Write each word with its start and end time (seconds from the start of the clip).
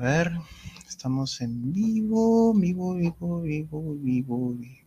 ver, 0.00 0.32
estamos 0.88 1.40
en 1.42 1.72
vivo, 1.72 2.54
vivo, 2.54 2.94
vivo, 2.94 3.42
vivo, 3.42 3.94
vivo, 3.96 4.48
vivo. 4.54 4.80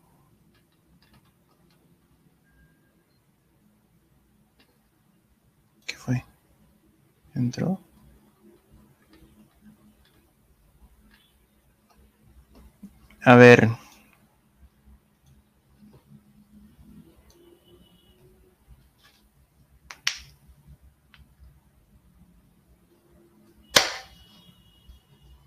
¿Qué 5.85 5.95
fue? 5.95 6.23
¿Entró? 7.35 7.79
A 13.23 13.35
ver. 13.35 13.69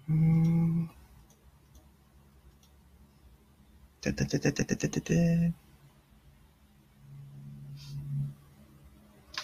Mm. 0.08 0.86
Te, 4.00 4.05
te, 4.05 4.05
te, 4.05 4.05
te, 4.05 4.05
te, 4.05 4.05
te, 4.05 4.05
te, 4.05 4.05
te. 4.05 4.05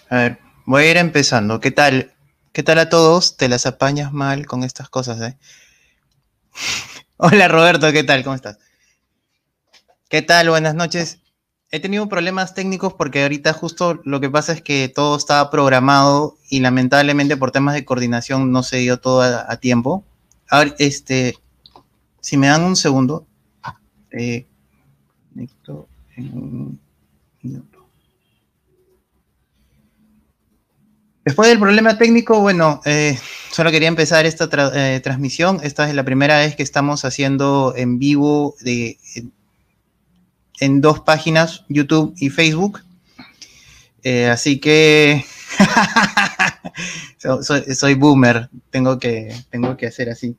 A 0.09 0.17
ver, 0.17 0.39
voy 0.67 0.85
a 0.85 0.91
ir 0.91 0.97
empezando. 0.97 1.61
¿Qué 1.61 1.71
tal? 1.71 2.12
¿Qué 2.53 2.62
tal 2.62 2.79
a 2.79 2.89
todos? 2.89 3.37
Te 3.37 3.48
las 3.48 3.67
apañas 3.67 4.12
mal 4.12 4.47
con 4.47 4.62
estas 4.65 4.89
cosas, 4.89 5.21
¿eh? 5.23 5.39
Hola 7.17 7.48
Roberto, 7.48 7.91
¿qué 7.93 8.05
tal? 8.05 8.25
¿Cómo 8.25 8.35
estás? 8.35 8.59
¿Qué 10.09 10.23
tal? 10.23 10.51
Buenas 10.51 10.75
noches. 10.75 11.20
He 11.70 11.81
tenido 11.81 12.09
problemas 12.09 12.55
técnicos 12.55 12.93
porque 12.93 13.23
ahorita 13.23 13.55
justo 13.55 14.03
lo 14.05 14.20
que 14.20 14.29
pasa 14.29 14.53
es 14.53 14.61
que 14.61 14.89
todo 14.89 15.17
estaba 15.17 15.51
programado 15.51 16.37
y 16.51 16.61
lamentablemente 16.61 17.39
por 17.39 17.51
temas 17.51 17.75
de 17.75 17.84
coordinación 17.84 18.53
no 18.53 18.62
se 18.62 18.79
dio 18.79 19.01
todo 19.01 19.23
a, 19.23 19.51
a 19.51 19.57
tiempo. 19.57 20.05
Ahora, 20.50 20.75
este, 20.78 21.39
si 22.20 22.37
me 22.37 22.48
dan 22.48 22.62
un 22.65 22.77
segundo, 22.77 23.27
eh, 24.11 24.47
conecto 25.33 25.88
en 26.16 26.25
un 26.36 26.80
minuto. 27.42 27.86
Después 31.25 31.48
del 31.48 31.58
problema 31.61 31.97
técnico, 31.98 32.41
bueno, 32.41 32.80
eh, 32.84 33.16
solo 33.53 33.70
quería 33.70 33.88
empezar 33.88 34.27
esta 34.27 34.48
eh, 34.75 35.00
transmisión. 35.00 35.60
Esta 35.62 35.88
es 35.88 35.94
la 35.94 36.05
primera 36.05 36.38
vez 36.38 36.56
que 36.56 36.64
estamos 36.64 37.05
haciendo 37.05 37.75
en 37.77 37.98
vivo 38.00 38.56
de, 38.60 38.98
en, 40.58 40.80
dos 40.80 41.00
páginas, 41.00 41.64
YouTube 41.69 42.12
y 42.16 42.30
Facebook. 42.30 42.80
Eh, 44.03 44.27
así 44.27 44.58
que 44.58 45.25
So- 47.19 47.44
soy, 47.44 47.72
soy 47.75 47.94
boomer, 47.94 48.50
tengo 48.70 48.98
que, 48.98 49.33
tengo 49.50 49.77
que 49.77 49.86
hacer 49.86 50.10
así. 50.10 50.36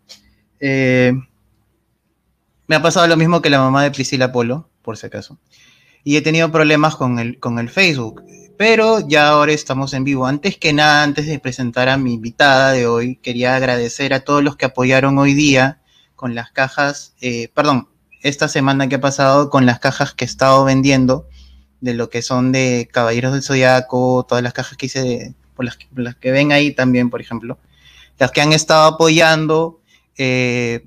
Me 2.67 2.75
ha 2.75 2.81
pasado 2.81 3.07
lo 3.07 3.15
mismo 3.15 3.41
que 3.41 3.49
la 3.49 3.59
mamá 3.59 3.83
de 3.83 3.91
Priscila 3.91 4.31
Polo, 4.33 4.69
por 4.83 4.97
si 4.97 5.07
acaso. 5.07 5.39
Y 6.03 6.17
he 6.17 6.21
tenido 6.21 6.51
problemas 6.51 6.95
con 6.95 7.17
el, 7.17 7.39
con 7.39 7.57
el 7.59 7.69
Facebook. 7.69 8.23
Pero 8.57 8.99
ya 9.07 9.29
ahora 9.29 9.51
estamos 9.51 9.93
en 9.93 10.03
vivo. 10.03 10.27
Antes 10.27 10.57
que 10.57 10.73
nada, 10.73 11.01
antes 11.03 11.25
de 11.25 11.39
presentar 11.39 11.89
a 11.89 11.97
mi 11.97 12.13
invitada 12.13 12.71
de 12.71 12.85
hoy, 12.85 13.15
quería 13.15 13.55
agradecer 13.55 14.13
a 14.13 14.19
todos 14.19 14.43
los 14.43 14.55
que 14.57 14.65
apoyaron 14.65 15.17
hoy 15.17 15.33
día 15.33 15.81
con 16.15 16.35
las 16.35 16.51
cajas, 16.51 17.15
eh, 17.21 17.49
perdón, 17.53 17.89
esta 18.21 18.47
semana 18.47 18.87
que 18.87 18.95
ha 18.95 19.01
pasado 19.01 19.49
con 19.49 19.65
las 19.65 19.79
cajas 19.79 20.13
que 20.13 20.23
he 20.23 20.27
estado 20.27 20.63
vendiendo, 20.63 21.27
de 21.81 21.93
lo 21.95 22.09
que 22.09 22.21
son 22.21 22.51
de 22.53 22.87
Caballeros 22.91 23.33
del 23.33 23.43
Zodiaco, 23.43 24.25
todas 24.29 24.41
las 24.43 24.53
cajas 24.53 24.77
que 24.77 24.85
hice, 24.85 25.01
de- 25.01 25.33
por, 25.55 25.65
las, 25.65 25.75
por 25.75 26.03
las 26.03 26.15
que 26.15 26.31
ven 26.31 26.51
ahí 26.53 26.71
también, 26.71 27.09
por 27.09 27.19
ejemplo, 27.19 27.57
las 28.19 28.31
que 28.31 28.39
han 28.41 28.53
estado 28.53 28.83
apoyando, 28.85 29.81
eh, 30.17 30.85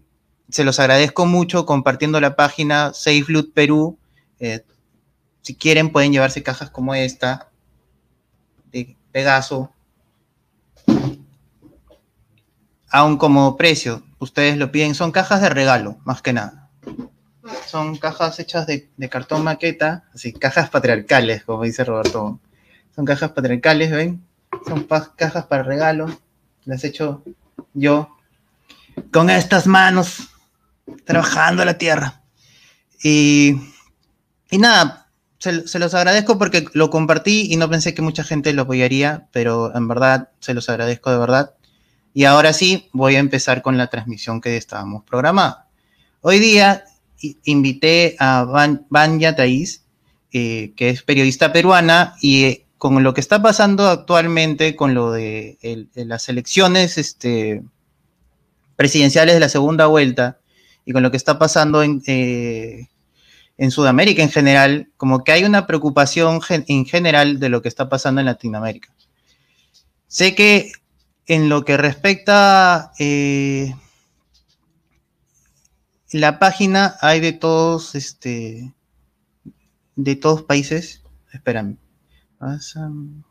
se 0.49 0.65
los 0.65 0.79
agradezco 0.79 1.27
mucho 1.27 1.67
compartiendo 1.67 2.21
la 2.21 2.37
página 2.37 2.93
Safe 2.95 3.25
Loot 3.29 3.53
Perú. 3.53 3.99
eh, 4.39 4.65
si 5.43 5.55
quieren 5.55 5.91
pueden 5.91 6.13
llevarse 6.13 6.43
cajas 6.43 6.71
como 6.71 6.95
esta, 6.95 7.51
de 8.73 8.97
Pegaso, 9.13 9.71
aún 12.91 13.17
como 13.17 13.57
precio, 13.57 14.03
ustedes 14.19 14.57
lo 14.59 14.73
piden, 14.73 14.97
son 14.97 15.13
cajas 15.13 15.41
de 15.41 15.49
regalo, 15.49 15.99
más 16.05 16.21
que 16.21 16.33
nada. 16.33 16.69
Son 17.69 17.97
cajas 17.97 18.41
hechas 18.41 18.67
de, 18.67 18.91
de 18.97 19.09
cartón 19.09 19.45
maqueta, 19.45 20.05
así, 20.13 20.33
cajas 20.33 20.69
patriarcales, 20.69 21.45
como 21.45 21.63
dice 21.63 21.85
Roberto. 21.85 22.41
Son 22.97 23.05
cajas 23.05 23.31
patriarcales, 23.31 23.93
¿ven? 23.93 24.27
Son 24.67 24.85
cajas 25.15 25.47
para 25.47 25.63
regalo, 25.63 26.07
las 26.65 26.83
he 26.83 26.89
hecho 26.89 27.23
yo 27.73 28.17
con 29.13 29.31
estas 29.31 29.67
manos, 29.67 30.31
trabajando 31.05 31.65
la 31.65 31.79
tierra. 31.79 32.23
Y, 33.03 33.57
y 34.51 34.59
nada, 34.59 35.11
se, 35.39 35.67
se 35.69 35.79
los 35.79 35.95
agradezco 35.95 36.39
porque 36.39 36.67
lo 36.73 36.91
compartí 36.91 37.53
y 37.53 37.57
no 37.57 37.69
pensé 37.69 37.95
que 37.95 38.03
mucha 38.03 38.25
gente 38.25 38.53
lo 38.53 38.63
apoyaría, 38.63 39.29
pero 39.33 39.75
en 39.75 39.89
verdad 39.89 40.31
se 40.41 40.55
los 40.55 40.69
agradezco 40.69 41.11
de 41.11 41.19
verdad. 41.19 41.55
Y 42.15 42.25
ahora 42.25 42.53
sí, 42.53 42.89
voy 42.93 43.17
a 43.17 43.19
empezar 43.19 43.63
con 43.63 43.77
la 43.77 43.89
transmisión 43.89 44.41
que 44.41 44.57
estábamos 44.57 45.05
programada. 45.05 45.69
Hoy 46.23 46.39
día 46.39 46.85
invité 47.45 48.17
a 48.19 48.45
Van, 48.45 48.87
Vanya 48.89 49.37
Thaís, 49.37 49.85
eh, 50.33 50.73
que 50.77 50.91
es 50.91 51.03
periodista 51.03 51.53
peruana, 51.53 52.15
y 52.21 52.45
eh, 52.45 52.67
con 52.79 53.03
lo 53.03 53.15
que 53.15 53.21
está 53.21 53.43
pasando 53.43 53.89
actualmente 53.89 54.77
con 54.77 54.95
lo 54.95 55.13
de 55.13 55.59
las 55.95 56.29
elecciones 56.29 56.99
este, 56.99 57.63
presidenciales 58.77 59.35
de 59.35 59.41
la 59.41 59.49
segunda 59.49 59.87
vuelta 59.87 60.39
y 60.87 60.93
con 60.95 61.03
lo 61.03 61.11
que 61.11 61.19
está 61.19 61.39
pasando 61.39 61.83
en, 61.83 62.01
eh, 62.07 62.89
en 63.59 63.71
Sudamérica 63.71 64.23
en 64.23 64.31
general, 64.31 64.91
como 64.97 65.25
que 65.25 65.33
hay 65.33 65.45
una 65.45 65.67
preocupación 65.67 66.41
en 66.49 66.87
general 66.87 67.39
de 67.39 67.49
lo 67.51 67.61
que 67.61 67.69
está 67.69 67.91
pasando 67.91 68.21
en 68.23 68.27
Latinoamérica. 68.27 68.95
Sé 70.07 70.35
que 70.35 70.73
en 71.27 71.49
lo 71.49 71.65
que 71.65 71.77
respecta 71.77 72.93
eh, 72.99 73.75
la 76.13 76.39
página 76.39 76.97
hay 77.01 77.19
de 77.21 77.33
todos, 77.33 77.95
este, 77.97 78.73
de 79.97 80.17
todos 80.17 80.43
países. 80.43 81.03
Espérame. 81.33 81.77
Pasan- 82.39 83.25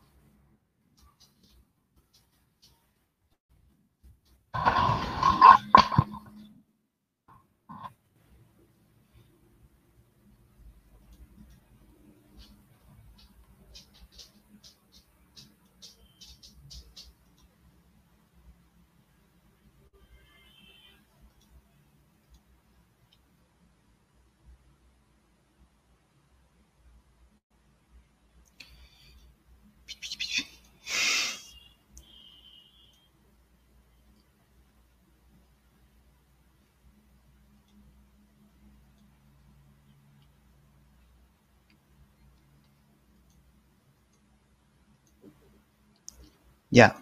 Ya. 46.76 46.94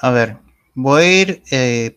A 0.00 0.08
ver, 0.08 0.38
voy 0.74 1.02
a 1.02 1.20
ir 1.20 1.42
eh, 1.50 1.94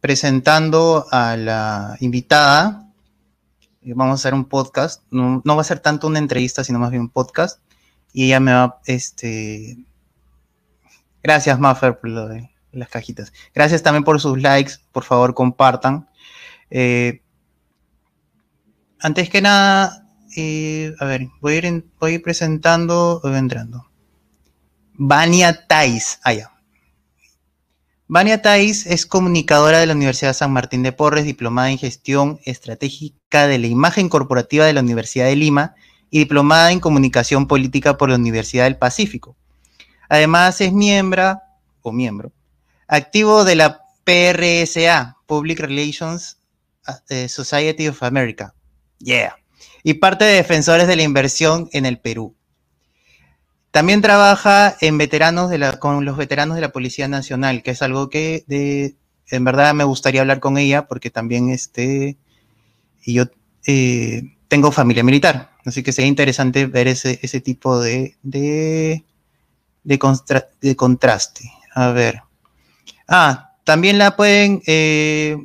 presentando 0.00 1.06
a 1.10 1.38
la 1.38 1.96
invitada. 2.00 2.92
Eh, 3.80 3.94
Vamos 3.96 4.12
a 4.12 4.20
hacer 4.20 4.34
un 4.34 4.44
podcast. 4.44 5.02
No, 5.10 5.40
va 5.42 5.62
a 5.62 5.64
ser 5.64 5.80
tanto 5.80 6.06
una 6.06 6.18
entrevista, 6.18 6.62
sino 6.62 6.78
más 6.78 6.90
bien 6.90 7.00
un 7.00 7.08
podcast. 7.08 7.60
Y 8.12 8.26
ella 8.26 8.40
me 8.40 8.52
va, 8.52 8.78
este... 8.84 9.78
Gracias, 11.22 11.58
Maffer, 11.58 11.98
por 11.98 12.10
las 12.10 12.88
cajitas. 12.90 13.32
Gracias 13.54 13.82
también 13.82 14.04
por 14.04 14.20
sus 14.20 14.38
likes. 14.38 14.74
Por 14.92 15.04
favor, 15.04 15.32
compartan. 15.32 16.10
Eh, 16.68 17.22
antes 19.00 19.30
que 19.30 19.40
nada, 19.40 20.06
a 21.00 21.04
ver, 21.06 21.28
voy 21.40 21.54
a 21.54 21.56
ir, 21.56 21.64
en- 21.64 21.90
voy 21.98 22.10
a 22.10 22.14
ir 22.16 22.22
presentando, 22.22 23.20
voy 23.22 23.34
entrando. 23.36 23.88
Vania 24.94 25.66
Tais. 25.66 26.18
Ah, 26.22 26.32
ya. 26.32 26.50
Vania 28.06 28.42
Tais 28.42 28.86
es 28.86 29.06
comunicadora 29.06 29.78
de 29.78 29.86
la 29.86 29.94
Universidad 29.94 30.34
San 30.34 30.52
Martín 30.52 30.82
de 30.82 30.92
Porres, 30.92 31.24
diplomada 31.24 31.70
en 31.70 31.78
gestión 31.78 32.40
estratégica 32.44 33.46
de 33.46 33.58
la 33.58 33.66
imagen 33.66 34.08
corporativa 34.08 34.64
de 34.66 34.72
la 34.72 34.80
Universidad 34.80 35.26
de 35.26 35.36
Lima 35.36 35.74
y 36.10 36.20
diplomada 36.20 36.70
en 36.70 36.80
comunicación 36.80 37.46
política 37.46 37.96
por 37.96 38.08
la 38.08 38.16
Universidad 38.16 38.64
del 38.64 38.76
Pacífico. 38.76 39.36
Además 40.08 40.60
es 40.60 40.72
miembro 40.72 41.40
o 41.82 41.92
miembro 41.92 42.32
activo 42.86 43.44
de 43.44 43.56
la 43.56 43.82
PRSA, 44.04 45.16
Public 45.26 45.60
Relations 45.60 46.38
uh, 46.86 47.28
Society 47.28 47.88
of 47.88 48.02
America. 48.02 48.54
Yeah. 48.98 49.36
Y 49.82 49.94
parte 49.94 50.24
de 50.24 50.34
Defensores 50.34 50.86
de 50.86 50.96
la 50.96 51.02
Inversión 51.02 51.68
en 51.72 51.86
el 51.86 51.98
Perú. 51.98 52.34
También 53.74 54.02
trabaja 54.02 54.76
con 55.80 56.04
los 56.04 56.16
veteranos 56.16 56.54
de 56.54 56.60
la 56.60 56.70
Policía 56.70 57.08
Nacional, 57.08 57.64
que 57.64 57.72
es 57.72 57.82
algo 57.82 58.08
que 58.08 58.44
de, 58.46 58.94
en 59.28 59.42
verdad 59.42 59.74
me 59.74 59.82
gustaría 59.82 60.20
hablar 60.20 60.38
con 60.38 60.58
ella 60.58 60.86
porque 60.86 61.10
también 61.10 61.50
este, 61.50 62.16
yo 63.04 63.24
eh, 63.66 64.22
tengo 64.46 64.70
familia 64.70 65.02
militar, 65.02 65.50
así 65.64 65.82
que 65.82 65.90
sería 65.90 66.08
interesante 66.08 66.66
ver 66.66 66.86
ese, 66.86 67.18
ese 67.20 67.40
tipo 67.40 67.80
de, 67.80 68.16
de, 68.22 69.02
de, 69.82 70.76
contraste. 70.76 71.50
A 71.74 71.88
ver. 71.88 72.22
Ah, 73.08 73.56
también 73.64 73.98
la 73.98 74.14
pueden... 74.14 74.62
Eh, 74.68 75.36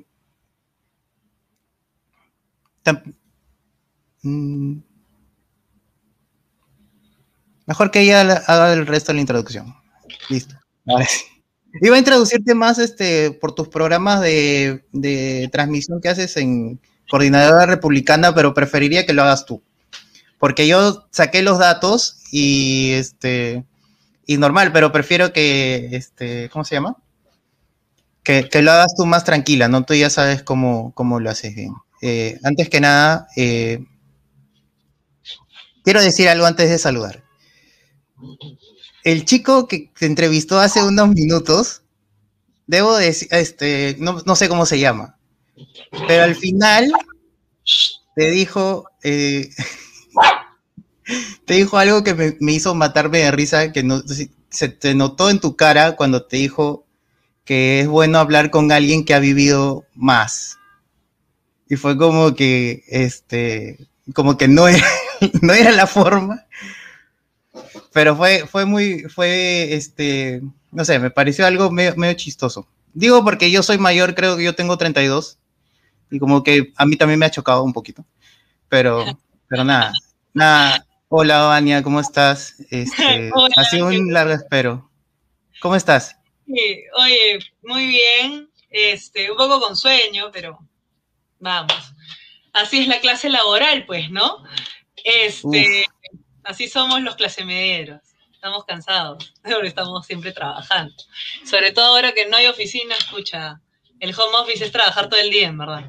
mm, 4.21 4.88
mejor 7.69 7.91
que 7.91 8.01
ella 8.01 8.21
haga 8.47 8.73
el 8.73 8.87
resto 8.87 9.11
de 9.11 9.17
la 9.17 9.21
introducción. 9.21 9.75
Listo. 10.27 10.55
Iba 11.81 11.95
a 11.95 11.99
introducirte 11.99 12.55
más 12.55 12.79
este, 12.79 13.29
por 13.29 13.53
tus 13.53 13.67
programas 13.67 14.21
de, 14.21 14.83
de 14.91 15.47
transmisión 15.51 16.01
que 16.01 16.09
haces 16.09 16.35
en 16.37 16.79
Coordinadora 17.07 17.67
Republicana, 17.67 18.33
pero 18.33 18.55
preferiría 18.55 19.05
que 19.05 19.13
lo 19.13 19.21
hagas 19.21 19.45
tú. 19.45 19.61
Porque 20.39 20.67
yo 20.67 21.07
saqué 21.11 21.43
los 21.43 21.59
datos 21.59 22.17
y 22.31 22.93
este 22.93 23.63
y 24.25 24.37
normal, 24.37 24.71
pero 24.71 24.91
prefiero 24.91 25.31
que 25.31 25.89
este, 25.91 26.49
¿cómo 26.49 26.65
se 26.65 26.75
llama? 26.75 26.97
Que, 28.23 28.49
lo 28.61 28.71
hagas 28.71 28.95
tú 28.95 29.05
más 29.05 29.23
tranquila, 29.23 29.67
¿no? 29.67 29.85
Tú 29.85 29.93
ya 29.93 30.09
sabes 30.09 30.41
cómo, 30.41 30.91
cómo 30.95 31.19
lo 31.19 31.29
haces 31.29 31.53
bien. 31.55 31.73
Eh, 32.01 32.39
antes 32.43 32.69
que 32.69 32.79
nada, 32.79 33.27
eh, 33.35 33.83
quiero 35.83 36.01
decir 36.01 36.29
algo 36.29 36.45
antes 36.45 36.69
de 36.69 36.77
saludar. 36.79 37.28
El 39.03 39.25
chico 39.25 39.67
que 39.67 39.91
te 39.97 40.05
entrevistó 40.05 40.59
hace 40.59 40.83
unos 40.83 41.09
minutos, 41.09 41.81
debo 42.67 42.95
decir, 42.95 43.27
este, 43.31 43.95
no, 43.99 44.35
sé 44.35 44.49
cómo 44.49 44.65
se 44.65 44.79
llama, 44.79 45.17
pero 46.07 46.23
al 46.23 46.35
final 46.35 46.91
te 48.15 48.29
dijo, 48.29 48.89
eh, 49.03 49.49
te 51.45 51.53
dijo 51.55 51.77
algo 51.77 52.03
que 52.03 52.37
me, 52.39 52.51
hizo 52.51 52.75
matarme 52.75 53.19
de 53.19 53.31
risa, 53.31 53.71
que 53.71 53.83
no, 53.83 54.01
se 54.49 54.69
te 54.69 54.95
notó 54.95 55.29
en 55.29 55.39
tu 55.39 55.55
cara 55.55 55.95
cuando 55.95 56.23
te 56.23 56.37
dijo 56.37 56.85
que 57.45 57.79
es 57.79 57.87
bueno 57.87 58.19
hablar 58.19 58.51
con 58.51 58.71
alguien 58.71 59.05
que 59.05 59.15
ha 59.15 59.19
vivido 59.19 59.85
más. 59.95 60.59
Y 61.67 61.77
fue 61.77 61.97
como 61.97 62.35
que, 62.35 62.83
este, 62.87 63.87
como 64.13 64.37
que 64.37 64.47
no 64.47 64.67
era, 64.67 64.85
no 65.41 65.53
era 65.53 65.71
la 65.71 65.87
forma. 65.87 66.45
Pero 67.91 68.15
fue, 68.15 68.45
fue 68.47 68.65
muy, 68.65 69.03
fue, 69.03 69.73
este, 69.73 70.41
no 70.71 70.85
sé, 70.85 70.99
me 70.99 71.09
pareció 71.09 71.45
algo 71.45 71.71
medio, 71.71 71.95
medio 71.95 72.13
chistoso. 72.13 72.67
Digo 72.93 73.23
porque 73.23 73.51
yo 73.51 73.63
soy 73.63 73.77
mayor, 73.77 74.15
creo 74.15 74.37
que 74.37 74.43
yo 74.43 74.55
tengo 74.55 74.77
32. 74.77 75.37
Y 76.11 76.19
como 76.19 76.43
que 76.43 76.73
a 76.75 76.85
mí 76.85 76.95
también 76.95 77.19
me 77.19 77.25
ha 77.25 77.31
chocado 77.31 77.63
un 77.63 77.73
poquito. 77.73 78.05
Pero, 78.67 79.05
pero 79.47 79.63
nada, 79.63 79.93
nada, 80.33 80.85
Hola, 81.11 81.39
Vania, 81.39 81.81
¿cómo 81.81 81.99
estás? 81.99 82.53
Este, 82.69 83.31
ha 83.57 83.63
sido 83.63 83.87
un 83.87 84.13
largo 84.13 84.33
espero. 84.33 84.91
¿Cómo 85.59 85.75
estás? 85.75 86.15
Sí, 86.45 86.83
oye, 86.95 87.39
muy 87.63 87.87
bien. 87.87 88.47
Este, 88.69 89.31
un 89.31 89.35
poco 89.35 89.59
con 89.59 89.75
sueño, 89.75 90.29
pero 90.31 90.59
vamos. 91.39 91.73
Así 92.53 92.81
es 92.81 92.87
la 92.87 92.99
clase 92.99 93.31
laboral, 93.31 93.87
pues, 93.87 94.11
¿no? 94.11 94.43
Este, 95.03 95.83
así 96.43 96.67
somos 96.67 97.01
los 97.01 97.15
clase 97.15 97.45
medieros. 97.45 98.01
Estamos 98.33 98.65
cansados, 98.65 99.33
pero 99.43 99.63
estamos 99.63 100.05
siempre 100.05 100.31
trabajando. 100.31 100.93
Sobre 101.45 101.71
todo 101.71 101.85
ahora 101.85 102.13
que 102.13 102.27
no 102.27 102.37
hay 102.37 102.47
oficina, 102.47 102.95
escucha, 102.95 103.61
el 103.99 104.13
home 104.13 104.37
office 104.37 104.65
es 104.65 104.71
trabajar 104.71 105.09
todo 105.09 105.19
el 105.19 105.29
día, 105.29 105.47
en 105.47 105.57
verdad. 105.57 105.85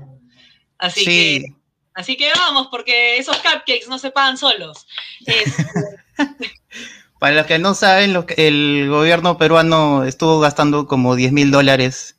Así 0.79 1.05
que 1.05 1.61
Así 1.95 2.17
que 2.17 2.31
vamos, 2.35 2.69
porque 2.71 3.19
esos 3.19 3.37
cupcakes 3.39 3.89
no 3.89 3.99
se 3.99 4.11
pagan 4.11 4.39
solos. 4.39 4.87
Para 7.19 7.35
los 7.35 7.47
que 7.47 7.59
no 7.59 7.75
saben, 7.75 8.17
el 8.37 8.87
gobierno 8.89 9.37
peruano 9.37 10.05
estuvo 10.05 10.41
gastando 10.41 10.87
como 10.87 11.17
10 11.17 11.33
mil 11.33 11.51
dólares 11.51 12.17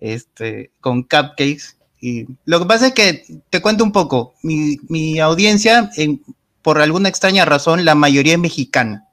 este, 0.00 0.72
con 0.80 1.02
cupcakes. 1.02 1.76
Y 2.00 2.26
lo 2.44 2.58
que 2.58 2.66
pasa 2.66 2.88
es 2.88 2.94
que, 2.94 3.24
te 3.50 3.60
cuento 3.60 3.84
un 3.84 3.92
poco, 3.92 4.34
mi, 4.42 5.20
audiencia, 5.20 5.90
por 6.62 6.80
alguna 6.80 7.08
extraña 7.08 7.44
razón, 7.44 7.84
la 7.84 7.94
mayoría 7.94 8.34
es 8.34 8.38
mexicana. 8.38 9.08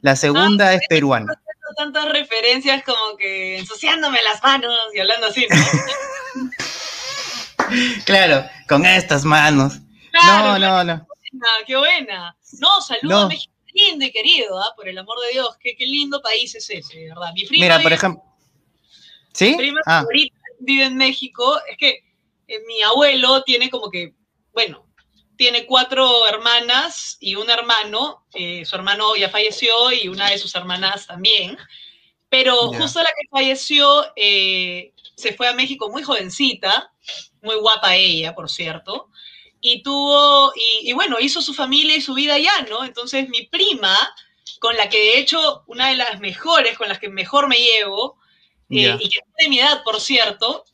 La 0.00 0.16
segunda 0.16 0.68
ah, 0.68 0.74
es 0.74 0.80
peruana. 0.88 1.34
Tantas 1.76 2.08
referencias 2.10 2.82
como 2.82 3.16
que 3.16 3.58
ensuciándome 3.58 4.18
las 4.22 4.42
manos 4.42 4.72
y 4.94 5.00
hablando 5.00 5.26
así, 5.26 5.46
¿no? 5.50 6.50
claro, 8.04 8.48
con 8.68 8.86
estas 8.86 9.24
manos. 9.24 9.80
no, 10.24 10.58
no, 10.58 10.84
no. 10.84 11.06
Qué 11.66 11.76
buena. 11.76 12.36
No, 12.58 12.80
saludo 12.80 13.18
a 13.18 13.28
México 13.28 13.52
lindo 13.78 14.04
y 14.04 14.10
querido, 14.12 14.58
¿ah? 14.58 14.72
por 14.76 14.88
el 14.88 14.98
amor 14.98 15.16
de 15.26 15.32
Dios. 15.32 15.56
Qué, 15.60 15.76
qué, 15.76 15.86
lindo 15.86 16.20
país 16.20 16.54
es 16.54 16.68
ese, 16.70 17.08
¿verdad? 17.08 17.32
Mi 17.34 17.46
prima 17.46 17.64
Mira, 17.64 17.80
por 17.80 17.92
ejemplo. 17.92 18.22
¿Sí? 19.32 19.50
Mi 19.50 19.56
prima 19.56 19.80
ah. 19.86 20.04
vive 20.60 20.84
en 20.84 20.96
México. 20.96 21.58
Es 21.70 21.76
que 21.76 22.04
eh, 22.48 22.60
mi 22.66 22.82
abuelo 22.82 23.42
tiene 23.42 23.70
como 23.70 23.90
que, 23.90 24.14
bueno, 24.52 24.87
tiene 25.38 25.64
cuatro 25.64 26.26
hermanas 26.26 27.16
y 27.20 27.36
un 27.36 27.48
hermano. 27.48 28.26
Eh, 28.34 28.66
su 28.66 28.76
hermano 28.76 29.16
ya 29.16 29.30
falleció 29.30 29.90
y 29.92 30.08
una 30.08 30.28
de 30.28 30.36
sus 30.36 30.54
hermanas 30.54 31.06
también. 31.06 31.56
Pero 32.28 32.54
justo 32.74 33.00
la 33.00 33.08
que 33.08 33.28
falleció 33.30 34.04
eh, 34.16 34.92
se 35.16 35.32
fue 35.32 35.48
a 35.48 35.54
México 35.54 35.88
muy 35.88 36.02
jovencita 36.02 36.92
muy 37.42 37.56
guapa 37.56 37.96
ella, 37.96 38.34
por 38.34 38.48
cierto, 38.48 39.08
y 39.60 39.82
tuvo, 39.82 40.52
y, 40.82 40.92
bueno, 40.92 41.16
hizo 41.20 41.42
su 41.42 41.52
familia 41.52 41.96
y 41.96 42.00
su 42.00 42.14
vida 42.14 42.34
allá, 42.34 42.66
¿no? 42.68 42.84
Entonces 42.84 43.28
mi 43.28 43.46
prima, 43.46 43.96
con 44.60 44.76
la 44.76 44.88
que 44.88 44.98
de 44.98 45.18
hecho 45.18 45.64
una 45.66 45.88
de 45.88 45.96
las 45.96 46.20
mejores, 46.20 46.78
con 46.78 46.88
las 46.88 46.98
que 46.98 47.08
mejor 47.08 47.48
me 47.48 47.56
llevo, 47.56 48.18
eh, 48.70 48.96
y 49.00 49.08
que 49.08 49.18
es 49.18 49.34
de 49.38 49.48
mi 49.48 49.60
edad, 49.60 49.82
por 49.82 50.00
cierto, 50.00 50.64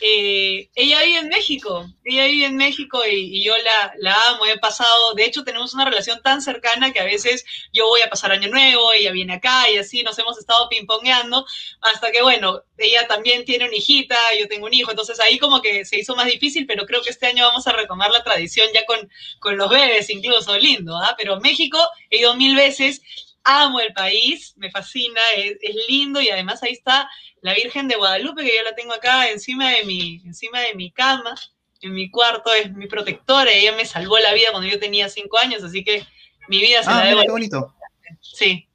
eh, 0.00 0.70
ella 0.74 1.02
vive 1.02 1.18
en 1.18 1.28
México, 1.28 1.86
ella 2.04 2.26
vive 2.26 2.46
en 2.46 2.56
México 2.56 3.00
y, 3.10 3.42
yo 3.44 3.52
la, 3.98 4.14
amo, 4.28 4.46
he 4.46 4.58
pasado, 4.58 5.14
de 5.14 5.24
hecho 5.24 5.44
tenemos 5.44 5.74
una 5.74 5.84
relación 5.84 6.20
tan 6.22 6.40
cercana 6.40 6.92
que 6.92 7.00
a 7.00 7.04
veces 7.04 7.44
yo 7.72 7.86
voy 7.86 8.02
a 8.02 8.10
pasar 8.10 8.32
año 8.32 8.48
nuevo, 8.48 8.92
ella 8.92 9.12
viene 9.12 9.34
acá 9.34 9.70
y 9.70 9.78
así 9.78 10.02
nos 10.02 10.18
hemos 10.18 10.38
estado 10.38 10.68
pimponeando, 10.68 11.44
hasta 11.80 12.10
que 12.10 12.22
bueno, 12.22 12.62
ella 12.76 13.06
también 13.08 13.44
tiene 13.44 13.66
una 13.66 13.76
hijita, 13.76 14.16
yo 14.38 14.46
tengo 14.48 14.66
un 14.66 14.74
hijo, 14.74 14.90
entonces 14.90 15.18
ahí 15.20 15.38
como 15.38 15.60
que 15.60 15.84
se 15.84 15.98
hizo 15.98 16.14
más 16.14 16.26
difícil, 16.26 16.66
pero 16.66 16.86
creo 16.86 17.02
que 17.02 17.10
este 17.10 17.26
año 17.26 17.46
vamos 17.46 17.66
a 17.66 17.72
retomar 17.72 18.10
la 18.10 18.22
tradición 18.22 18.68
ya 18.72 18.84
con, 18.86 19.10
con 19.40 19.56
los 19.56 19.68
bebés 19.68 20.10
incluso, 20.10 20.56
lindo, 20.58 20.96
¿ah? 20.96 21.14
Pero 21.18 21.40
México 21.40 21.78
he 22.10 22.18
ido 22.18 22.34
mil 22.36 22.54
veces 22.56 23.02
amo 23.48 23.80
el 23.80 23.94
país, 23.94 24.52
me 24.56 24.70
fascina, 24.70 25.20
es, 25.36 25.56
lindo 25.88 26.20
y 26.20 26.28
además 26.28 26.62
ahí 26.62 26.72
está 26.72 27.08
la 27.40 27.54
Virgen 27.54 27.88
de 27.88 27.96
Guadalupe 27.96 28.44
que 28.44 28.54
yo 28.54 28.62
la 28.62 28.74
tengo 28.74 28.92
acá 28.92 29.30
encima 29.30 29.70
de 29.70 29.84
mi, 29.84 30.20
encima 30.26 30.60
de 30.60 30.74
mi 30.74 30.90
cama, 30.90 31.34
en 31.80 31.94
mi 31.94 32.10
cuarto, 32.10 32.52
es 32.52 32.70
mi 32.74 32.86
protectora, 32.88 33.50
ella 33.50 33.72
me 33.72 33.86
salvó 33.86 34.18
la 34.18 34.34
vida 34.34 34.50
cuando 34.50 34.68
yo 34.68 34.78
tenía 34.78 35.08
cinco 35.08 35.38
años, 35.38 35.64
así 35.64 35.82
que 35.82 36.06
mi 36.48 36.60
vida 36.60 36.82
se 36.82 36.90
ah, 36.90 36.98
la 36.98 37.04
debo. 37.06 37.22
qué 37.22 37.30
bonito. 37.30 37.74
Sí. 38.20 38.68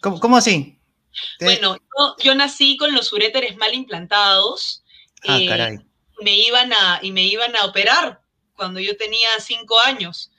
¿Cómo, 0.00 0.36
así? 0.36 0.78
Bueno, 1.40 1.76
yo, 2.22 2.34
nací 2.34 2.76
con 2.78 2.94
los 2.94 3.12
uréteres 3.12 3.56
mal 3.56 3.74
implantados. 3.74 4.82
Ah, 5.26 5.38
eh, 5.38 5.46
caray. 5.46 5.78
Me 6.22 6.36
iban 6.38 6.72
a, 6.72 7.00
y 7.02 7.12
me 7.12 7.22
iban 7.22 7.54
a 7.56 7.66
operar 7.66 8.22
cuando 8.54 8.80
yo 8.80 8.96
tenía 8.96 9.28
cinco 9.40 9.78
años. 9.80 10.30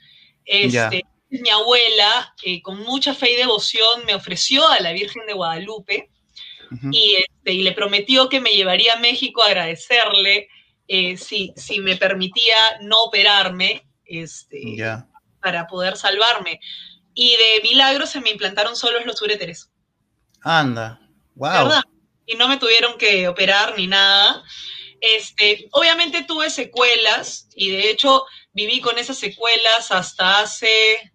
Este, 0.46 1.04
mi 1.30 1.50
abuela, 1.50 2.34
eh, 2.44 2.62
con 2.62 2.80
mucha 2.80 3.14
fe 3.14 3.32
y 3.32 3.36
devoción, 3.36 4.06
me 4.06 4.16
ofreció 4.16 4.68
a 4.68 4.80
la 4.80 4.94
Virgen 4.94 5.26
de 5.26 5.34
Guadalupe 5.34 6.10
este, 6.72 7.54
y, 7.54 7.64
le 7.64 7.72
prometió 7.72 8.30
que 8.30 8.40
me 8.40 8.52
llevaría 8.52 8.94
a 8.94 9.00
México 9.00 9.42
a 9.42 9.48
agradecerle 9.48 10.50
eh, 10.88 11.18
si, 11.18 11.54
si, 11.56 11.80
me 11.80 11.98
permitía 11.98 12.56
no 12.82 13.04
operarme 13.04 13.88
este, 14.06 14.78
para 15.42 15.68
poder 15.68 15.98
salvarme. 15.98 16.60
Y 17.14 17.32
de 17.32 17.68
milagro 17.70 18.06
se 18.06 18.22
me 18.22 18.30
implantaron 18.30 18.76
solos 18.76 19.06
los 19.06 19.22
uréteres. 19.22 19.72
Anda, 20.42 21.00
wow. 21.36 21.72
Y 22.26 22.36
no 22.36 22.48
me 22.48 22.58
tuvieron 22.58 22.98
que 22.98 23.28
operar 23.28 23.78
ni 23.78 23.88
nada. 23.88 24.44
Este, 25.00 25.68
obviamente 25.72 26.24
tuve 26.24 26.50
secuelas 26.50 27.48
y 27.56 27.70
de 27.72 27.90
hecho 27.90 28.26
viví 28.54 28.82
con 28.82 28.98
esas 28.98 29.18
secuelas 29.18 29.92
hasta 29.92 30.40
hace 30.40 31.14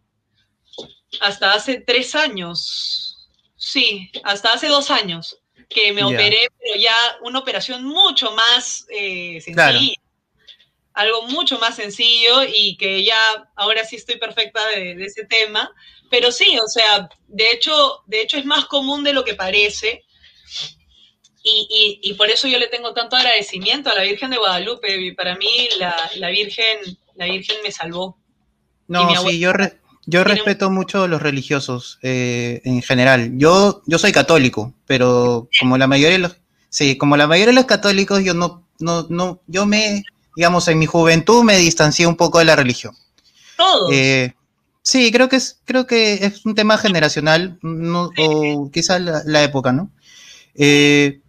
hasta 1.21 1.53
hace 1.53 1.81
tres 1.81 2.15
años. 2.15 3.29
Sí, 3.57 4.11
hasta 4.25 4.53
hace 4.53 4.69
dos 4.69 4.91
años. 4.91 5.39
que 5.69 5.93
me 5.95 6.05
operé, 6.05 6.49
pero 6.59 6.79
ya 6.79 6.95
una 7.23 7.39
operación 7.39 7.85
mucho 7.85 8.31
más 8.33 8.85
eh, 8.91 9.41
sencilla. 9.41 9.95
Algo 10.93 11.23
mucho 11.29 11.59
más 11.59 11.77
sencillo 11.77 12.43
y 12.45 12.77
que 12.77 13.03
ya 13.03 13.49
ahora 13.57 13.83
sí 13.83 13.97
estoy 13.97 14.17
perfecta 14.17 14.61
de, 14.67 15.03
ese 15.03 15.25
tema. 15.25 15.71
Pero 16.11 16.31
sí, 16.31 16.59
o 16.59 16.69
sea, 16.69 17.09
de 17.27 17.51
hecho, 17.53 18.03
de 18.07 18.21
hecho 18.21 18.37
es 18.37 18.45
más 18.45 18.67
común 18.67 19.03
de 19.03 19.15
lo 19.15 19.25
que 19.25 19.33
parece. 19.33 20.05
Y, 21.43 22.01
y, 22.03 22.15
por 22.15 22.29
eso 22.29 22.47
yo 22.47 22.59
le 22.59 22.69
tengo 22.69 22.93
tanto 22.93 23.17
agradecimiento 23.17 23.91
a 23.91 23.95
la 23.95 24.03
Virgen 24.03 24.31
de 24.31 24.37
Guadalupe. 24.37 25.15
Para 25.17 25.35
mí 25.37 25.69
la, 25.79 26.11
la 26.17 26.29
Virgen, 26.29 26.99
la 27.15 27.25
Virgen 27.25 27.57
me 27.65 27.73
salvó. 27.73 28.19
No, 28.87 29.09
sí, 29.25 29.41
yo, 29.41 29.53
yo 30.07 30.25
respeto 30.25 30.71
mucho 30.71 31.05
a 31.05 31.09
los 31.09 31.23
religiosos 31.23 31.99
eh, 32.03 32.61
en 32.65 32.83
general. 32.83 33.33
Yo, 33.37 33.83
yo 33.87 33.99
soy 33.99 34.13
católico, 34.13 34.75
pero 34.87 35.49
como 35.59 35.79
la 35.79 35.87
mayoría 35.87 36.17
de 36.17 36.19
los, 36.19 36.37
sí, 36.69 36.97
como 36.97 37.17
la 37.17 37.27
mayoría 37.27 37.53
de 37.53 37.61
los 37.61 37.67
católicos, 37.67 38.25
yo 38.25 38.35
no, 38.35 38.67
no, 38.81 39.07
no, 39.09 39.41
yo 39.47 39.65
me, 39.65 40.03
digamos, 40.37 40.67
en 40.69 40.79
mi 40.79 40.87
juventud 40.87 41.45
me 41.45 41.57
distancié 41.57 42.07
un 42.07 42.17
poco 42.17 42.41
de 42.41 42.47
la 42.47 42.57
religión. 42.57 42.95
Todos. 43.57 43.91
Eh, 43.93 44.35
sí, 44.83 45.13
creo 45.13 45.29
que 45.29 45.37
es, 45.37 45.61
creo 45.65 45.87
que 45.87 46.25
es 46.25 46.45
un 46.45 46.55
tema 46.57 46.79
generacional, 46.79 47.59
no, 47.63 48.11
o 48.19 48.71
quizás 48.73 49.01
la, 49.01 49.43
época, 49.45 49.73
¿no? 49.73 49.91
Eh, 50.55 51.22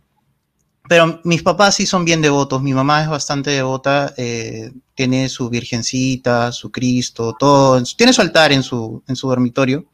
pero 0.93 1.19
mis 1.23 1.41
papás 1.41 1.73
sí 1.73 1.88
son 1.88 2.05
bien 2.05 2.21
devotos. 2.21 2.62
Mi 2.62 2.71
mamá 2.71 3.01
es 3.01 3.09
bastante 3.09 3.50
devota. 3.50 4.13
Eh, 4.15 4.71
tiene 4.93 5.27
su 5.27 5.50
virgencita, 5.50 6.51
su 6.51 6.71
Cristo, 6.71 7.35
todo. 7.39 7.81
Tiene 7.97 8.13
su 8.13 8.21
altar 8.21 8.51
en 8.51 8.62
su, 8.62 9.01
en 9.07 9.15
su 9.15 9.27
dormitorio. 9.27 9.85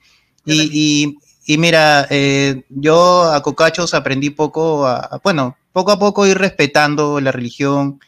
Y, 0.44 1.16
y, 1.46 1.58
mira, 1.58 2.06
eh, 2.10 2.66
yo 2.68 3.32
a 3.32 3.42
Cocachos 3.42 3.94
aprendí 3.94 4.32
poco, 4.32 4.86
a, 4.86 5.22
bueno, 5.24 5.56
poco 5.72 5.94
a 5.94 6.00
poco 6.00 6.28
ir 6.28 6.38
respetando 6.38 7.22
la 7.22 7.32
religión. 7.32 8.02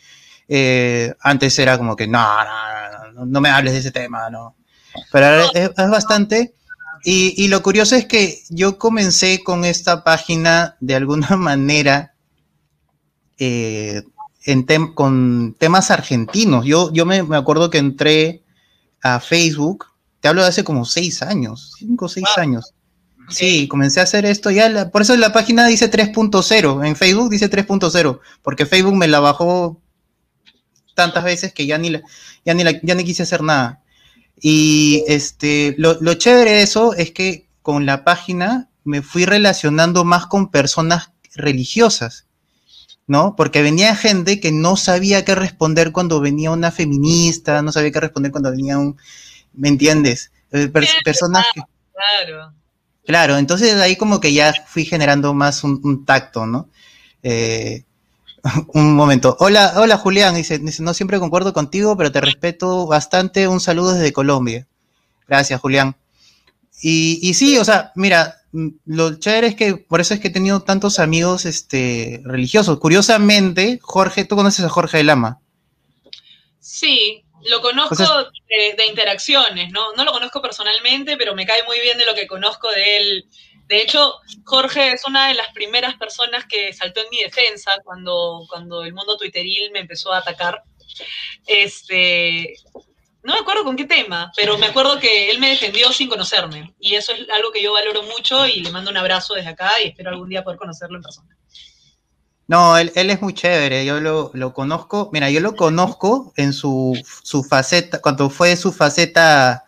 Eh, 0.50 1.14
antes 1.22 1.58
era 1.60 1.78
como 1.78 1.96
que, 1.96 2.08
no, 2.08 2.28
no, 3.14 3.26
no, 3.26 3.40
me 3.40 3.48
hables 3.48 3.72
de 3.72 3.80
ese 3.80 3.92
tema, 3.92 4.30
no. 4.30 4.58
Pero 5.14 5.28
ahora 5.28 5.46
es, 5.54 5.72
es 5.78 5.90
bastante. 5.90 6.56
Y, 7.06 7.42
y, 7.42 7.48
lo 7.48 7.64
curioso 7.64 7.96
es 7.96 8.06
que 8.06 8.44
yo 8.50 8.78
comencé 8.78 9.42
con 9.42 9.64
esta 9.64 10.04
página 10.04 10.76
de 10.82 10.96
alguna 10.96 11.30
manera 11.38 12.11
eh, 13.44 14.04
en 14.46 14.64
con 14.94 15.56
temas 15.58 15.90
argentinos. 15.90 16.64
Yo, 16.64 16.94
yo 16.94 17.08
me, 17.08 17.24
acuerdo 17.36 17.72
que 17.72 17.80
entré 17.80 18.44
a 19.02 19.20
Facebook, 19.20 19.88
te 20.20 20.28
hablo 20.28 20.44
de 20.44 20.50
hace 20.50 20.64
como 20.64 20.86
seis 20.86 21.24
años, 21.24 21.74
cinco 21.80 22.06
o 22.06 22.10
seis 22.10 22.28
años. 22.38 22.76
Sí, 23.30 23.68
comencé 23.68 24.00
a 24.00 24.04
hacer 24.04 24.26
esto 24.26 24.52
ya, 24.52 24.92
por 24.92 25.02
eso 25.02 25.16
la 25.16 25.34
página 25.34 25.66
dice 25.66 25.90
3.0, 25.90 26.86
en 26.86 26.96
Facebook 26.96 27.30
dice 27.30 27.50
3.0, 27.50 28.20
porque 28.44 28.66
Facebook 28.66 28.96
me 28.96 29.08
la 29.08 29.22
bajó 29.22 29.82
tantas 30.96 31.24
veces 31.24 31.54
que 31.54 31.66
ya 31.66 31.78
ni, 31.78 31.94
ya 32.46 32.54
ni, 32.54 32.64
ya 32.84 32.94
ni 32.94 33.04
quise 33.04 33.24
hacer 33.24 33.42
nada. 33.42 33.82
Y 34.40 35.04
este, 35.08 35.74
lo, 35.78 36.00
lo 36.02 36.14
chévere 36.14 36.52
de 36.52 36.62
eso 36.62 36.94
es 36.94 37.12
que 37.12 37.48
con 37.62 37.86
la 37.86 38.04
página 38.04 38.70
me 38.84 39.02
fui 39.02 39.26
relacionando 39.26 40.04
más 40.04 40.28
con 40.28 40.52
personas 40.52 41.12
religiosas. 41.34 42.28
¿No? 43.08 43.36
Porque 43.36 43.62
venía 43.62 43.96
gente 43.96 44.40
que 44.40 44.52
no 44.52 44.78
sabía 44.78 45.26
qué 45.26 45.36
responder 45.36 45.92
cuando 45.92 46.22
venía 46.22 46.52
una 46.52 46.72
feminista, 46.72 47.62
no 47.62 47.72
sabía 47.72 47.92
qué 47.92 48.00
responder 48.00 48.32
cuando 48.32 48.52
venía 48.52 48.78
un, 48.78 48.98
¿me 49.54 49.70
entiendes? 49.70 50.32
Eh, 50.52 50.68
personas 51.04 51.46
que... 51.54 51.62
Claro. 51.94 52.54
Claro, 53.06 53.38
entonces 53.38 53.76
ahí 53.76 53.96
como 53.96 54.20
que 54.20 54.34
ya 54.34 54.54
fui 54.68 54.86
generando 54.86 55.34
más 55.34 55.64
un, 55.64 56.06
tacto, 56.06 56.46
¿no? 56.46 56.70
Eh, 57.24 57.84
un 58.74 58.96
momento. 58.96 59.36
Hola, 59.40 59.74
hola 59.78 59.98
Julián, 59.98 60.36
dice, 60.36 60.60
no 60.80 60.94
siempre 60.94 61.20
concuerdo 61.20 61.54
contigo, 61.54 61.98
pero 61.98 62.12
te 62.12 62.22
respeto 62.22 62.88
bastante. 62.88 63.48
Un 63.48 63.60
saludo 63.60 63.94
desde 63.94 64.14
Colombia. 64.14 64.68
Gracias, 65.28 65.60
Julián. 65.60 65.96
Y, 66.82 67.20
y 67.22 67.34
sí, 67.34 67.58
o 67.58 67.64
sea, 67.66 67.92
mira, 67.96 68.42
Mm, 68.54 68.70
lo 68.86 69.18
chévere 69.18 69.48
es 69.48 69.56
que 69.56 69.76
por 69.76 70.02
eso 70.02 70.14
es 70.14 70.20
que 70.20 70.28
he 70.28 70.32
tenido 70.32 70.62
tantos 70.62 71.00
amigos 71.00 71.46
este, 71.46 72.22
religiosos. 72.24 72.80
Curiosamente, 72.80 73.80
Jorge, 73.82 74.26
¿tú 74.26 74.36
conoces 74.36 74.66
a 74.66 74.70
Jorge 74.70 74.98
de 74.98 75.04
Lama? 75.06 75.40
Sí, 76.60 77.24
lo 77.50 77.62
conozco 77.62 77.96
de, 77.96 78.86
interacciones, 78.88 79.72
¿no? 79.72 79.94
No 79.94 80.04
lo 80.04 80.12
conozco 80.12 80.42
personalmente, 80.42 81.18
pero 81.18 81.34
me 81.34 81.46
cae 81.46 81.64
muy 81.64 81.80
bien 81.80 81.98
de 81.98 82.06
lo 82.06 82.14
que 82.14 82.28
conozco 82.28 82.70
de 82.72 82.98
él. 82.98 83.26
De 83.68 83.78
hecho, 83.78 84.16
Jorge 84.44 84.92
es 84.92 85.06
una 85.06 85.30
de 85.30 85.36
las 85.36 85.48
primeras 85.54 85.96
personas 85.96 86.46
que 86.46 86.74
saltó 86.74 87.00
en 87.02 87.10
mi 87.10 87.24
defensa 87.24 87.72
cuando, 87.86 88.46
cuando 88.50 88.84
el 88.84 88.94
mundo 88.94 89.18
twitteril 89.18 89.72
me 89.72 89.80
empezó 89.80 90.12
a 90.12 90.18
atacar. 90.18 90.62
Este, 91.48 92.54
no 93.24 93.34
me 93.34 93.40
acuerdo 93.40 93.64
con 93.64 93.76
qué 93.76 93.86
tema, 93.86 94.32
pero 94.36 94.58
me 94.58 94.68
acuerdo 94.68 95.00
que 95.00 95.30
él 95.30 95.40
me 95.40 95.50
defendió 95.50 95.92
sin 95.92 96.10
conocerme. 96.10 96.74
Y 96.80 96.96
eso 96.96 97.12
es 97.12 97.30
algo 97.30 97.52
que 97.52 97.62
yo 97.62 97.74
valoro 97.74 98.04
mucho 98.04 98.48
y 98.48 98.62
le 98.62 98.72
mando 98.72 98.90
un 98.90 98.98
abrazo 98.98 99.36
desde 99.36 99.50
acá 99.50 99.72
y 99.84 99.90
espero 99.90 100.10
algún 100.10 100.30
día 100.30 100.44
poder 100.44 100.58
conocerlo 100.58 100.98
en 100.98 101.04
persona. 101.04 101.38
No, 102.48 102.78
él, 102.78 102.92
es 102.94 103.22
muy 103.22 103.34
chévere, 103.34 103.86
yo 103.86 104.02
lo, 104.02 104.54
conozco, 104.54 105.10
mira, 105.14 105.30
yo 105.30 105.40
lo 105.40 105.56
conozco 105.56 106.34
en 106.36 106.52
su, 106.52 107.02
faceta, 107.48 108.02
cuando 108.02 108.30
fue 108.30 108.58
su 108.58 108.74
faceta 108.74 109.64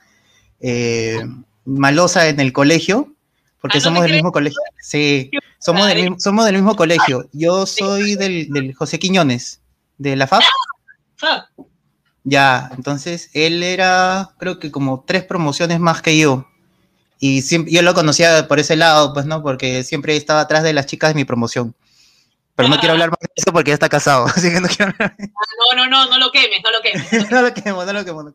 eh, 0.60 1.24
malosa 1.64 2.28
en 2.28 2.42
el 2.42 2.52
colegio, 2.52 3.14
porque 3.62 3.78
ah, 3.78 3.82
somos 3.82 4.04
del 4.04 4.12
mismo 4.12 4.34
colegio. 4.34 4.60
Sí, 4.82 5.32
somos 5.60 5.88
del, 5.88 6.20
somos 6.20 6.44
del 6.46 6.56
mismo 6.56 6.76
colegio. 6.76 7.30
Yo 7.32 7.66
soy 7.66 8.16
del, 8.16 8.50
del 8.50 8.74
José 8.74 9.00
Quiñones, 9.00 9.62
de 9.98 10.18
la 10.18 10.28
FAP. 10.28 10.44
Ah, 11.22 11.48
ya, 12.24 12.72
entonces 12.76 13.30
él 13.34 13.64
era, 13.64 14.32
creo 14.38 14.60
que 14.60 14.72
como 14.72 15.04
tres 15.06 15.24
promociones 15.24 15.80
más 15.80 16.02
que 16.02 16.18
yo. 16.18 16.48
Y 17.20 17.42
yo 17.72 17.82
lo 17.82 17.94
conocía 17.94 18.48
por 18.48 18.60
ese 18.60 18.76
lado, 18.76 19.14
pues, 19.14 19.26
¿no? 19.26 19.42
Porque 19.42 19.84
siempre 19.84 20.16
estaba 20.16 20.42
atrás 20.42 20.64
de 20.64 20.74
las 20.74 20.86
chicas 20.86 21.12
de 21.12 21.16
mi 21.16 21.26
promoción. 21.26 21.76
Pero 22.56 22.70
no 22.70 22.78
quiero 22.78 22.94
hablar 22.94 23.10
más 23.10 23.20
de 23.20 23.30
eso 23.36 23.52
porque 23.52 23.72
ya 23.72 23.76
está 23.76 23.90
casado, 23.90 24.26
así 24.36 24.52
que 24.52 24.60
no 24.60 24.68
quiero 24.68 24.92
hablar. 24.92 25.16
Ah, 25.20 25.76
no, 25.76 25.86
no, 25.86 25.90
no, 25.90 26.10
no 26.10 26.18
lo 26.20 26.32
quemes, 26.32 26.60
no 26.64 26.72
lo 26.72 26.82
quemes. 26.82 27.32
no 27.32 27.42
lo 27.42 27.54
quemo, 27.64 27.86
no 27.86 27.94
lo 27.94 28.06
quemo. 28.06 28.34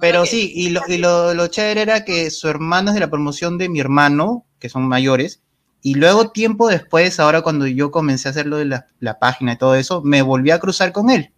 Pero 0.00 0.24
sí, 0.24 0.50
y, 0.54 0.70
lo, 0.70 0.80
y 0.88 0.96
lo, 0.96 1.34
lo, 1.34 1.48
chévere 1.48 1.82
era 1.82 2.04
que 2.04 2.30
su 2.30 2.48
hermano 2.48 2.90
es 2.90 2.94
de 2.94 3.00
la 3.00 3.10
promoción 3.10 3.58
de 3.58 3.68
mi 3.68 3.78
hermano, 3.78 4.46
que 4.58 4.70
son 4.70 4.88
mayores, 4.88 5.42
y 5.82 5.94
luego 5.94 6.30
tiempo 6.30 6.68
después, 6.68 7.20
ahora 7.20 7.42
cuando 7.42 7.66
yo 7.66 7.90
comencé 7.90 8.28
a 8.28 8.30
hacer 8.30 8.46
lo 8.46 8.56
de 8.56 8.64
la, 8.64 8.86
la 9.00 9.18
página 9.18 9.52
y 9.52 9.58
todo 9.58 9.74
eso, 9.74 10.00
me 10.02 10.22
volví 10.22 10.50
a 10.50 10.60
cruzar 10.60 10.92
con 10.92 11.10
él. 11.10 11.32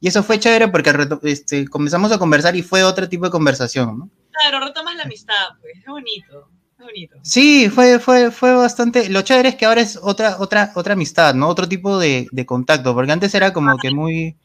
Y 0.00 0.08
eso 0.08 0.22
fue 0.22 0.38
chévere 0.38 0.68
porque 0.68 0.92
este, 1.22 1.66
comenzamos 1.68 2.12
a 2.12 2.18
conversar 2.18 2.54
y 2.56 2.62
fue 2.62 2.84
otro 2.84 3.08
tipo 3.08 3.24
de 3.24 3.30
conversación, 3.30 3.98
¿no? 3.98 4.10
Claro, 4.30 4.64
retomas 4.64 4.96
la 4.96 5.04
amistad, 5.04 5.34
pues, 5.60 5.78
es 5.78 5.86
bonito. 5.86 6.50
Bonito. 6.78 7.16
Sí, 7.22 7.70
fue, 7.70 7.98
fue, 7.98 8.30
fue 8.30 8.54
bastante. 8.54 9.08
Lo 9.08 9.22
chévere 9.22 9.48
es 9.50 9.54
que 9.54 9.64
ahora 9.64 9.80
es 9.80 9.98
otra, 10.00 10.36
otra, 10.38 10.72
otra 10.74 10.92
amistad, 10.92 11.34
¿no? 11.34 11.48
Otro 11.48 11.66
tipo 11.66 11.98
de, 11.98 12.28
contacto, 12.46 12.94
porque 12.94 13.12
antes 13.12 13.34
era 13.34 13.52
como 13.52 13.76
que 13.78 13.90
muy. 13.90 14.36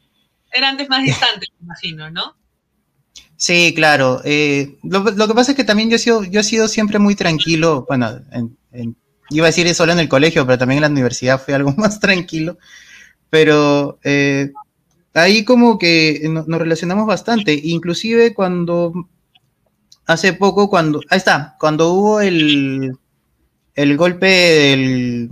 Era 0.53 0.69
antes 0.69 0.87
más 0.89 1.03
distante, 1.03 1.47
me 1.59 1.65
imagino, 1.65 2.09
¿no? 2.09 2.35
Sí, 3.35 3.73
claro. 3.75 4.21
Eh, 4.23 4.77
lo, 4.83 5.03
que 5.03 5.33
pasa 5.33 5.51
es 5.51 5.57
que 5.57 5.63
también 5.63 5.89
yo 5.89 5.97
he 5.97 5.99
sido, 5.99 6.23
yo 6.23 6.39
he 6.39 6.43
sido 6.43 6.67
siempre 6.67 6.99
muy 6.99 7.15
tranquilo. 7.15 7.85
Bueno, 7.87 8.21
iba 9.29 9.45
a 9.45 9.49
decir 9.49 9.73
solo 9.75 9.91
en 9.91 9.99
el 9.99 10.09
colegio, 10.09 10.45
pero 10.45 10.57
también 10.57 10.77
en 10.77 10.83
la 10.83 10.89
universidad 10.89 11.41
fui 11.41 11.53
algo 11.53 11.73
más 11.77 11.99
tranquilo. 11.99 12.57
Pero 13.29 13.99
eh, 14.03 14.51
ahí 15.13 15.43
como 15.43 15.77
que 15.77 16.21
nos 16.23 16.47
relacionamos 16.47 17.05
bastante, 17.05 17.59
inclusive 17.63 18.33
cuando 18.33 18.93
hace 20.05 20.33
poco, 20.33 20.69
cuando, 20.69 21.01
ahí 21.09 21.17
está, 21.17 21.55
cuando 21.59 21.89
hubo 21.93 22.21
el, 22.21 22.97
el 23.75 23.97
golpe 23.97 24.27
del, 24.27 25.29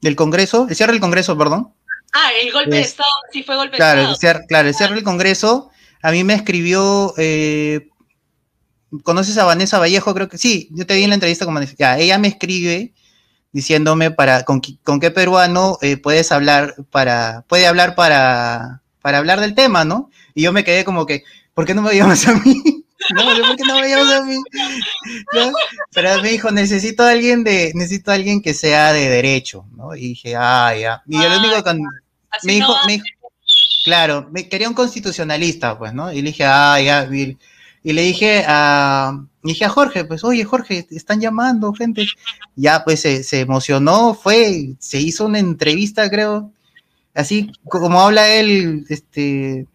del 0.00 0.16
Congreso, 0.16 0.66
el 0.68 0.76
cierre 0.76 0.92
del 0.92 1.00
Congreso, 1.00 1.36
perdón. 1.36 1.72
Ah, 2.12 2.30
el 2.40 2.52
golpe 2.52 2.76
de 2.76 2.80
Estado, 2.80 3.08
sí 3.32 3.42
fue 3.42 3.56
golpe 3.56 3.76
claro, 3.76 4.06
de 4.06 4.12
Estado. 4.12 4.40
claro, 4.48 4.68
el 4.68 4.74
cierre 4.74 4.94
del 4.94 5.04
Congreso, 5.04 5.70
a 6.02 6.12
mí 6.12 6.24
me 6.24 6.34
escribió, 6.34 7.14
eh, 7.18 7.88
¿conoces 9.02 9.36
a 9.38 9.44
Vanessa 9.44 9.78
Vallejo? 9.78 10.14
Creo 10.14 10.28
que 10.28 10.38
sí, 10.38 10.68
yo 10.72 10.86
te 10.86 10.94
vi 10.94 11.02
en 11.02 11.10
la 11.10 11.14
entrevista 11.14 11.44
con 11.44 11.54
Vanessa, 11.54 11.74
ya, 11.78 11.98
ella 11.98 12.18
me 12.18 12.28
escribe 12.28 12.94
diciéndome 13.56 14.10
para 14.10 14.44
con, 14.44 14.60
qué 14.60 15.10
peruano 15.10 15.78
eh, 15.80 15.96
puedes 15.96 16.30
hablar 16.30 16.74
para 16.90 17.46
puede 17.48 17.66
hablar 17.66 17.94
para 17.94 18.82
para 19.00 19.16
hablar 19.16 19.40
del 19.40 19.54
tema, 19.54 19.82
¿no? 19.86 20.10
Y 20.34 20.42
yo 20.42 20.52
me 20.52 20.62
quedé 20.62 20.84
como 20.84 21.06
que, 21.06 21.24
¿por 21.54 21.64
qué 21.64 21.72
no 21.72 21.80
me 21.80 21.96
llamas 21.96 22.28
a 22.28 22.34
mí? 22.34 22.62
No, 23.14 23.22
¿por 23.24 23.56
qué 23.56 23.62
no 23.62 23.78
me 23.78 23.88
llamas 23.88 24.12
a 24.14 24.24
mí? 24.24 24.36
Pero 25.92 26.22
me 26.22 26.30
dijo, 26.30 26.50
necesito 26.50 27.02
a 27.04 27.10
alguien 27.10 27.44
de, 27.44 27.70
necesito 27.74 28.10
a 28.10 28.14
alguien 28.14 28.40
que 28.40 28.52
sea 28.52 28.92
de 28.92 29.08
derecho, 29.08 29.66
¿no? 29.76 29.94
Y 29.94 30.08
dije, 30.08 30.34
ah, 30.34 30.74
ya. 30.74 31.02
Y 31.06 31.22
yo 31.22 31.28
lo 31.28 31.38
único 31.38 31.62
que 31.62 31.74
me 32.42 32.52
dijo, 32.52 32.74
me 32.86 32.94
dijo, 32.94 33.04
claro, 33.84 34.28
me 34.32 34.48
quería 34.48 34.68
un 34.68 34.74
constitucionalista, 34.74 35.78
pues, 35.78 35.92
¿no? 35.92 36.10
Y 36.10 36.22
le 36.22 36.30
dije, 36.30 36.44
ah, 36.46 36.80
ya, 36.80 37.04
y, 37.04 37.36
Y 37.86 37.92
le 37.92 38.02
dije 38.02 38.44
a, 38.48 39.16
dije 39.44 39.64
a 39.64 39.68
Jorge, 39.68 40.04
pues, 40.04 40.24
oye, 40.24 40.42
Jorge, 40.42 40.82
te 40.82 40.96
están 40.96 41.20
llamando, 41.20 41.72
gente. 41.72 42.04
Ya, 42.56 42.82
pues, 42.82 42.98
se, 43.02 43.22
se 43.22 43.38
emocionó, 43.38 44.12
fue, 44.12 44.74
se 44.80 44.98
hizo 44.98 45.24
una 45.24 45.38
entrevista, 45.38 46.10
creo, 46.10 46.50
así 47.14 47.52
como 47.68 48.00
habla 48.00 48.26
él, 48.28 48.86
este, 48.88 49.68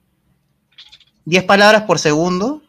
10 1.24 1.44
palabras 1.46 1.84
por 1.84 2.00
segundo, 2.00 2.62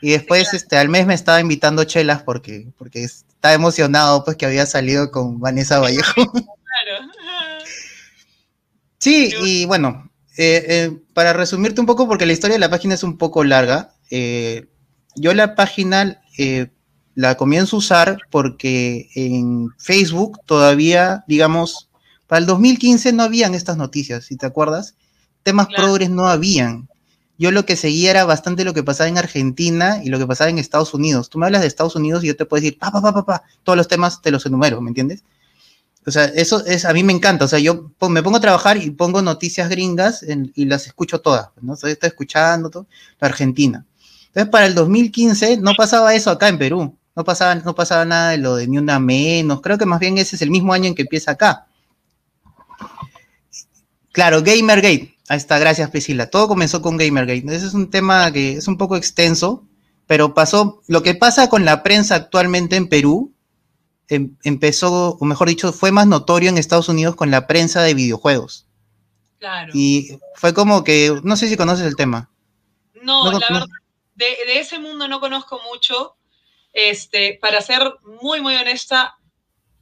y 0.00 0.10
después, 0.10 0.54
este, 0.54 0.76
al 0.76 0.88
mes 0.88 1.08
me 1.08 1.14
estaba 1.14 1.40
invitando 1.40 1.82
chelas 1.82 2.22
porque, 2.22 2.68
porque 2.78 3.02
estaba 3.02 3.52
emocionado, 3.52 4.24
pues, 4.24 4.36
que 4.36 4.46
había 4.46 4.64
salido 4.64 5.10
con 5.10 5.40
Vanessa 5.40 5.80
Vallejo. 5.80 6.30
Claro. 6.30 6.44
Sí, 8.98 9.34
y 9.42 9.66
bueno, 9.66 10.10
eh, 10.38 10.64
eh, 10.66 10.98
para 11.12 11.34
resumirte 11.34 11.78
un 11.78 11.86
poco, 11.86 12.08
porque 12.08 12.24
la 12.24 12.32
historia 12.32 12.54
de 12.54 12.60
la 12.60 12.70
página 12.70 12.94
es 12.94 13.02
un 13.02 13.18
poco 13.18 13.44
larga, 13.44 13.92
eh, 14.08 14.66
yo 15.16 15.34
la 15.34 15.54
página 15.54 16.20
la 17.14 17.36
comienzo 17.36 17.76
a 17.76 17.78
usar 17.78 18.18
porque 18.30 19.08
en 19.14 19.70
Facebook 19.78 20.40
todavía, 20.46 21.24
digamos, 21.28 21.88
para 22.26 22.40
el 22.40 22.46
2015 22.46 23.12
no 23.12 23.22
habían 23.22 23.54
estas 23.54 23.76
noticias, 23.76 24.24
si 24.24 24.36
te 24.36 24.46
acuerdas, 24.46 24.94
temas 25.42 25.68
progres 25.68 26.10
no 26.10 26.26
habían. 26.26 26.88
Yo 27.36 27.50
lo 27.50 27.66
que 27.66 27.76
seguía 27.76 28.10
era 28.10 28.24
bastante 28.24 28.64
lo 28.64 28.74
que 28.74 28.84
pasaba 28.84 29.08
en 29.08 29.18
Argentina 29.18 30.00
y 30.02 30.08
lo 30.08 30.18
que 30.18 30.26
pasaba 30.26 30.50
en 30.50 30.58
Estados 30.58 30.94
Unidos. 30.94 31.30
Tú 31.30 31.38
me 31.38 31.46
hablas 31.46 31.62
de 31.62 31.66
Estados 31.66 31.96
Unidos 31.96 32.22
y 32.22 32.28
yo 32.28 32.36
te 32.36 32.46
puedo 32.46 32.60
decir, 32.60 32.78
pa, 32.78 32.92
pa, 32.92 33.00
pa, 33.00 33.24
pa, 33.24 33.42
todos 33.64 33.76
los 33.76 33.88
temas 33.88 34.22
te 34.22 34.30
los 34.30 34.46
enumero, 34.46 34.80
¿me 34.80 34.90
entiendes? 34.90 35.24
O 36.06 36.10
sea, 36.10 36.26
eso 36.26 36.64
es, 36.66 36.84
a 36.84 36.92
mí 36.92 37.02
me 37.02 37.12
encanta. 37.12 37.44
O 37.46 37.48
sea, 37.48 37.58
yo 37.58 37.90
me 38.08 38.22
pongo 38.22 38.36
a 38.36 38.40
trabajar 38.40 38.76
y 38.76 38.90
pongo 38.90 39.22
noticias 39.22 39.68
gringas 39.68 40.24
y 40.54 40.64
las 40.66 40.86
escucho 40.86 41.20
todas, 41.20 41.48
¿no? 41.60 41.74
estoy 41.74 41.96
escuchando 42.02 42.70
todo, 42.70 42.86
la 43.20 43.28
Argentina. 43.28 43.84
Entonces, 44.34 44.50
para 44.50 44.66
el 44.66 44.74
2015 44.74 45.58
no 45.58 45.74
pasaba 45.76 46.14
eso 46.14 46.30
acá 46.30 46.48
en 46.48 46.58
Perú. 46.58 46.96
No 47.16 47.24
pasaba, 47.24 47.54
no 47.54 47.74
pasaba 47.74 48.04
nada 48.04 48.30
de 48.30 48.38
lo 48.38 48.56
de 48.56 48.66
ni 48.66 48.78
una 48.78 48.98
menos. 48.98 49.60
Creo 49.60 49.78
que 49.78 49.86
más 49.86 50.00
bien 50.00 50.18
ese 50.18 50.36
es 50.36 50.42
el 50.42 50.50
mismo 50.50 50.72
año 50.72 50.86
en 50.86 50.94
que 50.94 51.02
empieza 51.02 51.32
acá. 51.32 51.66
Claro, 54.12 54.42
Gamergate. 54.42 55.16
Ahí 55.28 55.36
está, 55.36 55.58
gracias 55.58 55.90
Priscila. 55.90 56.28
Todo 56.28 56.48
comenzó 56.48 56.82
con 56.82 56.96
Gamergate. 56.96 57.44
Ese 57.54 57.66
es 57.66 57.74
un 57.74 57.90
tema 57.90 58.32
que 58.32 58.54
es 58.54 58.68
un 58.68 58.76
poco 58.76 58.96
extenso, 58.96 59.64
pero 60.06 60.34
pasó. 60.34 60.82
Lo 60.88 61.02
que 61.02 61.14
pasa 61.14 61.48
con 61.48 61.64
la 61.64 61.82
prensa 61.82 62.16
actualmente 62.16 62.76
en 62.76 62.88
Perú 62.88 63.34
Em, 64.08 64.36
empezó, 64.42 65.16
o 65.18 65.24
mejor 65.24 65.48
dicho, 65.48 65.72
fue 65.72 65.90
más 65.90 66.06
notorio 66.06 66.50
en 66.50 66.58
Estados 66.58 66.88
Unidos 66.88 67.16
con 67.16 67.30
la 67.30 67.46
prensa 67.46 67.82
de 67.82 67.94
videojuegos. 67.94 68.66
Claro. 69.38 69.72
Y 69.74 70.18
fue 70.34 70.52
como 70.52 70.84
que, 70.84 71.20
no 71.22 71.36
sé 71.36 71.48
si 71.48 71.56
conoces 71.56 71.86
el 71.86 71.96
tema. 71.96 72.30
No, 73.02 73.30
la 73.32 73.38
verdad, 73.38 73.66
de, 74.14 74.58
ese 74.58 74.78
mundo 74.78 75.08
no 75.08 75.20
conozco 75.20 75.60
mucho. 75.70 76.16
Este, 76.72 77.38
para 77.40 77.60
ser 77.60 77.94
muy, 78.20 78.40
muy 78.40 78.56
honesta, 78.56 79.16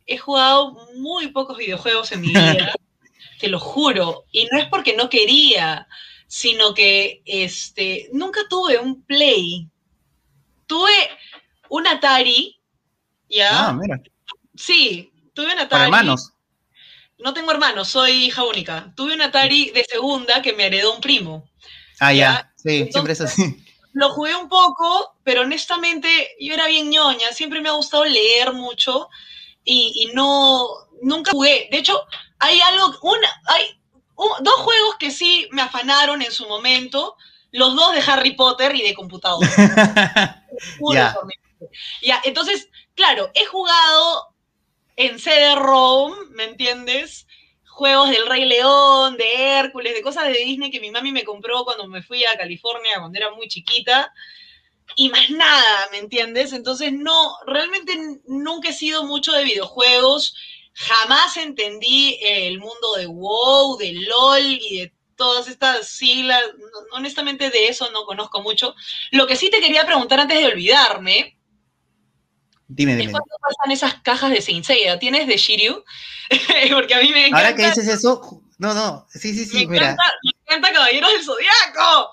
he 0.06 0.18
jugado 0.18 0.72
muy 0.96 1.28
pocos 1.28 1.56
videojuegos 1.56 2.12
en 2.12 2.20
mi 2.20 2.28
vida, 2.28 2.74
te 3.38 3.48
lo 3.48 3.58
juro. 3.58 4.24
Y 4.30 4.46
no 4.50 4.58
es 4.58 4.66
porque 4.66 4.96
no 4.96 5.08
quería, 5.08 5.88
sino 6.26 6.74
que 6.74 7.22
este, 7.24 8.08
nunca 8.12 8.40
tuve 8.48 8.78
un 8.78 9.02
Play. 9.04 9.68
Tuve 10.66 10.92
un 11.68 11.86
Atari, 11.86 12.60
¿ya? 13.28 13.68
Ah, 13.68 13.72
mira. 13.72 14.00
Sí, 14.54 15.12
tuve 15.34 15.46
un 15.46 15.52
Atari. 15.58 15.68
¿Para 15.68 15.84
hermanos? 15.84 16.32
No 17.18 17.32
tengo 17.32 17.52
hermanos, 17.52 17.88
soy 17.88 18.24
hija 18.24 18.44
única. 18.44 18.92
Tuve 18.96 19.14
un 19.14 19.22
Atari 19.22 19.70
de 19.70 19.84
segunda 19.84 20.42
que 20.42 20.52
me 20.52 20.66
heredó 20.66 20.94
un 20.94 21.00
primo. 21.00 21.48
Ah, 22.00 22.12
ya, 22.12 22.52
sí, 22.56 22.88
siempre 22.90 23.12
es 23.12 23.20
así. 23.20 23.61
Lo 23.92 24.10
jugué 24.10 24.34
un 24.34 24.48
poco, 24.48 25.14
pero 25.22 25.42
honestamente 25.42 26.34
yo 26.40 26.54
era 26.54 26.66
bien 26.66 26.90
ñoña, 26.90 27.32
siempre 27.32 27.60
me 27.60 27.68
ha 27.68 27.72
gustado 27.72 28.04
leer 28.04 28.52
mucho 28.52 29.08
y, 29.64 30.10
no, 30.14 30.66
nunca 31.02 31.30
jugué. 31.32 31.68
De 31.70 31.78
hecho, 31.78 32.00
hay 32.38 32.60
algo, 32.60 32.98
una, 33.02 33.28
hay 33.46 33.80
dos 34.16 34.54
juegos 34.56 34.96
que 34.98 35.10
sí 35.10 35.48
me 35.52 35.62
afanaron 35.62 36.22
en 36.22 36.32
su 36.32 36.48
momento, 36.48 37.16
los 37.50 37.74
dos 37.74 37.92
de 37.92 38.02
Harry 38.06 38.32
Potter 38.34 38.74
y 38.74 38.82
de 38.82 38.94
computador. 38.94 39.46
ya. 40.92 41.16
ya, 42.02 42.20
entonces, 42.24 42.68
claro, 42.94 43.30
he 43.34 43.44
jugado 43.44 44.34
en 44.96 45.18
CD-ROM, 45.18 46.12
¿me 46.30 46.44
entiendes? 46.44 47.26
Juegos 47.72 48.10
del 48.10 48.26
Rey 48.26 48.44
León, 48.44 49.16
de 49.16 49.58
Hércules, 49.58 49.94
de 49.94 50.02
cosas 50.02 50.26
de 50.26 50.34
Disney 50.34 50.70
que 50.70 50.78
mi 50.78 50.90
mami 50.90 51.10
me 51.10 51.24
compró 51.24 51.64
cuando 51.64 51.86
me 51.88 52.02
fui 52.02 52.22
a 52.24 52.36
California, 52.36 52.98
cuando 52.98 53.18
era 53.18 53.30
muy 53.30 53.48
chiquita. 53.48 54.12
Y 54.94 55.08
más 55.08 55.30
nada, 55.30 55.88
¿me 55.90 55.98
entiendes? 55.98 56.52
Entonces, 56.52 56.92
no, 56.92 57.34
realmente 57.46 57.98
nunca 58.26 58.68
he 58.68 58.72
sido 58.74 59.04
mucho 59.04 59.32
de 59.32 59.44
videojuegos. 59.44 60.34
Jamás 60.74 61.38
entendí 61.38 62.18
el 62.20 62.58
mundo 62.58 62.92
de 62.96 63.06
WoW, 63.06 63.78
de 63.78 63.94
LOL 63.94 64.42
y 64.42 64.80
de 64.80 64.92
todas 65.16 65.48
estas 65.48 65.88
siglas. 65.88 66.42
Honestamente, 66.92 67.48
de 67.48 67.68
eso 67.68 67.90
no 67.90 68.04
conozco 68.04 68.42
mucho. 68.42 68.74
Lo 69.12 69.26
que 69.26 69.36
sí 69.36 69.48
te 69.48 69.60
quería 69.60 69.86
preguntar 69.86 70.20
antes 70.20 70.38
de 70.38 70.46
olvidarme 70.46 71.38
Dime, 72.74 72.96
dime. 72.96 73.12
¿Cuánto 73.12 73.34
pasan 73.40 73.70
esas 73.70 73.94
cajas 74.02 74.30
de 74.30 74.40
Saint 74.40 74.66
¿Tienes 74.98 75.26
de 75.26 75.36
Shiryu? 75.36 75.84
Porque 76.74 76.94
a 76.94 77.00
mí 77.00 77.10
me 77.10 77.26
encanta. 77.26 77.46
Ahora 77.46 77.54
que 77.54 77.66
dices 77.66 77.86
eso, 77.86 78.42
no, 78.58 78.72
no, 78.72 79.06
sí, 79.10 79.34
sí, 79.34 79.44
sí, 79.44 79.66
me 79.66 79.72
mira. 79.72 79.90
Encanta, 79.90 80.04
me 80.24 80.30
encanta 80.40 80.72
Caballeros 80.72 81.12
del 81.12 81.22
Zodiaco. 81.22 82.10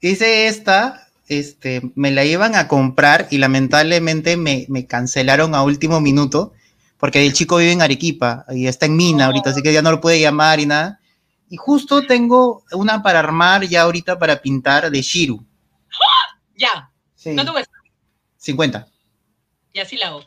Hice 0.00 0.46
esta, 0.48 1.08
este, 1.28 1.80
me 1.94 2.10
la 2.10 2.24
iban 2.24 2.54
a 2.54 2.68
comprar 2.68 3.28
y 3.30 3.38
lamentablemente 3.38 4.36
me, 4.36 4.66
me, 4.68 4.86
cancelaron 4.86 5.54
a 5.54 5.62
último 5.62 6.02
minuto 6.02 6.52
porque 6.98 7.24
el 7.24 7.32
chico 7.32 7.56
vive 7.56 7.72
en 7.72 7.80
Arequipa 7.80 8.44
y 8.50 8.66
está 8.66 8.86
en 8.86 8.96
Mina 8.96 9.26
ahorita, 9.26 9.50
así 9.50 9.62
que 9.62 9.72
ya 9.72 9.80
no 9.80 9.90
lo 9.90 10.00
puede 10.02 10.20
llamar 10.20 10.60
y 10.60 10.66
nada. 10.66 11.00
Y 11.48 11.56
justo 11.56 12.06
tengo 12.06 12.62
una 12.72 13.02
para 13.02 13.20
armar 13.20 13.64
ya 13.64 13.82
ahorita 13.82 14.18
para 14.18 14.42
pintar 14.42 14.90
de 14.90 15.00
Shiru. 15.00 15.44
Ya. 16.56 16.90
Sí. 17.14 17.32
¿No 17.32 17.44
te 17.44 17.52
cuesta? 17.52 17.72
50. 18.36 18.93
Y 19.74 19.80
así 19.80 19.96
la 19.96 20.06
hago. 20.06 20.24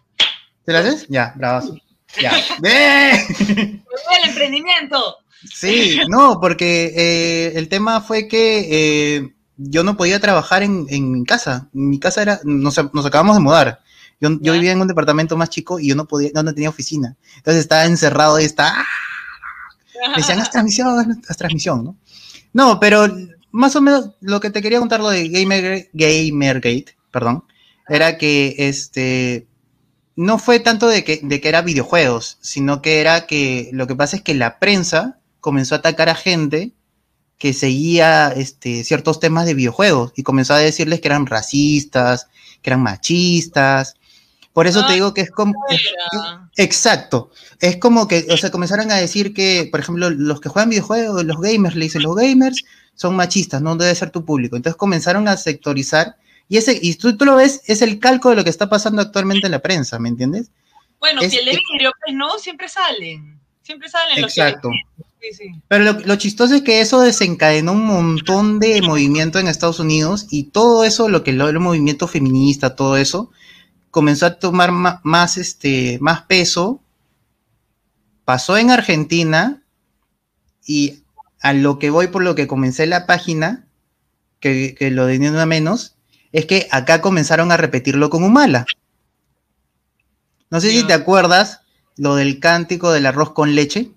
¿Te 0.66 0.74
la 0.74 0.80
haces? 0.80 1.08
Ya, 1.08 1.34
bravazo. 1.38 1.78
Ya. 2.22 2.34
¡Ve! 2.60 3.14
el 3.14 4.30
emprendimiento! 4.30 5.18
Sí, 5.50 6.02
no, 6.10 6.40
porque 6.42 6.94
eh, 6.96 7.54
el 7.56 7.70
tema 7.70 8.02
fue 8.02 8.28
que 8.28 8.68
eh, 8.70 9.34
yo 9.56 9.86
no 9.86 9.96
podía 9.96 10.20
trabajar 10.20 10.64
en, 10.64 11.12
mi 11.12 11.24
casa. 11.24 11.70
Mi 11.72 11.98
casa 11.98 12.22
era, 12.22 12.42
nos, 12.44 12.78
acabamos 12.78 13.38
de 13.38 13.42
mudar. 13.42 13.82
Yo, 14.20 14.38
vivía 14.38 14.74
en 14.74 14.82
un 14.82 14.88
departamento 14.88 15.38
más 15.38 15.50
chico 15.50 15.80
y 15.80 15.88
yo 15.88 15.96
no 15.96 16.06
podía, 16.06 16.32
no, 16.34 16.54
tenía 16.54 16.68
oficina. 16.68 17.16
Entonces 17.38 17.62
estaba 17.62 17.86
encerrado 17.86 18.42
y 18.42 18.44
estaba. 18.44 18.84
Me 20.10 20.18
decían, 20.18 20.42
haz 20.42 20.52
transmisión, 20.52 21.22
haz 21.30 21.38
transmisión, 21.38 21.86
¿no? 21.86 21.98
No, 22.52 22.82
pero 22.82 23.08
más 23.52 23.78
o 23.78 23.82
menos 23.82 24.10
lo 24.20 24.42
que 24.42 24.50
te 24.50 24.62
quería 24.62 24.80
contar 24.80 25.00
lo 25.00 25.10
de 25.10 25.30
Gamer, 25.30 25.90
Gamergate, 25.94 26.98
perdón, 27.12 27.46
era 27.90 28.18
que 28.18 28.56
este 28.58 29.48
no 30.16 30.40
fue 30.40 30.60
tanto 30.60 30.88
de 30.88 31.04
que, 31.04 31.20
de 31.22 31.40
que 31.40 31.48
era 31.48 31.62
videojuegos, 31.62 32.40
sino 32.42 32.82
que 32.82 33.00
era 33.00 33.28
que 33.28 33.70
lo 33.72 33.86
que 33.86 33.96
pasa 33.96 34.18
es 34.18 34.24
que 34.24 34.34
la 34.34 34.58
prensa 34.58 35.20
comenzó 35.40 35.76
a 35.76 35.78
atacar 35.78 36.10
a 36.10 36.16
gente 36.16 36.74
que 37.38 37.54
seguía 37.54 38.34
este, 38.36 38.84
ciertos 38.84 39.20
temas 39.20 39.46
de 39.46 39.54
videojuegos 39.54 40.12
y 40.16 40.24
comenzó 40.24 40.56
a 40.56 40.60
decirles 40.60 41.02
que 41.02 41.08
eran 41.08 41.28
racistas, 41.28 42.28
que 42.64 42.72
eran 42.72 42.82
machistas. 42.82 43.94
Por 44.54 44.66
eso 44.66 44.86
te 44.88 44.94
ah, 44.94 44.96
digo 44.96 45.14
que 45.14 45.22
es 45.22 45.30
como... 45.30 45.54
exacto. 46.56 47.30
Es 47.60 47.78
como 47.78 48.08
que, 48.08 48.26
o 48.32 48.38
sea, 48.38 48.50
comenzaron 48.50 48.92
a 48.92 48.96
decir 48.96 49.36
que, 49.36 49.68
por 49.70 49.80
ejemplo, 49.80 50.10
los 50.10 50.42
que 50.42 50.50
juegan 50.50 50.72
videojuegos, 50.72 51.24
los 51.24 51.40
gamers, 51.40 51.76
le 51.76 51.86
dicen, 51.86 52.02
los 52.02 52.16
gamers 52.16 52.64
son 52.96 53.16
machistas, 53.16 53.62
no 53.62 53.76
debe 53.76 53.94
ser 53.94 54.10
tu 54.10 54.26
público. 54.26 54.56
Entonces 54.56 54.78
comenzaron 54.78 55.28
a 55.28 55.38
sectorizar 55.38 56.18
y, 56.50 56.58
ese, 56.58 56.78
y 56.82 56.96
tú, 56.96 57.16
lo 57.26 57.36
ves, 57.36 57.62
es 57.66 57.82
el 57.82 58.00
calco 58.00 58.30
de 58.30 58.38
lo 58.38 58.44
que 58.44 58.50
está 58.50 58.70
pasando 58.70 59.02
actualmente 59.02 59.48
en 59.48 59.52
la 59.52 59.60
prensa, 59.60 60.00
¿me 60.00 60.10
entiendes? 60.10 60.50
Bueno, 61.00 61.22
si 61.22 61.38
el 61.38 61.46
de 61.46 61.52
vidrio, 61.52 61.92
pues 62.04 62.16
no, 62.16 62.40
siempre 62.40 62.70
salen. 62.70 63.40
Siempre 63.62 63.90
salen 63.90 64.22
los 64.22 64.38
Exacto. 64.38 64.70
Sí, 65.20 65.34
sí. 65.34 65.62
Pero 65.68 66.00
lo, 66.06 66.16
chistoso 66.16 66.56
es 66.56 66.62
que 66.62 66.80
eso 66.80 67.02
desencadenó 67.02 67.74
un 67.74 67.86
montón 67.86 68.60
de 68.60 68.82
movimiento 68.82 69.40
en 69.40 69.48
Estados 69.48 69.80
Unidos 69.80 70.28
y 70.30 70.44
todo 70.46 70.86
eso, 70.86 71.10
lo 71.10 71.24
que 71.24 71.34
lo, 71.34 71.50
el 71.50 71.60
movimiento 71.60 72.08
feminista, 72.08 72.76
todo 72.76 72.96
eso, 72.96 73.32
comenzó 73.92 74.28
a 74.28 74.40
tomar 74.40 74.72
más, 74.72 75.38
este, 75.38 75.98
más 76.00 76.22
peso, 76.22 76.82
pasó 78.24 78.58
en 78.58 78.72
Argentina 78.72 79.64
y 80.66 81.04
a 81.42 81.54
lo 81.54 81.78
que 81.78 81.90
voy 81.90 82.08
por 82.08 82.24
lo 82.24 82.36
que 82.36 82.48
comencé 82.48 82.88
la 82.88 83.06
página, 83.06 83.68
que, 84.40 84.76
que 84.78 84.92
lo 84.92 85.08
de 85.08 85.20
nada 85.20 85.46
menos, 85.46 85.97
es 86.32 86.46
que 86.46 86.68
acá 86.72 87.02
comenzaron 87.02 87.52
a 87.52 87.58
repetirlo 87.58 88.10
con 88.10 88.24
Humala. 88.24 88.66
No 90.50 90.62
sé 90.62 90.72
si 90.72 90.86
te 90.86 90.94
acuerdas 90.94 91.62
lo 91.98 92.16
del 92.16 92.40
cántico 92.40 92.92
del 92.92 93.06
arroz 93.06 93.34
con 93.34 93.56
leche. 93.56 93.92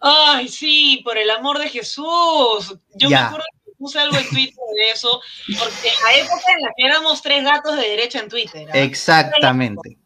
Ay, 0.00 0.48
sí, 0.48 1.00
por 1.04 1.18
el 1.18 1.30
amor 1.30 1.58
de 1.58 1.68
Jesús. 1.68 2.76
Yo 2.94 3.10
me 3.10 3.16
acuerdo 3.16 3.44
que 3.64 3.72
puse 3.78 3.98
algo 3.98 4.16
en 4.16 4.28
Twitter 4.28 4.64
de 4.74 4.90
eso, 4.90 5.20
porque 5.58 5.88
en 5.88 6.04
la 6.04 6.14
época 6.24 6.52
en 6.56 6.62
la 6.62 6.72
que 6.76 6.86
éramos 6.86 7.22
tres 7.22 7.44
gatos 7.44 7.76
de 7.76 7.82
derecha 7.82 8.20
en 8.20 8.28
Twitter. 8.28 8.68
¿ah? 8.68 8.78
Exactamente. 8.78 9.98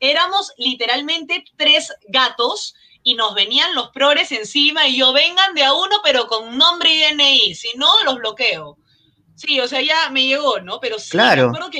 Éramos 0.00 0.52
literalmente 0.56 1.44
tres 1.56 1.92
gatos 2.08 2.74
y 3.02 3.14
nos 3.14 3.34
venían 3.34 3.74
los 3.74 3.88
progres 3.90 4.32
encima 4.32 4.86
y 4.86 4.98
yo 4.98 5.12
vengan 5.12 5.54
de 5.54 5.64
a 5.64 5.72
uno, 5.72 5.96
pero 6.04 6.26
con 6.26 6.56
nombre 6.56 6.90
y 6.90 7.00
DNI, 7.00 7.54
si 7.54 7.76
no, 7.76 8.02
los 8.04 8.16
bloqueo. 8.16 8.78
Sí, 9.38 9.60
o 9.60 9.68
sea, 9.68 9.80
ya 9.80 10.10
me 10.10 10.26
llegó, 10.26 10.60
¿no? 10.60 10.80
Pero 10.80 10.98
sí, 10.98 11.10
Claro. 11.10 11.44
me 11.44 11.48
acuerdo 11.56 11.70
que, 11.70 11.78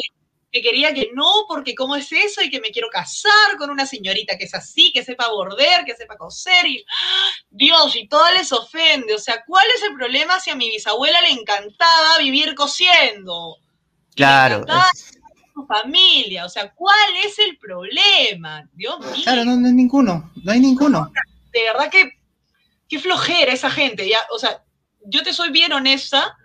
que 0.52 0.62
quería 0.62 0.94
que 0.94 1.10
no, 1.14 1.26
porque 1.48 1.74
cómo 1.74 1.96
es 1.96 2.10
eso 2.12 2.40
y 2.42 2.50
que 2.50 2.60
me 2.60 2.70
quiero 2.70 2.88
casar 2.88 3.56
con 3.58 3.68
una 3.70 3.84
señorita 3.84 4.38
que 4.38 4.44
es 4.44 4.54
así, 4.54 4.92
que 4.92 5.04
sepa 5.04 5.28
border, 5.28 5.84
que 5.84 5.96
sepa 5.96 6.16
coser 6.16 6.64
y 6.66 6.84
¡ah! 6.88 7.30
Dios, 7.50 7.96
y 7.96 8.06
todo 8.08 8.30
les 8.32 8.52
ofende. 8.52 9.14
O 9.14 9.18
sea, 9.18 9.42
¿cuál 9.44 9.66
es 9.76 9.82
el 9.82 9.94
problema 9.94 10.38
si 10.40 10.50
a 10.50 10.54
mi 10.56 10.70
bisabuela 10.70 11.20
le 11.20 11.32
encantaba 11.32 12.18
vivir 12.18 12.54
cosiendo? 12.54 13.56
Claro. 14.14 14.64
Es- 14.66 15.12
su 15.52 15.66
familia, 15.66 16.44
o 16.44 16.48
sea, 16.48 16.72
¿cuál 16.72 16.96
es 17.24 17.36
el 17.40 17.58
problema? 17.58 18.62
Dios 18.74 19.00
mío, 19.00 19.24
Claro, 19.24 19.44
no, 19.44 19.56
no 19.56 19.66
hay 19.66 19.74
ninguno. 19.74 20.30
No 20.44 20.52
hay 20.52 20.60
ninguno. 20.60 21.10
de 21.52 21.62
verdad 21.64 21.90
que 21.90 22.12
qué 22.88 23.00
flojera 23.00 23.52
esa 23.52 23.68
gente, 23.68 24.08
ya, 24.08 24.20
o 24.30 24.38
sea, 24.38 24.62
yo 25.04 25.22
te 25.24 25.32
soy 25.32 25.50
bien 25.50 25.72
honesta, 25.72 26.36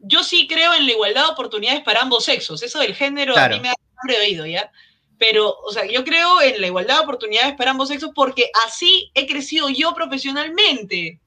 yo 0.00 0.22
sí 0.22 0.46
creo 0.46 0.74
en 0.74 0.86
la 0.86 0.92
igualdad 0.92 1.24
de 1.26 1.32
oportunidades 1.32 1.82
para 1.82 2.00
ambos 2.02 2.24
sexos, 2.24 2.62
eso 2.62 2.78
del 2.80 2.94
género 2.94 3.34
Claro. 3.34 3.54
a 3.54 3.56
mí 3.58 3.62
me 3.62 3.68
da 3.68 3.74
hambre 4.02 4.18
oído, 4.20 4.46
¿ya? 4.46 4.70
Pero, 5.18 5.52
o 5.66 5.72
sea, 5.72 5.84
yo 5.86 6.04
creo 6.04 6.40
en 6.40 6.60
la 6.60 6.68
igualdad 6.68 6.96
de 6.98 7.00
oportunidades 7.02 7.54
para 7.56 7.72
ambos 7.72 7.88
sexos 7.88 8.10
porque 8.14 8.50
así 8.66 9.10
he 9.14 9.26
crecido 9.26 9.68
yo 9.68 9.92
profesionalmente. 9.94 11.20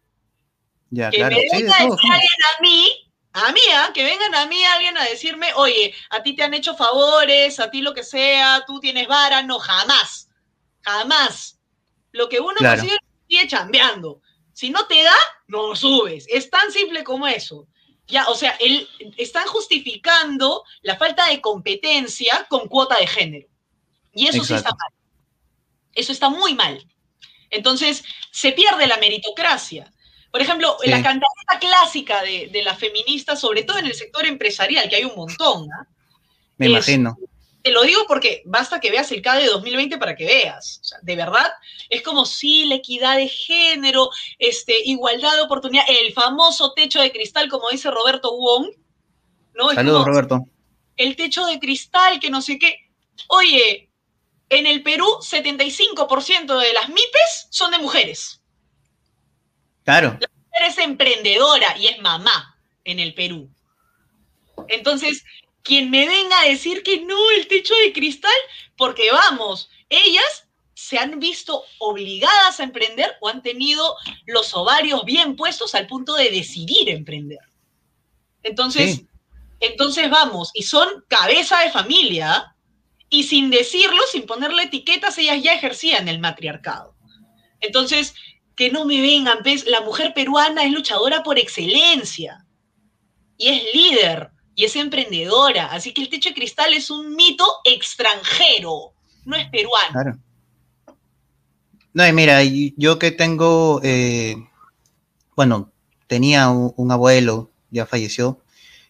Ya, 0.89 1.09
Que 1.09 1.17
claro. 1.17 1.35
me 1.35 1.41
Sí, 1.41 1.47
venga 1.63 1.75
a 1.77 1.83
decir 1.83 2.11
alguien 2.11 2.29
a 2.57 2.61
mí, 2.61 2.87
a 3.33 3.51
mí, 3.51 3.61
¿ah? 3.73 3.91
que 3.93 4.03
vengan 4.03 4.35
a 4.35 4.45
mí 4.45 4.63
alguien 4.63 4.97
a 4.97 5.03
decirme, 5.05 5.53
oye, 5.55 5.93
a 6.09 6.23
ti 6.23 6.35
te 6.35 6.43
han 6.43 6.53
hecho 6.53 6.75
favores, 6.75 7.59
a 7.59 7.69
ti 7.69 7.81
lo 7.81 7.93
que 7.93 8.03
sea, 8.03 8.63
tú 8.65 8.79
tienes 8.79 9.07
vara, 9.07 9.41
no, 9.43 9.59
jamás, 9.59 10.29
jamás. 10.81 11.59
Lo 12.13 12.27
que 12.29 12.39
uno 12.39 12.55
Claro. 12.55 12.79
consigue 12.81 12.97
sigue 13.29 13.47
chambeando. 13.47 14.21
Si 14.53 14.69
no 14.69 14.85
te 14.87 15.01
da, 15.03 15.15
no 15.47 15.75
subes. 15.75 16.25
Es 16.29 16.49
tan 16.49 16.71
simple 16.71 17.03
como 17.05 17.25
eso. 17.27 17.67
Ya, 18.11 18.27
o 18.27 18.35
sea, 18.35 18.51
el- 18.59 18.87
están 19.17 19.47
justificando 19.47 20.63
la 20.81 20.97
falta 20.97 21.27
de 21.27 21.41
competencia 21.41 22.45
con 22.49 22.67
cuota 22.67 22.95
de 22.99 23.07
género. 23.07 23.47
Y 24.13 24.27
eso 24.27 24.43
sí 24.43 24.53
está 24.53 24.69
mal. 24.69 24.91
Eso 25.93 26.11
está 26.11 26.29
muy 26.29 26.53
mal. 26.53 26.85
Entonces, 27.49 28.03
se 28.31 28.51
pierde 28.51 28.87
la 28.87 28.97
meritocracia. 28.97 29.91
Por 30.31 30.41
ejemplo, 30.41 30.77
Sí. 30.81 30.89
la 30.89 30.97
cantaleta 31.03 31.59
clásica 31.59 32.21
de, 32.21 32.47
de 32.51 32.63
las 32.63 32.77
feministas, 32.77 33.39
sobre 33.39 33.63
todo 33.63 33.77
en 33.79 33.87
el 33.87 33.93
sector 33.93 34.25
empresarial, 34.25 34.87
que 34.89 34.97
hay 34.97 35.03
un 35.05 35.15
montón, 35.15 35.67
¿ah? 35.73 35.87
Me 36.57 36.67
es- 36.67 36.71
imagino. 36.71 37.17
Te 37.63 37.71
lo 37.71 37.83
digo 37.83 38.05
porque 38.07 38.41
basta 38.45 38.79
que 38.79 38.89
veas 38.89 39.11
el 39.11 39.21
CADE 39.21 39.43
de 39.43 39.49
2020 39.49 39.97
para 39.97 40.15
que 40.15 40.25
veas. 40.25 40.79
O 40.81 40.83
sea, 40.83 40.99
de 41.01 41.15
verdad, 41.15 41.51
es 41.89 42.01
como 42.01 42.25
si 42.25 42.65
la 42.65 42.75
equidad 42.75 43.17
de 43.17 43.27
género, 43.27 44.09
este, 44.39 44.75
igualdad 44.85 45.35
de 45.35 45.41
oportunidad, 45.41 45.83
el 45.87 46.13
famoso 46.13 46.73
techo 46.73 46.99
de 47.01 47.11
cristal, 47.11 47.49
como 47.49 47.69
dice 47.69 47.91
Roberto 47.91 48.35
Wong. 48.35 48.71
¿no? 49.53 49.69
Es 49.69 49.75
Saludos, 49.75 50.03
como 50.03 50.13
Roberto. 50.13 50.45
el 50.97 51.15
techo 51.15 51.45
de 51.45 51.59
cristal, 51.59 52.19
que 52.19 52.29
no 52.29 52.41
sé 52.41 52.57
qué. 52.57 52.75
Oye, 53.27 53.89
en 54.49 54.65
el 54.65 54.81
Perú, 54.83 55.05
75% 55.21 56.59
de 56.59 56.73
las 56.73 56.89
MIPES 56.89 57.47
son 57.51 57.71
de 57.71 57.77
mujeres. 57.77 58.41
Claro. 59.83 60.17
Eres 60.59 60.77
emprendedora 60.77 61.77
y 61.77 61.87
es 61.87 61.99
mamá 61.99 62.57
en 62.83 62.99
el 62.99 63.13
Perú. 63.13 63.49
Entonces, 64.67 65.23
quien 65.63 65.89
me 65.89 66.07
venga 66.07 66.41
a 66.41 66.47
decir 66.47 66.83
que 66.83 67.01
no, 67.01 67.31
el 67.31 67.47
techo 67.47 67.73
de 67.83 67.93
cristal, 67.93 68.31
porque 68.75 69.11
vamos, 69.11 69.69
ellas 69.89 70.47
se 70.73 70.97
han 70.97 71.19
visto 71.19 71.63
obligadas 71.77 72.59
a 72.59 72.63
emprender 72.63 73.15
o 73.21 73.29
han 73.29 73.41
tenido 73.43 73.95
los 74.25 74.53
ovarios 74.55 75.05
bien 75.05 75.35
puestos 75.35 75.75
al 75.75 75.87
punto 75.87 76.15
de 76.15 76.31
decidir 76.31 76.89
emprender. 76.89 77.39
Entonces, 78.43 78.95
Sí. 78.95 79.07
entonces 79.59 80.09
vamos, 80.09 80.49
y 80.55 80.63
son 80.63 80.87
cabeza 81.07 81.59
de 81.59 81.71
familia, 81.71 82.55
y 83.09 83.23
sin 83.23 83.49
decirlo, 83.51 84.01
sin 84.11 84.25
ponerle 84.25 84.63
etiquetas, 84.63 85.17
ellas 85.17 85.43
ya 85.43 85.53
ejercían 85.53 86.07
el 86.07 86.19
matriarcado. 86.19 86.95
Entonces, 87.59 88.15
que 88.55 88.71
no 88.71 88.85
me 88.85 89.01
vengan, 89.01 89.39
¿ves? 89.43 89.65
La 89.67 89.81
mujer 89.81 90.13
peruana 90.15 90.63
es 90.63 90.71
luchadora 90.71 91.21
por 91.21 91.37
excelencia, 91.37 92.45
y 93.37 93.49
es 93.49 93.63
líder, 93.73 94.31
y 94.55 94.65
es 94.65 94.75
emprendedora, 94.75 95.67
así 95.67 95.93
que 95.93 96.01
el 96.01 96.09
techo 96.09 96.29
de 96.29 96.35
cristal 96.35 96.73
es 96.73 96.89
un 96.89 97.15
mito 97.15 97.45
extranjero, 97.63 98.93
no 99.25 99.35
es 99.35 99.49
peruano. 99.49 99.91
Claro. 99.91 100.17
No, 101.93 102.07
y 102.07 102.13
mira, 102.13 102.41
yo 102.77 102.99
que 102.99 103.11
tengo, 103.11 103.81
eh, 103.83 104.35
bueno, 105.35 105.71
tenía 106.07 106.49
un, 106.49 106.73
un 106.77 106.91
abuelo, 106.91 107.51
ya 107.69 107.85
falleció, 107.85 108.41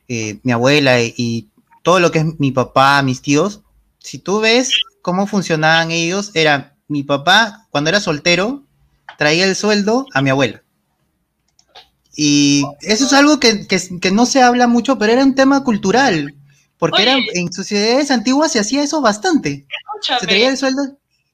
eh, 0.08 0.40
mi 0.44 0.52
abuela 0.52 1.02
y, 1.02 1.14
y 1.18 1.50
todo 1.84 2.00
lo 2.00 2.12
que 2.12 2.20
es 2.20 2.40
mi 2.40 2.52
papá, 2.52 3.02
mis 3.02 3.22
tíos, 3.22 3.62
si 4.00 4.20
tú 4.20 4.40
ves 4.40 4.72
cómo 5.02 5.28
funcionaban 5.28 5.92
ellos, 5.92 6.32
era 6.34 6.76
mi 6.88 7.04
papá, 7.04 7.68
cuando 7.72 7.90
era 7.90 8.00
soltero, 8.00 8.64
traía 9.18 9.46
el 9.46 9.56
sueldo 9.56 10.06
a 10.14 10.22
mi 10.22 10.30
abuela. 10.30 10.64
Y 12.16 12.64
eso 12.82 13.06
es 13.06 13.14
algo 13.14 13.40
que, 13.40 13.68
que- 13.68 14.00
que 14.02 14.12
no 14.12 14.26
se 14.26 14.42
habla 14.42 14.68
mucho, 14.68 14.98
pero 14.98 15.14
era 15.14 15.24
un 15.24 15.36
tema 15.36 15.64
cultural, 15.64 16.36
porque 16.78 17.04
era, 17.04 17.16
Oye. 17.16 17.28
en 17.36 17.52
sociedades 17.54 18.12
antiguas 18.12 18.52
se 18.52 18.60
hacía 18.60 18.84
eso 18.84 19.02
bastante. 19.02 19.66
Se 19.70 19.76
Escúchame, 20.10 20.28
traía 20.28 20.50
el 20.50 20.58
sueldo. 20.58 20.82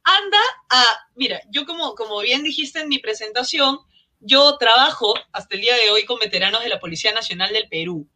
anda 0.03 0.37
a, 0.69 0.83
mira, 1.15 1.41
yo 1.51 1.65
como, 1.65 1.95
como 1.95 2.19
bien 2.21 2.43
dijiste 2.43 2.79
en 2.79 2.89
mi 2.89 2.99
presentación, 2.99 3.79
yo 4.19 4.57
trabajo 4.57 5.13
hasta 5.31 5.55
el 5.55 5.61
día 5.61 5.75
de 5.75 5.89
hoy 5.91 6.05
con 6.05 6.19
veteranos 6.19 6.61
de 6.63 6.69
la 6.69 6.79
Policía 6.79 7.11
Nacional 7.13 7.51
del 7.53 7.67
Perú. 7.69 8.07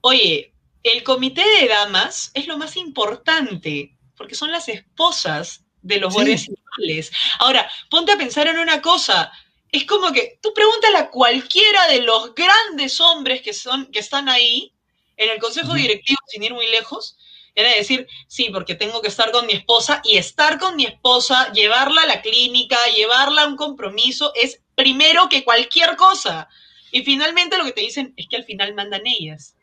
Oye, 0.00 0.54
el 0.82 1.02
comité 1.02 1.42
de 1.60 1.68
damas 1.68 2.30
es 2.34 2.46
lo 2.46 2.56
más 2.56 2.76
importante, 2.76 3.96
porque 4.16 4.34
son 4.34 4.50
las 4.52 4.68
esposas 4.68 5.64
de 5.82 5.98
los 5.98 6.12
Sí. 6.12 6.16
guardias 6.16 6.46
civiles. 6.76 7.10
Ahora, 7.38 7.70
ponte 7.90 8.12
a 8.12 8.16
pensar 8.18 8.46
en 8.48 8.58
una 8.58 8.80
cosa. 8.82 9.30
Es 9.72 9.84
como 9.84 10.12
que 10.12 10.38
tú 10.42 10.52
pregúntale 10.54 10.98
a 10.98 11.10
cualquiera 11.10 11.86
de 11.88 12.02
los 12.02 12.34
grandes 12.34 13.00
hombres 13.00 13.42
que, 13.42 13.52
son, 13.52 13.90
que 13.90 14.00
están 14.00 14.28
ahí 14.28 14.72
en 15.16 15.30
el 15.30 15.38
consejo 15.38 15.74
directivo, 15.74 16.18
sin 16.28 16.42
ir 16.42 16.54
muy 16.54 16.66
lejos, 16.68 17.16
era 17.54 17.74
decir, 17.74 18.06
sí, 18.26 18.48
porque 18.52 18.74
tengo 18.74 19.02
que 19.02 19.08
estar 19.08 19.30
con 19.32 19.46
mi 19.46 19.52
esposa 19.52 20.00
y 20.04 20.16
estar 20.16 20.58
con 20.58 20.76
mi 20.76 20.86
esposa, 20.86 21.52
llevarla 21.52 22.02
a 22.02 22.06
la 22.06 22.22
clínica, 22.22 22.76
llevarla 22.96 23.42
a 23.42 23.46
un 23.46 23.56
compromiso, 23.56 24.32
es 24.34 24.60
primero 24.74 25.28
que 25.28 25.44
cualquier 25.44 25.96
cosa. 25.96 26.48
Y 26.90 27.02
finalmente 27.02 27.58
lo 27.58 27.64
que 27.64 27.72
te 27.72 27.82
dicen 27.82 28.14
es 28.16 28.26
que 28.28 28.36
al 28.36 28.44
final 28.44 28.74
mandan 28.74 29.06
ellas. 29.06 29.54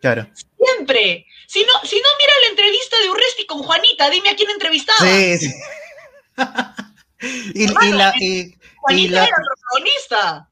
Claro. 0.00 0.26
Siempre. 0.58 1.26
Si 1.46 1.60
no, 1.60 1.72
si 1.88 1.96
no 1.96 2.08
mira 2.18 2.32
la 2.42 2.50
entrevista 2.50 2.98
de 3.00 3.10
Urresti 3.10 3.46
con 3.46 3.62
Juanita, 3.62 4.10
dime 4.10 4.30
a 4.30 4.36
quién 4.36 4.50
entrevistaba. 4.50 4.98
Sí, 5.00 5.38
sí. 5.38 5.52
y, 7.54 7.64
y 7.64 7.92
la, 7.92 8.12
y, 8.18 8.54
y 8.90 9.08
Juanita 9.08 9.14
la- 9.16 9.24
era 9.24 9.36
protagonista. 9.36 10.50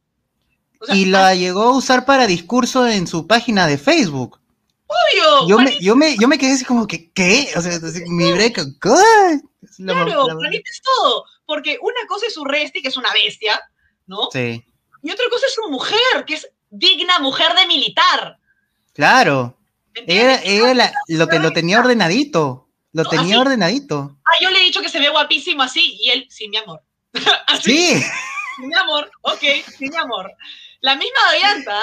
O 0.80 0.86
sea, 0.86 0.94
y 0.94 1.04
la 1.06 1.34
llegó 1.34 1.62
a 1.62 1.76
usar 1.76 2.04
para 2.04 2.26
discurso 2.26 2.86
en 2.86 3.06
su 3.06 3.26
página 3.26 3.66
de 3.66 3.78
Facebook. 3.78 4.40
obvio, 4.86 5.48
Yo 5.48 5.58
me, 5.58 5.78
yo 5.80 5.96
me, 5.96 6.16
yo 6.18 6.28
me 6.28 6.36
quedé 6.38 6.52
así 6.52 6.64
como 6.66 6.86
que, 6.86 7.10
¿qué? 7.12 7.48
O 7.56 7.60
sea, 7.62 7.72
así, 7.76 8.02
mi 8.08 8.24
la- 9.78 9.94
claro, 9.94 10.26
la- 10.28 10.34
Juanita 10.34 10.70
es 10.70 10.82
todo. 10.82 11.24
Porque 11.46 11.78
una 11.80 12.06
cosa 12.08 12.26
es 12.26 12.36
Urresti, 12.36 12.82
que 12.82 12.88
es 12.88 12.96
una 12.96 13.10
bestia, 13.12 13.58
¿no? 14.06 14.28
Sí, 14.32 14.62
Y 15.02 15.10
otra 15.10 15.24
cosa 15.30 15.46
es 15.46 15.54
su 15.54 15.70
mujer, 15.70 16.24
que 16.26 16.34
es 16.34 16.48
digna 16.70 17.18
mujer 17.20 17.54
de 17.54 17.66
militar. 17.66 18.38
claro. 18.92 19.56
¿me 19.94 20.04
Ella, 20.06 20.40
ella 20.44 20.74
la- 20.74 20.92
lo, 21.08 21.26
te, 21.26 21.38
lo 21.38 21.52
tenía 21.52 21.78
ordenadito. 21.80 22.68
Lo 22.92 23.02
No, 23.04 23.10
tenía 23.10 23.34
así. 23.36 23.40
ordenadito. 23.40 24.16
Ah, 24.24 24.38
yo 24.42 24.50
le 24.50 24.60
he 24.60 24.64
dicho 24.64 24.80
que 24.80 24.88
se 24.88 24.98
ve 25.00 25.08
guapísimo 25.10 25.62
así, 25.62 25.96
y 26.00 26.10
él, 26.10 26.26
sí, 26.30 26.48
mi 26.48 26.56
amor. 26.58 26.80
Así, 27.46 27.94
Sí, 27.94 28.04
mi 28.58 28.74
amor, 28.74 29.10
ok, 29.22 29.42
mi 29.80 29.96
amor. 29.96 30.32
La 30.80 30.96
misma 30.96 31.20
varianta, 31.26 31.82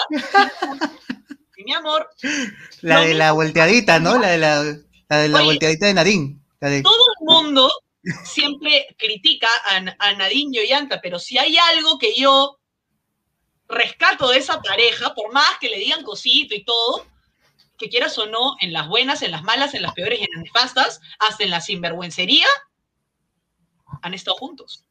mi 1.65 1.73
amor. 1.73 2.09
la 2.81 2.99
de 2.99 3.05
mismo. 3.07 3.17
la 3.19 3.31
volteadita, 3.31 3.99
¿no? 3.99 4.17
La 4.19 4.29
de 4.29 4.37
la, 4.37 4.63
la, 5.09 5.17
de 5.17 5.29
la 5.29 5.37
Oye. 5.39 5.45
volteadita 5.45 5.85
de 5.87 5.93
Nadine. 5.93 6.39
La 6.59 6.69
de- 6.69 6.81
Todo 6.83 7.05
el 7.19 7.25
mundo 7.25 7.71
siempre 8.23 8.87
critica 8.97 9.47
a, 9.65 9.77
a 10.07 10.13
Nadine 10.13 10.57
pero 11.01 11.19
si 11.19 11.37
hay 11.37 11.57
algo 11.57 11.97
que 11.99 12.13
yo 12.15 12.59
rescato 13.67 14.29
de 14.29 14.37
esa 14.39 14.61
pareja, 14.61 15.13
por 15.13 15.31
más 15.31 15.57
que 15.59 15.69
le 15.69 15.77
digan 15.77 16.03
cosito 16.03 16.55
y 16.55 16.63
todo, 16.63 17.05
que 17.77 17.89
quieras 17.89 18.17
o 18.17 18.25
no, 18.25 18.55
en 18.61 18.73
las 18.73 18.87
buenas, 18.87 19.21
en 19.21 19.31
las 19.31 19.43
malas, 19.43 19.73
en 19.73 19.81
las 19.83 19.93
peores 19.93 20.19
y 20.19 20.23
en 20.23 20.29
las 20.35 20.43
nefastas, 20.43 20.99
hasta 21.19 21.43
en 21.43 21.51
la 21.51 21.61
sinvergüencería, 21.61 22.47
han 24.01 24.13
estado 24.13 24.37
juntos. 24.37 24.83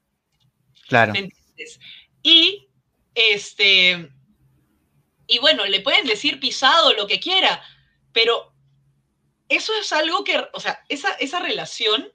Claro. 0.88 1.12
Y 2.22 2.68
este 3.14 4.10
y 5.28 5.38
bueno, 5.38 5.66
le 5.66 5.80
pueden 5.80 6.06
decir 6.06 6.40
pisado, 6.40 6.94
lo 6.94 7.06
que 7.06 7.20
quiera, 7.20 7.62
pero 8.12 8.54
eso 9.48 9.72
es 9.78 9.92
algo 9.92 10.24
que, 10.24 10.42
o 10.52 10.58
sea, 10.58 10.82
esa, 10.88 11.12
esa 11.12 11.38
relación 11.38 12.10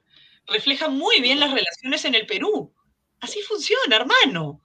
refleja 0.46 0.88
muy 0.88 1.20
bien 1.20 1.40
las 1.40 1.52
relaciones 1.52 2.04
en 2.04 2.16
el 2.16 2.26
Perú. 2.26 2.74
Así 3.20 3.40
funciona, 3.42 3.96
hermano. 3.96 4.60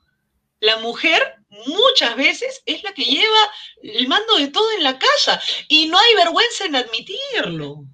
La 0.60 0.78
mujer 0.78 1.22
muchas 1.68 2.16
veces 2.16 2.62
es 2.66 2.84
la 2.84 2.92
que 2.94 3.06
lleva 3.06 3.52
el 3.84 4.08
mando 4.08 4.36
de 4.38 4.48
todo 4.48 4.70
en 4.72 4.84
la 4.84 4.98
casa 4.98 5.40
y 5.68 5.86
no 5.86 5.98
hay 5.98 6.16
vergüenza 6.16 6.66
en 6.66 6.76
admitirlo. 6.76 7.86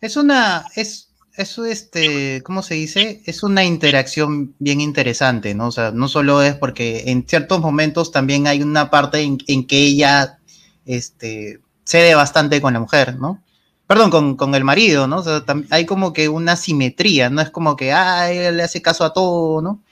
Es 0.00 0.16
una, 0.16 0.64
es, 0.74 1.03
eso, 1.36 1.64
este, 1.64 2.42
¿cómo 2.42 2.62
se 2.62 2.74
dice? 2.74 3.22
Es 3.26 3.42
una 3.42 3.64
interacción 3.64 4.54
bien 4.58 4.80
interesante, 4.80 5.54
¿no? 5.54 5.68
O 5.68 5.72
sea, 5.72 5.90
no 5.90 6.08
solo 6.08 6.42
es 6.42 6.54
porque 6.54 7.04
en 7.06 7.26
ciertos 7.26 7.60
momentos 7.60 8.12
también 8.12 8.46
hay 8.46 8.62
una 8.62 8.90
parte 8.90 9.22
en, 9.22 9.66
que 9.66 9.78
ella, 9.78 10.38
este, 10.86 11.60
cede 11.84 12.14
bastante 12.14 12.60
con 12.60 12.74
la 12.74 12.80
mujer, 12.80 13.18
¿no? 13.18 13.42
Perdón, 13.86 14.36
con, 14.36 14.54
el 14.54 14.64
marido, 14.64 15.06
¿no? 15.08 15.18
O 15.18 15.22
sea, 15.22 15.44
hay 15.70 15.86
como 15.86 16.12
que 16.12 16.28
una 16.28 16.56
simetría, 16.56 17.30
no 17.30 17.42
es 17.42 17.50
como 17.50 17.76
que, 17.76 17.92
ah, 17.92 18.30
él 18.30 18.56
le 18.56 18.62
hace 18.62 18.80
caso 18.80 19.04
a 19.04 19.12
todo, 19.12 19.60
¿no? 19.60 19.82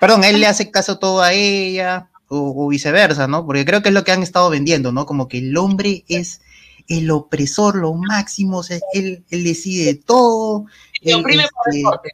Perdón, 0.00 0.24
él 0.24 0.40
le 0.40 0.46
hace 0.46 0.70
caso 0.70 0.98
todo 0.98 1.20
a 1.20 1.32
ella, 1.32 2.08
o, 2.28 2.68
viceversa, 2.68 3.26
¿no? 3.26 3.44
Porque 3.44 3.64
creo 3.64 3.82
que 3.82 3.88
es 3.88 3.94
lo 3.94 4.04
que 4.04 4.12
han 4.12 4.22
estado 4.22 4.50
vendiendo, 4.50 4.92
¿no? 4.92 5.04
Como 5.04 5.28
que 5.28 5.38
el 5.38 5.56
hombre 5.56 6.04
es 6.08 6.40
el 6.88 7.10
opresor, 7.10 7.76
lo 7.76 7.94
máximo, 7.94 8.58
o 8.58 8.62
sea, 8.62 8.78
él, 8.92 9.24
él 9.30 9.44
decide 9.44 9.94
todo. 9.94 10.66
Y 11.00 11.12
oprime 11.12 11.46
por 11.54 11.68
este, 11.68 11.78
deporte. 11.78 12.10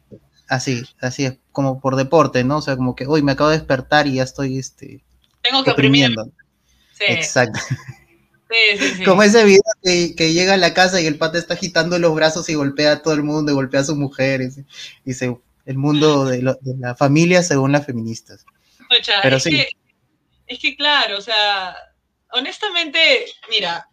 Así, 0.47 0.83
así 1.01 1.25
es, 1.25 1.37
como 1.51 1.79
por 1.81 1.95
deporte, 1.95 2.43
¿no? 2.43 2.57
O 2.57 2.61
sea, 2.61 2.77
como 2.77 2.95
que 2.95 3.05
hoy 3.05 3.21
me 3.21 3.33
acabo 3.33 3.49
de 3.49 3.57
despertar 3.57 4.07
y 4.07 4.15
ya 4.15 4.23
estoy, 4.23 4.57
este... 4.57 5.03
Tengo 5.41 5.63
que 5.63 5.71
oprimiendo. 5.71 6.25
Sí. 6.93 7.05
Exacto. 7.07 7.59
Sí, 8.49 8.77
sí, 8.79 8.93
sí. 8.97 9.03
Como 9.05 9.23
ese 9.23 9.43
video 9.43 9.61
que, 9.83 10.15
que, 10.15 10.33
llega 10.33 10.53
a 10.53 10.57
la 10.57 10.73
casa 10.73 10.99
y 10.99 11.05
el 11.05 11.17
pata 11.17 11.37
está 11.37 11.53
agitando 11.53 11.99
los 11.99 12.15
brazos 12.15 12.49
y 12.49 12.55
golpea 12.55 12.93
a 12.93 13.01
todo 13.01 13.13
el 13.13 13.23
mundo, 13.23 13.51
y 13.51 13.55
golpea 13.55 13.81
a 13.81 13.85
sus 13.85 13.97
mujeres. 13.97 14.59
Se, 15.05 15.37
el 15.67 15.77
mundo 15.77 16.25
de, 16.25 16.41
la 16.79 16.95
familia 16.95 17.43
según 17.43 17.73
las 17.73 17.85
feministas. 17.85 18.45
Pero 19.21 19.35
es, 19.35 19.43
que, 19.43 19.67
es 20.47 20.59
que 20.59 20.77
claro, 20.77 21.17
o 21.17 21.21
sea, 21.21 21.75
honestamente, 22.31 23.25
mira, 23.49 23.89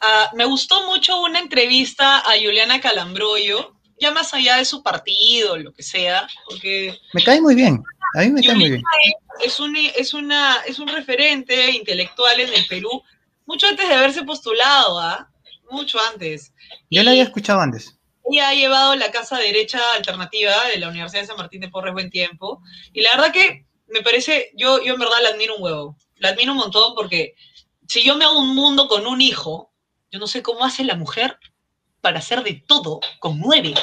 ah, 0.00 0.30
me 0.34 0.44
gustó 0.44 0.86
mucho 0.86 1.20
una 1.20 1.38
entrevista 1.38 2.18
a 2.18 2.32
Juliana 2.32 2.80
Calambroyo, 2.80 3.74
ya 4.00 4.12
más 4.12 4.32
allá 4.34 4.56
de 4.56 4.64
su 4.64 4.82
partido, 4.82 5.56
lo 5.56 5.72
que 5.72 5.82
sea, 5.82 6.28
porque... 6.48 6.96
Me 7.12 7.22
cae 7.22 7.40
muy 7.40 7.54
bien, 7.54 7.82
a 8.14 8.20
mí 8.20 8.30
me 8.30 8.42
cae 8.42 8.54
muy 8.54 8.70
bien. 8.70 8.82
Es 9.44 9.60
un, 9.60 9.76
es, 9.76 10.14
una, 10.14 10.56
es 10.66 10.78
un 10.78 10.88
referente 10.88 11.70
intelectual 11.70 12.40
en 12.40 12.52
el 12.52 12.66
Perú, 12.66 13.02
mucho 13.46 13.66
antes 13.66 13.88
de 13.88 13.94
haberse 13.94 14.22
postulado, 14.24 14.98
¿ah? 14.98 15.30
Mucho 15.70 15.98
antes. 16.12 16.52
Yo 16.90 17.02
la 17.02 17.10
había 17.10 17.24
escuchado 17.24 17.60
antes 17.60 17.98
ella 18.30 18.48
ha 18.48 18.54
llevado 18.54 18.94
la 18.96 19.10
casa 19.10 19.38
derecha 19.38 19.80
alternativa 19.94 20.52
de 20.68 20.78
la 20.78 20.88
Universidad 20.88 21.22
de 21.22 21.28
San 21.28 21.36
Martín 21.36 21.60
de 21.60 21.68
Porres 21.68 21.94
buen 21.94 22.10
tiempo. 22.10 22.60
Y 22.92 23.00
la 23.00 23.10
verdad 23.16 23.32
que 23.32 23.66
me 23.88 24.02
parece, 24.02 24.50
yo, 24.54 24.82
yo 24.82 24.94
en 24.94 25.00
verdad 25.00 25.16
la 25.22 25.30
admiro 25.30 25.56
un 25.56 25.62
huevo. 25.62 25.96
La 26.16 26.30
admiro 26.30 26.52
un 26.52 26.58
montón 26.58 26.94
porque 26.94 27.34
si 27.88 28.04
yo 28.04 28.16
me 28.16 28.24
hago 28.24 28.38
un 28.38 28.54
mundo 28.54 28.86
con 28.86 29.06
un 29.06 29.20
hijo, 29.20 29.72
yo 30.12 30.20
no 30.20 30.26
sé 30.26 30.42
cómo 30.42 30.64
hace 30.64 30.84
la 30.84 30.94
mujer 30.94 31.38
para 32.00 32.18
hacer 32.18 32.44
de 32.44 32.62
todo 32.66 33.00
con 33.18 33.40
nueve. 33.40 33.74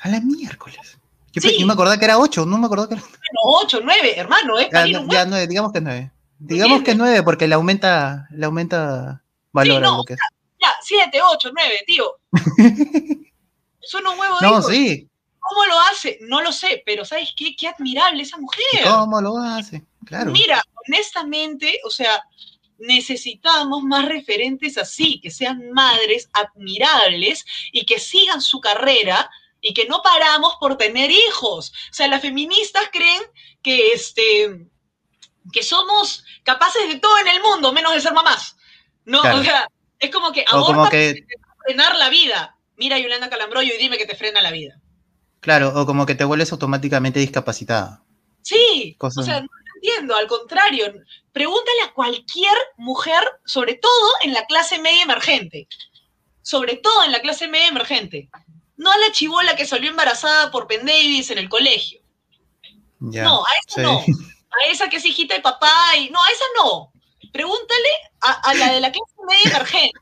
A 0.00 0.08
la 0.08 0.20
miércoles. 0.20 0.98
Yo, 1.32 1.66
me 1.66 1.72
acordaba 1.72 1.98
que 1.98 2.04
era 2.06 2.18
ocho, 2.18 2.44
no 2.44 2.58
me 2.58 2.66
acordaba 2.66 2.88
que 2.88 2.94
era. 2.94 3.02
Bueno, 3.02 3.40
ocho, 3.62 3.80
nueve, 3.82 4.18
hermano, 4.18 4.58
¿eh? 4.58 4.68
Ya, 4.72 4.86
ya 4.86 5.24
nueve, 5.26 5.46
digamos 5.46 5.72
que 5.72 5.80
nueve. 5.80 6.10
Digamos 6.38 6.82
que 6.82 6.94
nueve 6.94 7.22
porque 7.22 7.46
le 7.46 7.54
aumenta, 7.54 8.26
le 8.30 8.46
aumenta 8.46 9.22
valor 9.52 9.84
a 9.84 9.90
lo 9.90 10.04
que 10.04 10.14
es. 10.14 10.18
Ya, 10.60 10.74
siete, 10.82 11.20
ocho, 11.22 11.50
nueve, 11.54 11.80
tío. 11.86 12.04
Son 13.80 14.06
un 14.06 14.18
huevo 14.18 14.36
No, 14.40 14.62
sí. 14.62 15.08
¿Cómo 15.38 15.66
lo 15.66 15.80
hace? 15.80 16.18
No 16.22 16.40
lo 16.40 16.52
sé, 16.52 16.82
pero 16.86 17.04
¿sabes 17.04 17.34
qué? 17.36 17.54
Qué 17.56 17.68
admirable 17.68 18.22
esa 18.22 18.38
mujer. 18.38 18.84
¿Cómo 18.84 19.20
lo 19.20 19.36
hace? 19.36 19.84
Claro. 20.06 20.30
Mira, 20.30 20.62
honestamente, 20.86 21.80
o 21.84 21.90
sea, 21.90 22.24
necesitamos 22.82 23.82
más 23.82 24.06
referentes 24.06 24.76
así, 24.78 25.20
que 25.20 25.30
sean 25.30 25.70
madres 25.72 26.28
admirables 26.32 27.44
y 27.72 27.84
que 27.86 27.98
sigan 27.98 28.40
su 28.40 28.60
carrera 28.60 29.30
y 29.60 29.72
que 29.74 29.86
no 29.86 30.02
paramos 30.02 30.56
por 30.60 30.76
tener 30.76 31.10
hijos. 31.10 31.72
O 31.90 31.94
sea, 31.94 32.08
las 32.08 32.22
feministas 32.22 32.84
creen 32.92 33.22
que, 33.62 33.92
este, 33.92 34.66
que 35.52 35.62
somos 35.62 36.24
capaces 36.42 36.88
de 36.88 36.98
todo 36.98 37.18
en 37.18 37.28
el 37.28 37.42
mundo, 37.42 37.72
menos 37.72 37.94
de 37.94 38.00
ser 38.00 38.12
mamás. 38.12 38.56
No, 39.04 39.20
o 39.20 39.42
sea, 39.42 39.68
es 39.98 40.10
como 40.10 40.32
que 40.32 40.44
aborta 40.48 40.90
que... 40.90 41.24
frenar 41.64 41.96
la 41.96 42.08
vida 42.08 42.56
mira 42.76 42.96
a 42.96 42.98
Yolanda 42.98 43.30
Calambroyo 43.30 43.72
y 43.74 43.78
dime 43.78 43.96
que 43.96 44.06
te 44.06 44.16
frena 44.16 44.40
la 44.42 44.50
vida. 44.50 44.80
Claro, 45.40 45.72
o 45.74 45.86
como 45.86 46.06
que 46.06 46.14
te 46.14 46.24
vuelves 46.24 46.52
automáticamente 46.52 47.20
discapacitada. 47.20 48.02
Sí, 48.42 48.96
o 48.98 49.10
sea, 49.10 49.40
no 49.40 49.48
entiendo, 49.76 50.16
al 50.16 50.26
contrario, 50.26 50.92
pregúntale 51.32 51.82
a 51.84 51.92
cualquier 51.92 52.54
mujer, 52.76 53.22
sobre 53.44 53.74
todo 53.74 54.10
en 54.22 54.32
la 54.32 54.44
clase 54.46 54.78
media 54.78 55.02
emergente, 55.02 55.68
sobre 56.42 56.76
todo 56.76 57.04
en 57.04 57.12
la 57.12 57.20
clase 57.20 57.48
media 57.48 57.68
emergente, 57.68 58.28
no 58.76 58.92
a 58.92 58.98
la 58.98 59.12
chivola 59.12 59.56
que 59.56 59.66
salió 59.66 59.90
embarazada 59.90 60.50
por 60.50 60.66
Penn 60.66 60.86
Davis 60.86 61.30
en 61.30 61.38
el 61.38 61.48
colegio. 61.48 62.00
no, 62.98 63.44
a 63.44 63.50
esa 63.66 63.82
no, 63.82 63.98
a 64.00 64.70
esa 64.70 64.88
que 64.88 64.96
es 64.96 65.04
hijita 65.04 65.34
de 65.34 65.40
papá 65.40 65.74
y 65.98 66.10
no, 66.10 66.18
a 66.18 66.30
esa 66.30 66.44
no. 66.62 66.92
Pregúntale 67.32 67.88
a 68.20 68.54
la 68.54 68.72
de 68.74 68.80
la 68.80 68.92
clase 68.92 69.14
media 69.26 69.56
emergente 69.56 70.00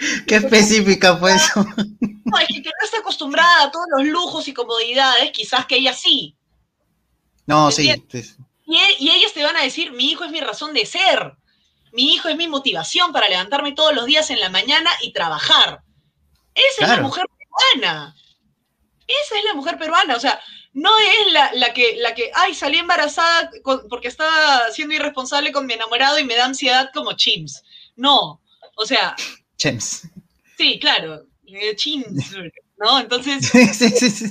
Qué 0.26 0.36
específica 0.36 1.16
fue 1.16 1.34
eso. 1.34 1.64
No, 1.64 2.38
es 2.38 2.48
que, 2.48 2.60
no 2.60 2.84
está 2.84 2.98
acostumbrada 2.98 3.64
a 3.64 3.70
todos 3.70 3.86
los 3.90 4.06
lujos 4.06 4.48
y 4.48 4.54
comodidades, 4.54 5.30
quizás 5.32 5.66
que 5.66 5.76
ella 5.76 5.92
sí. 5.92 6.36
No, 7.46 7.70
sí, 7.70 7.92
Y, 8.70 8.78
y, 9.04 9.10
ellos 9.10 9.32
te 9.32 9.42
van 9.42 9.56
a 9.56 9.62
decir, 9.62 9.92
mi 9.92 10.10
hijo 10.10 10.24
es 10.24 10.30
mi 10.30 10.40
razón 10.40 10.72
de 10.72 10.86
ser, 10.86 11.34
mi 11.92 12.14
hijo 12.14 12.28
es 12.28 12.36
mi 12.36 12.46
motivación 12.46 13.12
para 13.12 13.28
levantarme 13.28 13.72
todos 13.72 13.94
los 13.94 14.06
días 14.06 14.30
en 14.30 14.38
la 14.38 14.48
mañana 14.48 14.90
y 15.02 15.12
trabajar. 15.12 15.82
Esa 16.54 16.84
es 16.84 16.88
la 16.88 17.00
mujer 17.00 17.26
peruana. 17.36 18.14
Esa 19.06 19.38
es 19.38 19.44
la 19.44 19.54
mujer 19.54 19.76
peruana. 19.76 20.14
O 20.14 20.20
sea, 20.20 20.40
no 20.72 20.90
es 20.98 21.32
la, 21.32 21.50
la, 21.54 21.72
que, 21.72 21.96
la 21.96 22.14
que, 22.14 22.30
ay, 22.34 22.54
salí 22.54 22.78
embarazada 22.78 23.50
porque 23.88 24.08
estaba 24.08 24.70
siendo 24.72 24.94
irresponsable 24.94 25.52
con 25.52 25.66
mi 25.66 25.74
enamorado 25.74 26.18
y 26.18 26.24
me 26.24 26.36
da 26.36 26.44
ansiedad 26.44 26.90
como 26.94 27.14
Chims. 27.14 27.62
No. 27.96 28.40
O 28.76 28.86
sea, 28.86 29.16
Chems. 29.56 30.08
Sí, 30.56 30.78
claro, 30.78 31.26
eh, 31.46 31.74
Chims, 31.74 32.36
¿no? 32.78 33.00
Entonces. 33.00 33.48
sí, 33.52 33.66
sí, 33.66 33.90
sí. 33.90 34.28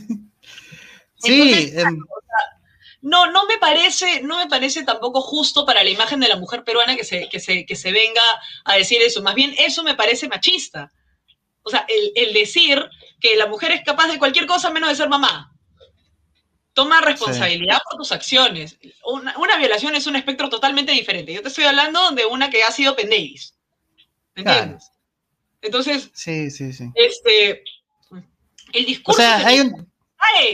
sí. 1.18 1.74
Em, 1.76 2.00
no, 3.02 3.32
no 3.32 3.46
me 3.46 3.58
parece, 3.58 4.22
no 4.22 4.38
me 4.38 4.48
parece 4.48 4.84
tampoco 4.84 5.22
justo 5.22 5.66
para 5.66 5.84
la 5.84 5.90
imagen 5.90 6.20
de 6.20 6.28
la 6.28 6.36
mujer 6.36 6.64
peruana 6.64 6.96
que 6.96 7.04
se, 7.04 7.30
que 7.30 7.40
se, 7.40 7.66
que 7.66 7.76
se 7.76 7.92
venga 7.92 8.22
a 8.66 8.76
decir 8.76 9.02
eso. 9.02 9.22
Más 9.22 9.36
bien, 9.36 9.54
eso 9.58 9.84
me 9.84 9.96
parece 9.96 10.28
machista. 10.28 10.92
O 11.64 11.70
sea, 11.70 11.86
el, 11.88 12.34
decir 12.34 12.84
que 13.20 13.36
la 13.36 13.48
mujer 13.48 13.72
es 13.72 13.84
capaz 13.84 14.08
de 14.08 14.20
cualquier 14.20 14.48
cosa 14.48 14.70
menos 14.70 14.90
de 14.90 14.96
ser 14.96 15.08
mamá. 15.08 15.56
Toma 16.74 17.02
responsabilidad 17.02 17.80
por 17.90 18.00
tus 18.00 18.12
acciones. 18.12 18.78
Una, 19.04 19.58
violación 19.58 19.96
es 19.96 20.08
un 20.08 20.16
espectro 20.16 20.50
totalmente 20.50 20.92
diferente. 20.92 21.34
Yo 21.34 21.42
te 21.42 21.50
estoy 21.50 21.66
hablando 21.66 22.12
de 22.12 22.26
una 22.26 22.50
que 22.50 22.64
ha 22.64 22.72
sido 22.72 22.96
pendeis. 22.96 23.56
¿Me 24.36 24.44
entiendes? 24.44 24.92
Entonces, 25.62 26.10
sí, 26.14 26.50
sí, 26.52 26.72
sí. 26.72 26.90
Este, 26.96 27.64
el 28.74 28.86
discurso 28.86 29.22
o 29.22 29.24
sea, 29.24 29.46
hay 29.46 29.60
un... 29.60 29.92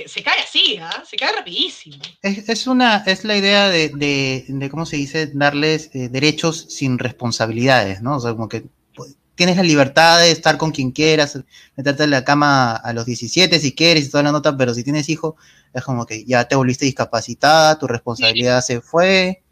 se, 0.07 0.23
cae, 0.23 0.41
así, 0.41 0.77
¿ah? 0.81 1.03
se 1.09 1.17
cae 1.17 1.33
rapidísimo. 1.33 1.97
Es, 2.21 2.67
una, 2.67 2.97
es 3.05 3.23
la 3.23 3.37
idea 3.37 3.69
de, 3.69 3.89
de, 3.89 4.69
¿cómo 4.69 4.85
se 4.85 4.97
dice? 4.97 5.27
Darles 5.27 5.89
eh, 5.93 6.09
derechos 6.09 6.65
sin 6.69 6.99
responsabilidades, 6.99 8.01
¿no? 8.01 8.17
O 8.17 8.19
sea, 8.19 8.33
como 8.33 8.49
que 8.49 8.65
pues, 8.95 9.15
tienes 9.35 9.57
la 9.57 9.63
libertad 9.63 10.19
de 10.19 10.31
estar 10.31 10.57
con 10.57 10.71
quien 10.71 10.91
quieras, 10.91 11.39
meterte 11.75 12.03
en 12.03 12.11
la 12.11 12.23
cama 12.23 12.75
a 12.75 12.93
los 12.93 13.05
17 13.05 13.59
si 13.59 13.73
quieres 13.73 14.05
y 14.05 14.11
toda 14.11 14.23
la 14.23 14.31
nota, 14.31 14.55
pero 14.55 14.73
si 14.73 14.83
tienes 14.83 15.09
hijo, 15.09 15.35
es 15.73 15.83
como 15.83 16.05
que 16.05 16.23
ya 16.25 16.47
te 16.47 16.55
volviste 16.55 16.85
discapacitada, 16.85 17.77
tu 17.77 17.87
responsabilidad 17.87 18.61
se 18.61 18.81
fue 18.81 19.43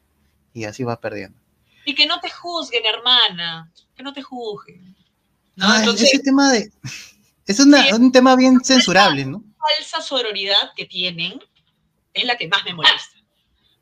y 0.54 0.66
así 0.66 0.84
vas 0.84 0.98
perdiendo. 1.00 1.38
Y 1.86 1.96
que 1.96 2.06
no 2.06 2.20
te 2.20 2.30
juzguen, 2.30 2.84
hermana, 2.86 3.72
que 3.96 4.04
no 4.04 4.14
te 4.14 4.22
juzguen. 4.22 4.96
Ah, 5.60 5.84
ese 5.86 6.20
tema 6.20 6.52
de... 6.52 6.72
Es 7.46 7.60
un 7.60 8.10
tema 8.14 8.38
bien 8.38 8.62
censurable, 8.64 9.26
¿no? 9.26 9.44
Falsa 9.64 10.02
sororidad 10.02 10.74
que 10.76 10.86
tienen 10.86 11.40
es 12.14 12.26
la 12.26 12.38
que 12.38 12.48
más 12.48 12.64
me 12.66 12.74
molesta. 12.74 13.18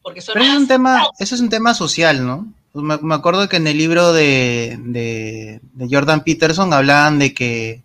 Porque 0.01 0.21
Pero 0.25 0.43
es 0.43 0.55
un 0.55 0.67
tema, 0.67 1.07
eso 1.19 1.35
es 1.35 1.41
un 1.41 1.49
tema 1.49 1.73
social, 1.73 2.25
¿no? 2.25 2.51
Me, 2.73 3.13
acuerdo 3.13 3.49
que 3.49 3.57
en 3.57 3.67
el 3.67 3.77
libro 3.77 4.13
de, 4.13 5.59
Jordan 5.89 6.23
Peterson 6.23 6.73
hablaban 6.73 7.19
de 7.19 7.33
que, 7.33 7.83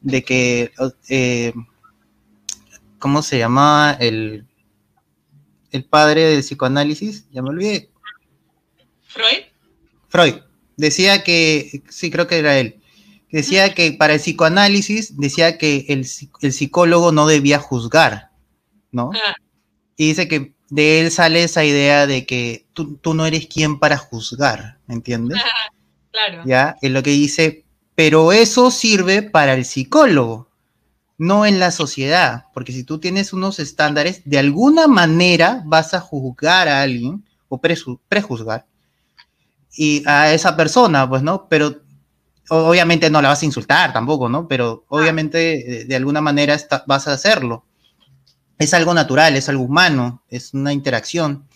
de 0.00 0.24
que, 0.24 0.72
eh, 1.08 1.52
¿cómo 2.98 3.22
se 3.22 3.38
llamaba 3.38 3.92
el, 3.92 4.44
el 5.70 5.84
padre 5.84 6.22
del 6.24 6.40
psicoanálisis? 6.40 7.26
Ya 7.30 7.42
me 7.42 7.50
olvidé. 7.50 7.90
¿Freud? 9.06 9.44
Freud. 10.08 10.34
Decía 10.76 11.22
que, 11.22 11.82
sí, 11.88 12.10
creo 12.10 12.26
que 12.26 12.38
era 12.38 12.58
él. 12.58 12.77
Decía 13.30 13.74
que 13.74 13.92
para 13.92 14.14
el 14.14 14.20
psicoanálisis, 14.20 15.18
decía 15.18 15.58
que 15.58 15.86
el, 15.88 16.04
psicólogo 16.06 17.12
no 17.12 17.26
debía 17.26 17.58
juzgar, 17.58 18.30
¿no? 18.90 19.10
Ah. 19.14 19.34
Y 19.96 20.08
dice 20.08 20.28
que 20.28 20.54
de 20.70 21.00
él 21.00 21.10
sale 21.10 21.42
esa 21.42 21.64
idea 21.64 22.06
de 22.06 22.24
que 22.24 22.66
tú, 22.72 22.98
no 23.14 23.26
eres 23.26 23.46
quien 23.46 23.78
para 23.78 23.96
juzgar, 23.98 24.78
¿me 24.86 24.94
entiendes? 24.94 25.38
claro. 26.10 26.42
Ya, 26.46 26.76
es 26.80 26.90
lo 26.90 27.02
que 27.02 27.10
dice, 27.10 27.64
pero 27.94 28.32
eso 28.32 28.70
sirve 28.70 29.22
para 29.22 29.54
el 29.54 29.64
psicólogo, 29.64 30.48
no 31.18 31.44
en 31.44 31.58
la 31.58 31.70
sociedad, 31.70 32.44
porque 32.54 32.72
si 32.72 32.84
tú 32.84 32.98
tienes 32.98 33.32
unos 33.32 33.58
estándares, 33.58 34.22
de 34.24 34.38
alguna 34.38 34.86
manera 34.86 35.62
vas 35.66 35.94
a 35.94 36.00
juzgar 36.00 36.68
a 36.68 36.82
alguien 36.82 37.24
o 37.48 37.60
prejuzgar 37.60 38.66
y 39.78 40.02
a 40.06 40.32
esa 40.32 40.56
persona, 40.56 41.08
pues, 41.08 41.22
¿no? 41.22 41.46
Pero 41.48 41.82
obviamente 42.50 43.10
no 43.10 43.22
la 43.22 43.28
vas 43.28 43.42
a 43.42 43.46
insultar 43.46 43.92
tampoco, 43.92 44.28
¿no? 44.28 44.48
Pero 44.48 44.84
obviamente 44.88 45.84
de, 45.86 45.96
alguna 45.96 46.20
manera 46.20 46.56
vas 46.86 47.08
a 47.08 47.12
hacerlo. 47.12 47.64
Es 48.58 48.74
algo 48.74 48.92
natural, 48.94 49.36
es 49.36 49.48
algo 49.48 49.64
humano, 49.64 50.22
es 50.28 50.54
una 50.54 50.72
interacción. 50.72 51.46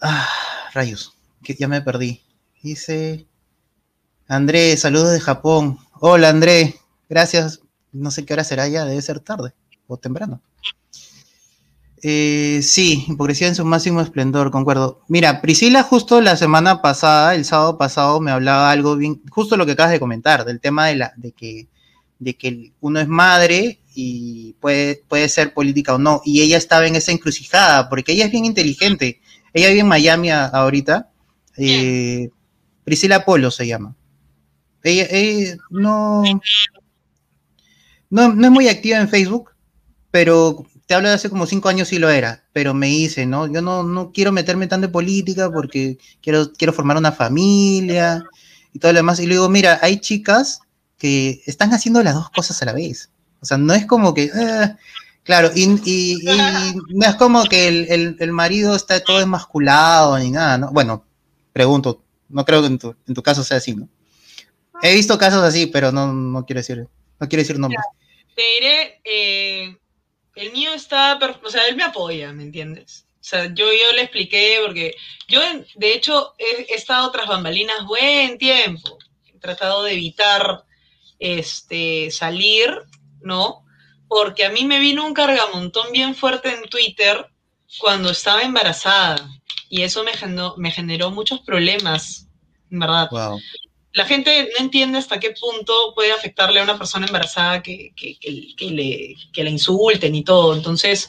Ah, 0.00 0.28
rayos, 0.72 1.14
que 1.42 1.54
ya 1.54 1.68
me 1.68 1.82
perdí. 1.82 2.22
Dice 2.62 3.26
André, 4.26 4.76
saludos 4.76 5.12
de 5.12 5.20
Japón. 5.20 5.78
Hola 6.00 6.28
André, 6.28 6.76
gracias. 7.08 7.60
No 7.92 8.10
sé 8.10 8.24
qué 8.24 8.34
hora 8.34 8.44
será 8.44 8.68
ya, 8.68 8.84
debe 8.84 9.02
ser 9.02 9.20
tarde 9.20 9.54
o 9.86 9.96
temprano. 9.96 10.42
Eh, 12.02 12.60
sí, 12.62 13.04
hipocresía 13.08 13.48
en 13.48 13.54
su 13.54 13.64
máximo 13.64 14.00
esplendor, 14.00 14.50
concuerdo. 14.50 15.02
Mira, 15.08 15.40
Priscila 15.40 15.82
justo 15.82 16.20
la 16.20 16.36
semana 16.36 16.80
pasada, 16.80 17.34
el 17.34 17.44
sábado 17.44 17.78
pasado, 17.78 18.20
me 18.20 18.30
hablaba 18.30 18.70
algo 18.70 18.96
bien, 18.96 19.22
justo 19.30 19.56
lo 19.56 19.66
que 19.66 19.72
acabas 19.72 19.92
de 19.92 20.00
comentar, 20.00 20.44
del 20.44 20.60
tema 20.60 20.86
de, 20.86 20.96
la, 20.96 21.12
de, 21.16 21.32
que, 21.32 21.66
de 22.18 22.36
que 22.36 22.72
uno 22.80 23.00
es 23.00 23.08
madre 23.08 23.80
y 23.94 24.54
puede, 24.60 25.02
puede 25.08 25.28
ser 25.28 25.54
política 25.54 25.94
o 25.94 25.98
no. 25.98 26.22
Y 26.24 26.42
ella 26.42 26.56
estaba 26.56 26.86
en 26.86 26.96
esa 26.96 27.12
encrucijada, 27.12 27.88
porque 27.88 28.12
ella 28.12 28.26
es 28.26 28.30
bien 28.30 28.44
inteligente. 28.44 29.20
Ella 29.52 29.68
vive 29.68 29.80
en 29.80 29.88
Miami 29.88 30.30
ahorita. 30.30 31.10
Eh, 31.56 32.28
Priscila 32.84 33.24
Polo 33.24 33.50
se 33.50 33.66
llama. 33.66 33.96
Ella, 34.84 35.56
no, 35.70 36.22
no, 38.10 38.34
no 38.34 38.44
es 38.46 38.50
muy 38.52 38.68
activa 38.68 38.98
en 38.98 39.08
Facebook, 39.08 39.50
pero 40.10 40.64
te 40.88 40.94
hablo 40.94 41.10
de 41.10 41.16
hace 41.16 41.28
como 41.28 41.44
cinco 41.44 41.68
años 41.68 41.88
sí 41.88 41.98
lo 41.98 42.08
era, 42.08 42.44
pero 42.54 42.72
me 42.72 42.86
dice, 42.86 43.26
¿no? 43.26 43.46
Yo 43.46 43.60
no, 43.60 43.82
no 43.82 44.10
quiero 44.10 44.32
meterme 44.32 44.66
tanto 44.68 44.86
en 44.86 44.92
política 44.92 45.50
porque 45.52 45.98
quiero, 46.22 46.50
quiero 46.54 46.72
formar 46.72 46.96
una 46.96 47.12
familia 47.12 48.24
y 48.72 48.78
todo 48.78 48.92
lo 48.92 48.96
demás. 48.96 49.20
Y 49.20 49.26
le 49.26 49.34
digo, 49.34 49.50
mira, 49.50 49.78
hay 49.82 50.00
chicas 50.00 50.60
que 50.96 51.42
están 51.44 51.74
haciendo 51.74 52.02
las 52.02 52.14
dos 52.14 52.30
cosas 52.30 52.62
a 52.62 52.64
la 52.64 52.72
vez. 52.72 53.10
O 53.42 53.44
sea, 53.44 53.58
no 53.58 53.74
es 53.74 53.84
como 53.84 54.14
que, 54.14 54.30
ah", 54.34 54.78
claro, 55.24 55.50
y, 55.54 55.66
no 55.66 57.06
es 57.06 57.14
como 57.16 57.44
que 57.44 57.68
el, 57.68 58.32
marido 58.32 58.74
está 58.74 58.98
todo 59.00 59.18
desmasculado 59.18 60.18
ni 60.18 60.30
nada, 60.30 60.56
¿no? 60.56 60.70
Bueno, 60.72 61.04
pregunto, 61.52 62.02
no 62.30 62.46
creo 62.46 62.62
que 62.62 62.68
en 62.68 62.78
tu, 62.78 62.96
en 63.06 63.12
tu 63.12 63.22
caso 63.22 63.44
sea 63.44 63.58
así, 63.58 63.74
¿no? 63.74 63.90
He 64.82 64.94
visto 64.94 65.18
casos 65.18 65.42
así, 65.44 65.66
pero 65.66 65.92
no, 65.92 66.10
no 66.14 66.46
quiero 66.46 66.60
decir, 66.60 66.88
no 67.20 67.28
quiero 67.28 67.42
decir 67.42 67.58
nombres. 67.58 67.82
Te 68.34 68.42
diré, 68.58 69.00
eh, 69.04 69.76
el 70.38 70.52
mío 70.52 70.72
está, 70.72 71.18
o 71.42 71.50
sea, 71.50 71.66
él 71.66 71.76
me 71.76 71.82
apoya, 71.82 72.32
¿me 72.32 72.44
entiendes? 72.44 73.06
O 73.20 73.24
sea, 73.24 73.46
yo, 73.46 73.66
yo 73.66 73.92
le 73.94 74.02
expliqué, 74.02 74.58
porque 74.64 74.94
yo, 75.26 75.40
de 75.74 75.92
hecho, 75.92 76.34
he, 76.38 76.74
estado 76.74 77.10
tras 77.10 77.26
bambalinas 77.26 77.84
buen 77.84 78.38
tiempo. 78.38 78.98
He 79.26 79.38
tratado 79.38 79.82
de 79.82 79.92
evitar 79.92 80.64
este, 81.18 82.10
salir, 82.10 82.70
¿no? 83.20 83.64
Porque 84.06 84.44
a 84.44 84.50
mí 84.50 84.64
me 84.64 84.78
vino 84.78 85.04
un 85.04 85.12
cargamontón 85.12 85.92
bien 85.92 86.14
fuerte 86.14 86.54
en 86.54 86.62
Twitter 86.68 87.26
cuando 87.78 88.10
estaba 88.10 88.42
embarazada. 88.42 89.28
Y 89.68 89.82
eso 89.82 90.04
me 90.04 90.14
generó, 90.14 90.54
me 90.56 90.70
generó 90.70 91.10
muchos 91.10 91.40
problemas, 91.40 92.28
verdad. 92.70 93.08
Wow 93.10 93.40
la 93.92 94.04
gente 94.04 94.50
no 94.56 94.64
entiende 94.64 94.98
hasta 94.98 95.18
qué 95.18 95.30
punto 95.30 95.92
puede 95.94 96.12
afectarle 96.12 96.60
a 96.60 96.64
una 96.64 96.78
persona 96.78 97.06
embarazada 97.06 97.62
que, 97.62 97.92
le, 98.60 99.16
la 99.34 99.50
insulten 99.50 100.14
y 100.14 100.24
todo. 100.24 100.54
Entonces, 100.54 101.08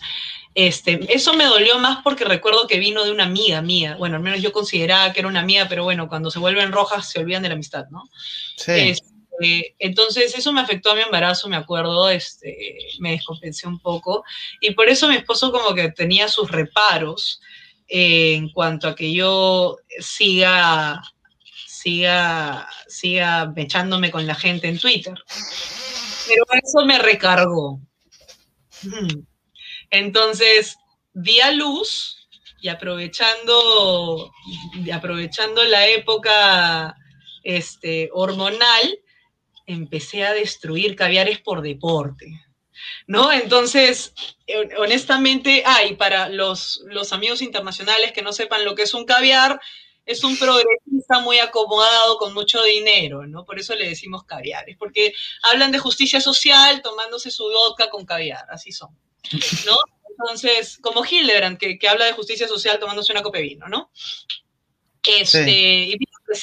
este, 0.55 0.99
eso 1.13 1.33
me 1.33 1.45
dolió 1.45 1.77
más 1.79 1.99
porque 2.03 2.25
recuerdo 2.25 2.67
que 2.67 2.79
vino 2.79 3.03
de 3.03 3.11
una 3.11 3.25
amiga 3.25 3.61
mía. 3.61 3.95
Bueno, 3.97 4.15
al 4.15 4.23
menos 4.23 4.41
yo 4.41 4.51
consideraba 4.51 5.13
que 5.13 5.19
era 5.19 5.29
una 5.29 5.41
amiga, 5.41 5.67
pero 5.67 5.83
bueno, 5.83 6.07
cuando 6.07 6.31
se 6.31 6.39
vuelven 6.39 6.71
rojas 6.71 7.09
se 7.09 7.19
olvidan 7.19 7.43
de 7.43 7.49
la 7.49 7.55
amistad, 7.55 7.85
¿no? 7.91 8.09
Sí. 8.55 8.71
Este, 8.71 9.75
entonces, 9.79 10.37
eso 10.37 10.51
me 10.53 10.61
afectó 10.61 10.91
a 10.91 10.95
mi 10.95 11.01
embarazo, 11.01 11.49
me 11.49 11.55
acuerdo, 11.57 12.09
este, 12.09 12.57
me 12.99 13.11
descompensé 13.11 13.67
un 13.67 13.79
poco. 13.79 14.23
Y 14.61 14.71
por 14.71 14.89
eso 14.89 15.07
mi 15.07 15.15
esposo 15.15 15.51
como 15.51 15.75
que 15.75 15.91
tenía 15.91 16.27
sus 16.27 16.49
reparos 16.49 17.41
en 17.87 18.49
cuanto 18.49 18.87
a 18.87 18.95
que 18.95 19.11
yo 19.13 19.77
siga 19.99 21.01
siga, 21.81 22.67
siga 22.87 23.53
echándome 23.55 24.11
con 24.11 24.27
la 24.27 24.35
gente 24.35 24.67
en 24.67 24.79
Twitter. 24.79 25.15
Pero 26.27 26.43
eso 26.51 26.85
me 26.85 26.99
recargó. 26.99 27.79
Mm. 28.83 29.21
Entonces, 29.89 30.75
di 31.13 31.39
a 31.39 31.51
luz 31.51 32.27
y 32.61 32.67
aprovechando, 32.67 34.31
aprovechando 34.93 35.63
la 35.63 35.87
época 35.87 36.95
este, 37.43 38.09
hormonal, 38.13 38.99
empecé 39.65 40.25
a 40.25 40.33
destruir 40.33 40.95
caviares 40.95 41.39
por 41.39 41.61
deporte. 41.61 42.45
¿No? 43.07 43.31
Entonces, 43.31 44.13
honestamente, 44.77 45.63
hay 45.65 45.95
para 45.95 46.29
los, 46.29 46.81
los 46.87 47.13
amigos 47.13 47.41
internacionales 47.41 48.11
que 48.11 48.21
no 48.21 48.33
sepan 48.33 48.65
lo 48.65 48.75
que 48.75 48.83
es 48.83 48.93
un 48.93 49.05
caviar, 49.05 49.59
es 50.09 50.23
un 50.23 50.35
progresista 50.37 51.19
muy 51.19 51.37
acomodado 51.37 52.17
con 52.17 52.33
mucho 52.33 52.63
dinero, 52.63 53.27
¿no? 53.27 53.45
Por 53.45 53.59
eso 53.59 53.75
le 53.75 53.87
decimos 53.87 54.23
caviares, 54.23 54.75
porque 54.75 55.13
hablan 55.43 55.71
de 55.71 55.77
justicia 55.77 56.19
social 56.19 56.81
tomándose 56.81 57.29
su 57.29 57.43
vodka 57.43 57.91
con 57.91 58.07
caviar, 58.07 58.43
así 58.49 58.71
son, 58.71 58.89
¿no? 59.67 59.77
Entonces, 60.09 60.79
como 60.81 61.05
Hildebrand, 61.05 61.59
que, 61.59 61.77
habla 61.87 62.05
de 62.05 62.13
justicia 62.13 62.47
social 62.47 62.79
tomándose 62.79 63.11
una 63.11 63.21
copa 63.21 63.37
de 63.37 63.43
vino, 63.43 63.67
¿no? 63.67 63.91
Este, 65.05 65.51
Y 65.51 65.97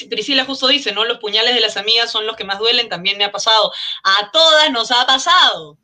Priscila 0.09 0.45
justo 0.45 0.69
dice, 0.69 0.93
¿no? 0.93 1.03
Los 1.03 1.17
puñales 1.17 1.53
de 1.53 1.59
las 1.59 1.75
amigas 1.75 2.09
son 2.09 2.25
los 2.25 2.37
que 2.37 2.45
más 2.45 2.59
duelen, 2.59 2.87
también 2.87 3.17
me 3.17 3.25
ha 3.25 3.33
pasado. 3.33 3.73
A 4.05 4.31
todas 4.31 4.71
nos 4.71 4.91
ha 4.91 5.05
pasado, 5.05 5.77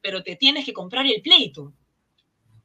pero 0.00 0.22
te 0.22 0.36
tienes 0.36 0.64
que 0.64 0.72
comprar 0.72 1.04
el 1.06 1.22
pleito. 1.22 1.72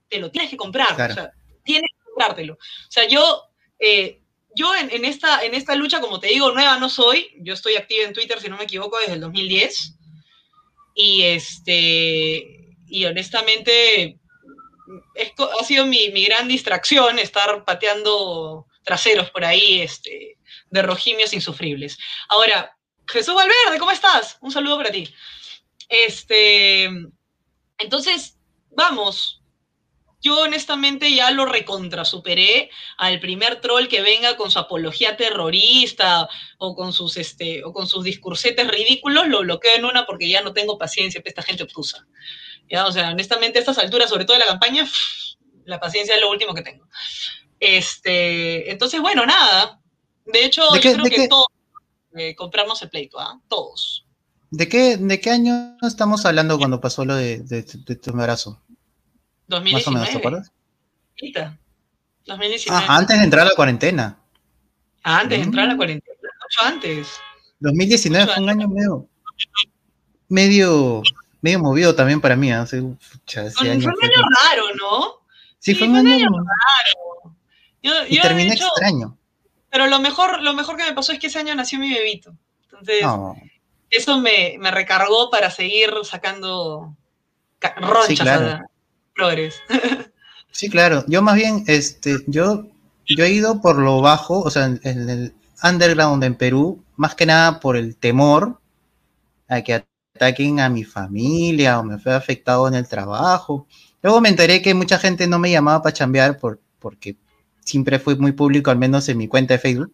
Te 0.08 0.20
lo 0.20 0.30
tienes 0.30 0.52
que 0.52 0.58
comprar, 0.58 0.94
o 0.94 1.14
sea, 1.16 1.32
tienes 1.64 1.90
que 1.98 2.06
comprártelo. 2.06 2.54
O 2.54 2.92
sea, 2.92 3.08
yo 3.08 3.50
eh, 3.80 4.22
yo 4.56 4.74
en, 4.74 5.04
esta, 5.06 5.44
en 5.44 5.54
esta 5.54 5.76
lucha, 5.76 6.00
como 6.00 6.20
te 6.20 6.28
digo, 6.28 6.52
nueva 6.52 6.80
no 6.80 6.90
soy. 6.90 7.32
Yo 7.40 7.54
estoy 7.54 7.76
activa 7.76 8.06
en 8.06 8.14
Twitter, 8.14 8.40
si 8.40 8.48
no 8.48 8.58
me 8.58 8.64
equivoco, 8.64 8.98
desde 9.00 9.14
el 9.14 9.20
2010. 9.20 9.98
Y, 10.96 11.24
este, 11.24 12.78
y 12.88 13.06
honestamente, 13.06 14.18
ha 15.60 15.64
sido 15.64 15.86
mi, 15.86 16.10
gran 16.26 16.48
distracción 16.48 17.20
estar 17.20 17.66
pateando 17.66 18.68
traseros 18.84 19.30
por 19.32 19.44
ahí 19.44 19.82
este, 19.82 20.38
de 20.70 20.82
rojimios 20.82 21.34
insufribles. 21.34 21.98
Ahora, 22.30 22.78
Jesús 23.08 23.36
Valverde, 23.36 23.78
¿cómo 23.78 23.92
estás? 23.92 24.38
Un 24.40 24.52
saludo 24.52 24.78
para 24.78 24.92
ti. 24.92 25.14
Este, 25.90 26.86
entonces, 27.78 28.38
vamos, 28.72 29.42
yo 30.26 30.40
honestamente 30.40 31.14
ya 31.14 31.30
lo 31.30 31.46
recontra 31.46 32.04
superé 32.04 32.72
al 32.98 33.20
primer 33.20 33.62
troll 33.62 33.88
que 33.88 34.02
venga 34.02 34.36
con 34.36 34.50
su 34.50 34.58
apología 34.58 35.16
terrorista 35.18 36.28
o 36.58 36.76
con 36.76 36.94
sus 36.94 37.18
este 37.18 37.64
o 37.64 37.72
con 37.72 37.88
sus 37.88 38.04
discursetes 38.04 38.68
ridículos, 38.68 39.28
lo 39.28 39.42
bloqueo 39.42 39.76
en 39.76 39.86
una 39.86 40.08
porque 40.08 40.28
ya 40.28 40.42
no 40.42 40.52
tengo 40.52 40.80
paciencia 40.80 41.22
para 41.22 41.30
esta 41.30 41.44
gente 41.44 41.62
obtusa. 41.62 42.08
Ya, 42.68 42.88
o 42.88 42.92
sea, 42.92 43.12
honestamente 43.12 43.60
a 43.60 43.62
estas 43.62 43.78
alturas, 43.78 44.10
sobre 44.10 44.26
todo 44.26 44.36
de 44.36 44.46
la 44.46 44.50
campaña, 44.50 44.90
la 45.66 45.80
paciencia 45.80 46.16
es 46.16 46.22
lo 46.22 46.32
último 46.32 46.56
que 46.56 46.64
tengo. 46.64 46.88
Este, 47.60 48.72
entonces 48.72 49.00
bueno, 49.02 49.28
nada. 49.28 49.80
De 50.26 50.44
hecho, 50.44 50.64
yo 50.78 50.94
creo 50.94 51.06
que 51.06 51.28
todos 51.28 51.48
eh, 52.18 52.34
compramos 52.36 52.82
el 52.82 52.90
pleito, 52.90 53.20
¿ah? 53.20 53.40
Todos. 53.48 54.08
¿De 54.50 54.68
qué, 54.68 54.98
¿De 54.98 55.22
qué 55.22 55.30
año 55.30 55.78
estamos 55.84 56.26
hablando 56.26 56.58
cuando 56.58 56.82
pasó 56.82 57.06
lo 57.06 57.14
de, 57.14 57.44
de 57.44 57.64
tu 57.64 58.10
embarazo? 58.10 58.65
2019. 59.48 60.00
Más 60.00 60.16
o 60.16 60.20
menos, 60.20 60.52
¿te 61.16 61.32
2019. 62.26 62.86
Ah, 62.88 62.98
antes 62.98 63.18
de 63.18 63.24
entrar 63.24 63.46
a 63.46 63.50
la 63.50 63.56
cuarentena. 63.56 64.18
Ah, 65.04 65.20
antes 65.20 65.38
de 65.38 65.44
entrar 65.46 65.66
a 65.66 65.68
la 65.68 65.74
mm. 65.76 65.78
cuarentena, 65.78 66.18
mucho 66.42 66.68
antes. 66.68 67.08
2019 67.60 68.34
fue 68.34 68.44
un 68.44 68.50
año 68.50 68.68
medio, 68.68 69.08
medio, 70.28 71.04
medio 71.42 71.60
movido 71.60 71.96
también 71.96 72.20
para 72.20 72.36
mí. 72.36 72.52
Hace, 72.52 72.82
fue 72.82 73.70
un 73.70 73.70
año 73.70 73.90
raro, 73.90 74.64
¿no? 74.80 75.26
Sí, 75.60 75.76
fue 75.76 75.88
un 75.88 75.96
año, 75.96 76.28
raro. 76.28 77.36
y 78.10 78.20
terminé 78.20 78.54
extraño. 78.54 79.18
Pero 79.70 79.88
lo 79.88 80.00
mejor, 80.00 80.42
lo 80.42 80.54
mejor 80.54 80.78
que 80.78 80.84
me 80.84 80.94
pasó 80.94 81.12
es 81.12 81.20
que 81.20 81.28
ese 81.28 81.40
año 81.40 81.54
nació 81.54 81.80
mi 81.80 81.94
bebito. 81.94 82.36
Entonces, 82.64 83.04
eso 83.90 84.20
me, 84.20 84.58
recargó 84.72 85.30
para 85.30 85.52
seguir 85.52 85.92
sacando 86.04 86.96
ronchas 87.78 88.62
flores. 89.16 89.56
sí, 90.52 90.70
claro. 90.70 91.04
Yo 91.08 91.22
más 91.22 91.36
bien, 91.36 91.64
este, 91.68 92.18
yo, 92.28 92.68
yo 93.06 93.24
he 93.24 93.32
ido 93.32 93.62
por 93.62 93.78
lo 93.78 94.02
bajo, 94.02 94.42
o 94.42 94.50
sea, 94.50 94.66
en, 94.66 94.80
el 94.84 95.34
underground 95.64 96.24
en 96.24 96.36
Perú, 96.36 96.84
más 96.96 97.16
que 97.16 97.26
nada 97.26 97.60
por 97.60 97.78
el 97.78 97.96
temor 97.96 98.60
a 99.48 99.62
que 99.62 99.86
ataquen 100.16 100.60
a 100.60 100.70
mi 100.70 100.84
familia 100.84 101.80
o 101.80 101.84
me 101.84 101.98
fue 101.98 102.14
afectado 102.14 102.68
en 102.68 102.76
el 102.76 102.88
trabajo. 102.88 103.68
Luego 104.02 104.22
me 104.22 104.30
enteré 104.30 104.62
que 104.62 104.74
mucha 104.74 105.00
gente 105.00 105.28
no 105.28 105.40
me 105.40 105.52
llamaba 105.52 105.82
para 105.82 105.94
chambear 105.94 106.38
por, 106.38 106.60
porque 106.80 107.16
siempre 107.62 108.00
fue 108.00 108.16
muy 108.16 108.32
público, 108.32 108.72
al 108.72 108.78
menos 108.78 109.10
en 109.10 109.18
mi 109.18 109.28
cuenta 109.28 109.56
de 109.56 109.60
Facebook. 109.60 109.94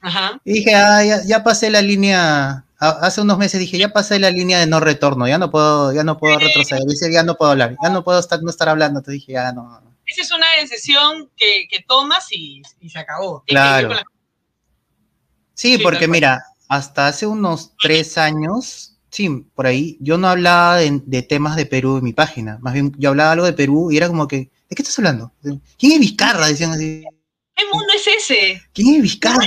Ajá. 0.00 0.40
Y 0.44 0.54
dije, 0.54 0.74
ah, 0.74 1.02
ya, 1.26 1.42
pasé 1.44 1.70
la 1.70 1.82
línea, 1.82 2.63
hace 2.78 3.20
unos 3.20 3.38
meses 3.38 3.60
dije, 3.60 3.78
ya 3.78 3.92
pasé 3.92 4.18
la 4.18 4.30
línea 4.30 4.58
de 4.58 4.66
no 4.66 4.80
retorno, 4.80 5.26
ya 5.28 5.38
no 5.38 5.50
puedo, 5.50 5.92
ya 5.92 6.04
no 6.04 6.18
puedo 6.18 6.38
retroceder, 6.38 6.84
dice, 6.84 7.12
ya 7.12 7.22
no 7.22 7.36
puedo 7.36 7.52
hablar, 7.52 7.76
ya 7.82 7.90
no 7.90 8.04
puedo 8.04 8.18
estar, 8.18 8.42
no 8.42 8.50
estar 8.50 8.68
hablando, 8.68 9.02
te 9.02 9.12
dije, 9.12 9.32
ya 9.32 9.52
no. 9.52 9.80
Esa 10.06 10.22
es 10.22 10.30
una 10.32 10.46
decisión 10.60 11.30
que, 11.36 11.66
tomas 11.86 12.30
y, 12.30 12.62
se 12.88 12.98
acabó. 12.98 13.42
Claro. 13.46 13.94
Sí, 15.54 15.78
porque 15.78 16.08
mira, 16.08 16.44
hasta 16.68 17.06
hace 17.06 17.26
unos 17.26 17.72
tres 17.80 18.18
años, 18.18 18.96
sí, 19.10 19.28
por 19.54 19.66
ahí, 19.66 19.96
yo 20.00 20.18
no 20.18 20.28
hablaba 20.28 20.76
de, 20.76 21.22
temas 21.22 21.56
de 21.56 21.66
Perú 21.66 21.98
en 21.98 22.04
mi 22.04 22.12
página, 22.12 22.58
más 22.60 22.74
bien 22.74 22.92
yo 22.98 23.10
hablaba 23.10 23.32
algo 23.32 23.46
de 23.46 23.52
Perú 23.52 23.90
y 23.90 23.96
era 23.96 24.08
como 24.08 24.26
que, 24.28 24.50
¿de 24.68 24.76
qué 24.76 24.82
estás 24.82 24.98
hablando? 24.98 25.32
¿Quién 25.78 25.92
es 25.92 26.00
Vizcarra? 26.00 26.48
Decían 26.48 26.72
así. 26.72 27.04
¿Qué 27.56 27.64
mundo 27.72 27.86
es 27.94 28.06
ese? 28.06 28.62
¿Quién 28.72 28.96
es 28.96 29.02
Vizcarra? 29.02 29.46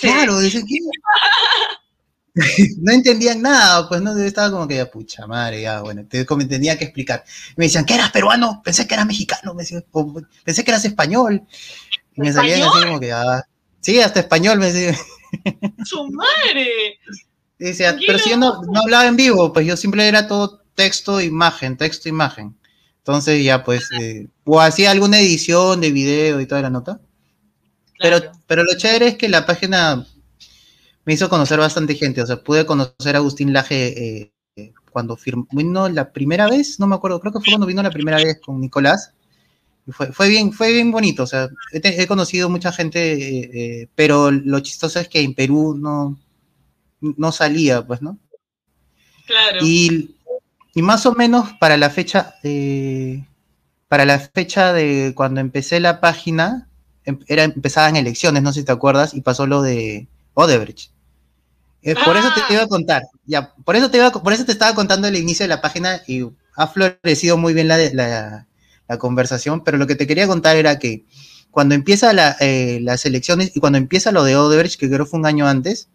Claro, 0.00 0.38
decían, 0.38 0.64
¿quién? 0.64 0.82
no 2.82 2.92
entendían 2.92 3.42
nada, 3.42 3.88
pues 3.88 4.00
no, 4.00 4.16
estaba 4.16 4.50
como 4.50 4.68
que 4.68 4.76
ya, 4.76 4.90
pucha 4.90 5.26
madre, 5.26 5.62
ya, 5.62 5.80
bueno, 5.80 6.04
te, 6.06 6.24
tenía 6.24 6.78
que 6.78 6.84
explicar. 6.84 7.24
me 7.56 7.64
decían, 7.64 7.84
¿que 7.84 7.94
eras 7.94 8.10
peruano? 8.10 8.62
Pensé 8.64 8.86
que 8.86 8.94
eras 8.94 9.06
mexicano, 9.06 9.54
me 9.54 9.62
decían, 9.62 9.84
pensé 10.44 10.64
que 10.64 10.70
eras 10.70 10.84
español. 10.84 11.42
Y 12.14 12.20
me 12.20 12.32
salían 12.32 12.62
así 12.62 12.84
como 12.84 13.00
que, 13.00 13.12
ah, 13.12 13.44
sí, 13.80 14.00
hasta 14.00 14.20
español 14.20 14.58
me 14.58 14.72
decían. 14.72 14.96
¡Su 15.84 16.08
madre! 16.10 16.98
Dice, 17.58 17.96
pero 18.06 18.18
si 18.18 18.30
yo 18.30 18.36
no, 18.36 18.62
hablaba 18.76 19.06
en 19.06 19.16
vivo, 19.16 19.52
pues 19.52 19.66
yo 19.66 19.76
siempre 19.76 20.06
era 20.06 20.28
todo 20.28 20.62
texto, 20.74 21.20
imagen, 21.20 21.76
texto, 21.76 22.08
imagen. 22.08 22.56
Entonces 22.98 23.42
ya 23.42 23.64
pues, 23.64 23.88
eh, 24.00 24.28
o 24.44 24.60
hacía 24.60 24.90
alguna 24.90 25.18
edición 25.18 25.80
de 25.80 25.90
video 25.90 26.40
y 26.40 26.46
toda 26.46 26.62
la 26.62 26.70
nota. 26.70 27.00
Pero, 27.98 28.20
pero 28.46 28.62
lo 28.62 28.76
chévere 28.76 29.08
es 29.08 29.16
que 29.16 29.28
la 29.28 29.44
página 29.44 30.06
me 31.08 31.14
hizo 31.14 31.30
conocer 31.30 31.58
bastante 31.58 31.94
gente. 31.94 32.20
O 32.20 32.26
sea, 32.26 32.36
pude 32.44 32.66
conocer 32.66 33.16
a 33.16 33.20
Agustín 33.20 33.54
Laje 33.54 34.30
eh, 34.56 34.72
cuando 34.92 35.18
vino 35.52 35.88
la 35.88 36.12
primera 36.12 36.50
vez, 36.50 36.78
no 36.78 36.86
me 36.86 36.96
acuerdo, 36.96 37.18
creo 37.18 37.32
que 37.32 37.38
fue 37.38 37.52
cuando 37.52 37.66
vino 37.66 37.82
la 37.82 37.90
primera 37.90 38.18
vez 38.18 38.38
con 38.44 38.60
Nicolás. 38.60 39.14
Y 39.86 39.92
fue, 39.92 40.12
fue, 40.12 40.28
bien, 40.28 40.52
fue 40.52 40.70
bien 40.70 40.92
bonito. 40.92 41.22
O 41.22 41.26
sea, 41.26 41.48
he, 41.72 42.06
conocido 42.06 42.50
mucha 42.50 42.72
gente, 42.72 43.80
eh, 43.82 43.88
pero 43.94 44.30
lo 44.30 44.60
chistoso 44.60 45.00
es 45.00 45.08
que 45.08 45.22
en 45.22 45.32
Perú 45.32 45.78
no, 45.80 46.20
no 47.00 47.32
salía, 47.32 47.86
pues, 47.86 48.02
¿no? 48.02 48.18
Claro. 49.26 49.60
Y, 49.62 50.14
más 50.74 51.06
o 51.06 51.14
menos 51.14 51.54
para 51.58 51.78
la 51.78 51.88
fecha, 51.88 52.34
para 53.88 54.04
la 54.04 54.18
fecha 54.18 54.74
de 54.74 55.14
cuando 55.16 55.40
empecé 55.40 55.80
la 55.80 56.00
página, 56.00 56.68
em, 57.04 57.18
era, 57.28 57.44
empezaban 57.44 57.96
elecciones, 57.96 58.42
no 58.42 58.52
sé 58.52 58.60
si 58.60 58.66
te 58.66 58.72
acuerdas, 58.72 59.14
y 59.14 59.22
pasó 59.22 59.46
lo 59.46 59.62
de 59.62 60.06
Odebrecht. 60.34 60.97
Eh, 61.88 61.94
por 62.04 62.18
eso 62.18 62.28
te 62.34 62.52
iba 62.52 62.64
a 62.64 62.66
contar, 62.66 63.02
ya, 63.24 63.54
por 63.64 63.74
eso 63.74 63.90
te 63.90 63.96
iba, 63.96 64.12
por 64.12 64.34
eso 64.34 64.44
te 64.44 64.52
estaba 64.52 64.74
contando 64.74 65.08
el 65.08 65.16
inicio 65.16 65.44
de 65.44 65.48
la 65.48 65.62
página 65.62 66.02
y 66.06 66.22
ha 66.54 66.66
florecido 66.66 67.38
muy 67.38 67.54
bien 67.54 67.66
la, 67.66 67.78
la, 67.78 68.46
la 68.86 68.98
conversación, 68.98 69.64
pero 69.64 69.78
lo 69.78 69.86
que 69.86 69.94
te 69.94 70.06
quería 70.06 70.26
contar 70.26 70.56
era 70.56 70.78
que 70.78 71.06
cuando 71.50 71.74
empieza 71.74 72.12
eh, 72.40 72.80
las 72.82 73.06
elecciones 73.06 73.52
y 73.56 73.60
cuando 73.60 73.78
empieza 73.78 74.12
lo 74.12 74.22
de 74.22 74.36
Odebrecht, 74.36 74.78
que 74.78 74.90
creo 74.90 75.06
fue 75.06 75.18
un 75.18 75.24
año 75.24 75.48
antes, 75.48 75.88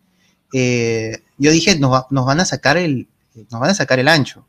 eh, 0.52 1.22
yo 1.38 1.52
dije, 1.52 1.78
nos, 1.78 2.06
nos, 2.10 2.26
van 2.26 2.40
a 2.40 2.46
sacar 2.46 2.78
el, 2.78 3.08
nos 3.52 3.62
van 3.62 3.70
a 3.70 3.76
sacar 3.76 4.00
el 4.00 4.08
ancho. 4.08 4.48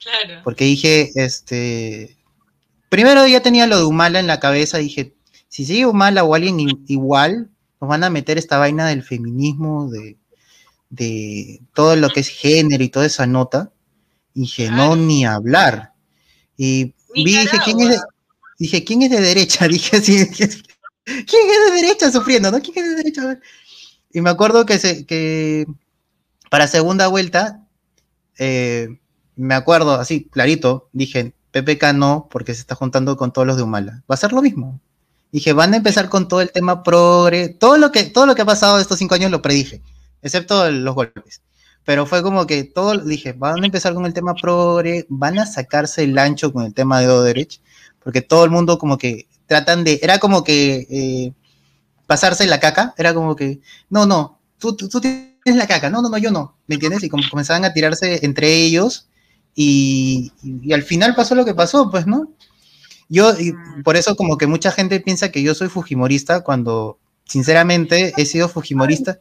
Claro. 0.00 0.40
Porque 0.42 0.64
dije, 0.64 1.12
este, 1.14 2.16
primero 2.88 3.24
ya 3.28 3.40
tenía 3.40 3.68
lo 3.68 3.78
de 3.78 3.84
Humala 3.84 4.18
en 4.18 4.26
la 4.26 4.40
cabeza, 4.40 4.78
dije, 4.78 5.14
si 5.48 5.64
sigue 5.64 5.86
Humala 5.86 6.24
o 6.24 6.34
alguien 6.34 6.58
igual, 6.88 7.50
nos 7.80 7.88
van 7.88 8.02
a 8.02 8.10
meter 8.10 8.36
esta 8.36 8.58
vaina 8.58 8.88
del 8.88 9.04
feminismo, 9.04 9.88
de, 9.90 10.16
de 10.96 11.60
todo 11.74 11.96
lo 11.96 12.10
que 12.10 12.20
es 12.20 12.28
género 12.28 12.82
y 12.82 12.88
toda 12.88 13.06
esa 13.06 13.26
nota. 13.26 13.72
Y 14.34 14.42
dije, 14.42 14.70
no, 14.70 14.96
ni 14.96 15.24
hablar. 15.24 15.92
Y 16.56 16.94
vi, 17.14 17.36
dije, 17.38 17.58
¿quién 17.64 17.80
es 17.80 17.88
de, 17.90 17.98
dije, 18.58 18.84
¿quién 18.84 19.02
es 19.02 19.10
de 19.10 19.20
derecha? 19.20 19.68
Dije 19.68 19.96
así, 19.96 20.26
¿quién 20.26 20.50
es 21.06 21.70
de 21.70 21.82
derecha 21.82 22.10
sufriendo? 22.10 22.50
¿no? 22.50 22.60
¿Quién 22.60 22.78
es 22.78 22.90
de 22.90 22.96
derecha? 22.96 23.40
Y 24.12 24.20
me 24.20 24.30
acuerdo 24.30 24.66
que, 24.66 24.78
se, 24.78 25.06
que 25.06 25.66
para 26.50 26.66
segunda 26.66 27.08
vuelta, 27.08 27.66
eh, 28.38 28.88
me 29.36 29.54
acuerdo 29.54 29.94
así, 29.94 30.24
clarito, 30.24 30.88
dije, 30.92 31.34
PPK 31.52 31.92
no, 31.94 32.28
porque 32.30 32.54
se 32.54 32.60
está 32.60 32.74
juntando 32.74 33.16
con 33.16 33.32
todos 33.32 33.46
los 33.46 33.56
de 33.56 33.62
Humala. 33.62 34.02
Va 34.10 34.14
a 34.14 34.18
ser 34.18 34.32
lo 34.32 34.42
mismo. 34.42 34.80
Dije, 35.32 35.52
van 35.52 35.74
a 35.74 35.76
empezar 35.76 36.08
con 36.08 36.28
todo 36.28 36.40
el 36.40 36.50
tema 36.52 36.82
progre, 36.82 37.48
todo 37.48 37.76
lo 37.76 37.92
que, 37.92 38.04
todo 38.04 38.26
lo 38.26 38.34
que 38.34 38.42
ha 38.42 38.46
pasado 38.46 38.78
estos 38.78 38.98
cinco 38.98 39.14
años 39.14 39.30
lo 39.30 39.42
predije, 39.42 39.82
excepto 40.22 40.70
los 40.70 40.94
golpes. 40.94 41.42
Pero 41.84 42.04
fue 42.04 42.22
como 42.22 42.46
que 42.46 42.64
todo, 42.64 42.98
dije, 42.98 43.32
van 43.32 43.62
a 43.62 43.66
empezar 43.66 43.94
con 43.94 44.06
el 44.06 44.12
tema 44.12 44.34
progre, 44.34 45.06
van 45.08 45.38
a 45.38 45.46
sacarse 45.46 46.04
el 46.04 46.18
ancho 46.18 46.52
con 46.52 46.64
el 46.64 46.74
tema 46.74 47.00
de 47.00 47.08
Oderich, 47.08 47.60
porque 48.02 48.22
todo 48.22 48.44
el 48.44 48.50
mundo 48.50 48.78
como 48.78 48.98
que 48.98 49.28
tratan 49.46 49.84
de, 49.84 50.00
era 50.02 50.18
como 50.18 50.42
que 50.42 50.86
eh, 50.90 51.32
pasarse 52.06 52.46
la 52.46 52.60
caca, 52.60 52.94
era 52.96 53.14
como 53.14 53.36
que, 53.36 53.60
no, 53.88 54.06
no, 54.06 54.40
tú, 54.58 54.76
tú, 54.76 55.00
tienes 55.00 55.36
la 55.44 55.66
caca, 55.66 55.90
no, 55.90 56.02
no, 56.02 56.08
no, 56.08 56.18
yo 56.18 56.30
no, 56.30 56.56
¿me 56.66 56.74
entiendes? 56.74 57.02
Y 57.04 57.08
como 57.08 57.22
comenzaban 57.30 57.64
a 57.64 57.72
tirarse 57.72 58.24
entre 58.24 58.52
ellos 58.52 59.08
y, 59.54 60.32
al 60.72 60.82
final 60.82 61.14
pasó 61.14 61.34
lo 61.34 61.44
que 61.44 61.54
pasó, 61.54 61.90
pues, 61.90 62.06
¿no? 62.06 62.30
Yo, 63.08 63.32
por 63.84 63.96
eso 63.96 64.16
como 64.16 64.36
que 64.36 64.46
mucha 64.46 64.72
gente 64.72 65.00
piensa 65.00 65.30
que 65.30 65.42
yo 65.42 65.54
soy 65.54 65.68
fujimorista 65.68 66.42
cuando, 66.42 66.98
sinceramente, 67.24 68.12
he 68.16 68.26
sido 68.26 68.48
fujimorista. 68.48 69.18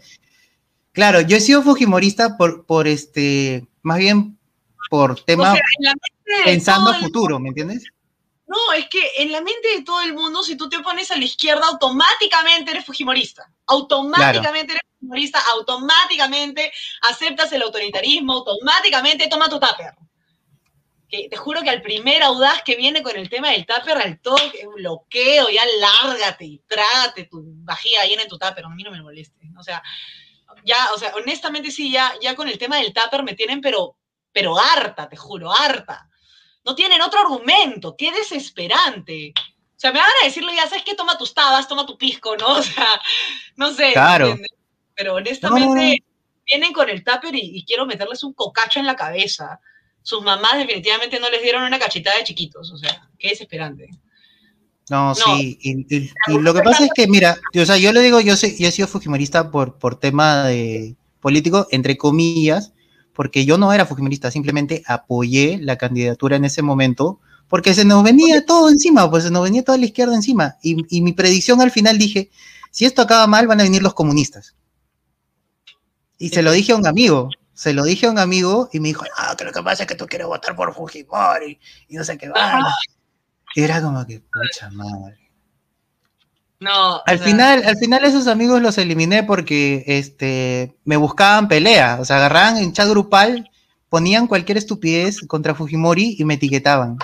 Claro, 0.95 1.19
yo 1.19 1.35
he 1.35 1.41
sido 1.41 1.61
fujimorista 1.61 2.37
por, 2.37 2.65
por 2.65 2.87
este, 2.87 3.67
más 3.81 3.97
bien 3.97 4.39
por 4.89 5.19
tema 5.25 5.53
pensando 6.45 6.89
a 6.89 6.93
futuro, 6.93 7.37
¿me 7.37 7.49
entiendes? 7.49 7.83
No, 8.47 8.71
es 8.71 8.87
que 8.87 9.05
en 9.17 9.33
la 9.33 9.41
mente 9.41 9.75
de 9.75 9.83
todo 9.83 10.01
el 10.01 10.13
mundo, 10.13 10.41
si 10.41 10.55
tú 10.55 10.69
te 10.69 10.79
pones 10.79 11.11
a 11.11 11.17
la 11.17 11.25
izquierda, 11.25 11.67
automáticamente 11.67 12.71
eres 12.71 12.85
fujimorista. 12.85 13.51
Automáticamente 13.67 14.71
eres 14.71 14.83
fujimorista, 14.97 15.41
automáticamente 15.51 16.71
aceptas 17.09 17.51
el 17.51 17.63
autoritarismo, 17.63 18.31
automáticamente 18.31 19.27
toma 19.27 19.49
tu 19.49 19.59
tupper. 19.59 19.95
Que 21.09 21.27
te 21.27 21.35
juro 21.35 21.61
que 21.61 21.71
al 21.71 21.81
primer 21.81 22.23
audaz 22.23 22.63
que 22.63 22.77
viene 22.77 23.03
con 23.03 23.17
el 23.17 23.29
tema 23.29 23.49
del 23.49 23.65
tupper, 23.65 23.97
al 23.97 24.21
toque, 24.21 24.65
bloqueo, 24.77 25.49
ya 25.49 25.63
lárgate 25.81 26.45
y 26.45 26.59
trágate 26.59 27.25
tu 27.25 27.43
vajilla 27.65 28.01
ahí 28.03 28.13
en 28.13 28.29
tu 28.29 28.37
tupper, 28.37 28.63
a 28.63 28.69
mí 28.69 28.81
no 28.81 28.91
me 28.91 29.01
moleste. 29.01 29.51
O 29.59 29.63
sea, 29.63 29.83
ya, 30.63 30.77
o 30.93 30.97
sea, 30.97 31.13
honestamente 31.15 31.71
sí, 31.71 31.91
ya, 31.91 32.13
ya 32.21 32.35
con 32.35 32.47
el 32.47 32.57
tema 32.57 32.77
del 32.77 32.93
tupper 32.93 33.23
me 33.23 33.33
tienen, 33.33 33.61
pero, 33.61 33.97
pero 34.31 34.57
harta, 34.59 35.09
te 35.09 35.17
juro, 35.17 35.51
harta 35.51 36.09
no 36.65 36.75
tienen 36.75 37.01
otro 37.01 37.19
argumento, 37.19 37.95
qué 37.95 38.11
desesperante. 38.11 39.33
O 39.37 39.79
sea, 39.79 39.91
me 39.91 39.99
van 39.99 40.09
a 40.21 40.25
decirle, 40.25 40.55
ya 40.55 40.67
sabes 40.67 40.83
que 40.83 40.95
toma 40.95 41.17
tus 41.17 41.33
tabas, 41.33 41.67
toma 41.67 41.85
tu 41.85 41.97
pisco, 41.97 42.35
¿no? 42.35 42.47
O 42.57 42.63
sea, 42.63 43.01
no 43.55 43.71
sé. 43.71 43.93
Claro. 43.93 44.35
Pero 44.95 45.15
honestamente, 45.15 46.03
vienen 46.45 46.73
con 46.73 46.89
el 46.89 47.03
tupper 47.03 47.35
y, 47.35 47.63
quiero 47.65 47.85
meterles 47.85 48.23
un 48.23 48.33
cocacho 48.33 48.79
en 48.79 48.87
la 48.87 48.95
cabeza. 48.95 49.59
Sus 50.01 50.23
mamás 50.23 50.57
definitivamente 50.57 51.19
no 51.19 51.29
les 51.29 51.41
dieron 51.41 51.63
una 51.63 51.79
cachetada 51.79 52.17
de 52.17 52.23
chiquitos, 52.23 52.71
o 52.71 52.77
sea, 52.77 53.09
qué 53.17 53.29
desesperante. 53.29 53.89
No, 54.89 55.15
sí, 55.15 55.57
y, 55.61 55.97
lo 56.27 56.53
que 56.53 56.61
pasa 56.61 56.85
es 56.85 56.91
que, 56.93 57.07
mira, 57.07 57.37
o 57.55 57.65
sea, 57.65 57.77
yo 57.77 57.91
le 57.91 58.01
digo, 58.01 58.19
yo, 58.21 58.35
sé, 58.35 58.55
yo 58.57 58.67
he 58.67 58.71
sido 58.71 58.87
fujimorista 58.87 59.49
por, 59.49 59.79
por 59.79 59.99
tema 59.99 60.43
de 60.43 60.95
político, 61.19 61.67
entre 61.71 61.97
comillas, 61.97 62.73
porque 63.13 63.45
yo 63.45 63.57
no 63.57 63.73
era 63.73 63.87
fujimorista, 63.87 64.29
simplemente 64.29 64.83
apoyé 64.85 65.57
la 65.59 65.77
candidatura 65.77 66.35
en 66.35 66.45
ese 66.45 66.61
momento, 66.61 67.19
porque 67.47 67.73
se 67.73 67.85
nos 67.85 68.03
venía 68.03 68.45
todo 68.45 68.69
encima, 68.69 69.09
pues 69.09 69.23
se 69.23 69.31
nos 69.31 69.43
venía 69.43 69.63
toda 69.63 69.77
la 69.77 69.85
izquierda 69.85 70.13
encima. 70.13 70.57
Y, 70.61 71.01
mi 71.01 71.13
predicción 71.13 71.61
al 71.61 71.71
final 71.71 71.97
dije, 71.97 72.29
si 72.69 72.85
esto 72.85 73.01
acaba 73.01 73.25
mal, 73.25 73.47
van 73.47 73.61
a 73.61 73.63
venir 73.63 73.81
los 73.81 73.93
comunistas. 73.93 74.55
Y 76.17 76.29
se 76.29 76.43
lo 76.43 76.51
dije 76.51 76.73
a 76.73 76.75
un 76.75 76.85
amigo, 76.85 77.29
se 77.53 77.73
lo 77.73 77.83
dije 77.83 78.05
a 78.05 78.11
un 78.11 78.19
amigo 78.19 78.69
y 78.71 78.79
me 78.79 78.89
dijo, 78.89 79.03
ah, 79.17 79.35
que 79.37 79.45
lo 79.45 79.51
que 79.51 79.63
pasa 79.63 79.83
es 79.83 79.89
que 79.89 79.95
tú 79.95 80.05
quieres 80.05 80.27
votar 80.27 80.55
por 80.55 80.73
Fujimori 80.73 81.59
y 81.87 81.95
no 81.95 82.03
sé 82.03 82.17
qué 82.17 82.29
va. 82.29 82.61
Era 83.55 83.81
como 83.81 84.05
que, 84.05 84.19
pucha 84.19 84.69
madre. 84.69 85.17
No. 86.59 87.01
Al 87.05 87.19
final, 87.19 87.63
al 87.65 87.77
final 87.77 88.03
esos 88.05 88.27
amigos 88.27 88.61
los 88.61 88.77
eliminé 88.77 89.23
porque 89.23 89.83
este 89.87 90.75
me 90.83 90.97
buscaban 90.97 91.47
pelea, 91.47 91.97
o 91.99 92.05
sea, 92.05 92.17
agarraban 92.17 92.57
en 92.57 92.73
chat 92.73 92.89
grupal, 92.89 93.49
ponían 93.89 94.27
cualquier 94.27 94.57
estupidez 94.57 95.21
contra 95.27 95.55
Fujimori 95.55 96.15
y 96.17 96.25
me 96.25 96.35
etiquetaban. 96.35 96.97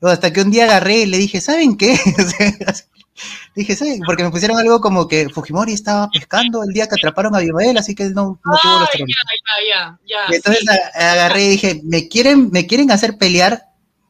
O 0.00 0.08
hasta 0.08 0.32
que 0.32 0.42
un 0.42 0.50
día 0.50 0.64
agarré 0.64 0.98
y 0.98 1.06
le 1.06 1.18
dije, 1.18 1.40
¿saben 1.40 1.76
qué? 1.76 1.98
Dije, 3.54 3.74
¿saben? 3.74 4.00
Porque 4.06 4.22
me 4.22 4.30
pusieron 4.30 4.58
algo 4.58 4.80
como 4.80 5.08
que 5.08 5.28
Fujimori 5.28 5.72
estaba 5.72 6.08
pescando 6.08 6.62
el 6.62 6.72
día 6.72 6.86
que 6.86 6.94
atraparon 6.94 7.34
a 7.34 7.38
Abimael, 7.38 7.76
así 7.76 7.94
que 7.94 8.04
no, 8.10 8.38
no 8.44 8.58
tuvo 8.62 8.80
los 8.80 8.90
terroristas. 8.90 9.24
ya, 9.68 9.98
ya, 10.06 10.26
ya, 10.30 10.36
entonces 10.36 10.62
sí. 10.62 10.98
agarré 11.00 11.44
y 11.44 11.48
dije, 11.48 11.80
¿me 11.84 12.08
quieren, 12.08 12.50
¿me 12.52 12.66
quieren 12.66 12.92
hacer 12.92 13.18
pelear? 13.18 13.67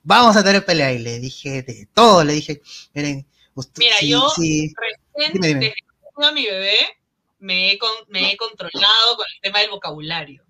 Vamos 0.08 0.34
a 0.38 0.42
tener 0.42 0.64
pelea. 0.64 0.90
Y 0.92 1.00
le 1.00 1.18
dije 1.18 1.62
de 1.62 1.86
todo, 1.92 2.24
le 2.24 2.32
dije, 2.32 2.62
miren, 2.94 3.26
usted, 3.54 3.78
Mira, 3.80 3.96
sí, 3.98 4.08
yo- 4.08 4.30
sí. 4.30 4.72
Recién, 4.74 5.32
Dime, 5.34 5.46
dime. 5.48 5.60
desde 5.60 6.28
a 6.28 6.32
mi 6.32 6.46
bebé, 6.46 6.78
me 7.40 7.72
he, 7.72 7.78
con- 7.78 7.90
me 8.08 8.32
he 8.32 8.36
controlado 8.38 9.16
con 9.16 9.26
el 9.34 9.40
tema 9.42 9.58
del 9.60 9.68
vocabulario. 9.70 10.42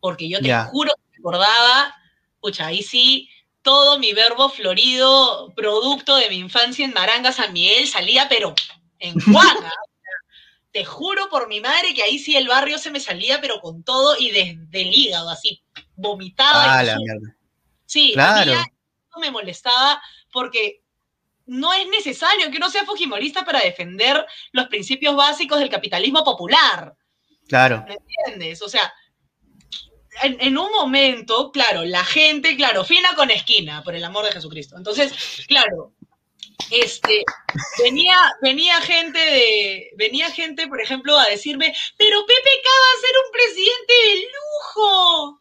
Porque 0.00 0.26
yo 0.26 0.38
te 0.40 0.48
Ya. 0.48 0.64
juro 0.64 0.90
que 0.96 1.18
recordaba, 1.18 1.94
pucha, 2.40 2.66
ahí 2.68 2.82
sí, 2.82 3.28
todo 3.60 3.98
mi 3.98 4.14
verbo 4.14 4.48
florido, 4.48 5.52
producto 5.54 6.16
de 6.16 6.30
mi 6.30 6.36
infancia 6.38 6.84
en 6.86 6.94
Maranga 6.94 7.30
San 7.30 7.52
Miguel, 7.52 7.86
salía, 7.86 8.26
pero 8.30 8.54
en 9.00 9.14
Juana. 9.60 9.70
te 10.72 10.84
juro 10.84 11.28
por 11.28 11.46
mi 11.46 11.60
madre 11.60 11.92
que 11.94 12.02
ahí 12.02 12.18
sí 12.18 12.36
el 12.36 12.48
barrio 12.48 12.78
se 12.78 12.90
me 12.90 13.00
salía, 13.00 13.40
pero 13.42 13.60
con 13.60 13.84
todo 13.84 14.16
y 14.18 14.30
desde 14.30 14.80
el 14.80 14.92
hígado, 14.94 15.28
así, 15.30 15.62
vomitaba. 15.94 16.78
Ah, 16.78 16.82
y 16.82 16.86
la 16.86 16.96
mierda. 16.96 17.36
Sí, 17.86 18.10
Claro. 18.14 18.40
a 18.40 18.44
mí 18.44 18.50
ya 18.50 18.60
eso 18.62 18.73
me 19.20 19.30
molestaba 19.30 20.02
porque 20.32 20.82
no 21.46 21.72
es 21.72 21.86
necesario 21.88 22.50
que 22.50 22.56
uno 22.56 22.70
sea 22.70 22.84
fujimorista 22.84 23.44
para 23.44 23.60
defender 23.60 24.24
los 24.52 24.68
principios 24.68 25.14
básicos 25.14 25.58
del 25.58 25.68
capitalismo 25.68 26.24
popular, 26.24 26.94
Claro. 27.48 27.84
¿entiendes? 27.86 28.62
O 28.62 28.68
sea, 28.68 28.92
en, 30.22 30.36
en 30.40 30.56
un 30.56 30.70
momento, 30.72 31.50
claro, 31.50 31.84
la 31.84 32.04
gente, 32.04 32.56
claro, 32.56 32.84
fina 32.84 33.14
con 33.14 33.30
esquina, 33.30 33.82
por 33.82 33.94
el 33.94 34.04
amor 34.04 34.24
de 34.24 34.32
Jesucristo. 34.32 34.76
Entonces, 34.76 35.12
claro, 35.46 35.92
este, 36.70 37.24
venía, 37.82 38.16
venía 38.40 38.80
gente 38.80 39.18
de, 39.18 39.90
venía 39.96 40.30
gente, 40.30 40.66
por 40.68 40.80
ejemplo, 40.80 41.18
a 41.18 41.26
decirme, 41.26 41.74
pero 41.96 42.24
PPK 42.24 42.66
va 42.66 42.98
a 42.98 43.00
ser 43.00 43.10
un 43.24 43.32
presidente 43.32 43.92
de 43.92 44.22
lujo. 44.22 45.40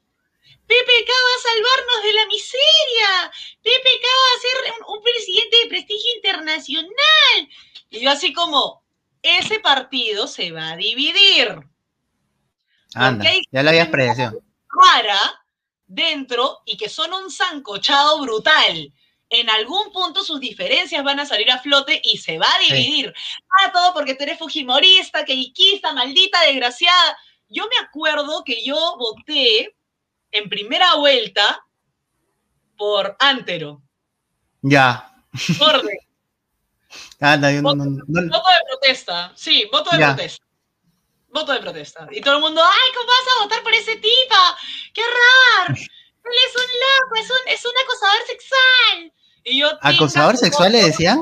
PPK 0.74 1.10
va 1.10 1.34
a 1.36 1.44
salvarnos 1.44 2.04
de 2.04 2.14
la 2.14 2.26
miseria. 2.26 3.32
PPK 3.62 4.06
va 4.06 4.30
a 4.36 4.42
ser 4.42 4.74
un, 4.74 4.96
un 4.98 5.04
presidente 5.04 5.58
de 5.58 5.68
prestigio 5.68 6.16
internacional. 6.16 7.50
Y 7.90 8.00
yo 8.00 8.10
así 8.10 8.34
como, 8.34 8.84
ese 9.22 9.60
partido 9.60 10.28
se 10.28 10.52
va 10.52 10.72
a 10.72 10.76
dividir. 10.76 11.60
Anda, 12.96 13.32
ya 13.52 13.64
la 13.64 13.72
habías 13.72 13.90
predecido. 13.90 14.42
rara 14.70 15.46
dentro 15.86 16.62
y 16.66 16.78
que 16.78 16.90
son 16.90 17.14
un 17.14 17.30
zancochado 17.30 18.22
brutal. 18.22 18.94
En 19.30 19.50
algún 19.50 19.92
punto 19.92 20.24
sus 20.24 20.40
diferencias 20.40 21.04
van 21.04 21.20
a 21.20 21.26
salir 21.26 21.50
a 21.52 21.60
flote 21.60 22.02
y 22.04 22.18
se 22.18 22.38
va 22.38 22.48
a 22.54 22.60
dividir. 22.60 23.14
Ah, 23.62 23.72
todo 23.72 23.94
porque 23.94 24.16
tú 24.16 24.24
eres 24.24 24.38
fujimorista, 24.38 25.26
que 25.26 25.34
iquista, 25.34 25.94
maldita, 25.94 26.42
desgraciada. 26.42 27.18
Yo 27.48 27.64
me 27.66 27.86
acuerdo 27.86 28.44
que 28.44 28.64
yo 28.64 28.96
voté 28.98 29.76
en 30.34 30.50
primera 30.50 30.96
vuelta 30.96 31.66
por 32.78 33.16
Antero. 33.20 33.82
Ya. 34.62 35.14
Orden. 35.60 35.98
Anda, 37.20 37.52
yo 37.52 37.62
no, 37.62 37.76
no, 37.76 37.86
no- 37.86 38.02
Voto 38.06 38.50
de 38.50 38.66
protesta. 38.70 39.32
Sí, 39.36 39.68
voto 39.72 39.92
de 39.92 40.00
Ya. 40.00 40.08
protesta. 40.16 40.46
Voto 41.30 41.52
de 41.54 41.60
protesta. 41.60 42.08
Y 42.12 42.22
todo 42.22 42.36
el 42.36 42.42
mundo, 42.42 42.62
ay, 42.64 42.92
¿cómo 42.96 43.08
vas 43.08 43.36
a 43.38 43.44
votar 43.44 43.64
por 43.64 43.74
ese 43.74 43.96
tipo? 43.96 44.36
¡Qué 44.94 45.02
raro! 45.02 45.76
Él 45.76 46.32
es 46.48 46.56
un 46.56 46.62
loco, 46.62 47.16
es 47.16 47.30
un, 47.30 47.54
es 47.54 47.66
un 47.66 47.72
acosador 47.84 48.28
sexual. 48.28 49.14
Y 49.44 49.60
yo, 49.60 49.70
team 49.80 49.96
¿Acosador 49.96 50.38
sexual 50.38 50.72
le 50.72 50.84
decían? 50.84 51.20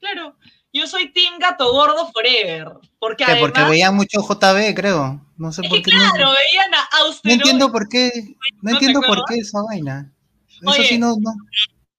Claro. 0.00 0.36
Yo 0.74 0.86
soy 0.86 1.12
Team 1.12 1.38
Gato 1.38 1.70
Gordo 1.72 2.10
Forever. 2.12 2.68
Porque 2.98 3.24
Que 3.24 3.36
porque 3.36 3.58
además, 3.58 3.70
veían 3.70 3.94
mucho 3.94 4.20
JB, 4.20 4.74
creo. 4.74 5.20
No 5.42 5.50
sé 5.50 5.62
es 5.62 5.68
por 5.68 5.82
qué. 5.82 5.90
no- 5.90 5.98
claro, 5.98 6.30
veían 6.30 6.72
a 6.72 6.88
No, 7.24 7.32
entiendo 7.32 7.72
por 7.72 7.88
qué. 7.88 8.12
No, 8.14 8.34
¿No 8.62 8.70
entiendo 8.70 9.00
por 9.02 9.24
qué 9.28 9.38
esa 9.40 9.60
vaina. 9.62 10.12
Eso 10.48 10.70
Oye. 10.70 10.86
sí 10.86 10.98
no, 10.98 11.16
no. 11.20 11.32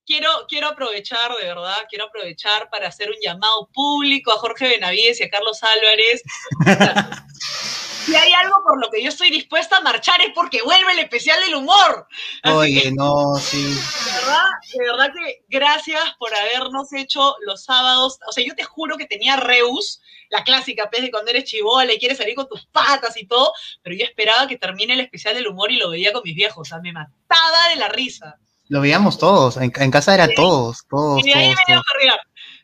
quiero, 0.05 0.29
quiero 0.47 0.69
aprovechar, 0.69 1.29
de 1.35 1.45
verdad, 1.47 1.75
quiero 1.89 2.05
aprovechar 2.05 2.69
para 2.69 2.87
hacer 2.87 3.09
un 3.09 3.17
llamado 3.21 3.69
público 3.73 4.31
a 4.31 4.37
Jorge 4.37 4.69
Benavides 4.69 5.19
y 5.19 5.23
a 5.25 5.29
Carlos 5.29 5.59
Álvarez. 5.61 6.23
si 8.05 8.15
hay 8.15 8.31
algo 8.31 8.55
por 8.63 8.79
lo 8.79 8.89
que 8.89 9.03
yo 9.03 9.09
estoy 9.09 9.29
dispuesta 9.29 9.75
a 9.77 9.81
marchar 9.81 10.21
es 10.21 10.31
porque 10.33 10.61
vuelve 10.61 10.93
el 10.93 10.99
especial 10.99 11.37
del 11.41 11.55
humor. 11.55 12.07
Así 12.43 12.55
Oye, 12.55 12.93
no, 12.95 13.35
sí. 13.35 13.61
De 13.61 14.11
verdad, 14.21 14.45
de 14.71 14.85
verdad 14.85 15.13
que 15.13 15.43
gracias 15.49 16.01
por 16.17 16.33
habernos 16.33 16.93
hecho 16.93 17.35
los 17.45 17.65
sábados. 17.65 18.19
O 18.25 18.31
sea, 18.31 18.45
yo 18.45 18.55
te 18.55 18.63
juro 18.63 18.95
que 18.97 19.05
tenía 19.05 19.35
Reus, 19.35 19.99
la 20.34 20.43
clásica 20.43 20.89
pez 20.89 21.03
de 21.03 21.11
cuando 21.11 21.29
eres 21.31 21.43
chivola 21.45 21.93
y 21.93 21.99
quieres 21.99 22.17
salir 22.17 22.36
con 22.36 22.47
tus 22.49 22.65
patas 22.65 23.15
y 23.17 23.25
todo, 23.27 23.53
pero 23.81 23.95
yo 23.95 24.03
esperaba 24.03 24.47
que 24.47 24.57
termine 24.57 24.93
el 24.95 24.99
especial 25.01 25.36
del 25.36 25.47
humor 25.47 25.71
y 25.71 25.77
lo 25.77 25.91
veía 25.91 26.11
con 26.11 26.23
mis 26.25 26.36
viejos. 26.36 26.67
O 26.67 26.69
sea, 26.69 26.79
me 26.79 26.91
mataba 26.91 27.69
de 27.69 27.75
la 27.77 27.88
risa. 27.89 28.38
Lo 28.67 28.81
veíamos 28.81 29.17
todos. 29.19 29.57
En, 29.57 29.71
en 29.75 29.91
casa 29.91 30.13
era 30.15 30.27
todos, 30.34 30.86
todos, 30.89 31.19
Y 31.19 31.29
de 31.29 31.34
ahí 31.36 31.45
todos. 31.53 31.57
me 31.67 31.73
iba 31.73 31.79
a 31.81 31.84
jorrear. 31.93 32.19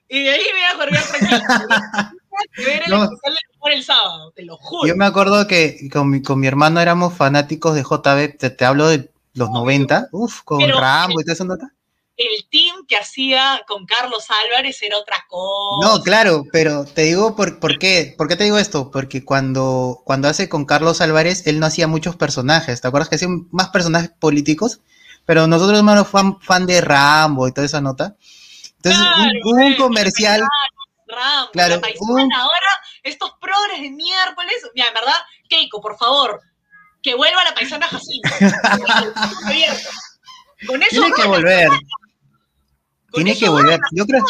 Y 0.08 0.24
de 0.24 0.30
ahí 0.32 0.42
me 0.54 0.60
iba 0.60 0.72
a. 0.72 2.14
Que 2.56 2.64
ver 2.64 2.84
el 2.86 2.90
No. 2.90 3.04
especial 3.04 3.34
del 3.34 3.56
humor 3.58 3.72
el 3.74 3.84
sábado, 3.84 4.32
te 4.34 4.44
lo 4.44 4.56
juro. 4.58 4.88
Yo 4.88 4.96
me 4.96 5.06
acuerdo 5.06 5.46
que 5.46 5.90
con 5.92 6.10
mi, 6.10 6.22
con 6.22 6.40
mi 6.40 6.48
hermano 6.48 6.80
éramos 6.80 7.14
fanáticos 7.14 7.76
de 7.76 7.84
JB. 7.84 8.38
Te, 8.38 8.50
te 8.50 8.66
hablo 8.66 8.88
de 8.88 9.12
los 9.34 9.50
90. 9.50 10.08
Uf, 10.14 10.42
con 10.44 10.62
Rambo 10.68 11.20
y 11.20 11.24
toda 11.26 11.34
esa 11.34 11.44
nota. 11.44 11.74
El 12.22 12.50
team 12.50 12.86
que 12.86 12.98
hacía 12.98 13.62
con 13.66 13.86
Carlos 13.86 14.26
Álvarez 14.46 14.82
era 14.84 14.98
otra 14.98 15.26
cosa. 15.30 15.88
No, 15.88 16.04
claro, 16.04 16.44
pero 16.52 16.84
te 16.84 17.04
digo 17.04 17.34
por, 17.34 17.60
por 17.62 17.80
qué. 17.80 18.14
¿Por 18.18 18.28
qué 18.28 18.36
te 18.36 18.44
digo 18.44 18.58
esto? 18.58 18.92
Porque 18.92 19.24
cuando, 19.24 20.02
cuando 20.04 20.28
hace 20.28 20.50
con 20.50 20.66
Carlos 20.66 21.00
Álvarez, 21.00 21.48
él 21.48 21.62
no 21.62 21.66
hacía 21.66 21.88
muchos 21.88 22.18
personajes. 22.18 22.82
¿Te 22.82 22.88
acuerdas 22.90 23.08
que 23.08 23.16
hacía 23.16 23.30
más 23.52 23.70
personajes 23.70 24.10
políticos? 24.20 24.82
Pero 25.26 25.48
nosotros, 25.48 25.78
hermano, 25.78 26.04
fan, 26.04 26.42
fan 26.42 26.66
de 26.66 26.82
Rambo 26.82 27.48
y 27.48 27.54
toda 27.54 27.66
esa 27.66 27.80
nota. 27.80 28.18
Entonces, 28.76 29.02
un- 29.46 29.54
Claro, 29.54 29.78
comercial. 29.78 30.42
Rambo, 31.08 31.52
Claro, 31.54 31.76
la 31.76 31.82
paisana, 31.82 32.14
un- 32.14 32.34
ahora 32.34 32.70
estos 33.04 33.32
progres 33.40 33.82
de 33.82 33.92
miércoles, 33.92 34.56
mira, 34.76 34.90
en 34.90 34.94
verdad, 34.94 35.16
Keiko, 35.48 35.80
por 35.80 35.98
favor, 35.98 36.42
que 37.02 37.16
vuelva 37.16 37.46
la 37.46 37.54
paisana 37.56 37.88
Jacinta. 37.88 38.30
Abierto. 39.46 39.90
Con 40.68 40.84
eso 40.84 40.90
Tiene 41.02 41.14
que 41.16 41.26
volver. 41.26 41.70
Tiene 43.14 43.38
que 43.38 43.50
volver. 43.50 43.80
Yo 43.92 44.06
creo, 44.06 44.24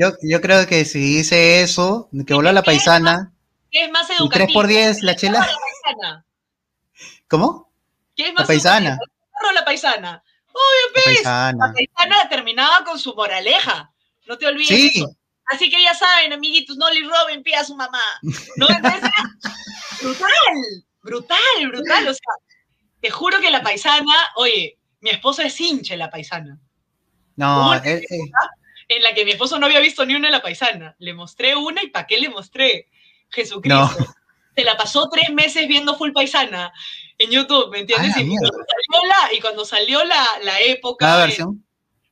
yo, 0.00 0.12
yo 0.22 0.40
creo 0.40 0.66
que 0.66 0.84
si 0.84 0.98
dice 0.98 1.62
eso, 1.62 2.08
que 2.26 2.34
vuelva 2.34 2.52
la 2.52 2.62
paisana. 2.62 3.32
¿Qué 3.70 3.84
es 3.84 3.90
más 3.90 4.08
educativo? 4.10 4.28
3 4.46 4.52
por 4.52 4.66
10 4.66 5.02
la 5.02 5.16
chela. 5.16 5.38
La 5.40 5.46
paisana. 5.46 6.24
¿Cómo? 7.28 7.72
¿Qué 8.16 8.24
es 8.24 8.34
La 8.34 8.40
más 8.40 8.46
paisana. 8.46 8.88
educativo? 8.90 9.04
¿El 9.14 9.30
perro 9.32 9.48
o 9.48 9.52
la 9.52 9.64
paisana? 9.64 10.22
Obvio, 10.48 10.86
La 10.86 10.92
pues. 10.92 11.04
paisana. 11.16 11.66
La 11.66 11.72
paisana 11.72 12.28
terminaba 12.28 12.84
con 12.84 12.98
su 12.98 13.14
moraleja. 13.14 13.92
No 14.26 14.36
te 14.38 14.46
olvides 14.46 14.68
Sí. 14.68 14.92
eso. 14.94 15.16
Así 15.50 15.68
que 15.70 15.82
ya 15.82 15.94
saben, 15.94 16.32
amiguitos, 16.32 16.76
no 16.76 16.88
le 16.90 17.00
roben 17.06 17.42
pie 17.42 17.56
a 17.56 17.64
su 17.64 17.74
mamá. 17.76 18.00
No, 18.56 18.68
entonces 18.68 19.00
brutal, 20.02 20.28
brutal, 21.02 21.68
brutal. 21.68 22.08
O 22.08 22.14
sea, 22.14 22.34
te 23.00 23.10
juro 23.10 23.40
que 23.40 23.50
la 23.50 23.62
paisana, 23.62 24.14
oye, 24.36 24.78
mi 25.00 25.10
esposo 25.10 25.42
es 25.42 25.60
hincha 25.60 25.94
de 25.94 25.98
la 25.98 26.10
paisana. 26.10 26.58
No, 27.42 27.74
él- 27.74 28.04
él- 28.08 28.30
En 28.88 29.02
la 29.02 29.14
que 29.14 29.24
mi 29.24 29.30
esposo 29.32 29.58
no 29.58 29.66
había 29.66 29.80
visto 29.80 30.04
ni 30.04 30.14
una 30.14 30.28
de 30.28 30.32
la 30.32 30.42
paisana. 30.42 30.94
Le 30.98 31.14
mostré 31.14 31.54
una 31.56 31.82
y 31.82 31.88
¿para 31.88 32.06
qué 32.06 32.18
le 32.18 32.28
mostré? 32.28 32.88
Jesucristo. 33.30 33.88
Se 34.54 34.64
la 34.64 34.76
pasó 34.76 35.08
tres 35.10 35.30
meses 35.30 35.66
viendo 35.66 35.96
Full 35.96 36.12
Paisana 36.12 36.72
en 37.16 37.30
YouTube, 37.30 37.70
¿me 37.70 37.78
entiendes? 37.80 38.12
Ah, 38.14 38.20
la 38.20 38.22
y, 38.22 38.36
cuando 38.36 38.44
salió 38.66 39.08
la, 39.08 39.32
y 39.32 39.40
cuando 39.40 39.64
salió 39.64 40.04
la, 40.04 40.26
la 40.42 40.60
época 40.60 41.24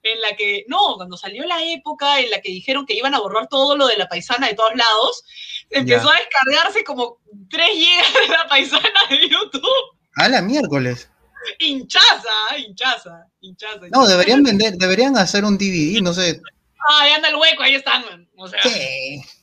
en- 0.03 0.20
la 0.22 0.35
que, 0.35 0.64
no, 0.66 0.95
cuando 0.97 1.18
salió 1.18 1.45
la 1.45 1.62
época 1.62 2.18
en 2.20 2.31
la 2.31 2.41
que 2.41 2.51
dijeron 2.51 2.87
que 2.87 2.95
iban 2.95 3.14
a 3.14 3.18
borrar 3.20 3.49
todo 3.49 3.76
lo 3.76 3.87
de 3.87 3.99
la 3.99 4.09
paisana 4.09 4.47
de 4.47 4.55
todos 4.55 4.74
lados, 4.74 5.22
empezó 5.68 6.09
Ya. 6.11 6.14
a 6.14 6.18
descargarse 6.18 6.83
como 6.85 7.18
3 7.51 7.68
gigas 7.72 8.14
de 8.14 8.28
la 8.28 8.47
paisana 8.49 9.01
de 9.11 9.28
YouTube. 9.28 9.99
A 10.16 10.28
la 10.31 10.41
miércoles. 10.41 11.11
Hinchaza, 11.59 12.57
hinchaza, 12.59 13.26
hinchaza. 13.41 13.86
No, 13.91 14.07
deberían 14.07 14.43
vender, 14.43 14.74
deberían 14.74 15.16
hacer 15.16 15.45
un 15.45 15.57
DVD, 15.59 16.01
no 16.03 16.12
sé. 16.12 16.41
Ay, 16.88 17.12
anda 17.12 17.28
el 17.28 17.36
hueco, 17.36 17.62
ahí 17.62 17.74
están, 17.74 18.03
man. 18.05 18.28
O 18.36 18.49
sea, 18.49 18.59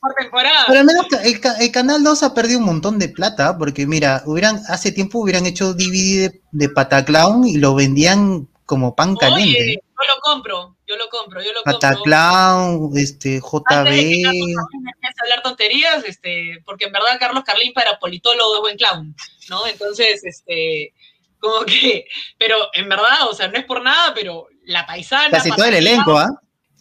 por 0.01 0.13
temporada. 0.15 0.65
Pero 0.67 0.79
al 0.79 0.85
menos 0.85 1.05
el, 1.23 1.39
ca- 1.39 1.57
el 1.59 1.71
Canal 1.71 2.03
2 2.03 2.23
ha 2.23 2.33
perdido 2.33 2.59
un 2.59 2.65
montón 2.65 2.97
de 2.97 3.09
plata, 3.09 3.57
porque 3.57 3.85
mira, 3.85 4.23
hubieran, 4.25 4.59
hace 4.67 4.91
tiempo 4.91 5.19
hubieran 5.19 5.45
hecho 5.45 5.73
DVD 5.73 6.31
de, 6.31 6.41
de 6.51 6.69
Pataclown 6.69 7.47
y 7.47 7.57
lo 7.57 7.75
vendían 7.75 8.47
como 8.65 8.95
pan 8.95 9.15
caliente. 9.15 9.75
Yo 9.79 10.15
lo 10.15 10.21
compro, 10.21 10.75
yo 10.87 10.95
lo 10.97 11.09
compro, 11.09 11.41
yo 11.41 11.51
lo 11.53 11.63
compro. 11.63 11.79
Pataclown, 11.79 12.91
este, 12.97 13.39
Antes 13.65 13.93
de 13.95 13.99
que 14.01 14.21
JB. 14.21 14.55
Carlos 14.55 15.15
hablar 15.23 15.41
tonterías, 15.43 16.03
este, 16.05 16.59
porque 16.65 16.85
en 16.85 16.91
verdad 16.91 17.17
Carlos 17.19 17.43
Carlín 17.45 17.71
para 17.73 17.97
politólogo 17.99 18.55
es 18.55 18.61
buen 18.61 18.77
clown, 18.77 19.15
¿no? 19.49 19.65
Entonces, 19.67 20.23
este, 20.23 20.93
como 21.39 21.65
que, 21.65 22.05
pero 22.37 22.69
en 22.73 22.89
verdad, 22.89 23.27
o 23.29 23.33
sea, 23.33 23.47
no 23.47 23.57
es 23.57 23.65
por 23.65 23.81
nada, 23.81 24.13
pero 24.13 24.47
la 24.65 24.85
paisana. 24.85 25.29
Casi 25.31 25.49
todo 25.49 25.65
el 25.65 25.75
elenco, 25.75 26.17
¿ah? 26.17 26.29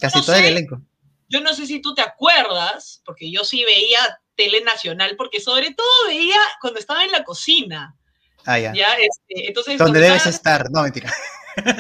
Casi 0.01 0.25
todo 0.25 0.37
el 0.37 0.47
elenco. 0.47 0.81
Yo 1.29 1.41
no 1.41 1.55
sé 1.55 1.67
si 1.67 1.81
tú 1.81 1.95
te 1.95 2.03
acuerdas, 2.03 3.03
porque 3.05 3.31
yo 3.31 3.45
sí 3.45 3.65
veía 3.65 4.21
tele 4.37 4.63
nacional, 4.63 5.17
porque 5.17 5.41
sobre 5.41 5.75
todo 5.75 6.07
veía 6.07 6.39
cuando 6.61 6.79
estaba 6.79 7.05
en 7.05 7.11
la 7.11 7.25
cocina. 7.25 7.97
Ah, 8.45 8.59
ya. 8.59 8.73
¿ya? 8.73 8.95
Este, 8.95 9.49
entonces, 9.49 9.79
Donde 9.79 10.01
debes 10.01 10.27
estar, 10.27 10.71
no, 10.71 10.83
mentira. 10.83 11.13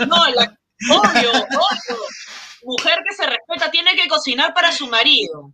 No, 0.08 0.30
la, 0.30 0.58
obvio, 0.90 1.30
obvio. 1.32 1.98
Mujer 2.64 2.98
que 3.08 3.14
se 3.14 3.26
respeta 3.26 3.70
tiene 3.70 3.94
que 3.94 4.08
cocinar 4.08 4.52
para 4.52 4.72
su 4.72 4.88
marido. 4.88 5.52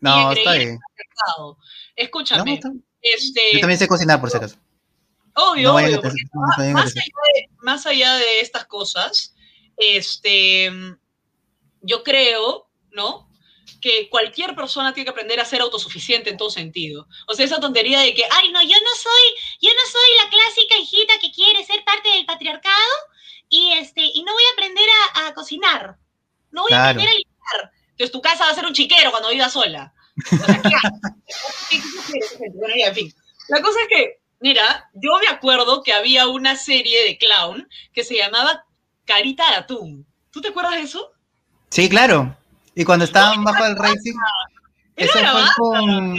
No, 0.00 0.32
está 0.32 0.54
bien. 0.54 0.78
Escúchame. 1.94 2.58
No, 2.62 2.72
este, 3.00 3.40
yo 3.52 3.60
también 3.60 3.78
sé 3.78 3.86
cocinar, 3.86 4.20
por 4.20 4.30
si 4.30 4.36
acaso. 4.36 4.56
Obvio, 5.34 5.74
obvio. 5.74 6.02
más, 6.02 6.58
allá 6.58 7.02
de, 7.34 7.48
más 7.58 7.86
allá 7.86 8.14
de 8.16 8.40
estas 8.40 8.66
cosas, 8.66 9.34
este, 9.76 10.70
yo 11.80 12.02
creo, 12.02 12.68
¿no? 12.90 13.32
que 13.82 14.08
cualquier 14.08 14.54
persona 14.54 14.94
tiene 14.94 15.04
que 15.04 15.10
aprender 15.10 15.40
a 15.40 15.44
ser 15.44 15.60
autosuficiente 15.60 16.30
en 16.30 16.36
todo 16.36 16.50
sentido. 16.50 17.08
O 17.26 17.34
sea, 17.34 17.44
esa 17.44 17.60
tontería 17.60 18.00
de 18.00 18.14
que, 18.14 18.24
ay, 18.30 18.50
no, 18.52 18.62
yo 18.62 18.68
no 18.68 18.94
soy, 18.94 19.58
yo 19.60 19.70
no 19.70 19.90
soy 19.90 20.08
la 20.22 20.30
clásica 20.30 20.76
hijita 20.78 21.18
que 21.20 21.32
quiere 21.32 21.64
ser 21.64 21.84
parte 21.84 22.08
del 22.10 22.24
patriarcado 22.24 22.94
y 23.48 23.72
este, 23.72 24.02
y 24.02 24.22
no 24.22 24.32
voy 24.32 24.42
a 24.44 24.52
aprender 24.52 24.88
a, 25.14 25.34
cocinar. 25.34 25.98
No 26.52 26.62
voy 26.62 26.72
a 26.72 26.90
aprender 26.90 27.08
a 27.08 27.16
limpiar. 27.16 27.72
Entonces 27.90 28.12
tu 28.12 28.22
casa 28.22 28.44
va 28.44 28.52
a 28.52 28.54
ser 28.54 28.66
un 28.66 28.72
chiquero 28.72 29.10
cuando 29.10 29.30
viva 29.30 29.50
sola. 29.50 29.92
O 30.30 30.36
sea, 30.36 30.62
¿qué 30.62 31.80
Bueno, 32.54 32.74
ya, 32.78 32.86
en 32.86 32.94
fin. 32.94 33.14
La 33.48 33.60
cosa 33.60 33.80
es 33.82 33.88
que, 33.88 34.21
mira, 34.42 34.90
yo 34.94 35.10
me 35.20 35.28
acuerdo 35.28 35.82
que 35.82 35.92
había 35.92 36.26
una 36.26 36.56
serie 36.56 37.04
de 37.04 37.16
clown 37.16 37.68
que 37.92 38.04
se 38.04 38.16
llamaba 38.16 38.64
Carita 39.04 39.48
de 39.50 39.56
Atún. 39.56 40.06
¿Tú 40.30 40.40
te 40.40 40.48
acuerdas 40.48 40.74
de 40.74 40.80
eso? 40.82 41.12
Sí, 41.70 41.88
claro. 41.88 42.36
Y 42.74 42.84
cuando 42.84 43.04
estaban 43.04 43.44
bajo 43.44 43.64
el 43.64 43.76
rating, 43.76 44.14
eso 44.96 45.18
fue 45.18 45.42
con, 45.56 46.16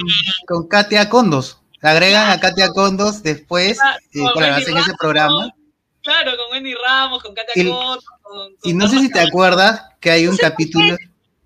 con, 0.47 0.67
Katia 0.67 1.09
Condos. 1.09 1.59
Agregan 1.81 2.31
a 2.31 2.39
Katia 2.39 2.69
Condos 2.69 3.21
después, 3.21 3.77
y 4.13 4.21
bueno, 4.21 4.55
hacen 4.55 4.77
ese 4.77 4.93
programa. 4.97 5.51
Claro, 6.01 6.37
con 6.37 6.51
Wendy 6.51 6.73
Ramos, 6.75 7.21
con 7.21 7.35
Katia 7.35 7.53
Condos. 7.65 8.05
y 8.63 8.73
no 8.73 8.87
sé 8.87 8.99
si 8.99 9.11
te 9.11 9.19
acuerdas 9.19 9.83
que 9.99 10.11
hay 10.11 10.27
un 10.27 10.37
capítulo. 10.37 10.97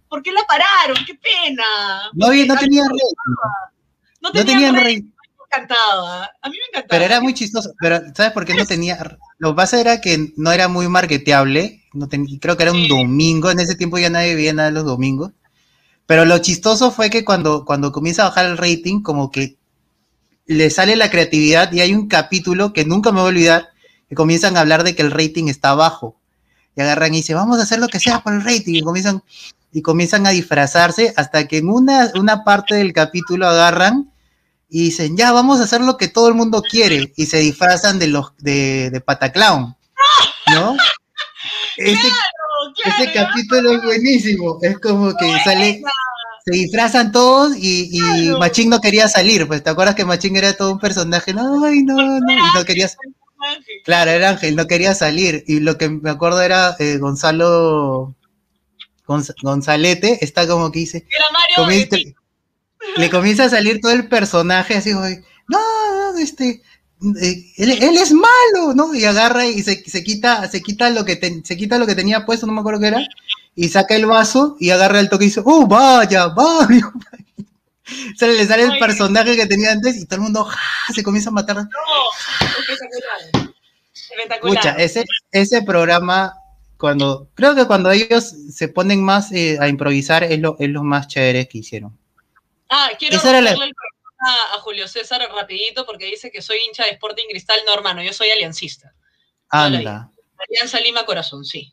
Por 0.09 0.23
qué, 0.23 0.31
la 0.31 0.43
pararon? 0.45 1.03
¡Qué 1.05 1.15
pena! 1.15 1.65
No, 2.13 2.27
no 2.27 2.55
tenía 2.57 2.83
rating. 2.83 3.15
No, 4.21 4.31
tenía 4.31 4.71
rating 4.71 5.11
encantaba. 5.51 6.29
A 6.41 6.49
mí 6.49 6.57
me 6.57 6.67
encantaba. 6.69 6.87
Pero 6.89 7.05
era 7.05 7.21
muy 7.21 7.33
chistoso. 7.33 7.73
Pero, 7.79 8.01
¿sabes 8.15 8.31
por 8.31 8.45
qué 8.45 8.53
no 8.53 8.65
tenía? 8.65 9.17
Lo 9.37 9.51
que 9.51 9.55
pasa 9.55 9.79
era 9.79 10.01
que 10.01 10.33
no 10.37 10.51
era 10.51 10.67
muy 10.67 10.87
marketeable. 10.87 11.83
No 11.93 12.07
creo 12.07 12.57
que 12.57 12.63
era 12.63 12.71
un 12.71 12.87
domingo. 12.87 13.51
En 13.51 13.59
ese 13.59 13.75
tiempo 13.75 13.97
ya 13.97 14.09
nadie 14.09 14.35
veía 14.35 14.53
nada 14.53 14.71
los 14.71 14.85
domingos. 14.85 15.31
Pero 16.05 16.25
lo 16.25 16.37
chistoso 16.39 16.91
fue 16.91 17.09
que 17.09 17.25
cuando, 17.25 17.65
cuando 17.65 17.91
comienza 17.91 18.23
a 18.23 18.29
bajar 18.29 18.45
el 18.45 18.57
rating, 18.57 19.01
como 19.01 19.29
que 19.29 19.57
le 20.45 20.69
sale 20.69 20.95
la 20.95 21.09
creatividad 21.09 21.71
y 21.73 21.81
hay 21.81 21.93
un 21.93 22.07
capítulo 22.07 22.71
que 22.71 22.85
nunca 22.85 23.11
me 23.11 23.19
voy 23.19 23.25
a 23.25 23.29
olvidar, 23.29 23.69
que 24.07 24.15
comienzan 24.15 24.55
a 24.55 24.61
hablar 24.61 24.83
de 24.85 24.95
que 24.95 25.01
el 25.01 25.11
rating 25.11 25.49
está 25.49 25.75
bajo. 25.75 26.15
Y 26.75 26.81
agarran 26.81 27.13
y 27.13 27.17
dicen, 27.17 27.35
vamos 27.35 27.59
a 27.59 27.63
hacer 27.63 27.79
lo 27.79 27.89
que 27.89 27.99
sea 27.99 28.21
por 28.21 28.33
el 28.33 28.43
rating. 28.43 28.75
Y 28.75 28.81
comienzan, 28.81 29.21
y 29.73 29.81
comienzan 29.81 30.25
a 30.25 30.29
disfrazarse 30.29 31.13
hasta 31.17 31.47
que 31.47 31.57
en 31.57 31.69
una, 31.69 32.11
una 32.15 32.43
parte 32.43 32.75
del 32.75 32.93
capítulo 32.93 33.47
agarran 33.47 34.11
y 34.69 34.85
dicen, 34.85 35.15
ya, 35.15 35.31
vamos 35.31 35.59
a 35.59 35.63
hacer 35.63 35.81
lo 35.81 35.97
que 35.97 36.07
todo 36.07 36.27
el 36.27 36.35
mundo 36.35 36.61
quiere, 36.61 37.13
y 37.15 37.25
se 37.25 37.37
disfrazan 37.37 37.99
de 37.99 38.07
los 38.07 38.35
de, 38.37 38.89
de 38.89 39.01
Pataclown, 39.01 39.75
¿no? 40.53 40.75
Ese, 41.77 42.07
ese 42.85 43.13
capítulo 43.13 43.73
es 43.73 43.83
buenísimo, 43.83 44.57
es 44.61 44.79
como 44.79 45.15
que 45.15 45.39
sale, 45.43 45.81
se 46.45 46.51
disfrazan 46.51 47.11
todos 47.11 47.55
y, 47.55 47.89
y 47.91 48.29
Machín 48.31 48.69
no 48.69 48.81
quería 48.81 49.07
salir, 49.07 49.47
pues 49.47 49.63
te 49.63 49.69
acuerdas 49.69 49.95
que 49.95 50.05
Machín 50.05 50.35
era 50.35 50.53
todo 50.53 50.71
un 50.71 50.79
personaje, 50.79 51.33
no, 51.33 51.63
ay, 51.63 51.83
no, 51.83 51.95
no, 51.95 52.33
y 52.33 52.55
no 52.55 52.65
quería 52.65 52.89
Claro, 53.85 54.11
era 54.11 54.29
Ángel, 54.29 54.55
no 54.55 54.67
quería 54.67 54.93
salir, 54.93 55.43
y 55.47 55.59
lo 55.59 55.77
que 55.77 55.89
me 55.89 56.09
acuerdo 56.09 56.41
era 56.41 56.75
eh, 56.79 56.97
Gonzalo 56.97 58.15
Gonzalete, 59.41 60.23
está 60.23 60.47
como 60.47 60.71
que 60.71 60.79
dice, 60.79 61.05
le 62.97 63.09
comienza 63.09 63.45
a 63.45 63.49
salir 63.49 63.79
todo 63.81 63.91
el 63.91 64.07
personaje 64.07 64.75
así, 64.75 64.91
no, 64.91 66.17
este, 66.19 66.61
eh, 67.21 67.53
él, 67.57 67.97
es 67.97 68.11
malo, 68.11 68.73
¿no? 68.75 68.93
Y 68.93 69.05
agarra 69.05 69.45
y 69.45 69.61
se, 69.61 69.81
quita, 70.03 70.47
se 70.49 70.61
quita 70.61 70.89
lo 70.89 71.05
que 71.05 71.41
se 71.43 71.55
quita 71.55 71.77
lo 71.77 71.85
que 71.85 71.95
tenía 71.95 72.25
puesto, 72.25 72.47
no 72.47 72.53
me 72.53 72.61
acuerdo 72.61 72.81
qué 72.81 72.87
era, 72.87 73.01
y 73.55 73.69
saca 73.69 73.95
el 73.95 74.05
vaso 74.05 74.57
y 74.59 74.71
agarra 74.71 74.99
el 74.99 75.09
toque 75.09 75.25
y 75.25 75.27
dice, 75.27 75.41
oh, 75.45 75.67
vaya, 75.67 76.27
vaya. 76.27 76.91
Se 78.17 78.27
le 78.27 78.45
sale 78.45 78.63
el 78.63 78.79
personaje 78.79 79.37
que 79.37 79.45
tenía 79.45 79.71
antes 79.71 79.95
y 79.95 80.05
todo 80.05 80.17
el 80.17 80.23
mundo 80.23 80.45
se 80.93 81.03
comienza 81.03 81.29
a 81.29 81.31
matar. 81.33 81.55
No, 81.55 81.63
espectacular. 82.41 83.53
Espectacular. 83.93 84.81
ese, 84.81 85.05
ese 85.31 85.61
programa, 85.61 86.33
cuando, 86.77 87.29
creo 87.33 87.55
que 87.55 87.65
cuando 87.65 87.89
ellos 87.89 88.35
se 88.53 88.67
ponen 88.67 89.01
más 89.01 89.31
eh, 89.31 89.57
a 89.61 89.69
improvisar, 89.69 90.25
es 90.25 90.37
lo, 90.41 90.57
es 90.59 90.69
lo 90.69 90.83
más 90.83 91.07
chévere 91.07 91.47
que 91.47 91.59
hicieron. 91.59 91.97
Ah, 92.69 92.89
quiero 92.97 93.17
darle 93.19 93.51
el 93.51 93.73
a, 94.19 94.59
Julio 94.61 94.87
César 94.87 95.21
rapidito 95.33 95.85
porque 95.85 96.05
dice 96.05 96.31
que 96.31 96.41
soy 96.41 96.57
hincha 96.67 96.83
de 96.83 96.91
Sporting 96.91 97.25
Cristal. 97.29 97.59
No, 97.65 97.73
hermano, 97.73 98.01
yo 98.01 98.13
soy 98.13 98.29
aliancista. 98.29 98.93
Anda. 99.49 100.11
Alianza 100.49 100.79
Lima 100.79 101.05
Corazón, 101.05 101.45
sí. 101.45 101.71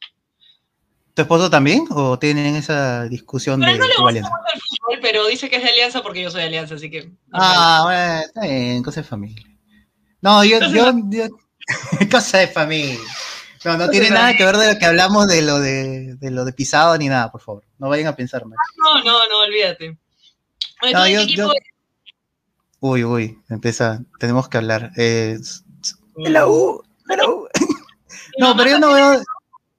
¿Tu 1.14 1.22
esposo 1.22 1.48
también? 1.48 1.86
¿O 1.90 2.18
tienen 2.18 2.56
esa 2.56 3.04
discusión 3.04 3.60
pero 3.60 3.72
de 3.72 3.78
no 3.78 3.86
le 3.86 3.94
gusta 3.94 4.02
mucho 4.02 4.52
el 4.52 4.60
fútbol, 4.60 4.98
pero 5.00 5.26
dice 5.26 5.48
que 5.48 5.56
es 5.56 5.62
de 5.62 5.68
alianza 5.68 6.02
porque 6.02 6.22
yo 6.22 6.30
soy 6.30 6.40
de 6.40 6.48
alianza, 6.48 6.74
así 6.74 6.90
que. 6.90 7.12
ah, 7.32 7.82
bueno, 7.84 8.20
está 8.20 8.40
bien, 8.42 8.82
cosa 8.82 9.00
de 9.00 9.06
familia. 9.06 9.46
No, 10.20 10.42
yo, 10.42 10.58
yo, 10.70 10.92
cosa 12.10 12.38
de 12.38 12.48
familia. 12.48 12.98
No, 13.64 13.78
no 13.78 13.88
tiene 13.88 14.10
nada 14.10 14.34
que 14.34 14.44
ver 14.44 14.56
de 14.56 14.72
lo 14.74 14.78
que 14.78 14.84
hablamos 14.84 15.28
de 15.28 15.42
lo 15.42 15.60
de, 15.60 16.16
de 16.16 16.30
lo 16.30 16.44
de 16.44 16.52
pisado 16.52 16.98
ni 16.98 17.08
nada, 17.08 17.30
por 17.30 17.40
favor. 17.40 17.64
No 17.78 17.88
vayan 17.88 18.08
a 18.08 18.16
pensar 18.16 18.44
mal. 18.44 18.58
No, 18.76 19.04
no, 19.04 19.26
no, 19.28 19.38
olvídate. 19.38 19.96
Uy, 22.80 23.02
uy, 23.02 23.38
empieza, 23.48 24.02
tenemos 24.20 24.48
que 24.48 24.58
hablar. 24.58 24.90
Eh, 24.98 25.38
de 26.16 26.30
la 26.30 26.46
U, 26.46 26.82
de 27.06 27.16
la 27.16 27.26
U. 27.26 27.48
no, 28.38 28.54
pero 28.54 28.70
yo 28.70 28.78
no 28.78 28.92
veo. 28.92 29.22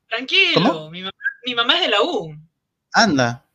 Tranquilo, 0.10 0.90
mi 0.90 1.54
mamá, 1.54 1.76
es 1.76 1.82
de 1.82 1.88
la 1.90 2.02
U. 2.02 2.36
Anda. 2.94 3.46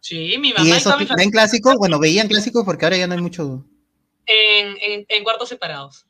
Sí, 0.00 0.36
mi 0.38 0.52
mamá. 0.52 0.68
¿Y 0.68 0.72
eso 0.72 0.94
ven 1.16 1.30
clásico? 1.30 1.72
Bueno, 1.78 1.98
veían 1.98 2.28
clásico 2.28 2.66
porque 2.66 2.84
ahora 2.84 2.98
ya 2.98 3.06
no 3.06 3.14
hay 3.14 3.22
mucho. 3.22 3.64
En, 4.26 5.06
en, 5.08 5.24
cuartos 5.24 5.48
separados. 5.48 6.04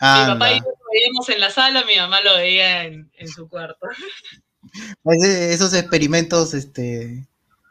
Mi 0.00 0.26
papá 0.26 0.52
y 0.52 0.58
yo 0.58 0.66
lo 0.66 0.92
veíamos 0.92 1.28
en 1.30 1.40
la 1.40 1.50
sala, 1.50 1.84
mi 1.84 1.96
mamá 1.96 2.20
lo 2.20 2.34
veía 2.36 2.84
en, 2.84 3.10
en 3.14 3.28
su 3.28 3.48
cuarto. 3.48 3.88
Esos 5.04 5.74
experimentos, 5.74 6.54
este. 6.54 7.26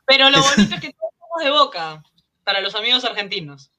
Pero 0.05 0.29
lo 0.29 0.41
bonito 0.41 0.75
es 0.75 0.81
que 0.81 0.91
todos 0.91 1.13
somos 1.17 1.43
de 1.45 1.51
boca 1.51 2.03
para 2.49 2.61
los 2.61 2.73
amigos 2.73 3.05
argentinos. 3.05 3.69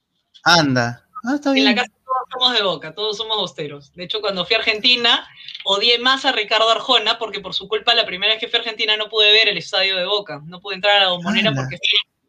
Anda. 0.45 1.05
Ah, 1.25 1.35
está 1.35 1.51
bien. 1.51 1.67
En 1.67 1.75
la 1.75 1.83
casa 1.83 1.93
todos 2.05 2.29
somos 2.31 2.57
de 2.57 2.63
boca, 2.63 2.95
todos 2.95 3.17
somos 3.17 3.37
austeros. 3.39 3.93
De 3.95 4.05
hecho, 4.05 4.21
cuando 4.21 4.47
fui 4.47 4.55
a 4.55 4.61
Argentina, 4.61 5.29
odié 5.65 5.99
más 5.99 6.25
a 6.25 6.31
Ricardo 6.31 6.71
Arjona 6.71 7.19
porque 7.19 7.41
por 7.41 7.53
su 7.53 7.67
culpa 7.67 7.95
la 7.95 8.07
primera 8.07 8.33
vez 8.33 8.41
que 8.41 8.47
fui 8.47 8.59
a 8.59 8.61
Argentina 8.61 8.97
no 8.97 9.09
pude 9.09 9.33
ver 9.33 9.49
el 9.49 9.59
estadio 9.59 9.97
de 9.97 10.07
Boca. 10.07 10.41
No 10.45 10.61
pude 10.61 10.77
entrar 10.77 10.99
a 10.99 11.01
la 11.01 11.09
bombonera 11.11 11.53
porque, 11.53 11.79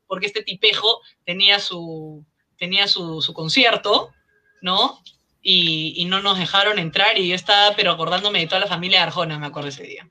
porque 0.08 0.26
este 0.26 0.42
tipejo 0.42 1.02
tenía 1.26 1.60
su, 1.60 2.26
tenía 2.58 2.88
su, 2.88 3.24
concierto, 3.36 4.10
¿no? 4.64 5.00
Y, 5.44 6.06
no 6.06 6.24
nos 6.24 6.40
dejaron 6.40 6.80
entrar 6.80 7.20
y 7.20 7.28
yo 7.28 7.36
estaba 7.36 7.76
pero 7.76 7.92
acordándome 7.92 8.40
de 8.40 8.48
toda 8.48 8.62
la 8.62 8.68
familia 8.68 8.98
de 8.98 9.04
Arjona, 9.04 9.38
me 9.38 9.46
acuerdo 9.46 9.70
ese 9.70 9.84
día. 9.84 10.10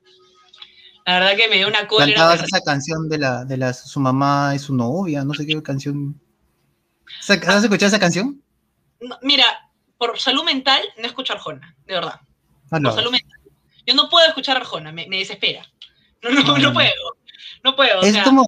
La 1.05 1.19
verdad 1.19 1.35
que 1.35 1.47
me 1.47 1.57
dio 1.57 1.67
una 1.67 1.87
cólera. 1.87 2.13
Cantabas 2.13 2.43
esa 2.43 2.61
canción 2.61 3.09
de 3.09 3.17
la, 3.17 3.45
de 3.45 3.57
la 3.57 3.73
su 3.73 3.99
mamá 3.99 4.53
y 4.55 4.59
su 4.59 4.75
novia, 4.75 5.23
no 5.23 5.33
sé 5.33 5.45
qué 5.45 5.61
canción. 5.61 6.19
¿Has 7.27 7.63
escuchado 7.63 7.87
esa 7.87 7.99
canción? 7.99 8.41
mira, 9.23 9.45
por 9.97 10.19
salud 10.19 10.43
mental 10.43 10.81
no 10.97 11.07
escucho 11.07 11.33
Arjona, 11.33 11.75
de 11.85 11.95
verdad. 11.95 12.19
Ah, 12.69 12.79
por 12.81 12.93
salud 12.93 13.11
mental. 13.11 13.39
Yo 13.85 13.95
no 13.95 14.09
puedo 14.09 14.27
escuchar 14.27 14.57
Arjona, 14.57 14.91
me, 14.91 15.07
desespera. 15.09 15.65
No, 16.21 16.29
no, 16.29 16.57
no, 16.57 16.73
puedo. 16.73 17.17
No 17.63 17.75
puedo. 17.75 18.01
Es 18.01 18.17
como. 18.19 18.45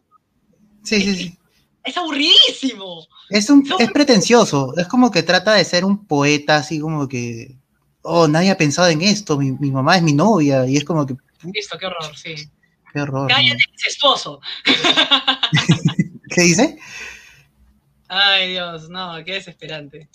Sí, 0.83 1.01
sí, 1.01 1.15
sí. 1.15 1.39
Es 1.83 1.97
aburridísimo. 1.97 3.07
Es, 3.29 3.49
un, 3.49 3.67
es 3.79 3.91
pretencioso. 3.91 4.73
Es 4.77 4.87
como 4.87 5.11
que 5.11 5.23
trata 5.23 5.53
de 5.53 5.65
ser 5.65 5.83
un 5.83 6.05
poeta, 6.05 6.57
así 6.57 6.79
como 6.79 7.07
que. 7.07 7.57
Oh, 8.03 8.27
nadie 8.27 8.51
ha 8.51 8.57
pensado 8.57 8.89
en 8.89 9.01
esto. 9.01 9.37
Mi, 9.37 9.51
mi 9.53 9.71
mamá 9.71 9.97
es 9.97 10.03
mi 10.03 10.13
novia. 10.13 10.67
Y 10.67 10.77
es 10.77 10.83
como 10.83 11.05
que 11.05 11.15
Listo, 11.51 11.77
qué 11.77 11.85
horror, 11.85 12.15
sí. 12.15 12.35
Qué 12.93 13.01
horror. 13.01 13.27
Cállate, 13.27 13.63
esposo. 13.87 14.39
¿Qué 16.29 16.41
dice? 16.41 16.77
Ay, 18.07 18.51
Dios, 18.51 18.89
no, 18.89 19.15
qué 19.25 19.33
desesperante. 19.33 20.09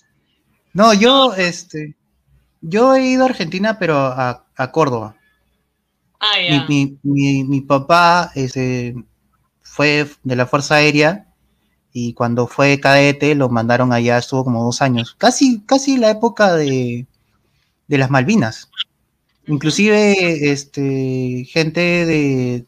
No, 0.72 0.94
yo, 0.94 1.34
este, 1.34 1.96
yo 2.60 2.94
he 2.94 3.06
ido 3.06 3.24
a 3.24 3.26
Argentina, 3.26 3.78
pero 3.78 3.96
a, 3.96 4.44
Córdoba. 4.72 5.16
Ah, 6.20 6.40
ya. 6.40 6.66
Mi, 6.68 7.60
papá 7.62 8.30
este, 8.34 8.94
fue 9.60 10.08
de 10.22 10.36
la 10.36 10.46
Fuerza 10.46 10.76
Aérea 10.76 11.26
y 11.92 12.12
cuando 12.14 12.46
fue 12.46 12.80
cadete 12.80 13.34
lo 13.34 13.48
mandaron 13.48 13.92
allá, 13.92 14.18
estuvo 14.18 14.44
como 14.44 14.64
dos 14.64 14.82
años, 14.82 15.14
casi, 15.16 15.64
casi 15.64 15.96
la 15.96 16.10
época 16.10 16.54
de, 16.54 17.06
de 17.86 17.98
las 17.98 18.10
Malvinas. 18.10 18.70
Inclusive, 19.49 20.51
este, 20.53 21.44
gente 21.51 21.80
de, 21.80 22.66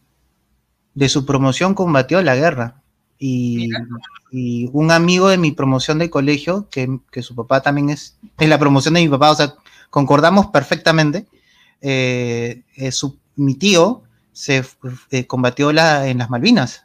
de 0.95 1.09
su 1.09 1.25
promoción 1.27 1.75
combatió 1.75 2.23
la 2.23 2.37
guerra. 2.37 2.83
Y, 3.19 3.69
un 4.73 4.91
amigo 4.93 5.29
de 5.29 5.39
mi 5.39 5.51
promoción 5.51 5.99
de 5.99 6.09
colegio, 6.09 6.69
que, 6.71 7.01
su 7.23 7.35
papá 7.35 7.61
también 7.61 7.91
es, 7.91 8.17
es 8.39 8.49
la 8.49 8.59
promoción 8.59 8.95
de 8.95 9.01
mi 9.01 9.09
papá, 9.09 9.31
o 9.31 9.35
sea, 9.35 9.55
concordamos 9.91 10.47
perfectamente. 10.47 11.27
Eh, 11.81 12.63
mi 13.37 13.55
tío 13.57 14.03
se 14.33 14.65
eh, 15.11 15.27
combatió 15.27 15.73
la, 15.73 16.07
en 16.07 16.19
las 16.19 16.31
Malvinas, 16.31 16.85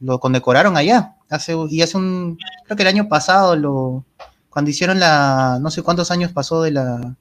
lo 0.00 0.18
condecoraron 0.18 0.76
allá. 0.76 1.14
Hace, 1.28 1.54
y 1.68 1.82
hace 1.82 1.96
un, 1.98 2.38
creo 2.64 2.76
que 2.76 2.82
el 2.82 2.88
año 2.88 3.08
pasado, 3.08 3.54
lo, 3.54 4.04
cuando 4.48 4.70
hicieron 4.70 4.98
la, 4.98 5.58
no 5.60 5.70
sé 5.70 5.82
cuántos 5.82 6.10
años 6.10 6.32
pasó 6.32 6.62
de 6.62 6.70
la, 6.70 7.16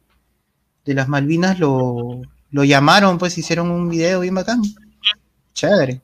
de 0.88 0.94
las 0.94 1.08
Malvinas, 1.08 1.60
lo, 1.60 2.22
lo 2.52 2.64
llamaron, 2.64 3.18
pues 3.18 3.38
hicieron 3.38 3.70
un 3.70 3.90
video 3.90 4.22
bien 4.22 4.36
bacán. 4.36 4.62
Chévere. 5.54 6.02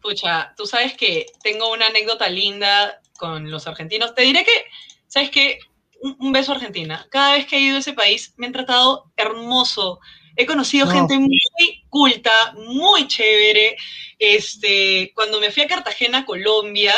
Pucha, 0.00 0.54
tú 0.56 0.64
sabes 0.64 0.94
que 0.96 1.26
tengo 1.42 1.70
una 1.72 1.86
anécdota 1.86 2.28
linda 2.28 3.00
con 3.18 3.50
los 3.50 3.66
argentinos. 3.66 4.14
Te 4.14 4.22
diré 4.22 4.44
que, 4.44 4.64
¿sabes 5.08 5.30
qué? 5.30 5.58
Un, 6.00 6.32
beso 6.32 6.52
a 6.52 6.54
Argentina. 6.54 7.06
Cada 7.10 7.34
vez 7.34 7.46
que 7.46 7.56
he 7.56 7.60
ido 7.60 7.76
a 7.76 7.80
ese 7.80 7.92
país 7.92 8.32
me 8.36 8.46
han 8.46 8.52
tratado 8.52 9.10
hermoso. 9.16 10.00
He 10.36 10.46
conocido 10.46 10.86
gente 10.86 11.18
muy 11.18 11.84
culta, 11.90 12.54
muy 12.54 13.06
chévere. 13.06 13.76
Este, 14.18 15.12
cuando 15.14 15.40
me 15.40 15.50
fui 15.50 15.64
a 15.64 15.68
Cartagena, 15.68 16.24
Colombia, 16.24 16.94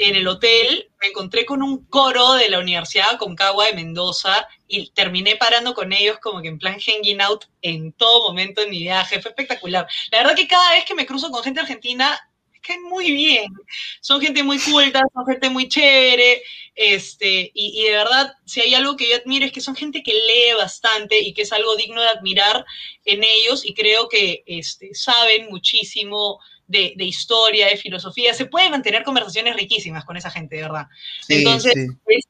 en 0.00 0.16
el 0.16 0.26
hotel 0.26 0.88
me 0.98 1.08
encontré 1.08 1.44
con 1.44 1.62
un 1.62 1.84
coro 1.84 2.32
de 2.32 2.48
la 2.48 2.58
Universidad 2.58 3.18
Concagua 3.18 3.66
de 3.66 3.74
Mendoza 3.74 4.48
y 4.66 4.90
terminé 4.92 5.36
parando 5.36 5.74
con 5.74 5.92
ellos 5.92 6.18
como 6.20 6.40
que 6.40 6.48
en 6.48 6.58
plan 6.58 6.78
hanging 6.80 7.20
out 7.20 7.44
en 7.60 7.92
todo 7.92 8.28
momento 8.28 8.62
de 8.62 8.68
mi 8.68 8.78
viaje. 8.78 9.20
Fue 9.20 9.30
espectacular. 9.30 9.86
La 10.10 10.18
verdad 10.18 10.34
que 10.34 10.48
cada 10.48 10.70
vez 10.72 10.86
que 10.86 10.94
me 10.94 11.04
cruzo 11.04 11.30
con 11.30 11.42
gente 11.42 11.60
argentina 11.60 12.18
caen 12.62 12.82
muy 12.84 13.10
bien. 13.10 13.52
Son 14.00 14.22
gente 14.22 14.42
muy 14.42 14.58
culta, 14.58 15.02
son 15.12 15.26
gente 15.26 15.50
muy 15.50 15.68
chévere. 15.68 16.42
Este, 16.74 17.50
y, 17.52 17.84
de 17.84 17.90
verdad, 17.90 18.32
si 18.46 18.62
hay 18.62 18.74
algo 18.74 18.96
que 18.96 19.06
yo 19.06 19.16
admiro 19.16 19.44
es 19.44 19.52
que 19.52 19.60
son 19.60 19.76
gente 19.76 20.02
que 20.02 20.14
lee 20.14 20.54
bastante 20.56 21.18
y 21.20 21.34
que 21.34 21.42
es 21.42 21.52
algo 21.52 21.76
digno 21.76 22.00
de 22.00 22.08
admirar 22.08 22.64
en 23.04 23.22
ellos 23.22 23.66
y 23.66 23.74
creo 23.74 24.08
que 24.08 24.44
este, 24.46 24.94
saben 24.94 25.48
muchísimo 25.50 26.40
de, 26.70 27.04
historia, 27.04 27.66
de 27.66 27.76
filosofía. 27.76 28.32
Se 28.32 28.46
pueden 28.46 28.70
mantener 28.70 29.02
conversaciones 29.02 29.56
riquísimas 29.56 30.04
con 30.04 30.16
esa 30.16 30.30
gente, 30.30 30.56
de 30.56 30.62
verdad. 30.62 30.86
Entonces, 31.28 31.74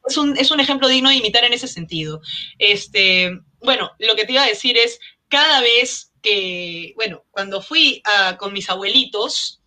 Es, 0.07 0.17
un, 0.17 0.37
es, 0.37 0.51
un, 0.51 0.59
ejemplo 0.59 0.87
digno 0.87 1.09
de 1.09 1.15
imitar 1.15 1.43
en 1.43 1.53
ese 1.53 1.67
sentido. 1.67 2.21
Este, 2.57 3.39
bueno, 3.59 3.91
lo 3.99 4.15
que 4.15 4.25
te 4.25 4.33
iba 4.33 4.43
a 4.43 4.47
decir 4.47 4.77
es, 4.77 4.99
cada 5.27 5.61
vez 5.61 6.11
que, 6.21 6.93
bueno, 6.95 7.23
cuando 7.31 7.61
fui 7.61 8.01
con 8.37 8.53
mis 8.53 8.69
abuelitos, 8.69 9.61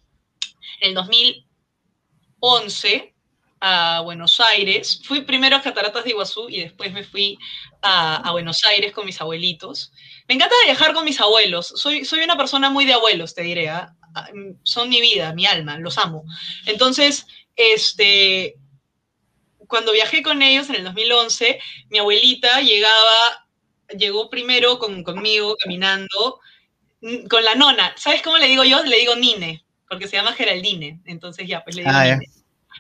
en 0.81 0.91
el 0.91 0.95
2011 0.95 3.15
a 3.61 4.01
Buenos 4.01 4.41
Aires. 4.41 5.01
Fui 5.05 5.23
primero 5.23 5.57
a 5.57 5.63
Cataratas 5.63 6.05
de 6.05 6.11
Iguazú 6.11 6.51
y 6.51 6.61
después 6.61 6.93
me 6.93 7.03
fui 7.03 7.39
a, 7.81 8.31
Buenos 8.33 8.63
Aires 8.65 8.93
con 8.93 9.07
mis 9.07 9.21
abuelitos. 9.21 9.93
Me 10.29 10.35
encanta 10.35 10.55
viajar 10.67 10.93
con 10.93 11.05
mis 11.05 11.21
abuelos. 11.21 11.69
Soy, 11.69 12.05
soy 12.05 12.21
una 12.21 12.37
persona 12.37 12.69
muy 12.69 12.85
de 12.85 12.93
abuelos, 12.93 13.35
te 13.35 13.43
diré. 13.43 13.71
¿ah? 13.71 13.95
Ah, 14.15 14.29
son 14.63 14.89
mi 14.89 15.01
vida, 15.01 15.35
mi 15.35 15.47
alma, 15.47 15.79
los 15.79 15.99
amo. 15.99 16.25
Entonces, 16.67 17.27
este, 17.57 18.57
cuando 19.67 19.93
viajé 19.93 20.23
con 20.23 20.43
ellos 20.43 20.69
en 20.69 20.77
el 20.77 20.85
2011, 20.85 21.59
mi 21.91 21.99
abuelita 21.99 22.61
llegaba, 22.61 23.47
llegó 23.99 24.31
primero 24.31 24.79
conmigo 24.79 25.57
caminando 25.57 26.41
mm, 27.01 27.27
con 27.27 27.45
la 27.45 27.55
nona. 27.55 27.95
¿Sabes 27.97 28.23
cómo 28.23 28.39
le 28.39 28.49
digo 28.49 28.65
yo? 28.65 28.83
Le 28.85 28.99
digo 28.99 29.17
Nine 29.17 29.65
porque 29.95 30.09
se 30.09 30.17
llama 30.17 30.33
Geraldine, 30.33 31.01
entonces 31.05 31.47
ya, 31.47 31.63
pues 31.63 31.77
le 31.77 31.83
digo 31.83 31.95
ah, 31.95 32.05
Nine. 32.05 32.29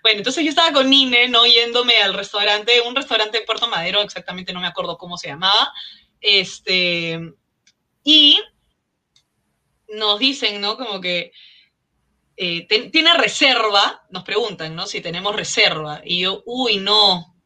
Bueno, 0.02 0.18
entonces 0.18 0.42
yo 0.42 0.50
estaba 0.50 0.72
con 0.72 0.90
Nine, 0.90 1.28
¿no? 1.28 1.46
Yéndome 1.46 1.96
al 1.98 2.12
restaurante, 2.14 2.80
un 2.80 2.96
restaurante 2.96 3.38
en 3.38 3.46
Puerto 3.46 3.68
Madero, 3.68 4.02
exactamente 4.02 4.52
no 4.52 4.60
me 4.60 4.66
acuerdo 4.66 4.98
cómo 4.98 5.16
se 5.16 5.28
llamaba, 5.28 5.72
este, 6.20 7.20
y 8.02 8.40
nos 9.94 10.18
dicen, 10.18 10.60
¿no? 10.60 10.76
Como 10.76 11.00
que 11.00 11.32
eh, 12.36 12.66
tiene 12.66 13.14
reserva, 13.14 14.04
nos 14.10 14.24
preguntan, 14.24 14.74
¿no? 14.74 14.86
Si 14.86 15.00
tenemos 15.00 15.34
reserva, 15.34 16.02
y 16.04 16.20
yo, 16.20 16.42
uy, 16.46 16.78
no, 16.78 17.36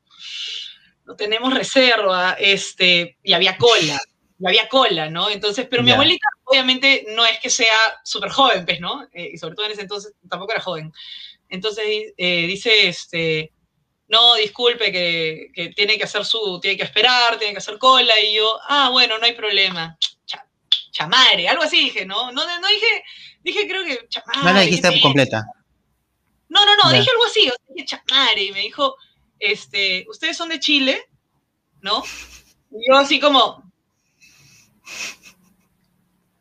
no 1.04 1.16
tenemos 1.16 1.54
reserva, 1.54 2.36
este, 2.38 3.18
y 3.22 3.32
había 3.32 3.56
cola 3.56 4.00
y 4.38 4.46
había 4.46 4.68
cola, 4.68 5.10
¿no? 5.10 5.30
Entonces, 5.30 5.66
pero 5.68 5.82
mi 5.82 5.90
abuelita 5.90 6.26
obviamente 6.44 7.04
no 7.08 7.26
es 7.26 7.40
que 7.40 7.50
sea 7.50 7.76
súper 8.04 8.30
joven, 8.30 8.64
pues, 8.64 8.80
¿no? 8.80 9.02
Eh, 9.12 9.30
y 9.34 9.38
sobre 9.38 9.54
todo 9.54 9.66
en 9.66 9.72
ese 9.72 9.82
entonces 9.82 10.14
tampoco 10.28 10.52
era 10.52 10.60
joven. 10.60 10.92
Entonces 11.48 11.84
eh, 12.16 12.46
dice, 12.46 12.88
este, 12.88 13.52
no, 14.06 14.36
disculpe, 14.36 14.92
que, 14.92 15.72
tiene 15.74 15.98
que 15.98 16.04
hacer 16.04 16.24
su, 16.24 16.60
tiene 16.60 16.76
que 16.76 16.84
esperar, 16.84 17.36
tiene 17.38 17.52
que 17.52 17.58
hacer 17.58 17.78
cola, 17.78 18.18
y 18.20 18.36
yo, 18.36 18.60
ah, 18.68 18.90
bueno, 18.90 19.18
no 19.18 19.24
hay 19.24 19.32
problema. 19.32 19.98
Chamare, 20.98 21.48
algo 21.48 21.62
así 21.62 21.84
dije, 21.84 22.04
¿no? 22.04 22.32
No, 22.32 22.44
no 22.60 22.68
dije, 22.68 23.04
dije 23.42 23.68
creo 23.68 23.84
que 23.84 24.08
chamare. 24.08 24.38
No 24.42 24.52
la 24.52 24.60
dijiste 24.60 25.00
completa. 25.00 25.46
No, 26.48 26.64
no, 26.64 26.76
no, 26.76 26.90
dije 26.90 27.10
algo 27.10 27.24
así, 27.26 27.50
dije 27.68 27.86
chamare, 27.86 28.42
y 28.42 28.52
me 28.52 28.60
dijo, 28.60 28.96
este, 29.38 30.06
¿ustedes 30.08 30.36
son 30.36 30.48
de 30.48 30.58
Chile? 30.60 31.08
¿No? 31.82 32.02
Y 32.70 32.88
yo 32.88 32.96
así 32.96 33.20
como, 33.20 33.68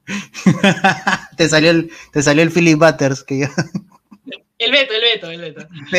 te 1.38 1.50
salió 1.50 1.72
el, 1.72 1.92
te 2.12 2.24
salió 2.24 2.44
el 2.44 2.52
Philip 2.52 2.80
Butters 2.80 3.24
que 3.24 3.40
yo... 3.42 3.48
El 4.58 4.72
Beto, 4.72 4.94
el 4.94 5.02
Beto, 5.02 5.30
el 5.30 5.42
Beto. 5.42 5.68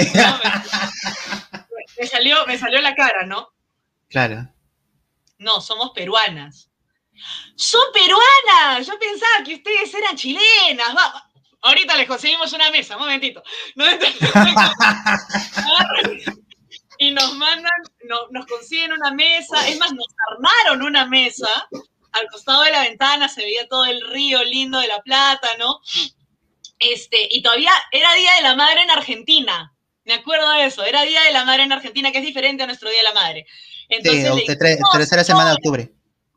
me, 1.99 2.07
salió, 2.07 2.45
me 2.47 2.59
salió 2.59 2.81
la 2.81 2.97
cara, 2.97 3.25
¿no? 3.25 3.53
Claro. 4.09 4.49
No, 5.39 5.61
somos 5.61 5.91
peruanas. 5.95 6.68
¡Son 7.57 7.83
peruanas! 7.93 8.87
Yo 8.87 8.99
pensaba 8.99 9.45
que 9.45 9.55
ustedes 9.57 9.95
eran 9.95 10.17
chilenas. 10.17 10.89
Ahorita 11.63 11.97
les 11.97 12.07
conseguimos 12.07 12.53
una 12.53 12.71
mesa, 12.71 12.97
un 12.97 13.03
momentito. 13.03 13.43
y 16.99 17.11
nos 17.11 17.35
mandan, 17.35 17.73
nos 18.31 18.47
consiguen 18.47 18.93
una 18.93 19.11
mesa. 19.13 19.69
Es 19.69 19.79
más, 19.79 19.93
nos 19.93 20.07
armaron 20.31 20.83
una 20.83 21.07
mesa 21.07 21.49
al 22.13 22.29
costado 22.29 22.63
de 22.63 22.71
la 22.71 22.83
ventana 22.83 23.29
se 23.29 23.43
veía 23.43 23.69
todo 23.69 23.85
el 23.85 24.01
río 24.11 24.43
lindo 24.45 24.79
de 24.79 24.89
La 24.89 25.03
Plata, 25.03 25.49
¿no? 25.59 25.81
Este, 26.79 27.29
y 27.31 27.43
todavía 27.43 27.73
era 27.93 28.13
Día 28.15 28.35
de 28.35 28.43
la 28.43 28.57
Madre 28.57 28.83
en 28.83 28.91
Argentina. 28.91 29.75
Me 30.05 30.15
acuerdo 30.15 30.51
de 30.53 30.67
eso, 30.67 30.85
era 30.85 31.03
Día 31.03 31.23
de 31.23 31.33
la 31.33 31.45
Madre 31.45 31.65
en 31.65 31.73
Argentina, 31.73 32.13
que 32.13 32.19
es 32.19 32.25
diferente 32.25 32.63
a 32.63 32.67
nuestro 32.67 32.89
Día 32.89 32.99
de 32.99 33.05
la 33.05 33.15
Madre. 33.15 33.47
Entonces, 33.89 34.33
sí, 34.35 34.57
tercera 34.93 35.25
semana 35.25 35.51
de 35.51 35.57
octubre. 35.57 35.93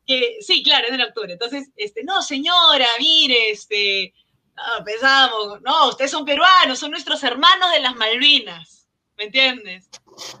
Que, 0.06 0.38
sí, 0.40 0.62
claro, 0.62 0.88
es 0.88 0.96
de 0.96 1.04
octubre. 1.04 1.32
Entonces, 1.32 1.70
este, 1.76 2.02
no, 2.04 2.22
señora, 2.22 2.86
mire, 2.98 3.50
este, 3.50 4.12
no, 4.56 4.84
pensamos, 4.84 5.60
no, 5.62 5.88
ustedes 5.88 6.10
son 6.10 6.24
peruanos, 6.24 6.78
son 6.78 6.90
nuestros 6.90 7.22
hermanos 7.22 7.70
de 7.72 7.80
las 7.80 7.94
Malvinas, 7.94 8.86
¿me 9.16 9.24
entiendes? 9.24 9.88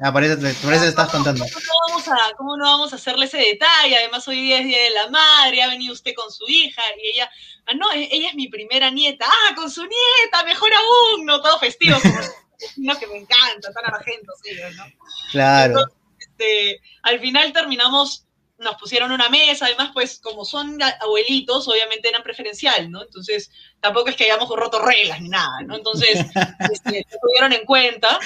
Ah, 0.00 0.12
por 0.12 0.22
eso, 0.22 0.36
por 0.62 0.74
eso 0.74 0.84
estás 0.84 1.10
contando. 1.10 1.44
¿cómo 1.44 1.60
no, 1.60 1.88
vamos 1.88 2.08
a, 2.08 2.36
¿Cómo 2.36 2.56
no 2.56 2.64
vamos 2.64 2.92
a 2.92 2.96
hacerle 2.96 3.26
ese 3.26 3.38
detalle? 3.38 3.96
Además, 3.96 4.26
hoy 4.28 4.42
día 4.42 4.58
es 4.58 4.66
Día 4.66 4.82
de 4.82 4.90
la 4.90 5.08
Madre, 5.08 5.62
ha 5.62 5.68
venido 5.68 5.92
usted 5.94 6.12
con 6.14 6.30
su 6.30 6.44
hija 6.48 6.82
y 7.02 7.08
ella, 7.08 7.30
ah, 7.66 7.74
no, 7.74 7.90
e, 7.92 8.08
ella 8.10 8.28
es 8.28 8.34
mi 8.34 8.48
primera 8.48 8.90
nieta. 8.90 9.26
Ah, 9.26 9.54
con 9.54 9.70
su 9.70 9.82
nieta, 9.82 10.44
mejor 10.44 10.70
aún, 10.74 11.24
no, 11.24 11.40
todo 11.40 11.58
festivo, 11.58 11.98
como 12.00 12.18
no, 12.76 12.98
que 12.98 13.06
me 13.06 13.16
encanta, 13.16 13.72
tan 13.72 13.86
argento, 13.86 14.32
sí, 14.42 14.50
¿no? 14.76 14.84
Claro. 15.30 15.80
este, 16.18 16.80
al 17.02 17.20
final 17.20 17.52
terminamos, 17.52 18.26
nos 18.62 18.76
pusieron 18.76 19.12
una 19.12 19.28
mesa, 19.28 19.66
además, 19.66 19.90
pues, 19.92 20.18
como 20.20 20.44
son 20.44 20.78
abuelitos, 21.00 21.68
obviamente 21.68 22.08
eran 22.08 22.22
preferencial, 22.22 22.90
¿no? 22.90 23.02
Entonces, 23.02 23.50
tampoco 23.80 24.10
es 24.10 24.16
que 24.16 24.24
hayamos 24.24 24.48
roto 24.48 24.80
reglas 24.80 25.20
ni 25.20 25.28
nada, 25.28 25.60
¿no? 25.66 25.76
Entonces, 25.76 26.18
este, 26.72 27.06
se 27.08 27.18
tuvieron 27.20 27.52
en 27.52 27.64
cuenta 27.64 28.18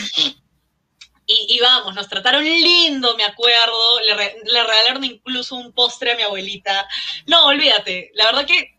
y, 1.26 1.58
vamos, 1.60 1.94
nos 1.94 2.08
trataron 2.08 2.44
lindo, 2.44 3.16
me 3.16 3.24
acuerdo. 3.24 4.00
Le, 4.06 4.62
regalaron 4.62 5.02
incluso 5.02 5.56
un 5.56 5.72
postre 5.72 6.12
a 6.12 6.16
mi 6.16 6.22
abuelita. 6.22 6.86
No, 7.26 7.46
olvídate. 7.46 8.12
La 8.14 8.26
verdad 8.26 8.46
que. 8.46 8.78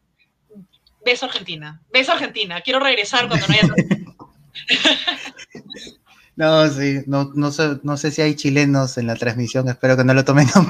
Beso 1.04 1.26
Argentina. 1.26 1.82
Beso 1.92 2.14
Argentina. 2.14 2.62
Quiero 2.62 2.80
regresar 2.80 3.28
cuando 3.28 3.48
no 3.48 3.54
haya. 3.54 3.68
No, 6.38 6.70
sí, 6.70 7.00
no, 7.08 7.32
no, 7.34 7.52
sé, 7.52 7.80
no 7.82 7.98
sé 7.98 8.12
si 8.12 8.22
hay 8.22 8.36
chilenos 8.36 9.00
en 9.00 9.08
la 9.08 9.16
transmisión, 9.16 9.68
espero 9.70 9.98
que 9.98 10.04
no 10.04 10.14
lo 10.14 10.24
tomen 10.24 10.48
no, 10.54 10.70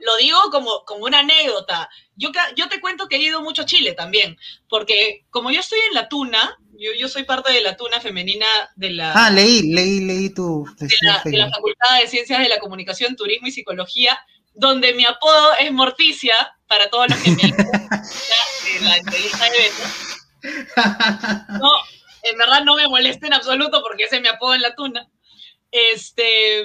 lo 0.00 0.16
digo 0.16 0.38
como, 0.50 0.84
como 0.84 1.04
una 1.04 1.20
anécdota. 1.20 1.88
Yo, 2.16 2.30
yo 2.56 2.68
te 2.68 2.80
cuento 2.80 3.08
que 3.08 3.16
he 3.16 3.22
ido 3.22 3.42
mucho 3.42 3.62
a 3.62 3.66
Chile 3.66 3.92
también, 3.92 4.38
porque 4.68 5.24
como 5.30 5.50
yo 5.50 5.60
estoy 5.60 5.78
en 5.88 5.94
la 5.94 6.08
tuna, 6.08 6.58
yo, 6.72 6.90
yo 6.98 7.08
soy 7.08 7.24
parte 7.24 7.52
de 7.52 7.60
la 7.60 7.76
tuna 7.76 8.00
femenina 8.00 8.46
de 8.76 8.90
la... 8.90 9.12
Ah, 9.12 9.30
leí, 9.30 9.62
leí, 9.72 10.00
leí 10.00 10.30
tu... 10.30 10.64
De 10.78 10.88
la, 11.02 11.22
de 11.24 11.36
la 11.36 11.50
Facultad 11.50 12.00
de 12.00 12.08
Ciencias 12.08 12.40
de 12.40 12.48
la 12.48 12.58
Comunicación, 12.58 13.16
Turismo 13.16 13.46
y 13.46 13.52
Psicología, 13.52 14.18
donde 14.54 14.94
mi 14.94 15.04
apodo 15.04 15.54
es 15.58 15.72
Morticia, 15.72 16.34
para 16.66 16.90
todos 16.90 17.08
los 17.10 17.18
que 17.18 17.30
me 17.30 17.42
la 18.80 18.96
entrevista 18.96 19.44
de 19.44 19.58
Beto. 19.58 19.82
No, 21.60 21.70
en 22.22 22.38
verdad 22.38 22.64
no 22.64 22.76
me 22.76 22.88
molesta 22.88 23.26
en 23.26 23.34
absoluto 23.34 23.82
porque 23.82 24.04
ese 24.04 24.20
me 24.20 24.28
apodo 24.28 24.54
en 24.54 24.62
la 24.62 24.74
tuna. 24.74 25.08
Este, 25.70 26.64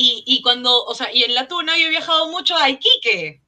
y, 0.00 0.22
y, 0.24 0.42
cuando, 0.42 0.84
o 0.84 0.94
sea, 0.94 1.12
y 1.12 1.24
en 1.24 1.34
la 1.34 1.48
tuna 1.48 1.76
yo 1.76 1.86
he 1.86 1.90
viajado 1.90 2.28
mucho 2.28 2.56
a 2.56 2.70
Iquique. 2.70 3.42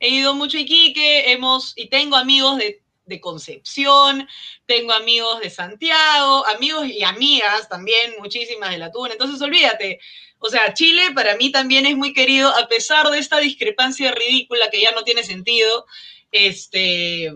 He 0.00 0.08
ido 0.08 0.34
mucho 0.34 0.56
a 0.56 0.62
Iquique, 0.62 1.30
hemos, 1.30 1.74
y 1.76 1.88
tengo 1.88 2.16
amigos 2.16 2.56
de, 2.56 2.80
Concepción, 3.20 4.26
tengo 4.64 4.94
amigos 4.94 5.38
de 5.40 5.50
Santiago, 5.50 6.46
amigos 6.46 6.86
y 6.88 7.04
amigas 7.04 7.68
también, 7.68 8.14
muchísimas 8.18 8.70
de 8.70 8.78
la 8.78 8.90
tuna. 8.90 9.12
Entonces, 9.12 9.42
olvídate, 9.42 10.00
o 10.38 10.48
sea, 10.48 10.72
Chile 10.72 11.10
para 11.14 11.36
mí 11.36 11.52
también 11.52 11.84
es 11.84 11.98
muy 11.98 12.14
querido, 12.14 12.48
a 12.48 12.66
pesar 12.66 13.10
de 13.10 13.18
esta 13.18 13.40
discrepancia 13.40 14.10
ridícula 14.10 14.70
que 14.70 14.80
ya 14.80 14.90
no 14.92 15.04
tiene 15.04 15.22
sentido, 15.22 15.84
este, 16.32 17.30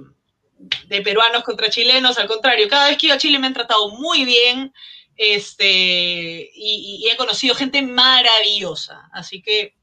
de 0.86 1.02
peruanos 1.02 1.44
contra 1.44 1.68
chilenos, 1.68 2.16
al 2.16 2.28
contrario, 2.28 2.66
cada 2.70 2.88
vez 2.88 2.96
que 2.96 3.06
iba 3.08 3.16
a 3.16 3.18
Chile 3.18 3.38
me 3.38 3.46
han 3.46 3.52
tratado 3.52 3.90
muy 3.90 4.24
bien, 4.24 4.72
este, 5.18 6.50
y, 6.54 7.06
he 7.12 7.16
conocido 7.16 7.54
gente 7.54 7.82
maravillosa, 7.82 9.10
así 9.12 9.42
que 9.42 9.74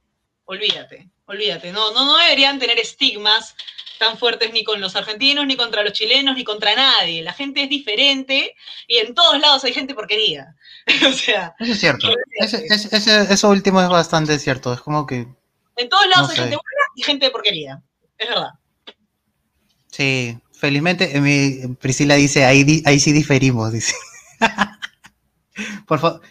olvídate, 0.45 1.09
olvídate, 1.25 1.71
no, 1.71 1.91
no, 1.91 2.05
no 2.05 2.17
deberían 2.17 2.57
tener 2.57 2.79
estigmas 2.79 3.55
tan 3.99 4.17
fuertes 4.17 4.53
ni 4.53 4.63
con 4.63 4.79
los 4.81 4.95
argentinos, 4.95 5.45
ni 5.45 5.55
contra 5.55 5.83
los 5.83 5.93
chilenos, 5.93 6.35
ni 6.35 6.43
contra 6.43 6.75
nadie. 6.75 7.21
La 7.21 7.33
gente 7.33 7.63
es 7.63 7.69
diferente 7.69 8.55
y 8.87 8.97
en 8.97 9.13
todos 9.13 9.39
lados 9.39 9.63
hay 9.63 9.73
gente 9.73 9.93
porquería. 9.93 10.55
o 11.09 11.13
sea. 11.13 11.55
Eso 11.59 11.73
es 11.73 11.79
cierto. 11.79 12.07
eso 13.29 13.49
último 13.49 13.81
es 13.81 13.89
bastante 13.89 14.37
cierto. 14.39 14.73
Es 14.73 14.81
como 14.81 15.05
que. 15.05 15.27
En 15.77 15.89
todos 15.89 16.07
lados 16.07 16.29
hay 16.31 16.37
gente 16.37 16.55
buena 16.55 16.85
y 16.95 17.03
gente 17.03 17.25
de 17.25 17.31
porquería. 17.31 17.81
Es 18.17 18.29
verdad. 18.29 18.51
Sí, 19.91 20.37
felizmente 20.51 21.19
mi, 21.21 21.75
Priscila 21.75 22.15
dice, 22.15 22.45
ahí, 22.45 22.83
ahí 22.85 22.99
sí 22.99 23.11
diferimos, 23.11 23.71
dice. 23.71 23.93
Por 25.85 25.99
favor, 25.99 26.21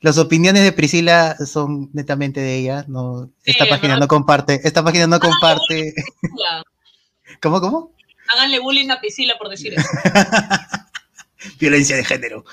las 0.00 0.18
opiniones 0.18 0.62
de 0.62 0.72
Priscila 0.72 1.36
son 1.44 1.90
netamente 1.92 2.40
de 2.40 2.56
ella, 2.56 2.84
no, 2.86 3.30
esta 3.44 3.66
página 3.66 3.96
no 3.96 4.06
comparte, 4.06 4.60
esta 4.62 4.84
página 4.84 5.06
no 5.06 5.18
comparte. 5.18 5.94
¿Cómo, 7.40 7.60
cómo? 7.60 7.92
Háganle 8.28 8.58
bullying 8.58 8.90
a 8.90 9.00
Priscila 9.00 9.34
por 9.38 9.48
decir 9.48 9.74
eso. 9.74 9.88
Violencia 11.58 11.96
de 11.96 12.04
género. 12.04 12.44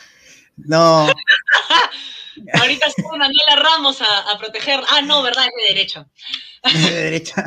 No. 0.58 1.08
Ahorita 2.54 2.88
está 2.88 3.04
Daniela 3.12 3.56
Ramos 3.58 4.02
a, 4.02 4.38
proteger. 4.40 4.80
Ah, 4.90 5.02
no, 5.02 5.22
¿verdad? 5.22 5.46
Es 5.46 5.52
de 5.56 5.74
derecha. 5.74 6.08
de 6.74 7.04
derecha. 7.04 7.44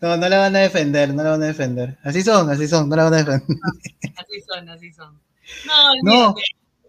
No, 0.00 0.16
no 0.16 0.28
la 0.28 0.38
van 0.38 0.56
a 0.56 0.60
defender, 0.60 1.12
no 1.12 1.22
la 1.22 1.30
van 1.30 1.42
a 1.42 1.46
defender. 1.46 1.98
Así 2.02 2.22
son, 2.22 2.48
así 2.48 2.66
son, 2.66 2.88
no 2.88 2.96
la 2.96 3.04
van 3.04 3.14
a 3.14 3.16
defender. 3.18 3.58
Así 4.16 4.40
son, 4.48 4.68
así 4.70 4.92
son. 4.92 5.20
No, 5.66 5.94
no. 6.02 6.34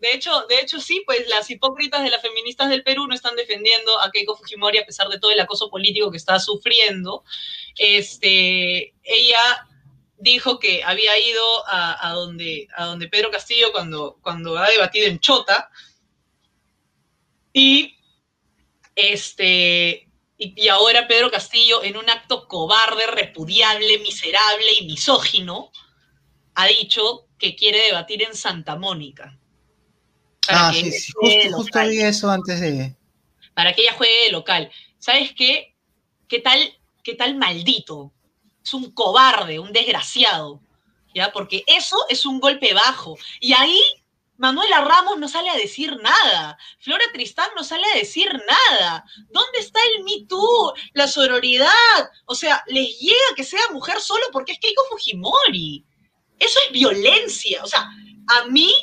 De 0.02 0.14
hecho, 0.14 0.46
de 0.48 0.56
hecho, 0.56 0.80
sí, 0.80 1.04
pues 1.06 1.28
las 1.30 1.50
hipócritas 1.50 2.04
de 2.04 2.10
las 2.10 2.22
feministas 2.22 2.70
del 2.70 2.84
Perú 2.84 3.08
no 3.08 3.14
están 3.14 3.36
defendiendo 3.36 4.00
a 4.02 4.12
Keiko 4.12 4.36
Fujimori 4.36 4.80
a 4.80 4.86
pesar 4.86 5.08
de 5.10 5.20
todo 5.20 5.32
el 5.32 5.40
acoso 5.40 5.70
político 5.70 6.12
que 6.12 6.18
está 6.18 6.40
sufriendo. 6.40 7.24
Este, 7.78 8.94
ella 9.04 9.68
dijo 10.18 10.60
que 10.60 10.84
había 10.84 11.18
ido 11.20 11.44
a, 11.68 12.12
donde, 12.14 12.68
a 12.76 12.86
donde 12.86 13.08
Pedro 13.08 13.32
Castillo 13.32 13.72
cuando, 13.72 14.18
cuando 14.22 14.58
ha 14.58 14.70
debatido 14.70 15.08
en 15.08 15.20
Chota. 15.20 15.70
Y 17.54 17.96
este, 18.96 20.08
y, 20.38 20.68
ahora 20.68 21.08
Pedro 21.08 21.30
Castillo, 21.30 21.84
en 21.84 21.98
un 21.98 22.10
acto 22.10 22.48
cobarde, 22.48 23.08
repudiable, 23.08 24.00
miserable 24.00 24.68
y 24.80 24.86
misógino, 24.86 25.72
ha 26.56 26.68
dicho 26.68 27.28
que 27.38 27.56
quiere 27.56 27.86
debatir 27.86 28.24
en 28.24 28.36
Santa 28.36 28.76
Mónica. 28.76 29.38
Ah, 30.48 30.72
sí, 30.74 30.92
sí, 30.92 31.14
justo, 31.52 31.80
vi 31.88 32.02
eso 32.02 32.30
antes 32.30 32.60
de. 32.60 32.96
Para 33.54 33.74
que 33.74 33.84
ella 33.84 33.94
juegue 33.94 34.26
de 34.26 34.32
local. 34.32 34.72
¿Sabes 34.98 35.34
qué? 35.34 35.76
¿Qué 36.28 36.40
tal, 36.40 36.60
qué 37.04 37.16
tal 37.16 37.36
maldito? 37.36 38.12
Es 38.64 38.74
un 38.74 38.92
cobarde, 38.92 39.60
un 39.60 39.72
desgraciado. 39.72 40.62
¿Ya? 41.14 41.32
Porque 41.32 41.64
eso 41.68 41.98
es 42.10 42.26
un 42.26 42.40
golpe 42.40 42.74
bajo. 42.74 43.18
Y 43.42 43.54
ahí 43.54 43.82
Manuela 44.42 44.82
Ramos 44.82 45.20
no 45.20 45.28
sale 45.28 45.52
a 45.52 45.56
decir 45.56 45.96
nada. 46.02 46.58
Flora 46.80 47.06
Tristán 47.14 47.50
no 47.56 47.64
sale 47.64 47.84
a 47.94 47.98
decir 47.98 48.28
nada. 48.34 49.06
¿Dónde 49.30 49.60
está 49.60 49.80
el 49.96 50.04
Me 50.04 50.26
Too? 50.26 50.74
La 50.94 51.08
sororidad. 51.08 51.70
O 52.26 52.34
sea, 52.34 52.64
les 52.66 52.98
llega 53.00 53.36
que 53.36 53.44
sea 53.44 53.62
mujer 53.72 54.02
solo 54.02 54.24
porque 54.32 54.54
es 54.54 54.60
Keiko 54.60 54.84
Fujimori. 54.90 55.86
Eso 56.40 56.60
es 56.66 56.72
violencia. 56.72 57.64
O 57.64 57.68
sea, 57.68 57.88
a 58.28 58.46
mí 58.46 58.74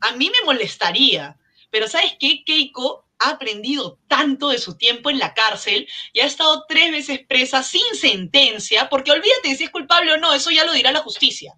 a 0.00 0.12
mí 0.12 0.30
me 0.30 0.44
molestaría, 0.44 1.36
pero 1.70 1.88
¿sabes 1.88 2.14
qué? 2.18 2.44
Keiko 2.44 3.06
ha 3.18 3.30
aprendido 3.30 3.98
tanto 4.06 4.48
de 4.48 4.58
su 4.58 4.76
tiempo 4.76 5.10
en 5.10 5.18
la 5.18 5.34
cárcel 5.34 5.88
y 6.12 6.20
ha 6.20 6.26
estado 6.26 6.64
tres 6.68 6.90
veces 6.90 7.20
presa 7.26 7.62
sin 7.62 7.94
sentencia, 7.94 8.88
porque 8.88 9.10
olvídate 9.10 9.56
si 9.56 9.64
es 9.64 9.70
culpable 9.70 10.12
o 10.12 10.18
no, 10.18 10.32
eso 10.34 10.50
ya 10.50 10.64
lo 10.64 10.72
dirá 10.72 10.92
la 10.92 11.00
justicia, 11.00 11.54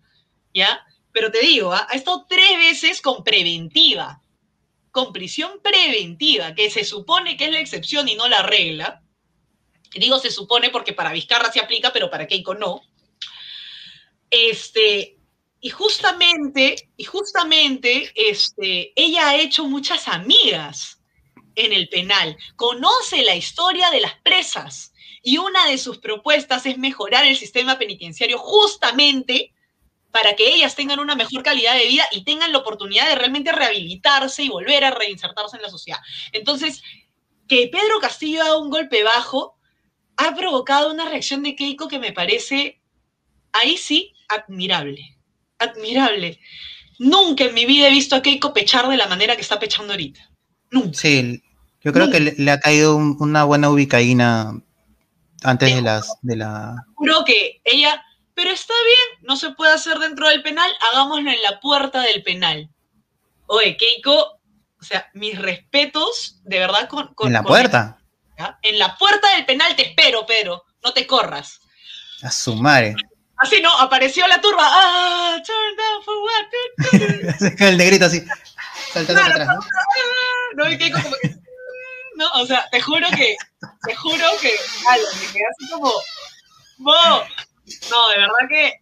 ¿ya? 0.54 0.84
Pero 1.12 1.30
te 1.30 1.40
digo, 1.40 1.72
¿ah? 1.72 1.86
ha 1.90 1.94
estado 1.94 2.26
tres 2.28 2.56
veces 2.56 3.00
con 3.02 3.24
preventiva, 3.24 4.22
con 4.90 5.12
prisión 5.12 5.60
preventiva, 5.62 6.54
que 6.54 6.70
se 6.70 6.84
supone 6.84 7.36
que 7.36 7.46
es 7.46 7.52
la 7.52 7.60
excepción 7.60 8.08
y 8.08 8.14
no 8.14 8.28
la 8.28 8.42
regla. 8.42 9.02
Digo 9.92 10.18
se 10.18 10.30
supone 10.30 10.70
porque 10.70 10.92
para 10.92 11.12
Vizcarra 11.12 11.52
se 11.52 11.60
aplica, 11.60 11.92
pero 11.92 12.10
para 12.10 12.26
Keiko 12.26 12.54
no. 12.54 12.82
Este, 14.30 15.19
y 15.60 15.68
justamente, 15.68 16.90
y 16.96 17.04
justamente, 17.04 18.10
este, 18.14 18.92
ella 18.96 19.28
ha 19.28 19.36
hecho 19.36 19.66
muchas 19.66 20.08
amigas 20.08 21.02
en 21.54 21.72
el 21.74 21.88
penal, 21.88 22.36
conoce 22.56 23.22
la 23.22 23.36
historia 23.36 23.90
de 23.90 24.00
las 24.00 24.14
presas 24.22 24.94
y 25.22 25.36
una 25.36 25.66
de 25.66 25.76
sus 25.76 25.98
propuestas 25.98 26.64
es 26.64 26.78
mejorar 26.78 27.26
el 27.26 27.36
sistema 27.36 27.78
penitenciario 27.78 28.38
justamente 28.38 29.52
para 30.10 30.34
que 30.34 30.54
ellas 30.54 30.74
tengan 30.74 30.98
una 30.98 31.14
mejor 31.14 31.42
calidad 31.42 31.76
de 31.76 31.86
vida 31.86 32.04
y 32.10 32.24
tengan 32.24 32.52
la 32.52 32.58
oportunidad 32.58 33.06
de 33.08 33.16
realmente 33.16 33.52
rehabilitarse 33.52 34.42
y 34.42 34.48
volver 34.48 34.84
a 34.84 34.90
reinsertarse 34.92 35.56
en 35.56 35.62
la 35.62 35.68
sociedad. 35.68 36.00
Entonces, 36.32 36.82
que 37.46 37.68
Pedro 37.68 38.00
Castillo 38.00 38.42
haga 38.42 38.56
un 38.56 38.70
golpe 38.70 39.04
bajo 39.04 39.58
ha 40.16 40.34
provocado 40.34 40.90
una 40.90 41.08
reacción 41.08 41.42
de 41.42 41.54
Keiko 41.54 41.86
que 41.86 41.98
me 41.98 42.12
parece, 42.12 42.80
ahí 43.52 43.76
sí, 43.76 44.14
admirable 44.28 45.19
admirable. 45.60 46.40
Nunca 46.98 47.44
en 47.44 47.54
mi 47.54 47.64
vida 47.64 47.86
he 47.86 47.90
visto 47.90 48.16
a 48.16 48.22
Keiko 48.22 48.52
pechar 48.52 48.88
de 48.88 48.96
la 48.96 49.06
manera 49.06 49.36
que 49.36 49.42
está 49.42 49.58
pechando 49.58 49.92
ahorita. 49.92 50.20
Nunca. 50.70 50.98
Sí, 50.98 51.42
yo 51.82 51.92
creo 51.92 52.10
que 52.10 52.20
le, 52.20 52.50
ha 52.50 52.60
caído 52.60 52.96
una 52.96 53.44
buena 53.44 53.70
ubicaína 53.70 54.60
antes 55.42 55.74
de 55.74 55.82
las 55.82 56.12
de 56.22 56.36
la. 56.36 56.76
Juro 56.94 57.24
que 57.24 57.60
ella, 57.64 58.04
pero 58.34 58.50
está 58.50 58.74
bien, 58.84 59.26
no 59.26 59.36
se 59.36 59.50
puede 59.52 59.72
hacer 59.72 59.98
dentro 59.98 60.28
del 60.28 60.42
penal, 60.42 60.70
hagámoslo 60.92 61.30
en 61.30 61.42
la 61.42 61.58
puerta 61.60 62.02
del 62.02 62.22
penal. 62.22 62.68
Oye, 63.46 63.76
Keiko, 63.76 64.40
o 64.78 64.84
sea, 64.84 65.08
mis 65.14 65.38
respetos, 65.38 66.40
de 66.44 66.58
verdad, 66.58 66.88
con. 66.88 67.14
¿En 67.20 67.32
la 67.32 67.42
puerta? 67.42 67.98
En 68.62 68.78
la 68.78 68.96
puerta 68.96 69.34
del 69.36 69.46
penal 69.46 69.74
te 69.76 69.88
espero, 69.88 70.26
Pedro, 70.26 70.64
no 70.82 70.92
te 70.92 71.06
corras. 71.06 71.60
A 72.22 72.30
su 72.30 72.54
madre. 72.54 72.94
Así 73.40 73.60
no, 73.62 73.76
apareció 73.78 74.26
la 74.26 74.40
turba. 74.40 74.62
Ah, 74.62 75.36
turn 75.44 75.76
down 75.76 76.02
for 76.04 76.14
what? 76.22 77.60
el 77.68 77.78
negrito 77.78 78.04
así, 78.04 78.22
saltando 78.92 79.22
atrás, 79.22 79.48
¿no? 79.48 80.64
No, 80.64 80.70
y 80.70 80.76
que 80.76 80.90
como 80.90 81.10
que. 81.22 81.36
No, 82.16 82.28
o 82.34 82.46
sea, 82.46 82.68
te 82.70 82.80
juro 82.80 83.06
que. 83.16 83.36
Te 83.86 83.94
juro 83.94 84.24
que. 84.42 84.48
Me 84.50 85.32
quedé 85.32 85.42
así 85.50 85.70
como. 85.70 85.90
No, 86.78 87.24
no, 87.90 88.08
de 88.10 88.16
verdad 88.18 88.48
que. 88.48 88.72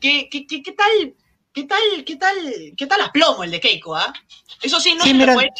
¿Qué, 0.00 0.28
qué, 0.30 0.46
qué, 0.46 0.62
qué 0.62 0.72
tal? 0.72 1.14
¿Qué 1.52 1.64
tal? 1.64 2.04
¿Qué 2.06 2.16
tal? 2.16 2.36
¿Qué 2.76 2.86
tal 2.86 3.00
aplomo 3.00 3.44
el 3.44 3.50
de 3.50 3.60
Keiko, 3.60 3.96
ah? 3.96 4.12
Eso 4.60 4.78
sí, 4.78 4.94
no 4.94 5.02
sí, 5.02 5.18
se 5.18 5.32
puede 5.32 5.50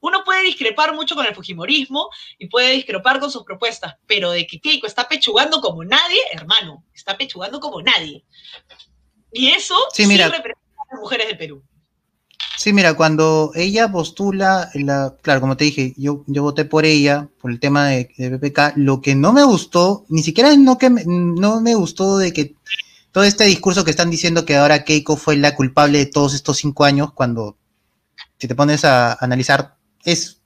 uno 0.00 0.24
puede 0.24 0.42
discrepar 0.42 0.94
mucho 0.94 1.14
con 1.14 1.26
el 1.26 1.34
Fujimorismo 1.34 2.08
y 2.38 2.48
puede 2.48 2.72
discrepar 2.72 3.20
con 3.20 3.30
sus 3.30 3.44
propuestas, 3.44 3.96
pero 4.06 4.30
de 4.30 4.46
que 4.46 4.60
Keiko 4.60 4.86
está 4.86 5.08
pechugando 5.08 5.60
como 5.60 5.84
nadie, 5.84 6.20
hermano, 6.32 6.84
está 6.94 7.16
pechugando 7.16 7.60
como 7.60 7.82
nadie. 7.82 8.24
Y 9.32 9.48
eso 9.48 9.76
sí, 9.92 10.04
representa 10.04 10.48
a 10.48 10.94
las 10.94 11.00
mujeres 11.00 11.28
del 11.28 11.38
Perú. 11.38 11.62
Sí, 12.56 12.72
mira, 12.72 12.94
cuando 12.94 13.52
ella 13.54 13.90
postula, 13.90 14.68
la, 14.74 15.14
claro, 15.22 15.40
como 15.40 15.56
te 15.56 15.64
dije, 15.64 15.94
yo, 15.96 16.24
yo 16.26 16.42
voté 16.42 16.64
por 16.64 16.84
ella, 16.84 17.28
por 17.40 17.52
el 17.52 17.60
tema 17.60 17.86
de, 17.86 18.12
de 18.16 18.36
PPK, 18.36 18.76
lo 18.76 19.00
que 19.00 19.14
no 19.14 19.32
me 19.32 19.44
gustó, 19.44 20.04
ni 20.08 20.22
siquiera 20.22 20.56
no, 20.56 20.76
que 20.76 20.90
me, 20.90 21.04
no 21.06 21.60
me 21.60 21.76
gustó 21.76 22.18
de 22.18 22.32
que 22.32 22.56
todo 23.12 23.24
este 23.24 23.44
discurso 23.44 23.84
que 23.84 23.92
están 23.92 24.10
diciendo 24.10 24.44
que 24.44 24.56
ahora 24.56 24.84
Keiko 24.84 25.16
fue 25.16 25.36
la 25.36 25.54
culpable 25.54 25.98
de 25.98 26.06
todos 26.06 26.34
estos 26.34 26.56
cinco 26.56 26.84
años, 26.84 27.12
cuando 27.12 27.56
si 28.38 28.48
te 28.48 28.54
pones 28.54 28.84
a 28.84 29.14
analizar, 29.14 29.76
es 30.12 30.40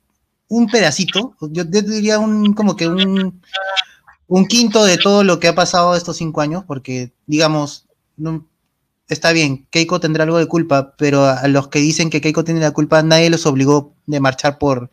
un 0.48 0.66
pedacito, 0.66 1.34
yo, 1.40 1.64
diría 1.64 2.18
un, 2.18 2.52
como 2.52 2.76
que 2.76 2.86
un, 2.88 3.40
un 4.26 4.46
quinto 4.46 4.84
de 4.84 4.98
todo 4.98 5.24
lo 5.24 5.40
que 5.40 5.48
ha 5.48 5.54
pasado 5.54 5.96
estos 5.96 6.16
cinco 6.16 6.40
años, 6.40 6.64
porque, 6.66 7.12
digamos, 7.26 7.86
no, 8.16 8.46
está 9.08 9.32
bien, 9.32 9.66
Keiko 9.70 10.00
tendrá 10.00 10.24
algo 10.24 10.38
de 10.38 10.48
culpa, 10.48 10.94
pero 10.98 11.24
a 11.24 11.46
los 11.48 11.68
que 11.68 11.78
dicen 11.78 12.10
que 12.10 12.20
Keiko 12.20 12.44
tiene 12.44 12.60
la 12.60 12.72
culpa, 12.72 13.02
nadie 13.02 13.30
los 13.30 13.46
obligó 13.46 13.94
de 14.06 14.20
marchar 14.20 14.58
por, 14.58 14.90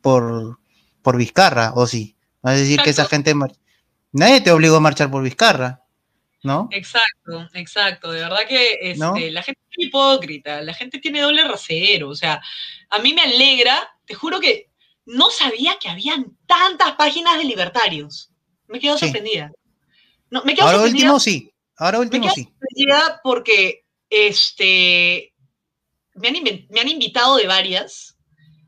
por, 0.00 0.58
por 1.02 1.16
Vizcarra, 1.16 1.72
¿o 1.74 1.86
sí? 1.86 2.16
A 2.42 2.52
decir 2.52 2.80
que 2.80 2.90
esa 2.90 3.06
gente... 3.06 3.34
Nadie 4.12 4.40
te 4.42 4.52
obligó 4.52 4.76
a 4.76 4.80
marchar 4.80 5.10
por 5.10 5.24
Vizcarra, 5.24 5.82
¿no? 6.44 6.68
Exacto, 6.70 7.48
exacto. 7.54 8.12
De 8.12 8.20
verdad 8.20 8.46
que 8.48 8.78
este, 8.80 9.30
la 9.32 9.42
gente 9.42 9.60
es 9.60 9.63
hipócrita, 9.82 10.62
la 10.62 10.74
gente 10.74 10.98
tiene 10.98 11.20
doble 11.20 11.44
rasero. 11.44 12.08
O 12.08 12.14
sea, 12.14 12.42
a 12.90 12.98
mí 12.98 13.12
me 13.12 13.22
alegra, 13.22 13.96
te 14.06 14.14
juro 14.14 14.40
que 14.40 14.70
no 15.06 15.30
sabía 15.30 15.78
que 15.78 15.88
habían 15.88 16.36
tantas 16.46 16.92
páginas 16.92 17.38
de 17.38 17.44
libertarios. 17.44 18.30
Me 18.68 18.80
quedo 18.80 18.96
sorprendida. 18.96 19.52
No, 20.30 20.42
me 20.44 20.54
quedo 20.54 20.66
Ahora 20.66 20.78
sorprendida. 20.78 21.12
último 21.12 21.20
sí. 21.20 21.52
Ahora 21.76 21.98
último 22.00 22.26
me 22.26 22.32
sí. 22.32 22.48
porque 23.22 23.84
este, 24.08 25.34
me, 26.14 26.28
han, 26.28 26.34
me 26.70 26.80
han 26.80 26.88
invitado 26.88 27.36
de 27.36 27.46
varias 27.46 28.16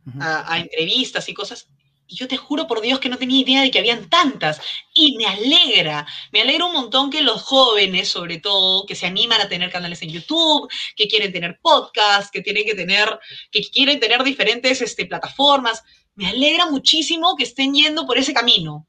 uh 0.06 0.10
-huh. 0.10 0.22
a, 0.22 0.52
a, 0.52 0.58
entrevistas 0.58 1.28
y 1.28 1.34
cosas. 1.34 1.68
Y 2.08 2.16
yo 2.16 2.28
te 2.28 2.36
juro 2.36 2.66
por 2.66 2.80
Dios 2.80 3.00
que 3.00 3.08
no 3.08 3.18
tenía 3.18 3.40
idea 3.40 3.62
de 3.62 3.70
que 3.70 3.78
habían 3.78 4.08
tantas. 4.08 4.60
Y 4.94 5.16
me 5.16 5.26
alegra, 5.26 6.06
me 6.32 6.42
alegra 6.42 6.66
un 6.66 6.72
montón 6.72 7.10
que 7.10 7.22
los 7.22 7.42
jóvenes, 7.42 8.08
sobre 8.08 8.38
todo, 8.38 8.86
que 8.86 8.94
se 8.94 9.06
animan 9.06 9.40
a 9.40 9.48
tener 9.48 9.70
canales 9.70 10.02
en 10.02 10.10
YouTube, 10.10 10.70
que 10.94 11.08
quieren 11.08 11.32
tener 11.32 11.58
podcasts, 11.60 12.30
que 12.30 12.42
tienen 12.42 12.64
que 12.64 12.74
tener, 12.74 13.18
que 13.50 13.62
quieren 13.62 13.98
tener 13.98 14.22
diferentes 14.22 14.80
este, 14.82 15.06
plataformas. 15.06 15.82
Me 16.14 16.28
alegra 16.28 16.66
muchísimo 16.66 17.34
que 17.36 17.44
estén 17.44 17.74
yendo 17.74 18.06
por 18.06 18.18
ese 18.18 18.32
camino. 18.32 18.86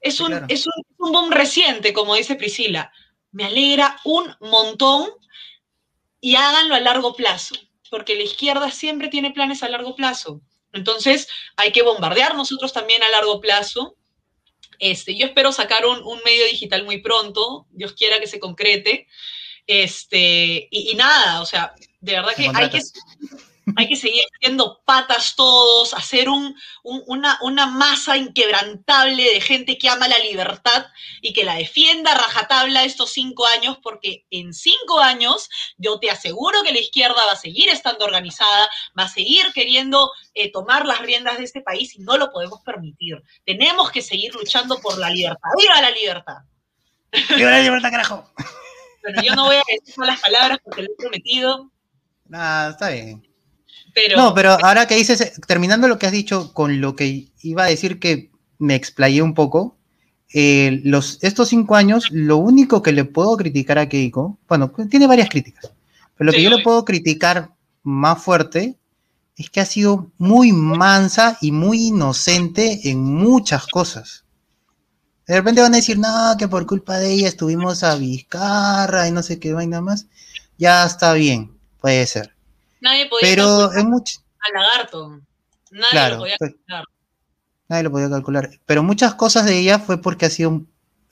Es 0.00 0.20
un, 0.20 0.28
claro. 0.28 0.46
es, 0.48 0.66
un, 0.66 0.72
un 0.98 1.12
boom 1.12 1.30
reciente, 1.30 1.92
como 1.92 2.14
dice 2.14 2.34
Priscila. 2.34 2.92
Me 3.30 3.44
alegra 3.44 3.98
un 4.04 4.34
montón 4.40 5.08
y 6.20 6.36
háganlo 6.36 6.74
a 6.74 6.80
largo 6.80 7.14
plazo, 7.14 7.54
porque 7.90 8.14
la 8.14 8.22
izquierda 8.22 8.70
siempre 8.70 9.08
tiene 9.08 9.32
planes 9.32 9.62
a 9.62 9.68
largo 9.68 9.96
plazo. 9.96 10.40
Entonces, 10.72 11.28
hay 11.56 11.72
que 11.72 11.82
bombardear 11.82 12.34
nosotros 12.34 12.72
también 12.72 13.02
a 13.02 13.08
largo 13.10 13.40
plazo. 13.40 13.96
Este, 14.78 15.16
yo 15.16 15.26
espero 15.26 15.52
sacar 15.52 15.86
un, 15.86 16.02
un 16.02 16.20
medio 16.24 16.44
digital 16.46 16.84
muy 16.84 16.98
pronto, 16.98 17.66
Dios 17.70 17.92
quiera 17.92 18.18
que 18.18 18.26
se 18.26 18.40
concrete. 18.40 19.06
Este, 19.66 20.68
y, 20.70 20.90
y 20.90 20.94
nada, 20.96 21.40
o 21.40 21.46
sea, 21.46 21.74
de 22.00 22.12
verdad 22.12 22.34
que 22.34 22.50
hay 22.52 22.70
que, 22.70 22.80
hay 23.76 23.88
que 23.88 23.96
seguir 23.96 24.24
haciendo 24.34 24.82
patas 24.84 25.36
todos, 25.36 25.94
hacer 25.94 26.28
un, 26.28 26.56
un, 26.82 27.02
una, 27.06 27.38
una, 27.42 27.66
masa 27.66 28.16
inquebrantable 28.16 29.22
de 29.22 29.40
gente 29.40 29.78
que 29.78 29.88
ama 29.88 30.08
la 30.08 30.18
libertad 30.18 30.86
y 31.20 31.32
que 31.32 31.44
la 31.44 31.54
defienda 31.54 32.14
rajatabla 32.14 32.84
estos 32.84 33.10
cinco 33.10 33.46
años, 33.46 33.78
porque 33.82 34.26
en 34.30 34.52
cinco 34.52 35.00
años 35.00 35.48
yo 35.76 35.98
te 36.00 36.10
aseguro 36.10 36.62
que 36.62 36.72
la 36.72 36.80
izquierda 36.80 37.24
va 37.26 37.32
a 37.32 37.36
seguir 37.36 37.68
estando 37.68 38.04
organizada, 38.04 38.68
va 38.98 39.04
a 39.04 39.08
seguir 39.08 39.52
queriendo 39.54 40.10
eh, 40.34 40.50
tomar 40.50 40.86
las 40.86 40.98
riendas 41.00 41.38
de 41.38 41.44
este 41.44 41.60
país 41.60 41.94
y 41.94 42.00
no 42.00 42.16
lo 42.16 42.32
podemos 42.32 42.60
permitir. 42.62 43.22
Tenemos 43.44 43.90
que 43.90 44.02
seguir 44.02 44.34
luchando 44.34 44.80
por 44.80 44.98
la 44.98 45.10
libertad. 45.10 45.50
¡Viva 45.56 45.80
la 45.80 45.90
libertad! 45.90 46.38
¡Viva 47.36 47.50
la 47.50 47.60
libertad, 47.60 47.90
carajo! 47.90 48.32
Bueno, 49.02 49.22
yo 49.22 49.34
no 49.34 49.44
voy 49.44 49.56
a 49.56 49.62
decir 49.68 49.98
malas 49.98 50.20
palabras 50.20 50.58
porque 50.64 50.82
lo 50.82 50.88
he 50.92 50.96
prometido. 50.96 51.70
Nada, 52.26 52.70
está 52.70 52.90
bien. 52.90 53.31
Pero, 53.94 54.16
no, 54.16 54.34
pero 54.34 54.52
ahora 54.64 54.86
que 54.86 54.96
dices, 54.96 55.32
terminando 55.46 55.88
lo 55.88 55.98
que 55.98 56.06
has 56.06 56.12
dicho 56.12 56.52
con 56.54 56.80
lo 56.80 56.96
que 56.96 57.28
iba 57.42 57.64
a 57.64 57.68
decir 57.68 58.00
que 58.00 58.30
me 58.58 58.74
explayé 58.74 59.22
un 59.22 59.34
poco, 59.34 59.76
eh, 60.32 60.80
los, 60.84 61.18
estos 61.22 61.48
cinco 61.48 61.76
años, 61.76 62.08
lo 62.10 62.38
único 62.38 62.82
que 62.82 62.92
le 62.92 63.04
puedo 63.04 63.36
criticar 63.36 63.78
a 63.78 63.88
Keiko, 63.88 64.38
bueno, 64.48 64.72
tiene 64.90 65.06
varias 65.06 65.28
críticas, 65.28 65.72
pero 66.16 66.26
lo 66.26 66.32
sí, 66.32 66.38
que 66.38 66.44
yo 66.44 66.56
le 66.56 66.62
puedo 66.62 66.84
criticar 66.84 67.50
más 67.82 68.22
fuerte 68.22 68.76
es 69.36 69.50
que 69.50 69.60
ha 69.60 69.66
sido 69.66 70.10
muy 70.18 70.52
mansa 70.52 71.36
y 71.40 71.52
muy 71.52 71.88
inocente 71.88 72.88
en 72.90 73.02
muchas 73.02 73.66
cosas. 73.66 74.24
De 75.26 75.36
repente 75.36 75.60
van 75.60 75.74
a 75.74 75.76
decir, 75.76 75.98
no, 75.98 76.36
que 76.38 76.48
por 76.48 76.66
culpa 76.66 76.98
de 76.98 77.12
ella 77.12 77.28
estuvimos 77.28 77.82
a 77.84 77.94
Vizcarra 77.96 79.08
y 79.08 79.12
no 79.12 79.22
sé 79.22 79.38
qué 79.38 79.52
vaina 79.52 79.80
más. 79.80 80.06
Ya 80.58 80.84
está 80.84 81.12
bien, 81.14 81.56
puede 81.80 82.06
ser. 82.06 82.31
Nadie 82.82 83.06
podía 83.06 83.28
pero 83.28 83.72
es 83.72 83.84
mucho 83.84 84.20
al 84.42 84.52
lagarto. 84.60 85.20
Nadie 85.70 85.90
claro, 85.90 86.14
lo 86.16 86.20
podía 86.22 86.36
pues, 86.38 86.50
calcular. 86.50 86.84
Nadie 87.68 87.82
lo 87.84 87.90
podía 87.90 88.10
calcular. 88.10 88.50
Pero 88.66 88.82
muchas 88.82 89.14
cosas 89.14 89.46
de 89.46 89.58
ella 89.58 89.78
fue 89.78 90.02
porque 90.02 90.26
ha 90.26 90.30
sido 90.30 90.62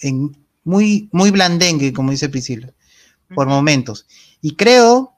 en, 0.00 0.36
muy, 0.64 1.08
muy 1.12 1.30
blandengue, 1.30 1.92
como 1.92 2.10
dice 2.10 2.28
Priscila, 2.28 2.72
por 3.34 3.46
uh 3.46 3.50
-huh. 3.50 3.54
momentos. 3.54 4.06
Y 4.42 4.56
creo 4.56 5.14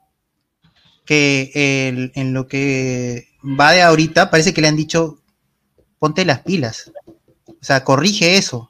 que 1.05 1.51
el, 1.89 2.11
en 2.15 2.33
lo 2.33 2.47
que 2.47 3.27
va 3.43 3.71
de 3.71 3.81
ahorita, 3.81 4.29
parece 4.29 4.53
que 4.53 4.61
le 4.61 4.67
han 4.67 4.77
dicho, 4.77 5.19
ponte 5.99 6.23
las 6.23 6.39
pilas. 6.39 6.91
O 7.47 7.65
sea, 7.65 7.83
corrige 7.83 8.37
eso. 8.37 8.69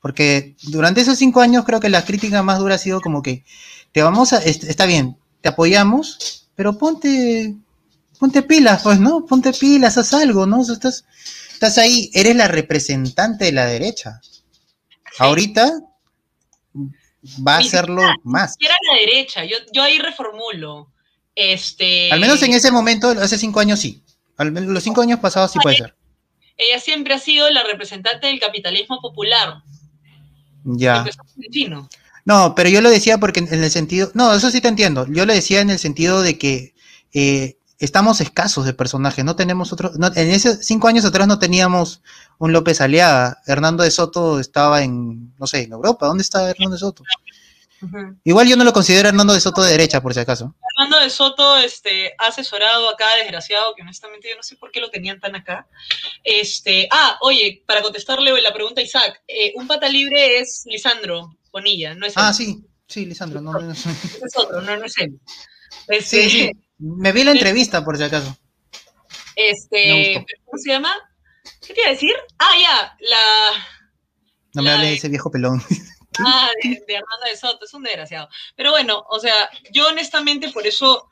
Porque 0.00 0.56
durante 0.64 1.00
esos 1.00 1.16
cinco 1.16 1.40
años 1.40 1.64
creo 1.64 1.78
que 1.78 1.88
la 1.88 2.04
crítica 2.04 2.42
más 2.42 2.58
dura 2.58 2.74
ha 2.74 2.78
sido 2.78 3.00
como 3.00 3.22
que 3.22 3.44
te 3.92 4.02
vamos 4.02 4.32
a, 4.32 4.38
está 4.38 4.86
bien, 4.86 5.16
te 5.40 5.48
apoyamos, 5.50 6.41
pero 6.54 6.76
ponte, 6.76 7.54
ponte 8.18 8.42
pilas, 8.42 8.82
pues, 8.82 8.98
¿no? 9.00 9.26
Ponte 9.26 9.52
pilas, 9.52 9.98
haz 9.98 10.14
algo, 10.14 10.46
¿no? 10.46 10.60
O 10.60 10.64
sea, 10.64 10.74
estás, 10.74 11.04
estás 11.52 11.78
ahí, 11.78 12.10
eres 12.14 12.36
la 12.36 12.48
representante 12.48 13.46
de 13.46 13.52
la 13.52 13.66
derecha. 13.66 14.20
Ahorita 15.18 15.70
va 17.46 17.56
a 17.56 17.58
hacerlo 17.58 18.02
más. 18.24 18.56
Era 18.60 18.74
la 18.90 18.98
derecha, 18.98 19.44
yo, 19.44 19.56
yo 19.72 19.82
ahí 19.82 19.98
reformulo. 19.98 20.90
Este... 21.34 22.10
Al 22.12 22.20
menos 22.20 22.42
en 22.42 22.52
ese 22.52 22.70
momento, 22.70 23.08
hace 23.10 23.38
cinco 23.38 23.60
años 23.60 23.80
sí. 23.80 24.02
Al 24.36 24.52
menos 24.52 24.70
los 24.70 24.82
cinco 24.82 25.02
años 25.02 25.20
pasados 25.20 25.52
sí 25.52 25.58
puede 25.62 25.76
ser. 25.76 25.94
Ella 26.56 26.80
siempre 26.80 27.14
ha 27.14 27.18
sido 27.18 27.48
la 27.50 27.62
representante 27.64 28.26
del 28.26 28.38
capitalismo 28.38 29.00
popular. 29.00 29.62
Ya. 30.64 31.04
No, 32.24 32.54
pero 32.54 32.68
yo 32.68 32.80
lo 32.80 32.90
decía 32.90 33.18
porque 33.18 33.40
en 33.40 33.64
el 33.64 33.70
sentido, 33.70 34.10
no, 34.14 34.32
eso 34.34 34.50
sí 34.50 34.60
te 34.60 34.68
entiendo. 34.68 35.06
Yo 35.08 35.26
lo 35.26 35.32
decía 35.32 35.60
en 35.60 35.70
el 35.70 35.78
sentido 35.78 36.22
de 36.22 36.38
que 36.38 36.74
eh, 37.12 37.56
estamos 37.78 38.20
escasos 38.20 38.64
de 38.64 38.74
personajes, 38.74 39.24
no 39.24 39.34
tenemos 39.34 39.72
otro, 39.72 39.90
no, 39.96 40.06
en 40.14 40.30
esos 40.30 40.58
cinco 40.64 40.86
años 40.86 41.04
atrás 41.04 41.26
no 41.26 41.40
teníamos 41.40 42.00
un 42.38 42.52
López 42.52 42.80
Aliaga. 42.80 43.38
Hernando 43.46 43.82
de 43.82 43.90
Soto 43.90 44.38
estaba 44.38 44.82
en, 44.82 45.34
no 45.36 45.46
sé, 45.46 45.62
en 45.62 45.72
Europa. 45.72 46.06
¿Dónde 46.06 46.22
está 46.22 46.48
Hernando 46.48 46.76
de 46.76 46.80
Soto? 46.80 47.02
Uh 47.82 47.86
-huh. 47.86 48.20
Igual 48.22 48.46
yo 48.46 48.56
no 48.56 48.62
lo 48.62 48.72
considero 48.72 49.08
Hernando 49.08 49.34
de 49.34 49.40
Soto 49.40 49.62
de 49.62 49.72
derecha, 49.72 50.00
por 50.00 50.14
si 50.14 50.20
acaso. 50.20 50.54
Hernando 50.76 51.00
de 51.00 51.10
Soto, 51.10 51.56
este, 51.56 52.14
ha 52.18 52.28
asesorado 52.28 52.88
acá, 52.88 53.16
desgraciado, 53.16 53.74
que 53.74 53.82
honestamente 53.82 54.28
yo 54.30 54.36
no 54.36 54.44
sé 54.44 54.54
por 54.54 54.70
qué 54.70 54.80
lo 54.80 54.90
tenían 54.90 55.18
tan 55.18 55.34
acá. 55.34 55.66
Este, 56.22 56.86
ah, 56.92 57.18
oye, 57.20 57.64
para 57.66 57.82
contestarle 57.82 58.40
la 58.40 58.54
pregunta 58.54 58.80
a 58.80 58.84
Isaac, 58.84 59.22
eh, 59.26 59.52
un 59.56 59.66
pata 59.66 59.88
libre 59.88 60.38
es 60.38 60.62
Lisandro 60.66 61.36
Bonilla, 61.52 61.94
no 61.94 62.06
es 62.06 62.16
él. 62.16 62.22
Ah, 62.24 62.32
sí, 62.32 62.64
sí, 62.86 63.06
Lisandro, 63.06 63.40
no, 63.40 63.52
no, 63.52 63.72
es, 63.72 63.86
es 63.86 64.36
otro, 64.36 64.60
no, 64.62 64.76
no 64.76 64.84
es 64.84 64.98
él. 64.98 65.18
Este, 65.88 66.28
sí, 66.28 66.30
sí, 66.30 66.52
me 66.78 67.12
vi 67.12 67.24
la 67.24 67.32
entrevista, 67.32 67.82
por 67.82 67.96
si 67.96 68.04
acaso. 68.04 68.36
Este, 69.34 70.24
¿cómo 70.44 70.58
se 70.58 70.70
llama? 70.70 70.94
¿Qué 71.66 71.72
te 71.74 71.80
iba 71.80 71.88
a 71.88 71.92
decir? 71.92 72.14
Ah, 72.38 72.54
ya, 72.60 72.96
la... 73.00 73.66
No 74.54 74.62
me 74.62 74.70
hables 74.70 74.90
de 74.90 74.94
ese 74.96 75.08
viejo 75.08 75.30
pelón. 75.30 75.62
Ah, 76.18 76.50
de, 76.62 76.68
de 76.68 76.76
de 76.86 77.36
Soto, 77.38 77.64
es 77.64 77.72
un 77.72 77.84
desgraciado. 77.84 78.28
Pero 78.54 78.70
bueno, 78.70 79.02
o 79.08 79.18
sea, 79.18 79.48
yo 79.72 79.88
honestamente 79.88 80.50
por 80.50 80.66
eso 80.66 81.08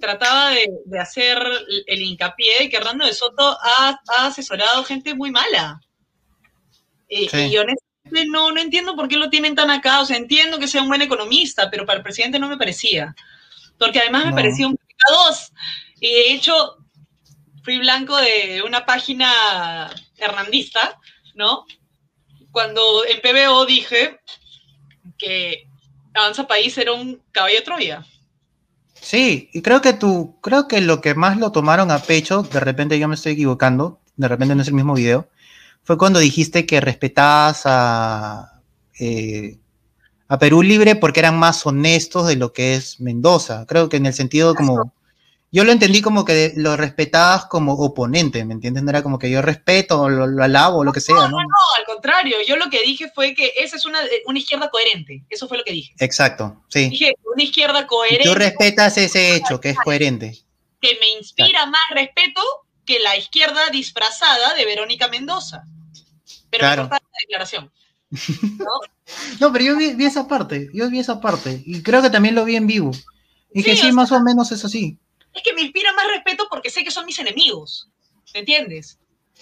trataba 0.00 0.50
de, 0.50 0.66
de 0.84 0.98
hacer 0.98 1.38
el 1.86 2.02
hincapié 2.02 2.58
de 2.58 2.68
que 2.68 2.76
Hernando 2.76 3.06
de 3.06 3.14
Soto 3.14 3.56
ha, 3.62 4.00
ha 4.08 4.26
asesorado 4.26 4.82
gente 4.82 5.14
muy 5.14 5.30
mala. 5.30 5.80
Y, 7.08 7.28
sí. 7.28 7.38
y, 7.52 7.56
no, 8.28 8.52
no 8.52 8.60
entiendo 8.60 8.94
por 8.94 9.08
qué 9.08 9.16
lo 9.16 9.30
tienen 9.30 9.54
tan 9.54 9.70
acá. 9.70 10.00
O 10.00 10.04
sea, 10.04 10.16
entiendo 10.16 10.58
que 10.58 10.68
sea 10.68 10.82
un 10.82 10.88
buen 10.88 11.02
economista, 11.02 11.70
pero 11.70 11.86
para 11.86 11.98
el 11.98 12.02
presidente 12.02 12.38
no 12.38 12.48
me 12.48 12.56
parecía. 12.56 13.14
Porque 13.78 14.00
además 14.00 14.26
me 14.26 14.32
parecía 14.32 14.68
un 14.68 14.78
dos. 15.08 15.52
Y 16.00 16.12
de 16.12 16.32
hecho, 16.32 16.76
fui 17.64 17.78
blanco 17.78 18.16
de 18.16 18.62
una 18.64 18.86
página 18.86 19.90
hernandista, 20.16 20.98
¿no? 21.34 21.66
cuando 22.52 23.04
en 23.06 23.20
PBO 23.20 23.66
dije 23.66 24.20
que 25.18 25.66
Avanza 26.14 26.46
País 26.46 26.76
era 26.78 26.92
un 26.92 27.20
caballo 27.32 27.56
de 27.56 27.62
Troya. 27.62 28.06
Sí, 28.94 29.50
y 29.52 29.62
creo 29.62 29.80
que 29.80 29.94
tú, 29.94 30.38
creo 30.40 30.68
que 30.68 30.80
lo 30.80 31.00
que 31.00 31.14
más 31.14 31.38
lo 31.38 31.50
tomaron 31.50 31.90
a 31.90 31.98
pecho, 31.98 32.42
de 32.42 32.60
repente 32.60 32.98
yo 32.98 33.08
me 33.08 33.16
estoy 33.16 33.32
equivocando, 33.32 34.00
de 34.16 34.28
repente 34.28 34.54
no 34.54 34.62
es 34.62 34.68
el 34.68 34.74
mismo 34.74 34.94
video, 34.94 35.28
fue 35.84 35.98
cuando 35.98 36.18
dijiste 36.18 36.66
que 36.66 36.80
respetabas 36.80 37.62
a, 37.64 38.60
eh, 38.98 39.58
a 40.28 40.38
Perú 40.38 40.62
Libre 40.62 40.96
porque 40.96 41.20
eran 41.20 41.38
más 41.38 41.66
honestos 41.66 42.26
de 42.26 42.36
lo 42.36 42.52
que 42.52 42.74
es 42.74 43.00
Mendoza. 43.00 43.66
Creo 43.66 43.88
que 43.88 43.96
en 43.96 44.06
el 44.06 44.14
sentido 44.14 44.54
como 44.54 44.92
yo 45.54 45.64
lo 45.64 45.72
entendí 45.72 46.00
como 46.00 46.24
que 46.24 46.54
lo 46.56 46.78
respetabas 46.78 47.44
como 47.44 47.74
oponente, 47.74 48.42
¿me 48.46 48.54
entiendes? 48.54 48.82
No 48.82 48.88
era 48.88 49.02
como 49.02 49.18
que 49.18 49.30
yo 49.30 49.42
respeto, 49.42 50.08
lo, 50.08 50.26
lo 50.26 50.42
alabo, 50.42 50.82
lo 50.82 50.94
que 50.94 51.00
sea, 51.00 51.14
¿no? 51.14 51.28
No, 51.28 51.42
no, 51.42 51.76
al 51.76 51.84
contrario, 51.84 52.38
yo 52.48 52.56
lo 52.56 52.70
que 52.70 52.80
dije 52.82 53.12
fue 53.14 53.34
que 53.34 53.52
esa 53.58 53.76
es 53.76 53.84
una, 53.84 54.00
una 54.24 54.38
izquierda 54.38 54.70
coherente, 54.70 55.22
eso 55.28 55.46
fue 55.46 55.58
lo 55.58 55.64
que 55.64 55.72
dije. 55.72 55.92
Exacto, 55.98 56.62
sí. 56.68 56.88
Dije, 56.88 57.12
una 57.34 57.42
izquierda 57.42 57.86
coherente. 57.86 58.24
Tú 58.24 58.34
respetas 58.34 58.96
ese 58.96 59.36
hecho, 59.36 59.60
que 59.60 59.70
es 59.70 59.76
coherente. 59.76 60.38
Que 60.80 60.96
me 60.98 61.10
inspira 61.18 61.66
más 61.66 61.82
respeto 61.90 62.40
que 62.84 62.98
la 63.00 63.16
izquierda 63.16 63.68
disfrazada 63.70 64.54
de 64.54 64.64
Verónica 64.64 65.08
Mendoza. 65.08 65.64
Pero 66.50 66.60
Claro. 66.60 66.82
me 66.84 66.88
la 66.90 67.00
declaración. 67.20 67.72
¿no? 68.10 68.66
No, 69.40 69.52
pero 69.52 69.64
yo 69.64 69.76
vi, 69.76 69.94
vi 69.94 70.06
esa 70.06 70.26
parte, 70.28 70.68
yo 70.72 70.88
vi 70.88 70.98
esa 71.00 71.20
parte, 71.20 71.62
y 71.66 71.82
creo 71.82 72.00
que 72.02 72.08
también 72.10 72.34
lo 72.34 72.44
vi 72.44 72.56
en 72.56 72.66
vivo. 72.66 72.92
Y 73.52 73.62
que 73.62 73.76
Sí, 73.76 73.90
o 73.90 73.92
más 73.92 74.10
o 74.12 74.20
menos 74.22 74.50
es 74.52 74.64
así. 74.64 74.98
Es 75.34 75.42
que 75.42 75.52
me 75.54 75.62
inspira 75.62 75.92
más 75.92 76.06
respeto 76.08 76.46
porque 76.50 76.70
sé 76.70 76.84
que 76.84 76.90
son 76.90 77.04
mis 77.04 77.18
enemigos. 77.18 77.88
¿Me 78.32 78.40
entiendes? 78.40 78.98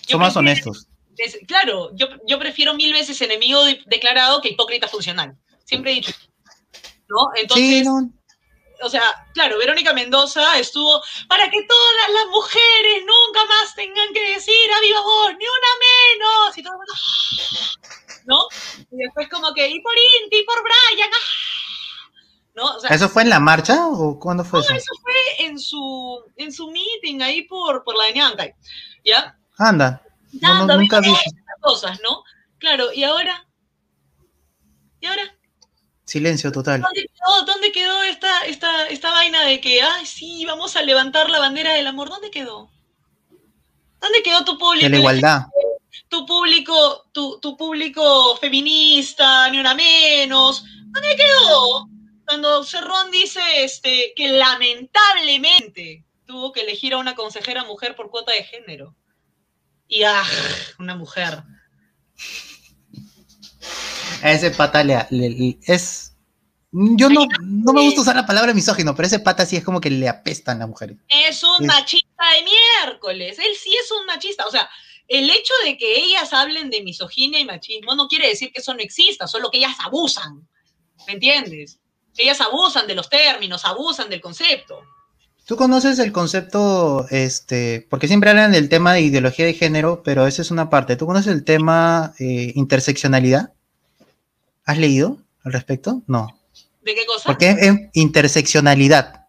Yo 0.06 0.12
Son 0.12 0.20
más 0.20 0.36
honestos. 0.36 0.88
es- 1.16 1.38
claro, 1.46 1.94
yo, 1.94 2.06
yo 2.26 2.38
prefiero 2.38 2.74
mil 2.74 2.92
veces 2.92 3.20
enemigo 3.20 3.64
de- 3.64 3.80
declarado 3.86 4.40
que 4.40 4.48
hipócrita 4.50 4.88
funcional. 4.88 5.36
Siempre 5.64 5.92
he 5.92 5.94
dicho. 5.96 6.12
¿No? 7.08 7.28
Entonces, 7.36 7.66
Sí, 7.66 7.82
no, 7.84 8.10
o 8.82 8.88
sea, 8.88 9.26
claro, 9.34 9.58
Verónica 9.58 9.92
Mendoza 9.92 10.58
estuvo 10.58 11.02
para 11.28 11.50
que 11.50 11.62
todas 11.66 12.10
las 12.14 12.26
mujeres 12.30 13.00
nunca 13.00 13.44
más 13.46 13.74
tengan 13.74 14.12
que 14.12 14.34
decir 14.34 14.72
a 14.76 14.80
viva 14.80 15.00
voz, 15.00 15.32
ni 15.38 15.44
una 15.44 15.72
menos. 15.80 16.58
Y 16.58 16.62
todo 16.62 16.74
el 16.74 16.78
mundo, 16.78 16.92
¿no? 18.26 18.38
Y 18.90 18.96
después 19.04 19.28
como 19.28 19.52
que, 19.54 19.68
y 19.68 19.80
por 19.80 19.92
Inti, 20.22 20.38
y 20.38 20.44
por 20.44 20.62
Brian, 20.62 21.10
¡ah! 21.12 21.50
¿no? 22.54 22.64
O 22.76 22.80
sea, 22.80 22.90
¿Eso 22.90 23.08
fue 23.08 23.22
en 23.22 23.30
la 23.30 23.40
marcha 23.40 23.86
o 23.86 24.18
cuándo 24.18 24.44
fue 24.44 24.60
eso? 24.60 24.74
eso 24.74 24.92
fue 25.02 25.46
en 25.46 25.58
su, 25.58 26.24
en 26.36 26.52
su 26.52 26.70
meeting 26.70 27.20
ahí 27.22 27.42
por, 27.42 27.84
por 27.84 27.96
la 27.96 28.04
de 28.06 28.14
Ñancay, 28.14 28.54
¿ya? 29.04 29.38
Anda, 29.58 30.02
no, 30.40 30.66
no, 30.66 30.76
nunca 30.76 31.00
vi. 31.00 31.10
Esas 31.10 31.32
cosas, 31.60 32.00
¿no? 32.02 32.22
Claro, 32.58 32.92
y 32.92 33.04
ahora, 33.04 33.46
¿y 35.00 35.06
ahora? 35.06 35.39
Silencio 36.10 36.50
total. 36.50 36.80
¿Dónde 36.80 37.06
quedó, 37.06 37.44
dónde 37.46 37.70
quedó 37.70 38.02
esta, 38.02 38.44
esta, 38.46 38.88
esta 38.88 39.12
vaina 39.12 39.44
de 39.44 39.60
que, 39.60 39.80
ay, 39.80 40.04
sí, 40.04 40.44
vamos 40.44 40.74
a 40.74 40.82
levantar 40.82 41.30
la 41.30 41.38
bandera 41.38 41.74
del 41.74 41.86
amor? 41.86 42.08
¿Dónde 42.08 42.32
quedó? 42.32 42.68
¿Dónde 44.00 44.20
quedó 44.24 44.44
tu 44.44 44.58
público? 44.58 44.86
De 44.86 44.90
la 44.90 44.98
igualdad. 44.98 45.42
Tu 46.08 46.26
público, 46.26 47.06
tu, 47.12 47.38
tu 47.38 47.56
público 47.56 48.36
feminista, 48.38 49.48
ni 49.50 49.60
una 49.60 49.72
menos. 49.76 50.64
¿Dónde 50.86 51.14
quedó? 51.14 51.88
Cuando 52.26 52.64
Cerrón 52.64 53.12
dice 53.12 53.40
este, 53.58 54.12
que 54.16 54.30
lamentablemente 54.30 56.04
tuvo 56.26 56.50
que 56.50 56.62
elegir 56.62 56.94
a 56.94 56.98
una 56.98 57.14
consejera 57.14 57.62
mujer 57.62 57.94
por 57.94 58.10
cuota 58.10 58.32
de 58.32 58.42
género. 58.42 58.96
Y 59.86 60.02
ah, 60.02 60.24
una 60.80 60.96
mujer. 60.96 61.44
A 64.22 64.32
ese 64.32 64.50
pata 64.50 64.82
le, 64.84 64.96
le- 65.10 65.30
le- 65.30 65.58
es. 65.66 66.12
Yo 66.72 67.08
no, 67.08 67.26
no 67.42 67.72
me 67.72 67.82
gusta 67.82 68.02
usar 68.02 68.14
la 68.16 68.26
palabra 68.26 68.54
misógino, 68.54 68.94
pero 68.94 69.06
ese 69.06 69.18
pata 69.18 69.44
sí 69.44 69.56
es 69.56 69.64
como 69.64 69.80
que 69.80 69.90
le 69.90 70.08
apestan 70.08 70.56
a 70.58 70.60
las 70.60 70.68
mujeres. 70.68 70.96
Es 71.08 71.42
un 71.42 71.62
Es- 71.62 71.66
machista 71.66 72.24
de 72.36 72.44
miércoles. 72.44 73.38
Él 73.38 73.52
sí 73.60 73.72
es 73.82 73.90
un 73.90 74.06
machista. 74.06 74.46
O 74.46 74.50
sea, 74.52 74.68
el 75.08 75.28
hecho 75.28 75.52
de 75.64 75.76
que 75.76 75.96
ellas 75.96 76.32
hablen 76.32 76.70
de 76.70 76.82
misoginia 76.82 77.40
y 77.40 77.44
machismo 77.44 77.94
no 77.96 78.06
quiere 78.06 78.28
decir 78.28 78.52
que 78.52 78.60
eso 78.60 78.72
no 78.74 78.80
exista, 78.80 79.26
solo 79.26 79.50
que 79.50 79.58
ellas 79.58 79.74
abusan. 79.84 80.46
¿Me 81.08 81.14
entiendes? 81.14 81.80
Ellas 82.16 82.40
abusan 82.40 82.86
de 82.86 82.94
los 82.94 83.08
términos, 83.08 83.64
abusan 83.64 84.08
del 84.10 84.20
concepto. 84.20 84.80
¿Tú 85.46 85.56
conoces 85.56 85.98
el 85.98 86.12
concepto, 86.12 87.06
este, 87.10 87.84
porque 87.90 88.06
siempre 88.06 88.30
hablan 88.30 88.52
del 88.52 88.68
tema 88.68 88.92
de 88.92 89.00
ideología 89.00 89.46
de 89.46 89.54
género, 89.54 90.02
pero 90.04 90.26
esa 90.28 90.42
es 90.42 90.52
una 90.52 90.70
parte. 90.70 90.94
¿Tú 90.94 91.06
conoces 91.06 91.32
el 91.32 91.44
tema 91.44 92.14
eh, 92.20 92.52
interseccionalidad? 92.54 93.54
¿Has 94.64 94.78
leído 94.78 95.18
al 95.44 95.52
respecto? 95.52 96.02
No. 96.06 96.28
¿De 96.82 96.94
qué 96.94 97.04
cosa? 97.06 97.24
Porque 97.26 97.50
es, 97.50 97.58
es 97.62 97.76
interseccionalidad. 97.94 99.26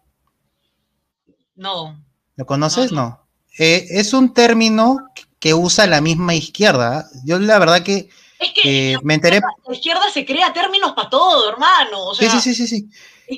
No. 1.54 2.02
¿Lo 2.36 2.46
conoces? 2.46 2.92
No. 2.92 3.02
No. 3.02 3.28
Eh, 3.58 3.86
es 3.90 4.12
un 4.14 4.32
término 4.32 4.96
que 5.38 5.54
usa 5.54 5.86
la 5.86 6.00
misma 6.00 6.34
izquierda. 6.34 7.06
Yo 7.24 7.38
la 7.38 7.58
verdad 7.58 7.82
que 7.82 8.08
Es 8.38 8.52
que 8.54 8.92
eh, 8.92 8.96
me 9.02 9.14
enteré. 9.14 9.40
la 9.66 9.74
izquierda 9.74 10.10
se 10.10 10.24
crea 10.24 10.52
términos 10.52 10.92
para 10.94 11.10
todo, 11.10 11.50
hermano. 11.50 12.06
O 12.06 12.14
Sí, 12.14 12.26
sea, 12.28 12.40
sí, 12.40 12.54
sí, 12.54 12.66
sí, 12.66 12.88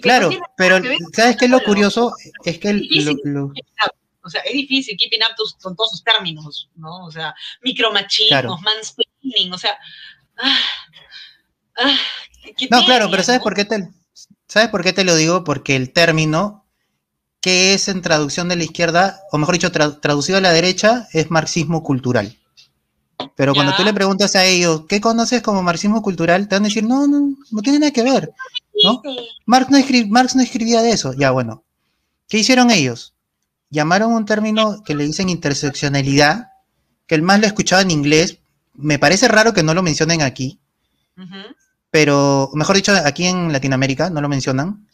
Claro, 0.00 0.30
no 0.30 0.38
pero 0.56 0.80
que 0.82 0.96
¿sabes 1.12 1.36
qué 1.36 1.44
es 1.46 1.50
lo 1.50 1.60
curioso? 1.62 2.12
Es 2.44 2.58
que 2.58 2.68
el- 2.70 2.80
Difícil. 2.80 3.18
lo- 3.24 3.46
lo- 3.46 3.52
O 4.26 4.30
sea, 4.30 4.40
es 4.40 4.52
difícil 4.54 4.96
keeping 4.96 5.20
up 5.28 5.36
tus- 5.36 5.54
con 5.56 5.76
todos 5.76 5.90
sus 5.90 6.02
términos, 6.02 6.70
¿no? 6.76 7.04
O 7.04 7.10
sea, 7.10 7.34
micromachismos, 7.62 8.28
Claro. 8.28 8.56
mansplaining, 8.58 9.52
o 9.52 9.58
sea. 9.58 9.76
ah, 10.38 10.58
ah, 11.76 11.96
¿qué 12.56 12.68
No, 12.70 12.84
claro, 12.84 13.10
pero 13.10 13.22
¿sabes 13.22 13.40
por 13.40 13.54
qué 13.54 13.64
te, 13.64 13.88
¿sabes 14.48 14.68
por 14.68 14.82
qué 14.82 14.92
te 14.92 15.04
lo 15.04 15.16
digo? 15.16 15.44
Porque 15.44 15.76
el 15.76 15.92
término 15.92 16.64
que 17.40 17.74
es 17.74 17.88
en 17.88 18.02
traducción 18.02 18.48
de 18.48 18.56
la 18.56 18.64
izquierda, 18.64 19.20
o 19.30 19.38
mejor 19.38 19.54
dicho, 19.54 19.70
tra- 19.72 20.00
traducido 20.00 20.38
a 20.38 20.40
la 20.40 20.52
derecha, 20.52 21.08
es 21.12 21.30
marxismo 21.30 21.82
cultural. 21.82 22.36
Pero 23.36 23.54
cuando 23.54 23.74
tú 23.76 23.84
le 23.84 23.94
preguntas 23.94 24.34
a 24.36 24.44
ellos, 24.44 24.82
¿qué 24.88 25.00
conoces 25.00 25.40
como 25.42 25.62
marxismo 25.62 26.02
cultural? 26.02 26.48
Te 26.48 26.56
van 26.56 26.64
a 26.64 26.68
decir, 26.68 26.84
no, 26.84 27.06
no, 27.06 27.34
no 27.50 27.62
tiene 27.62 27.78
nada 27.78 27.92
que 27.92 28.02
ver. 28.02 28.32
¿no? 28.82 29.02
Marx 29.46 29.70
no, 29.70 29.78
Marx 30.08 30.34
no 30.36 30.42
escribía 30.42 30.82
de 30.82 30.90
eso. 30.90 31.12
Ya, 31.12 31.30
bueno. 31.30 31.62
¿Qué 32.28 32.38
hicieron 32.38 32.70
ellos? 32.70 33.14
Llamaron 33.70 34.12
un 34.12 34.24
término 34.24 34.82
que 34.84 34.94
le 34.94 35.04
dicen 35.04 35.28
interseccionalidad, 35.28 36.48
que 37.06 37.14
el 37.14 37.22
más 37.22 37.40
lo 37.40 37.46
escuchaba 37.46 37.82
en 37.82 37.90
inglés. 37.90 38.38
Me 38.74 38.98
parece 38.98 39.28
raro 39.28 39.52
que 39.52 39.62
no 39.62 39.74
lo 39.74 39.82
mencionen 39.82 40.22
aquí, 40.22 40.58
Ujú. 41.16 41.54
Pero, 41.94 42.50
mejor 42.54 42.74
dicho, 42.74 42.92
aquí 42.92 43.24
en 43.24 43.52
Latinoamérica 43.52 44.10
no 44.10 44.20
lo 44.20 44.28
mencionan. 44.28 44.88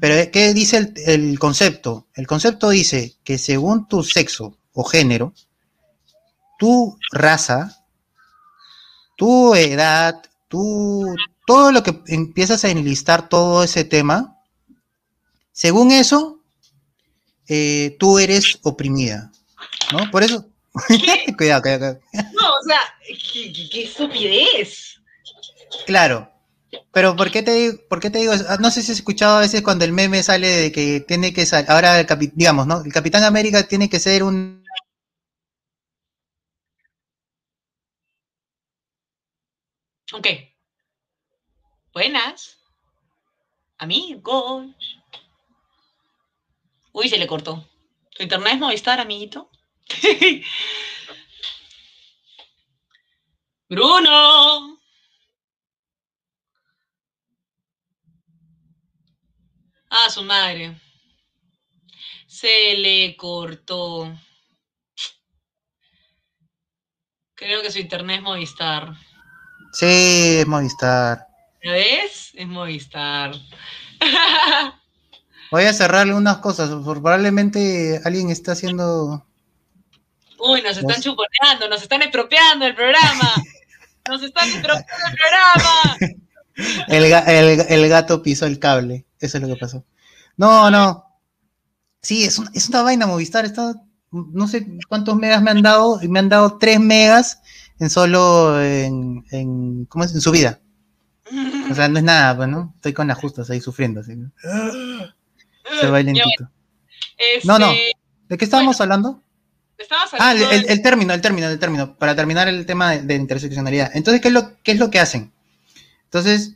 Pero, 0.00 0.30
¿qué 0.30 0.54
dice 0.54 0.76
el, 0.76 0.94
el 1.04 1.38
concepto? 1.40 2.06
El 2.14 2.28
concepto 2.28 2.68
dice 2.68 3.16
que 3.24 3.38
según 3.38 3.88
tu 3.88 4.04
sexo 4.04 4.56
o 4.72 4.84
género, 4.84 5.34
tu 6.56 6.96
raza, 7.10 7.84
tu 9.16 9.52
edad, 9.56 10.22
tu, 10.46 11.04
todo 11.44 11.72
lo 11.72 11.82
que 11.82 12.00
empiezas 12.06 12.64
a 12.64 12.70
enlistar 12.70 13.28
todo 13.28 13.64
ese 13.64 13.82
tema, 13.82 14.38
según 15.50 15.90
eso, 15.90 16.38
eh, 17.48 17.96
tú 17.98 18.20
eres 18.20 18.60
oprimida, 18.62 19.32
¿no? 19.92 20.08
Por 20.12 20.22
eso, 20.22 20.46
cuidado, 21.36 21.36
cuidado, 21.36 21.62
cuidado. 21.62 22.00
No, 22.12 22.48
o 22.48 22.62
sea, 22.64 22.78
qué, 23.08 23.52
qué- 23.52 23.68
qué 23.72 23.84
estupidez. 23.86 25.00
Claro. 25.84 26.30
Pero 26.92 27.16
¿por 27.16 27.30
qué 27.30 27.42
te 27.42 27.52
digo, 27.52 27.78
por 27.88 28.00
qué 28.00 28.10
te 28.10 28.18
digo? 28.18 28.32
Ah, 28.48 28.56
No 28.60 28.70
sé 28.70 28.82
si 28.82 28.92
has 28.92 28.98
escuchado 28.98 29.36
a 29.36 29.40
veces 29.40 29.62
cuando 29.62 29.84
el 29.84 29.92
meme 29.92 30.22
sale 30.22 30.48
de 30.48 30.72
que 30.72 31.00
tiene 31.00 31.32
que 31.32 31.46
salir, 31.46 31.70
ahora 31.70 32.04
digamos, 32.34 32.66
¿no? 32.66 32.82
El 32.84 32.92
Capitán 32.92 33.24
América 33.24 33.62
tiene 33.66 33.88
que 33.88 34.00
ser 34.00 34.22
un 34.22 34.64
Ok. 40.14 40.26
Buenas. 41.94 42.58
Amigos. 43.78 44.74
Uy, 46.92 47.08
se 47.10 47.18
le 47.18 47.26
cortó. 47.26 47.62
¿Tu 48.16 48.22
internet 48.22 48.54
es 48.54 48.60
Movistar, 48.60 48.98
amiguito? 49.00 49.50
Bruno. 53.68 54.73
Ah, 59.96 60.10
su 60.10 60.24
madre. 60.24 60.76
Se 62.26 62.74
le 62.74 63.16
cortó. 63.16 64.12
Creo 67.36 67.62
que 67.62 67.70
su 67.70 67.78
internet 67.78 68.16
es 68.16 68.22
Movistar. 68.22 68.92
Sí, 69.72 70.38
es 70.40 70.46
Movistar. 70.48 71.28
¿Ya 71.62 71.72
ves? 71.72 72.32
Es 72.34 72.46
Movistar. 72.48 73.36
Voy 75.52 75.62
a 75.62 75.72
cerrarle 75.72 76.14
unas 76.14 76.38
cosas, 76.38 76.70
probablemente 76.84 78.00
alguien 78.04 78.30
está 78.30 78.52
haciendo 78.52 79.24
Uy, 80.40 80.60
nos 80.60 80.76
están 80.76 81.00
chuponeando, 81.00 81.68
nos 81.68 81.82
están 81.82 82.02
expropiando 82.02 82.66
el 82.66 82.74
programa. 82.74 83.32
Nos 84.06 84.22
están 84.22 84.46
expropiando 84.50 85.06
el 85.08 85.16
programa. 85.16 85.96
el, 86.88 87.04
ga- 87.04 87.24
el- 87.26 87.60
el 87.68 87.88
gato 87.88 88.22
pisó 88.22 88.46
el 88.46 88.58
cable, 88.58 89.06
eso 89.20 89.38
es 89.38 89.42
lo 89.42 89.48
que 89.48 89.60
pasó. 89.60 89.84
No, 90.36 90.70
no. 90.70 91.04
Sí, 92.00 92.24
es, 92.24 92.40
es 92.52 92.68
una 92.68 92.82
vaina 92.82 93.06
Movistar, 93.06 93.44
está, 93.44 93.74
no 94.10 94.46
sé 94.48 94.66
cuántos 94.88 95.16
megas 95.16 95.42
me 95.42 95.50
han 95.50 95.62
dado, 95.62 95.98
me 96.08 96.18
han 96.18 96.28
dado 96.28 96.58
3 96.58 96.78
megas 96.80 97.40
en 97.80 97.90
solo 97.90 98.60
en, 98.62 99.24
en 99.30 99.86
¿cómo 99.86 100.04
es? 100.04 100.14
En 100.14 100.20
su 100.20 100.30
vida. 100.30 100.60
O 101.70 101.74
sea, 101.74 101.88
no 101.88 101.98
es 101.98 102.04
nada, 102.04 102.36
pues, 102.36 102.48
¿no? 102.48 102.72
Estoy 102.76 102.92
con 102.92 103.10
ajustes 103.10 103.48
ahí 103.50 103.60
sufriendo, 103.60 104.00
así. 104.00 104.12
Se 105.80 105.86
va 105.88 106.00
lentito. 106.02 106.50
No, 107.44 107.58
no. 107.58 107.70
Este, 107.72 107.92
¿De 108.28 108.38
qué 108.38 108.44
estábamos 108.44 108.80
hablando? 108.80 109.22
ah, 110.18 110.34
el, 110.34 110.82
término, 110.82 111.12
el 111.14 111.20
término, 111.20 111.48
el 111.48 111.58
término, 111.58 111.96
para 111.96 112.14
terminar 112.14 112.48
el 112.48 112.64
tema 112.66 112.92
de, 112.96 113.14
interseccionalidad. 113.14 113.90
Entonces, 113.94 114.20
¿qué 114.20 114.28
es, 114.28 114.34
lo, 114.34 114.62
¿qué 114.62 114.72
es 114.72 114.78
lo 114.78 114.90
que 114.90 115.00
hacen? 115.00 115.32
Entonces, 116.14 116.54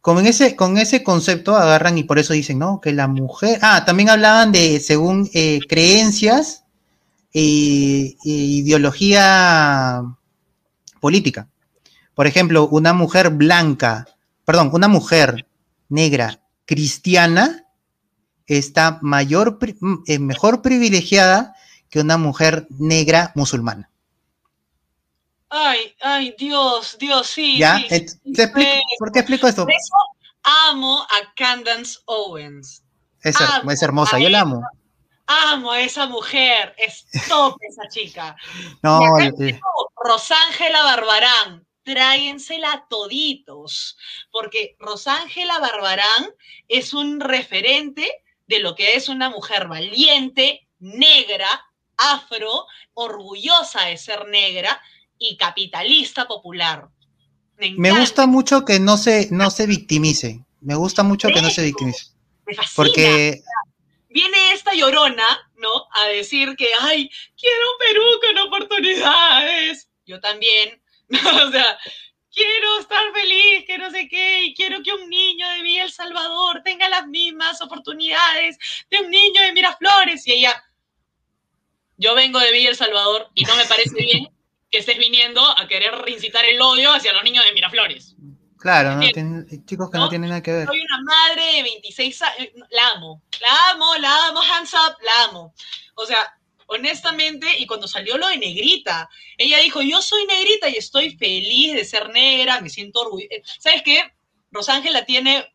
con 0.00 0.26
ese, 0.26 0.56
con 0.56 0.76
ese 0.76 1.04
concepto 1.04 1.56
agarran 1.56 1.96
y 1.96 2.02
por 2.02 2.18
eso 2.18 2.32
dicen, 2.32 2.58
¿no? 2.58 2.80
Que 2.80 2.92
la 2.92 3.06
mujer. 3.06 3.60
Ah, 3.62 3.84
también 3.84 4.10
hablaban 4.10 4.50
de 4.50 4.80
según 4.80 5.30
eh, 5.32 5.60
creencias 5.68 6.64
e, 7.32 8.16
ideología 8.24 10.02
política. 10.98 11.48
Por 12.16 12.26
ejemplo, 12.26 12.66
una 12.66 12.92
mujer 12.92 13.30
blanca, 13.30 14.08
perdón, 14.44 14.70
una 14.72 14.88
mujer 14.88 15.46
negra 15.88 16.40
cristiana 16.64 17.66
está 18.46 18.98
mayor, 19.02 19.60
eh, 20.08 20.18
mejor 20.18 20.62
privilegiada 20.62 21.54
que 21.90 22.00
una 22.00 22.18
mujer 22.18 22.66
negra 22.70 23.30
musulmana. 23.36 23.89
Ay, 25.50 25.94
ay, 26.00 26.34
Dios, 26.38 26.96
Dios, 26.98 27.26
sí. 27.26 27.58
¿Ya? 27.58 27.82
¿Por 28.98 29.12
qué 29.12 29.18
explico 29.18 29.48
esto? 29.48 29.64
Por 29.64 29.72
eso 29.72 29.94
amo 30.42 31.02
a 31.02 31.34
Candance 31.34 31.98
Owens. 32.06 32.82
Es, 33.22 33.36
hermosa, 33.82 34.18
yo 34.18 34.28
la 34.28 34.40
amo. 34.40 34.62
Amo 35.26 35.70
a 35.70 35.80
esa 35.80 36.06
mujer, 36.06 36.74
es 36.78 37.06
top 37.28 37.56
esa 37.68 37.88
chica. 37.88 38.36
No, 38.82 39.00
Rosángela 40.02 40.82
Barbarán, 40.82 41.66
tráiensela 41.82 42.86
toditos, 42.88 43.96
porque 44.32 44.76
Rosángela 44.78 45.58
Barbarán 45.58 46.30
es 46.68 46.94
un 46.94 47.20
referente 47.20 48.10
de 48.46 48.60
lo 48.60 48.74
que 48.74 48.94
es 48.94 49.08
una 49.08 49.30
mujer 49.30 49.68
valiente, 49.68 50.66
negra, 50.78 51.48
afro, 51.96 52.66
orgullosa 52.94 53.84
de 53.84 53.98
ser 53.98 54.26
negra 54.28 54.80
y 55.20 55.36
capitalista 55.36 56.26
popular. 56.26 56.88
Me, 57.58 57.92
gusta 57.92 58.26
mucho 58.26 58.64
que 58.64 58.80
no 58.80 58.96
se, 58.96 59.28
no 59.30 59.50
se 59.50 59.66
victimice. 59.66 60.42
Me 60.62 60.74
gusta 60.74 61.02
mucho 61.02 61.28
que 61.28 61.42
no 61.42 61.50
se 61.50 61.62
victimice. 61.62 62.06
Me 62.46 62.54
fascina. 62.54 62.74
Porque 62.74 63.42
viene 64.08 64.52
esta 64.54 64.72
llorona, 64.72 65.26
¿no? 65.56 65.68
A 65.92 66.08
decir 66.08 66.56
que, 66.56 66.68
ay, 66.80 67.10
quiero 67.38 67.60
un 67.72 67.86
Perú 67.86 68.02
con 68.22 68.38
oportunidades. 68.48 69.90
Yo 70.06 70.18
también. 70.20 70.82
o 71.10 71.50
sea, 71.52 71.78
quiero 72.32 72.78
estar 72.80 73.12
feliz, 73.12 73.64
que 73.66 73.76
no 73.76 73.90
sé 73.90 74.08
qué, 74.08 74.44
y 74.44 74.54
quiero 74.54 74.82
que 74.82 74.94
un 74.94 75.06
niño 75.10 75.46
de 75.50 75.62
Villa 75.62 75.84
El 75.84 75.92
Salvador 75.92 76.62
tenga 76.64 76.88
las 76.88 77.06
mismas 77.08 77.60
oportunidades 77.60 78.56
de 78.90 79.00
un 79.00 79.10
niño 79.10 79.42
de 79.42 79.52
Miraflores. 79.52 80.26
Y 80.26 80.32
ella, 80.32 80.64
yo 81.98 82.14
vengo 82.14 82.38
de 82.38 82.52
Villa 82.52 82.70
El 82.70 82.76
Salvador 82.76 83.28
y 83.34 83.44
no 83.44 83.54
me 83.56 83.66
parece 83.66 83.94
bien 84.02 84.39
que 84.70 84.78
estés 84.78 84.98
viniendo 84.98 85.42
a 85.58 85.66
querer 85.66 85.94
reincitar 85.94 86.44
el 86.44 86.60
odio 86.60 86.92
hacia 86.92 87.12
los 87.12 87.24
niños 87.24 87.44
de 87.44 87.52
Miraflores. 87.52 88.14
Claro, 88.58 89.00
chicos 89.64 89.90
que 89.90 89.96
¿no? 89.98 90.08
tienen 90.10 90.28
nada 90.28 90.42
que 90.42 90.52
ver. 90.52 90.66
Soy 90.66 90.80
una 90.80 91.00
madre 91.02 91.56
de 91.56 91.62
26 91.62 92.22
años, 92.22 92.48
la 92.70 92.88
amo, 92.90 93.22
la 93.40 93.70
amo, 93.70 93.96
la 93.96 94.26
amo, 94.26 94.40
hands 94.42 94.74
up, 94.74 94.96
la 95.02 95.24
amo. 95.24 95.54
O 95.94 96.04
sea, 96.04 96.18
honestamente, 96.66 97.46
y 97.58 97.66
cuando 97.66 97.88
salió 97.88 98.18
lo 98.18 98.28
de 98.28 98.36
negrita, 98.36 99.08
ella 99.38 99.58
dijo, 99.58 99.80
yo 99.80 100.02
soy 100.02 100.26
negrita 100.26 100.68
y 100.68 100.76
estoy 100.76 101.16
feliz 101.16 101.74
de 101.74 101.84
ser 101.86 102.10
negra, 102.10 102.60
me 102.60 102.68
siento 102.68 103.00
orgullosa. 103.00 103.34
¿Sabes 103.58 103.82
qué? 103.82 104.12
Rosángela 104.50 105.06
tiene 105.06 105.50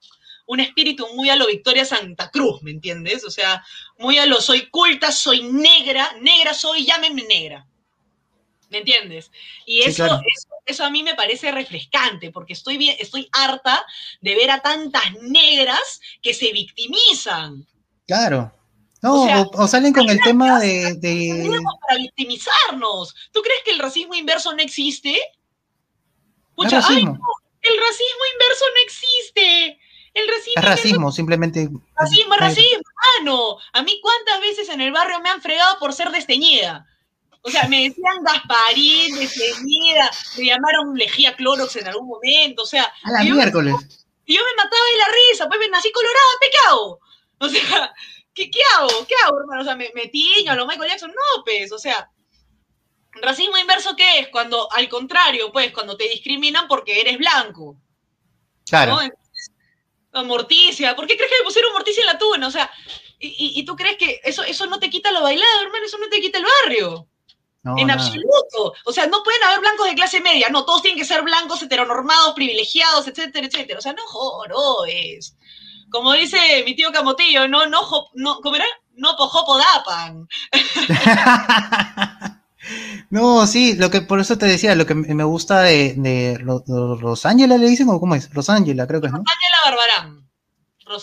un 0.47 0.59
espíritu 0.59 1.07
muy 1.15 1.29
a 1.29 1.35
lo 1.35 1.47
Victoria 1.47 1.85
Santa 1.85 2.31
Cruz, 2.31 2.61
¿me 2.63 2.71
entiendes? 2.71 3.23
O 3.23 3.29
sea, 3.29 3.63
muy 3.99 4.17
a 4.17 4.25
lo 4.25 4.41
soy 4.41 4.67
culta, 4.69 5.11
soy 5.11 5.43
negra, 5.43 6.11
negra 6.21 6.55
soy, 6.55 6.85
llámenme 6.85 7.23
negra. 7.23 7.67
¿Me 8.75 8.79
entiendes? 8.79 9.31
Y 9.65 9.83
eso, 9.83 10.19
eso, 10.65 10.83
a 10.83 10.89
mí 10.89 11.01
me 11.01 11.15
parece 11.15 11.49
refrescante, 11.49 12.29
porque 12.29 12.51
estoy, 12.51 12.75
bien, 12.75 12.97
estoy 12.99 13.29
harta 13.31 13.85
de 14.19 14.35
ver 14.35 14.51
a 14.51 14.59
tantas 14.59 15.13
negras 15.21 16.01
que 16.21 16.33
se 16.33 16.51
victimizan. 16.51 17.65
Claro. 18.05 18.51
No, 19.01 19.23
o, 19.53 19.67
salen 19.69 19.93
con 19.93 20.09
el 20.09 20.19
tema 20.19 20.59
de, 20.59 20.93
Para 21.87 21.99
victimizarnos. 21.99 23.15
¿Tú 23.31 23.41
crees 23.41 23.61
que 23.63 23.71
el 23.71 23.79
racismo 23.79 24.13
inverso 24.13 24.53
no 24.53 24.61
existe? 24.61 25.17
Pucha, 26.53 26.81
racismo. 26.81 27.17
el 27.61 27.77
racismo 27.77 28.23
inverso 28.33 28.65
no 28.73 28.81
existe. 28.83 29.79
El 30.13 30.27
racismo. 30.27 30.53
Es 30.57 30.65
racismo, 30.65 31.11
simplemente. 31.13 31.69
Racismo, 31.95 32.35
racismo, 32.35 32.83
mano. 33.21 33.57
A 33.71 33.83
mí, 33.83 34.01
¿cuántas 34.01 34.41
veces 34.41 34.67
en 34.67 34.81
el 34.81 34.91
barrio 34.91 35.21
me 35.21 35.29
han 35.29 35.41
fregado 35.41 35.79
por 35.79 35.93
ser 35.93 36.11
desteñida? 36.11 36.85
O 37.47 37.51
sea, 37.51 37.67
me 37.67 37.83
decían 37.83 38.23
Gasparín, 38.23 39.19
desteñida, 39.19 40.09
me 40.35 40.45
llamaron 40.45 40.95
lejía 40.95 41.35
Clorox 41.35 41.75
en 41.75 41.87
algún 41.87 42.07
momento, 42.07 42.63
o 42.63 42.65
sea. 42.65 42.91
A 43.03 43.11
la 43.11 43.23
miércoles. 43.23 43.75
y 44.25 44.35
yo 44.35 44.41
me 44.43 44.63
mataba 44.63 44.81
de 44.91 44.97
la 44.97 45.05
risa, 45.29 45.47
pues 45.47 45.59
me 45.59 45.67
nací 45.67 45.91
colorada, 45.91 46.25
pecado. 46.39 46.99
O 47.37 47.49
sea, 47.49 47.93
¿qué, 48.33 48.49
qué 48.49 48.59
hago? 48.75 49.05
¿Qué 49.05 49.13
hago, 49.23 49.39
hermano? 49.41 49.61
O 49.61 49.63
sea, 49.63 49.75
me, 49.75 49.91
me 49.93 50.07
tiño 50.07 50.53
a 50.53 50.55
lo 50.55 50.65
Michael 50.65 50.89
Jackson. 50.89 51.11
No, 51.11 51.43
pues, 51.43 51.71
o 51.71 51.77
sea, 51.77 52.09
racismo 53.11 53.57
inverso, 53.57 53.95
¿qué 53.95 54.21
es? 54.21 54.29
Cuando, 54.29 54.67
al 54.71 54.89
contrario, 54.89 55.51
pues, 55.51 55.71
cuando 55.71 55.95
te 55.97 56.09
discriminan 56.09 56.67
porque 56.67 56.99
eres 56.99 57.19
blanco. 57.19 57.77
Claro. 58.67 58.97
¿no? 60.13 60.23
Morticia, 60.23 60.95
¿por 60.95 61.05
qué 61.05 61.15
crees 61.15 61.29
que 61.29 61.39
me 61.39 61.45
pusieron 61.45 61.73
morticia 61.73 62.01
en 62.01 62.07
la 62.07 62.17
tuna? 62.17 62.47
O 62.47 62.51
sea, 62.51 62.71
y, 63.19 63.53
y, 63.59 63.65
tú 63.65 63.75
crees 63.75 63.97
que 63.97 64.19
eso, 64.23 64.41
eso 64.41 64.65
no 64.65 64.79
te 64.79 64.89
quita 64.89 65.11
lo 65.11 65.21
bailado, 65.21 65.61
hermano, 65.61 65.85
eso 65.85 65.99
no 65.99 66.09
te 66.09 66.21
quita 66.21 66.39
el 66.39 66.45
barrio 66.63 67.07
en 67.77 67.91
absoluto. 67.91 68.73
O 68.85 68.91
sea, 68.91 69.07
no 69.07 69.23
pueden 69.23 69.43
haber 69.43 69.59
blancos 69.59 69.87
de 69.87 69.95
clase 69.95 70.21
media, 70.21 70.49
no, 70.49 70.65
todos 70.65 70.81
tienen 70.81 70.99
que 70.99 71.05
ser 71.05 71.23
blancos, 71.23 71.61
heteronormados, 71.61 72.33
privilegiados, 72.33 73.07
etcétera, 73.07 73.47
etcétera. 73.47 73.79
O 73.79 73.81
sea, 73.81 73.93
no 73.93 74.85
es 74.87 75.35
Como 75.89 76.13
dice 76.13 76.37
mi 76.65 76.75
tío 76.75 76.91
Camotillo, 76.91 77.47
no, 77.47 77.65
no, 77.67 77.81
no 78.13 78.41
¿cómo 78.41 78.55
era? 78.55 78.65
No 78.95 79.15
pojopo 79.17 79.57
dapan. 79.57 80.27
no, 83.09 83.47
sí, 83.47 83.75
lo 83.75 83.89
que 83.89 84.01
por 84.01 84.19
eso 84.19 84.37
te 84.37 84.45
decía, 84.45 84.75
lo 84.75 84.85
que 84.85 84.95
me 84.95 85.23
gusta 85.23 85.61
de, 85.61 85.95
de 85.97 86.37
Rosángela 86.37 87.57
le 87.57 87.67
dicen 87.67 87.89
o 87.89 87.99
cómo 87.99 88.15
es, 88.15 88.31
Rosángela 88.33 88.87
creo 88.87 89.01
que 89.01 89.07
es, 89.07 89.13
¿no? 89.13 89.19
Rosángela 89.19 89.57
Barbarán. 89.65 90.25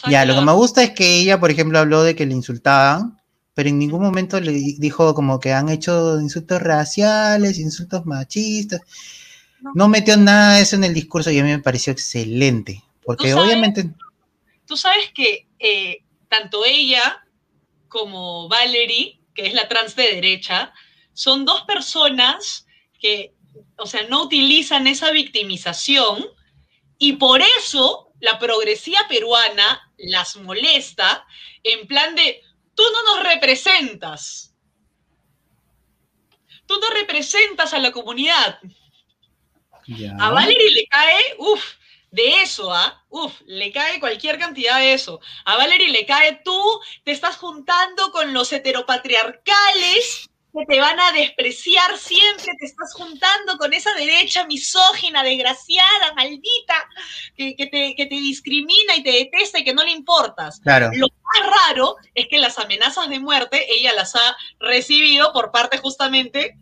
Ya, 0.08 0.24
lo 0.24 0.36
que 0.36 0.40
me 0.42 0.52
gusta 0.52 0.82
es 0.82 0.90
que 0.90 1.18
ella, 1.18 1.40
por 1.40 1.50
ejemplo, 1.50 1.78
habló 1.78 2.04
de 2.04 2.14
que 2.14 2.24
le 2.24 2.34
insultaban 2.34 3.20
pero 3.54 3.68
en 3.68 3.78
ningún 3.78 4.02
momento 4.02 4.40
le 4.40 4.52
dijo 4.52 5.14
como 5.14 5.38
que 5.38 5.52
han 5.52 5.68
hecho 5.68 6.18
insultos 6.20 6.62
raciales, 6.62 7.58
insultos 7.58 8.06
machistas. 8.06 8.80
No, 9.74 9.88
metió 9.88 10.16
nada 10.16 10.56
de 10.56 10.62
eso 10.62 10.76
en 10.76 10.84
el 10.84 10.94
discurso 10.94 11.30
y 11.30 11.38
a 11.38 11.44
mí 11.44 11.50
me 11.50 11.58
pareció 11.58 11.92
excelente, 11.92 12.82
porque 13.04 13.34
obviamente... 13.34 13.90
Tú 14.66 14.76
sabes 14.76 15.10
que 15.14 15.46
eh, 15.58 16.02
tanto 16.28 16.64
ella 16.64 17.24
como 17.88 18.48
Valerie, 18.48 19.20
que 19.34 19.46
es 19.46 19.54
la 19.54 19.68
trans 19.68 19.94
de 19.94 20.14
derecha, 20.14 20.72
son 21.12 21.44
dos 21.44 21.62
personas 21.62 22.66
que, 22.98 23.34
o 23.76 23.86
sea, 23.86 24.02
no 24.08 24.22
utilizan 24.22 24.86
esa 24.86 25.12
victimización 25.12 26.24
y 26.98 27.14
por 27.14 27.42
eso 27.58 28.12
la 28.20 28.38
progresía 28.38 29.00
peruana 29.08 29.92
las 29.98 30.36
molesta 30.36 31.26
en 31.62 31.86
plan 31.86 32.14
de, 32.14 32.40
Tú 32.74 32.82
no 32.92 33.16
nos 33.16 33.24
representas. 33.24 34.54
Tú 36.66 36.78
no 36.80 36.90
representas 36.90 37.74
a 37.74 37.78
la 37.78 37.92
comunidad. 37.92 38.58
A 40.18 40.30
Valerie 40.30 40.70
le 40.70 40.86
cae, 40.86 41.34
uff, 41.38 41.62
de 42.10 42.42
eso, 42.42 42.72
¿ah? 42.72 43.04
Uf, 43.08 43.40
le 43.46 43.72
cae 43.72 43.98
cualquier 43.98 44.38
cantidad 44.38 44.78
de 44.78 44.92
eso. 44.92 45.20
A 45.44 45.56
Valerie 45.56 45.88
le 45.88 46.06
cae 46.06 46.40
tú, 46.44 46.80
te 47.04 47.10
estás 47.10 47.36
juntando 47.36 48.12
con 48.12 48.32
los 48.32 48.52
heteropatriarcales 48.52 50.30
que 50.52 50.66
te 50.66 50.80
van 50.80 51.00
a 51.00 51.12
despreciar 51.12 51.96
siempre, 51.96 52.52
te 52.58 52.66
estás 52.66 52.92
juntando 52.94 53.56
con 53.58 53.72
esa 53.72 53.92
derecha 53.94 54.46
misógina, 54.46 55.22
desgraciada, 55.22 56.12
maldita, 56.14 56.88
que, 57.36 57.54
te, 57.54 57.94
que, 57.96 58.06
te, 58.06 58.14
discrimina 58.14 58.96
y 58.96 59.02
te 59.02 59.12
detesta 59.12 59.58
y 59.58 59.64
que 59.64 59.74
no 59.74 59.82
le 59.82 59.92
importas. 59.92 60.60
Claro. 60.60 60.90
Lo 60.94 61.08
más 61.08 61.68
raro 61.68 61.96
es 62.14 62.26
que 62.28 62.38
las 62.38 62.58
amenazas 62.58 63.08
de 63.08 63.18
muerte 63.18 63.66
ella 63.68 63.94
las 63.94 64.14
ha 64.14 64.36
recibido 64.60 65.32
por 65.32 65.50
parte 65.50 65.78
justamente 65.78 66.58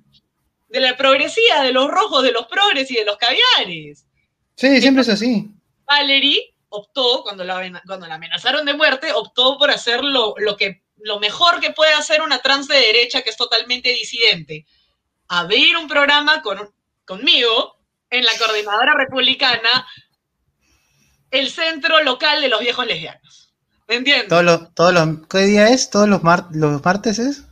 de 0.69 0.81
la 0.81 0.97
progresía, 0.97 1.63
de 1.63 1.73
los 1.73 1.89
rojos, 1.89 2.23
de 2.23 2.33
los 2.33 2.47
progres 2.47 2.91
y 2.91 2.95
de 2.95 3.05
los 3.05 3.17
caviares. 3.17 4.07
Sí, 4.55 4.81
siempre 4.81 5.03
es 5.03 5.09
así. 5.09 5.51
Valerie 5.85 6.55
optó, 6.69 7.25
cuando 7.25 7.43
la, 7.43 7.83
cuando 7.85 8.07
la 8.07 8.15
amenazaron 8.15 8.65
de 8.65 8.75
muerte, 8.75 9.13
optó 9.13 9.59
por 9.59 9.71
hacer 9.71 10.05
lo, 10.05 10.35
lo 10.39 10.57
que 10.57 10.83
lo 11.03 11.21
mejor 11.21 11.61
que 11.61 11.71
puede 11.71 11.93
hacer 11.93 12.23
una 12.23 12.39
trans 12.39 12.69
de 12.69 12.77
derecha 12.77 13.23
que 13.23 13.31
es 13.31 13.37
totalmente 13.37 13.91
disidente, 13.91 14.67
abrir 15.29 15.77
un 15.77 15.89
programa 15.89 16.43
con, 16.43 16.75
conmigo 17.05 17.79
en 18.11 18.25
la 18.25 18.33
coordinadora 18.39 18.95
republicana, 18.95 19.87
el 21.31 21.51
centro 21.51 22.03
local 22.03 22.41
de 22.41 22.49
los 22.49 22.61
viejos 22.61 22.87
lesbianos. 22.87 23.55
¿Me 23.87 23.97
entiendes? 23.97 24.29
Todo 24.29 24.93
lo, 24.93 25.29
¿Qué 25.29 25.39
día 25.39 25.69
es? 25.69 25.91
¿Todos 25.91 26.09
los, 26.09 26.21
los 26.53 26.85
martes 26.85 27.19
es? 27.19 27.45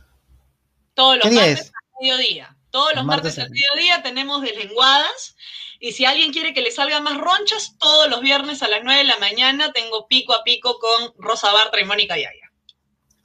Todos 0.93 1.17
los 1.17 1.31
martes 1.31 1.69
a 1.69 2.01
mediodía. 2.01 2.55
Todos 2.71 2.93
los 2.95 3.03
martes, 3.03 3.37
martes 3.37 3.45
al 3.45 3.51
mediodía 3.51 4.03
tenemos 4.03 4.41
deslenguadas. 4.41 5.35
Y 5.79 5.93
si 5.93 6.05
alguien 6.05 6.31
quiere 6.31 6.53
que 6.53 6.61
le 6.61 6.71
salga 6.71 6.99
más 6.99 7.17
ronchas, 7.17 7.77
todos 7.79 8.09
los 8.09 8.21
viernes 8.21 8.61
a 8.63 8.67
las 8.67 8.81
9 8.83 8.99
de 8.99 9.05
la 9.05 9.17
mañana 9.17 9.71
tengo 9.71 10.07
pico 10.07 10.33
a 10.33 10.43
pico 10.43 10.77
con 10.77 11.13
Rosa 11.17 11.51
Bartra 11.51 11.81
y 11.81 11.85
Mónica 11.85 12.15
Yaya. 12.15 12.48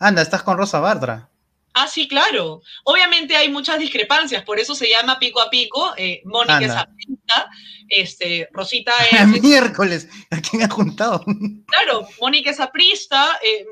Anda, 0.06 0.22
estás 0.22 0.43
con 0.43 0.59
Rosa 0.59 0.81
Bartra. 0.81 1.31
Ah, 1.72 1.89
sí, 1.89 2.06
claro. 2.06 2.60
Obviamente 2.85 3.35
hay 3.36 3.51
muchas 3.51 3.78
discrepancias, 3.78 4.44
por 4.44 4.60
eso 4.60 4.74
se 4.74 4.89
llama 4.89 5.18
pico 5.18 5.40
a 5.40 5.51
pico. 5.51 5.94
Eh, 5.97 6.20
Mónica 6.24 6.60
es 6.60 6.74
este, 7.89 8.48
Rosita 8.52 8.93
es... 9.10 9.43
Miércoles, 9.43 10.09
¿a 10.31 10.40
quién 10.40 10.62
ha 10.62 10.68
juntado? 10.68 11.24
Claro, 11.66 12.06
Mónica 12.20 12.51
es 12.51 12.60
aprista, 12.60 13.39
eh, 13.43 13.66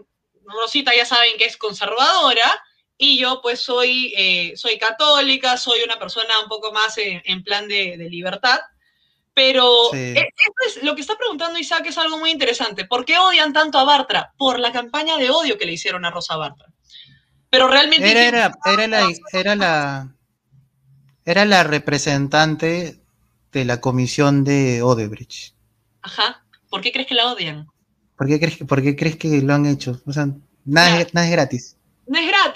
Rosita 0.44 0.94
ya 0.96 1.04
saben 1.04 1.36
que 1.38 1.44
es 1.44 1.56
conservadora, 1.56 2.62
y 2.96 3.18
yo 3.18 3.40
pues 3.42 3.60
soy, 3.60 4.14
eh, 4.16 4.52
soy 4.56 4.78
católica, 4.78 5.56
soy 5.56 5.82
una 5.82 5.98
persona 5.98 6.40
un 6.42 6.48
poco 6.48 6.72
más 6.72 6.94
en, 6.96 7.42
plan 7.42 7.68
de, 7.68 7.96
libertad. 8.10 8.60
Pero 9.34 9.94
e, 9.94 10.28
es, 10.66 10.82
lo 10.82 10.94
que 10.94 11.00
está 11.00 11.16
preguntando 11.16 11.58
Isaac 11.58 11.86
es 11.86 11.98
algo 11.98 12.18
muy 12.18 12.30
interesante. 12.30 12.84
¿Por 12.84 13.04
qué 13.04 13.18
odian 13.18 13.52
tanto 13.52 13.78
a 13.78 13.84
Bartra? 13.84 14.32
Por 14.36 14.58
la 14.58 14.72
campaña 14.72 15.16
de 15.16 15.30
odio 15.30 15.56
que 15.58 15.66
le 15.66 15.72
hicieron 15.72 16.04
a 16.04 16.10
Rosa 16.10 16.36
Bartra. 16.36 16.66
Pero 17.48 17.68
realmente... 17.68 18.10
Era, 18.10 18.26
era, 18.26 18.52
era, 18.64 18.86
la, 18.86 19.08
era, 19.32 19.56
la, 19.56 20.14
era 21.24 21.44
la 21.44 21.64
representante 21.64 23.00
de 23.52 23.64
la 23.64 23.80
comisión 23.80 24.44
de 24.44 24.82
Odebrecht. 24.82 25.54
Ajá. 26.02 26.44
¿Por 26.68 26.80
qué 26.80 26.92
crees 26.92 27.08
que 27.08 27.14
la 27.14 27.32
odian? 27.32 27.68
¿Por 28.16 28.26
qué 28.26 28.38
crees, 28.38 28.58
por 28.58 28.82
qué 28.82 28.96
crees 28.96 29.16
que 29.16 29.42
lo 29.42 29.54
han 29.54 29.66
hecho? 29.66 30.00
O 30.06 30.12
sea, 30.12 30.28
nada, 30.64 31.06
nada 31.12 31.26
es 31.26 31.32
gratis 31.32 31.76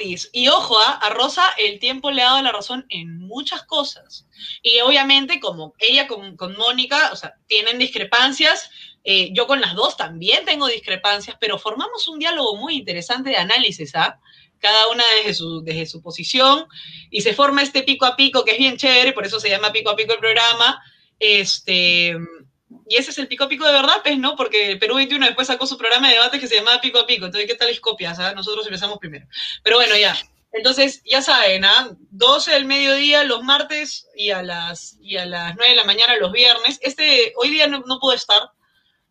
Y 0.01 0.49
ojo, 0.49 0.79
¿ah? 0.79 0.99
a 1.03 1.11
Rosa 1.11 1.45
el 1.59 1.79
tiempo 1.79 2.11
le 2.11 2.23
ha 2.23 2.27
dado 2.27 2.43
la 2.43 2.53
razón 2.53 2.87
en 2.89 3.19
muchas 3.19 3.63
cosas. 3.65 4.27
Y 4.63 4.81
obviamente, 4.81 5.41
como 5.41 5.75
ella 5.79 6.07
con, 6.07 6.57
Mónica, 6.57 7.11
o 7.13 7.17
sea, 7.17 7.35
tienen 7.47 7.79
discrepancias, 7.79 8.71
eh, 9.05 9.31
yo 9.33 9.47
con 9.47 9.61
las 9.61 9.75
dos 9.75 9.97
también 9.97 10.45
tengo 10.45 10.67
discrepancias, 10.67 11.37
pero 11.41 11.59
formamos 11.59 12.09
un 12.09 12.19
diálogo 12.19 12.57
muy 12.57 12.75
interesante 12.75 13.31
de 13.31 13.37
análisis, 13.37 13.95
¿ah? 13.95 14.21
Cada 14.59 14.89
una 14.89 15.05
desde 15.19 15.35
su, 15.35 15.63
desde 15.63 15.87
su 15.87 16.03
posición, 16.03 16.67
y 17.11 17.21
se 17.21 17.35
forma 17.35 17.63
este 17.63 17.83
pico 17.83 18.07
a 18.07 18.17
pico 18.17 18.45
que 18.45 18.53
es 18.53 18.59
bien 18.59 18.77
chévere, 18.77 19.13
por 19.13 19.27
eso 19.27 19.39
se 19.39 19.51
llama 19.51 19.73
pico 19.73 19.91
a 19.91 19.97
pico 19.97 20.15
el 20.15 20.19
programa. 20.19 20.83
Este, 21.19 22.17
y 22.89 22.97
ese 22.97 23.11
es 23.11 23.19
el 23.19 23.29
pico 23.29 23.45
a 23.45 23.49
pico 23.49 23.67
de 23.67 23.73
verdad, 23.73 24.01
pues, 24.03 24.19
¿no? 24.19 24.37
Porque 24.37 24.77
Perú 24.77 24.97
21 24.97 25.27
después 25.27 25.47
sacó 25.47 25.67
su 25.67 25.79
programa 25.79 26.09
de 26.09 26.15
debate 26.15 26.41
que 26.41 26.49
se 26.49 26.57
llamaba 26.57 26.81
Pico 26.81 26.99
a 26.99 27.07
Pico. 27.07 27.27
Entonces, 27.27 27.49
¿qué 27.49 27.57
tal 27.57 27.69
es 27.69 27.81
copias? 27.81 28.19
Nosotros 28.35 28.67
empezamos 28.67 28.99
primero. 28.99 29.27
Pero 29.63 29.77
bueno, 29.77 29.97
ya. 29.97 30.17
Entonces, 30.53 31.03
ya 31.05 31.21
saben, 31.21 31.65
¿ah? 31.65 31.91
12 32.11 32.53
del 32.53 32.65
mediodía 32.65 33.25
los 33.25 33.43
martes 33.43 34.09
y 34.17 34.31
a 34.31 34.43
las, 34.43 34.97
y 35.01 35.17
a 35.17 35.27
las 35.27 35.55
9 35.57 35.71
de 35.71 35.77
la 35.77 35.85
mañana 35.85 36.17
los 36.17 36.33
viernes. 36.33 36.79
Este, 36.83 37.33
hoy 37.37 37.51
día 37.51 37.67
no, 37.67 37.83
no 37.87 37.99
puedo 38.01 38.17
estar 38.17 38.51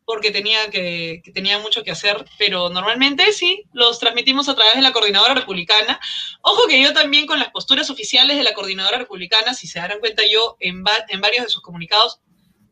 porque 0.06 0.32
tenía, 0.32 0.70
que, 0.70 1.22
tenía 1.34 1.58
mucho 1.60 1.84
que 1.84 1.92
hacer, 1.92 2.26
pero 2.38 2.70
normalmente 2.70 3.32
sí, 3.34 3.64
los 3.74 4.00
transmitimos 4.00 4.48
a 4.48 4.56
través 4.56 4.76
de 4.76 4.82
la 4.82 4.94
Coordinadora 4.94 5.34
Republicana. 5.34 6.00
Ojo 6.42 6.68
que 6.68 6.82
yo 6.82 6.94
también 6.94 7.26
con 7.26 7.40
las 7.40 7.50
posturas 7.50 7.90
oficiales 7.90 8.38
de 8.38 8.44
la 8.44 8.54
Coordinadora 8.54 9.00
Republicana, 9.00 9.54
si 9.54 9.68
se 9.68 9.80
darán 9.80 10.00
cuenta, 10.00 10.24
yo 10.32 10.58
en, 10.60 10.84
en 11.10 11.22
varios 11.22 11.46
de 11.46 11.50
sus 11.50 11.62
comunicados 11.62 12.22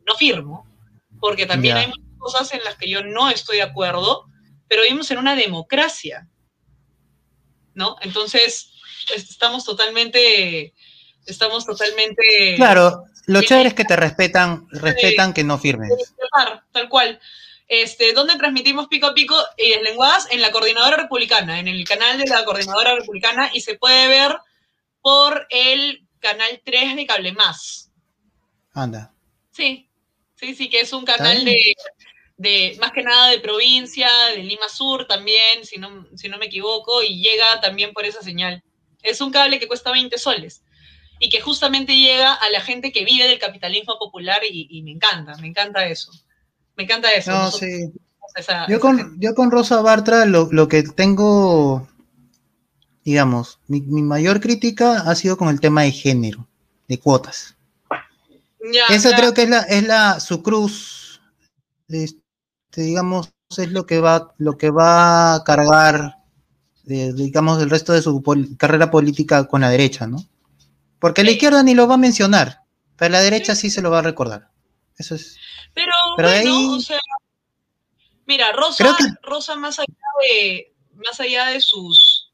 no 0.06 0.14
firmo 0.14 0.66
porque 1.20 1.46
también 1.46 1.76
hay 1.76 1.86
muchas 1.88 2.18
cosas 2.18 2.54
en 2.54 2.64
las 2.64 2.76
que 2.76 2.88
yo 2.88 3.02
no 3.02 3.30
estoy 3.30 3.56
de 3.56 3.62
acuerdo, 3.62 4.26
pero 4.68 4.82
vivimos 4.82 5.10
en 5.10 5.18
una 5.18 5.36
democracia, 5.36 6.28
¿no? 7.74 7.96
Entonces, 8.00 8.72
estamos 9.14 9.64
totalmente, 9.64 10.74
estamos 11.26 11.66
totalmente... 11.66 12.54
Claro, 12.56 13.04
lo 13.26 13.42
chévere 13.42 13.68
es 13.68 13.74
que 13.74 13.84
te 13.84 13.96
respetan, 13.96 14.66
respetan 14.70 15.32
que 15.32 15.44
no 15.44 15.58
firmes. 15.58 15.90
Tal 16.72 16.88
cual. 16.88 17.20
Este, 17.66 18.12
¿Dónde 18.12 18.36
transmitimos 18.36 18.88
pico 18.88 19.06
a 19.06 19.14
pico 19.14 19.36
y 19.56 19.82
lenguadas? 19.82 20.28
En 20.30 20.42
la 20.42 20.50
Coordinadora 20.50 20.96
Republicana, 20.96 21.58
en 21.58 21.68
el 21.68 21.84
canal 21.86 22.18
de 22.18 22.26
la 22.26 22.44
Coordinadora 22.44 22.94
Republicana, 22.94 23.50
y 23.54 23.60
se 23.60 23.74
puede 23.76 24.06
ver 24.08 24.36
por 25.00 25.46
el 25.50 26.06
canal 26.20 26.60
3 26.64 26.96
de 26.96 27.06
Cable 27.06 27.32
Más. 27.32 27.90
Anda. 28.74 29.14
Sí, 29.50 29.83
Sí, 30.44 30.54
sí, 30.54 30.68
que 30.68 30.80
es 30.80 30.92
un 30.92 31.04
canal 31.04 31.42
de, 32.36 32.76
más 32.78 32.92
que 32.92 33.02
nada 33.02 33.30
de 33.30 33.40
provincia, 33.40 34.08
de 34.36 34.42
Lima 34.42 34.68
Sur 34.68 35.06
también, 35.06 35.64
si 35.64 35.78
no, 35.78 36.06
si 36.16 36.28
no 36.28 36.36
me 36.36 36.46
equivoco, 36.46 37.02
y 37.02 37.22
llega 37.22 37.60
también 37.62 37.94
por 37.94 38.04
esa 38.04 38.22
señal. 38.22 38.62
Es 39.02 39.20
un 39.20 39.32
cable 39.32 39.58
que 39.58 39.68
cuesta 39.68 39.90
20 39.90 40.18
soles 40.18 40.62
y 41.18 41.30
que 41.30 41.40
justamente 41.40 41.96
llega 41.96 42.34
a 42.34 42.50
la 42.50 42.60
gente 42.60 42.92
que 42.92 43.04
vive 43.04 43.26
del 43.26 43.38
capitalismo 43.38 43.96
popular 43.98 44.42
y, 44.50 44.82
me 44.82 44.90
encanta, 44.90 45.36
me 45.38 45.46
encanta 45.46 45.86
eso. 45.86 46.12
Me 46.76 46.84
encanta 46.84 47.10
eso. 47.12 47.30
No, 47.30 47.50
sí. 47.50 47.92
yo, 48.68 48.80
con, 48.80 49.18
yo 49.18 49.34
con 49.34 49.50
Rosa 49.50 49.80
Bartra 49.80 50.26
lo, 50.26 50.68
que 50.68 50.82
tengo, 50.82 51.88
digamos, 53.04 53.60
mi, 53.68 53.80
mayor 53.80 54.40
crítica 54.40 55.02
ha 55.06 55.14
sido 55.14 55.38
con 55.38 55.48
el 55.48 55.60
tema 55.60 55.82
de 55.82 55.92
género, 55.92 56.46
de 56.88 56.98
cuotas. 56.98 57.53
Esa 58.88 59.14
creo 59.16 59.34
que 59.34 59.42
es 59.42 59.48
la, 59.48 59.60
es 59.62 59.84
la 59.84 60.20
su 60.20 60.42
cruz, 60.42 61.20
este, 61.88 62.22
digamos, 62.76 63.30
es 63.56 63.70
lo 63.70 63.86
que 63.86 64.00
va, 64.00 64.34
lo 64.38 64.56
que 64.56 64.70
va 64.70 65.34
a 65.34 65.44
cargar, 65.44 66.16
eh, 66.88 67.12
digamos, 67.14 67.62
el 67.62 67.70
resto 67.70 67.92
de 67.92 68.02
su 68.02 68.22
carrera 68.58 68.90
política 68.90 69.46
con 69.46 69.60
la 69.60 69.70
derecha, 69.70 70.06
¿no? 70.06 70.24
Porque 70.98 71.24
la 71.24 71.32
izquierda 71.32 71.62
ni 71.62 71.74
lo 71.74 71.86
va 71.86 71.94
a 71.94 71.98
mencionar, 71.98 72.60
pero 72.96 73.12
la 73.12 73.20
derecha 73.20 73.54
sí, 73.54 73.70
se 73.70 73.82
lo 73.82 73.90
va 73.90 73.98
a 73.98 74.02
recordar. 74.02 74.50
Eso 74.96 75.14
es. 75.14 75.36
Pero, 75.74 75.92
bueno, 76.16 76.72
o 76.72 76.80
sea, 76.80 77.00
mira, 78.26 78.52
Rosa, 78.52 78.96
Rosa 79.22 79.56
más 79.56 79.78
allá 79.78 79.94
de, 80.22 80.72
más 80.94 81.20
allá 81.20 81.46
de 81.46 81.60
sus, 81.60 82.32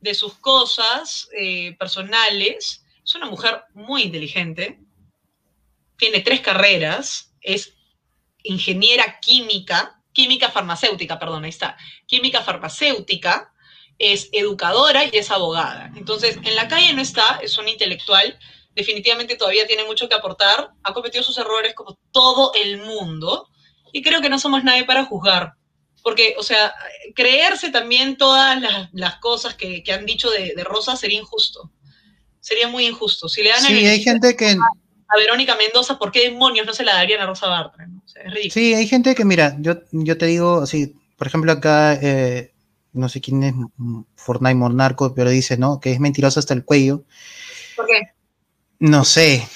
de 0.00 0.12
sus 0.14 0.34
cosas 0.34 1.28
eh, 1.38 1.76
personales, 1.78 2.84
es 3.02 3.14
una 3.14 3.26
mujer 3.26 3.62
muy 3.74 4.02
inteligente 4.02 4.78
tiene 6.00 6.20
tres 6.20 6.40
carreras, 6.40 7.34
es 7.42 7.74
ingeniera 8.42 9.20
química, 9.20 10.02
química 10.12 10.50
farmacéutica, 10.50 11.18
perdón, 11.18 11.44
ahí 11.44 11.50
está, 11.50 11.76
química 12.06 12.42
farmacéutica, 12.42 13.52
es 13.98 14.30
educadora 14.32 15.04
y 15.04 15.10
es 15.12 15.30
abogada. 15.30 15.92
Entonces, 15.94 16.38
en 16.42 16.56
la 16.56 16.66
calle 16.68 16.94
no 16.94 17.02
está, 17.02 17.38
es 17.42 17.58
un 17.58 17.68
intelectual, 17.68 18.38
definitivamente 18.74 19.36
todavía 19.36 19.66
tiene 19.66 19.84
mucho 19.84 20.08
que 20.08 20.14
aportar, 20.14 20.70
ha 20.82 20.94
cometido 20.94 21.22
sus 21.22 21.36
errores 21.36 21.74
como 21.74 21.98
todo 22.10 22.52
el 22.54 22.78
mundo, 22.78 23.48
y 23.92 24.02
creo 24.02 24.22
que 24.22 24.30
no 24.30 24.38
somos 24.38 24.64
nadie 24.64 24.84
para 24.84 25.04
juzgar. 25.04 25.52
Porque, 26.02 26.34
o 26.38 26.42
sea, 26.42 26.72
creerse 27.14 27.70
también 27.70 28.16
todas 28.16 28.58
las, 28.92 29.16
cosas 29.16 29.54
que, 29.54 29.84
han 29.92 30.06
dicho 30.06 30.30
de, 30.30 30.54
Rosa 30.64 30.96
sería 30.96 31.18
injusto. 31.18 31.70
Sería 32.40 32.68
muy 32.68 32.86
injusto. 32.86 33.28
Si 33.28 33.42
le 33.42 33.50
dan 33.50 33.60
sí, 33.60 33.86
hay 33.86 34.02
gente 34.02 34.34
que, 34.34 34.56
a 35.10 35.16
Verónica 35.16 35.56
Mendoza, 35.56 35.98
¿por 35.98 36.12
qué 36.12 36.30
demonios 36.30 36.66
no 36.66 36.72
se 36.72 36.84
la 36.84 36.94
darían 36.94 37.20
a 37.20 37.26
Rosa 37.26 37.48
Bartra? 37.48 37.88
Sí, 38.50 38.74
hay 38.74 38.86
gente 38.86 39.14
que, 39.14 39.24
mira, 39.24 39.56
yo, 39.58 39.80
yo 39.90 40.16
te 40.16 40.26
digo, 40.26 40.60
así, 40.62 40.94
por 41.16 41.26
ejemplo, 41.26 41.50
acá, 41.50 41.94
eh, 41.94 42.52
no 42.92 43.08
sé 43.08 43.20
quién 43.20 43.42
es 43.42 43.54
Fortnite 44.14 44.54
Monarco, 44.54 45.12
pero 45.14 45.30
dice, 45.30 45.58
¿no? 45.58 45.80
Que 45.80 45.92
es 45.92 46.00
mentiroso 46.00 46.38
hasta 46.38 46.54
el 46.54 46.64
cuello. 46.64 47.04
¿Por 47.74 47.86
qué? 47.86 48.12
No 48.78 49.04
sé. 49.04 49.46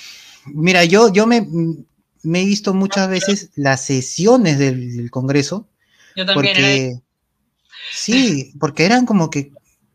Mira, 0.47 0.85
yo, 0.85 1.12
yo 1.12 1.26
me, 1.26 1.47
me 2.24 2.43
he 2.43 2.44
visto 2.44 2.74
muchas 2.74 3.09
veces 3.09 3.51
las 3.55 3.85
sesiones 3.85 4.59
del, 4.59 5.09
Congreso. 5.10 5.68
Yo 6.16 6.26
también. 6.26 6.55
Porque, 6.55 7.01
sí, 7.93 8.52
porque 8.59 8.86
eran 8.86 9.06
como 9.06 9.31
que. 9.31 9.52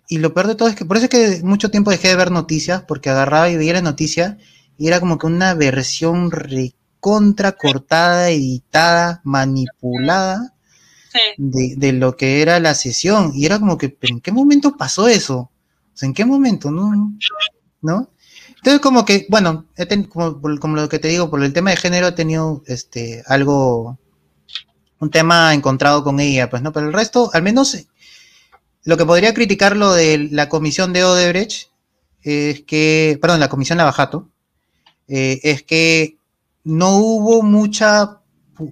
Y 0.07 0.17
lo 0.19 0.33
peor 0.33 0.47
de 0.47 0.55
todo 0.55 0.69
es 0.69 0.75
que 0.75 0.85
por 0.85 0.97
eso 0.97 1.05
es 1.05 1.09
que 1.11 1.43
mucho 1.43 1.69
tiempo 1.69 1.91
dejé 1.91 2.07
de 2.07 2.15
ver 2.15 2.31
noticias, 2.31 2.83
porque 2.87 3.09
agarraba 3.09 3.49
y 3.49 3.57
veía 3.57 3.73
la 3.73 3.81
noticia 3.81 4.39
y 4.79 4.87
era 4.87 5.01
como 5.01 5.17
que 5.17 5.27
una 5.27 5.53
versión 5.53 6.31
recontra 6.31 7.51
cortada, 7.51 8.29
editada, 8.29 9.19
manipulada 9.25 10.53
de, 11.37 11.91
lo 11.91 12.15
que 12.15 12.41
era 12.41 12.61
la 12.61 12.73
sesión. 12.73 13.33
Y 13.35 13.45
era 13.45 13.59
como 13.59 13.77
que, 13.77 13.97
¿en 14.01 14.21
qué 14.21 14.31
momento 14.31 14.77
pasó 14.77 15.09
eso? 15.09 15.37
O 15.37 15.51
sea, 15.93 16.07
¿en 16.07 16.13
qué 16.13 16.23
momento? 16.23 16.71
¿No? 16.71 17.13
¿No? 17.81 18.09
Entonces, 18.55 18.79
como 18.79 19.03
que, 19.03 19.27
bueno, 19.29 19.65
como, 20.07 20.39
como, 20.59 20.75
lo 20.77 20.87
que 20.87 20.99
te 20.99 21.09
digo, 21.09 21.29
por 21.29 21.43
el 21.43 21.51
tema 21.51 21.71
de 21.71 21.77
género 21.77 22.07
he 22.07 22.11
tenido 22.13 22.63
este, 22.65 23.21
algo, 23.27 23.99
un 24.99 25.09
tema 25.09 25.53
encontrado 25.53 26.05
con 26.05 26.21
ella, 26.21 26.49
pues, 26.49 26.61
¿no? 26.61 26.71
Pero 26.71 26.87
el 26.87 26.93
resto, 26.93 27.29
al 27.33 27.43
menos 27.43 27.77
lo 28.85 28.95
que 28.95 29.05
podría 29.05 29.33
criticar 29.33 29.75
lo 29.75 29.91
de 29.91 30.29
la 30.31 30.47
comisión 30.47 30.93
de 30.93 31.03
Odebrecht 31.03 31.69
es 32.21 32.61
que, 32.61 33.17
perdón, 33.21 33.41
la 33.41 33.49
comisión 33.49 33.77
Lavajato, 33.77 34.29
eh, 35.09 35.39
es 35.43 35.63
que 35.63 36.17
no 36.63 36.97
hubo 36.97 37.41
mucha, 37.41 38.21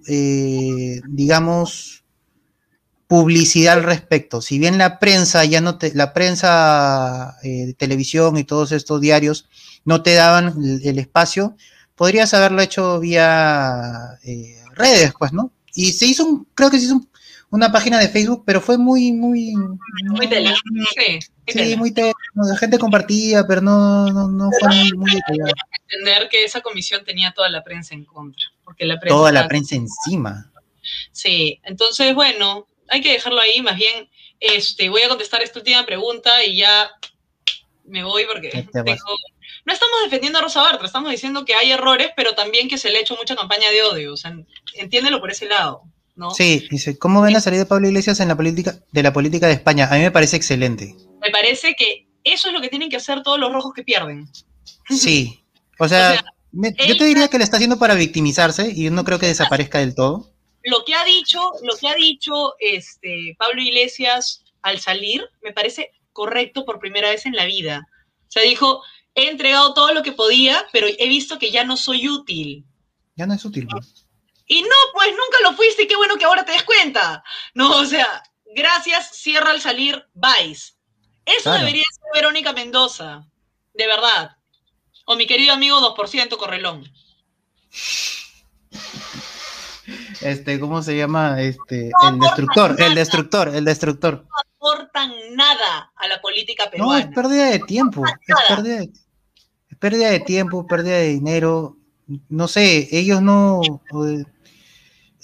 eh, 0.07 1.01
digamos, 1.09 2.03
publicidad 3.07 3.79
al 3.79 3.83
respecto. 3.83 4.41
Si 4.41 4.59
bien 4.59 4.77
la 4.77 4.99
prensa 4.99 5.43
ya 5.45 5.61
no 5.61 5.77
te, 5.77 5.93
la 5.95 6.13
prensa 6.13 7.37
eh, 7.41 7.65
de 7.65 7.73
televisión 7.73 8.37
y 8.37 8.43
todos 8.43 8.71
estos 8.71 9.01
diarios 9.01 9.49
no 9.83 10.03
te 10.03 10.13
daban 10.13 10.53
el, 10.83 10.99
espacio, 10.99 11.55
podrías 11.95 12.33
haberlo 12.33 12.61
hecho 12.61 12.99
vía 12.99 14.19
redes, 14.75 15.13
pues, 15.17 15.33
¿no? 15.33 15.51
Y 15.73 15.93
se 15.93 16.05
hizo 16.05 16.25
un, 16.25 16.47
creo 16.53 16.69
que 16.69 16.77
se 16.79 16.85
hizo 16.85 17.01
una 17.49 17.71
página 17.71 17.97
de 17.99 18.09
Facebook, 18.09 18.43
pero 18.45 18.61
fue 18.61 18.77
muy, 18.77 19.11
muy... 19.13 19.53
Muy. 19.55 20.27
Sí, 21.47 21.75
muy 21.77 21.91
tela, 21.91 22.13
la 22.35 22.57
gente 22.57 22.77
compartía, 22.77 23.45
pero 23.47 23.61
no, 23.61 24.07
no, 24.11 24.27
no 24.27 24.49
fue 24.59 24.69
muy, 24.69 24.91
muy 24.93 25.11
Entender 25.89 26.27
que 26.29 26.43
esa 26.43 26.61
comisión 26.61 27.05
tenía 27.05 27.31
toda 27.31 27.49
la 27.49 27.63
prensa 27.63 27.95
en 27.95 28.03
contra. 28.03 28.43
Porque 28.63 28.85
la 28.85 28.99
prensa 28.99 29.15
toda 29.15 29.31
la 29.31 29.47
prensa 29.47 29.75
encima. 29.75 30.51
Sí, 31.11 31.59
entonces, 31.63 32.13
bueno, 32.13 32.67
hay 32.89 33.01
que 33.01 33.13
dejarlo 33.13 33.39
ahí, 33.39 33.61
más 33.61 33.77
bien, 33.77 34.09
este, 34.39 34.89
voy 34.89 35.01
a 35.01 35.09
contestar 35.09 35.41
esta 35.41 35.59
última 35.59 35.85
pregunta 35.85 36.43
y 36.43 36.57
ya 36.57 36.91
me 37.85 38.03
voy 38.03 38.23
porque 38.25 38.49
tengo... 38.49 38.97
No 39.65 39.73
estamos 39.73 39.97
defendiendo 40.03 40.39
a 40.39 40.41
Rosa 40.41 40.61
Bartra, 40.61 40.85
estamos 40.85 41.11
diciendo 41.11 41.43
que 41.43 41.53
hay 41.53 41.71
errores, 41.71 42.11
pero 42.15 42.33
también 42.35 42.69
que 42.69 42.77
se 42.77 42.89
le 42.89 42.97
ha 42.97 43.01
hecho 43.01 43.15
mucha 43.15 43.35
campaña 43.35 43.69
de 43.69 43.83
odio, 43.83 44.13
o 44.13 44.17
sea, 44.17 44.37
entiéndelo 44.75 45.19
por 45.19 45.31
ese 45.31 45.45
lado. 45.45 45.83
¿no? 46.15 46.31
Sí, 46.31 46.67
dice, 46.69 46.97
¿cómo 46.97 47.21
ven 47.21 47.33
la 47.33 47.41
salida 47.41 47.63
de 47.63 47.67
Pablo 47.67 47.87
Iglesias 47.87 48.19
en 48.19 48.27
la 48.27 48.35
política 48.35 48.79
de 48.91 49.03
la 49.03 49.13
política 49.13 49.47
de 49.47 49.53
España? 49.53 49.87
A 49.89 49.95
mí 49.95 50.01
me 50.01 50.11
parece 50.11 50.35
excelente. 50.35 50.95
Me 51.27 51.31
parece 51.31 51.75
que 51.75 52.07
eso 52.23 52.47
es 52.47 52.53
lo 52.53 52.61
que 52.61 52.69
tienen 52.69 52.89
que 52.89 52.95
hacer 52.95 53.21
todos 53.21 53.37
los 53.37 53.51
rojos 53.51 53.73
que 53.73 53.83
pierden. 53.83 54.29
Sí. 54.89 55.43
O 55.79 55.87
sea, 55.87 56.25
yo 56.51 56.97
te 56.97 57.05
diría 57.05 57.27
que 57.27 57.37
le 57.37 57.43
está 57.43 57.57
haciendo 57.57 57.77
para 57.77 57.93
victimizarse 57.93 58.73
y 58.75 58.89
no 58.89 59.05
creo 59.05 59.19
que 59.19 59.27
desaparezca 59.27 59.77
del 59.77 59.93
todo. 59.93 60.33
Lo 60.63 60.83
que 60.85 60.95
ha 60.95 61.03
dicho, 61.03 61.51
lo 61.61 61.77
que 61.77 61.87
ha 61.87 61.93
dicho 61.93 62.55
este 62.59 63.35
Pablo 63.37 63.61
Iglesias 63.61 64.43
al 64.63 64.79
salir, 64.79 65.23
me 65.43 65.53
parece 65.53 65.91
correcto 66.13 66.65
por 66.65 66.79
primera 66.79 67.11
vez 67.11 67.27
en 67.27 67.35
la 67.35 67.45
vida. 67.45 67.87
O 68.27 68.31
sea, 68.31 68.41
dijo, 68.41 68.81
he 69.13 69.29
entregado 69.29 69.75
todo 69.75 69.93
lo 69.93 70.01
que 70.01 70.13
podía, 70.13 70.65
pero 70.73 70.87
he 70.87 71.07
visto 71.07 71.37
que 71.37 71.51
ya 71.51 71.63
no 71.63 71.77
soy 71.77 72.09
útil. 72.09 72.65
Ya 73.15 73.27
no 73.27 73.35
es 73.35 73.45
útil. 73.45 73.67
¿no? 73.67 73.79
Y 74.47 74.63
no, 74.63 74.75
pues 74.93 75.09
nunca 75.09 75.37
lo 75.43 75.55
fuiste 75.55 75.83
y 75.83 75.87
qué 75.87 75.95
bueno 75.95 76.17
que 76.17 76.25
ahora 76.25 76.43
te 76.43 76.53
des 76.53 76.63
cuenta. 76.63 77.23
No, 77.53 77.77
o 77.77 77.85
sea, 77.85 78.23
gracias, 78.55 79.15
cierra 79.15 79.51
al 79.51 79.61
salir, 79.61 80.03
vais. 80.13 80.76
Eso 81.27 81.51
debería 81.51 81.83
ser 81.91 82.03
Verónica 82.13 82.53
Mendoza, 82.53 83.27
de 83.73 83.87
verdad. 83.87 84.37
O 85.05 85.15
mi 85.15 85.27
querido 85.27 85.53
amigo 85.53 85.79
2% 85.79 86.37
Correlón. 86.37 86.89
Este, 90.21 90.59
¿cómo 90.59 90.81
se 90.81 90.97
llama? 90.97 91.41
Este, 91.41 91.91
el 92.07 92.19
destructor, 92.19 92.75
el 92.81 92.95
destructor, 92.95 93.55
el 93.55 93.65
destructor. 93.65 94.25
No 94.25 94.35
aportan 94.55 95.11
nada 95.35 95.91
a 95.95 96.07
la 96.07 96.19
política 96.21 96.69
peruana. 96.69 96.93
No, 96.93 97.09
es 97.09 97.13
pérdida 97.13 97.45
de 97.45 97.59
tiempo, 97.59 98.03
es 98.05 98.35
pérdida 98.47 98.77
de, 98.77 98.83
es 99.69 99.77
pérdida 99.77 100.09
de 100.09 100.19
tiempo, 100.21 100.65
pérdida 100.65 100.97
de 100.97 101.09
dinero. 101.09 101.77
No 102.29 102.47
sé, 102.47 102.87
ellos 102.91 103.21
no, 103.21 103.61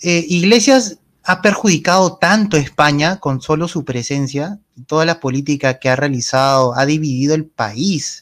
eh, 0.02 0.26
Iglesias 0.28 1.00
ha 1.24 1.42
perjudicado 1.42 2.18
tanto 2.18 2.58
a 2.58 2.60
España 2.60 3.20
con 3.20 3.42
solo 3.42 3.68
su 3.68 3.86
presencia, 3.86 4.60
toda 4.88 5.06
la 5.06 5.20
política 5.20 5.80
que 5.80 5.90
ha 5.90 5.96
realizado, 5.96 6.74
ha 6.76 6.86
dividido 6.86 7.36
el 7.36 7.46
país. 7.46 8.22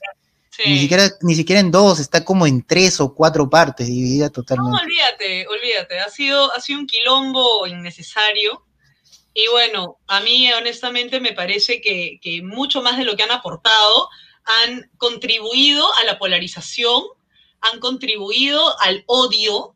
Ni, 0.66 0.78
siquiera, 0.78 1.10
ni 1.22 1.34
siquiera 1.34 1.60
en 1.60 1.72
dos, 1.72 2.00
está 2.00 2.24
como 2.24 2.46
en 2.46 2.64
tres 2.64 3.00
o 3.00 3.16
cuatro 3.16 3.50
partes, 3.50 3.88
dividida 3.88 4.30
totalmente. 4.30 4.72
No, 4.72 4.84
olvídate, 4.84 5.48
olvídate, 5.48 6.00
ha 6.00 6.10
sido, 6.10 6.54
ha 6.54 6.62
sido 6.62 6.80
un 6.80 6.88
quilombo 6.88 7.66
innecesario. 7.66 8.64
Y 9.34 9.48
bueno, 9.48 9.98
a 10.08 10.20
mí 10.20 10.52
honestamente 10.54 11.20
me 11.20 11.32
parece 11.32 11.82
que, 11.82 12.20
que 12.22 12.44
mucho 12.44 12.82
más 12.82 12.98
de 12.98 13.06
lo 13.06 13.16
que 13.16 13.24
han 13.24 13.32
aportado 13.32 14.10
han 14.44 14.92
contribuido 14.98 15.88
a 15.96 16.04
la 16.04 16.20
polarización, 16.20 17.02
han 17.62 17.80
contribuido 17.80 18.80
al 18.82 19.04
odio, 19.08 19.76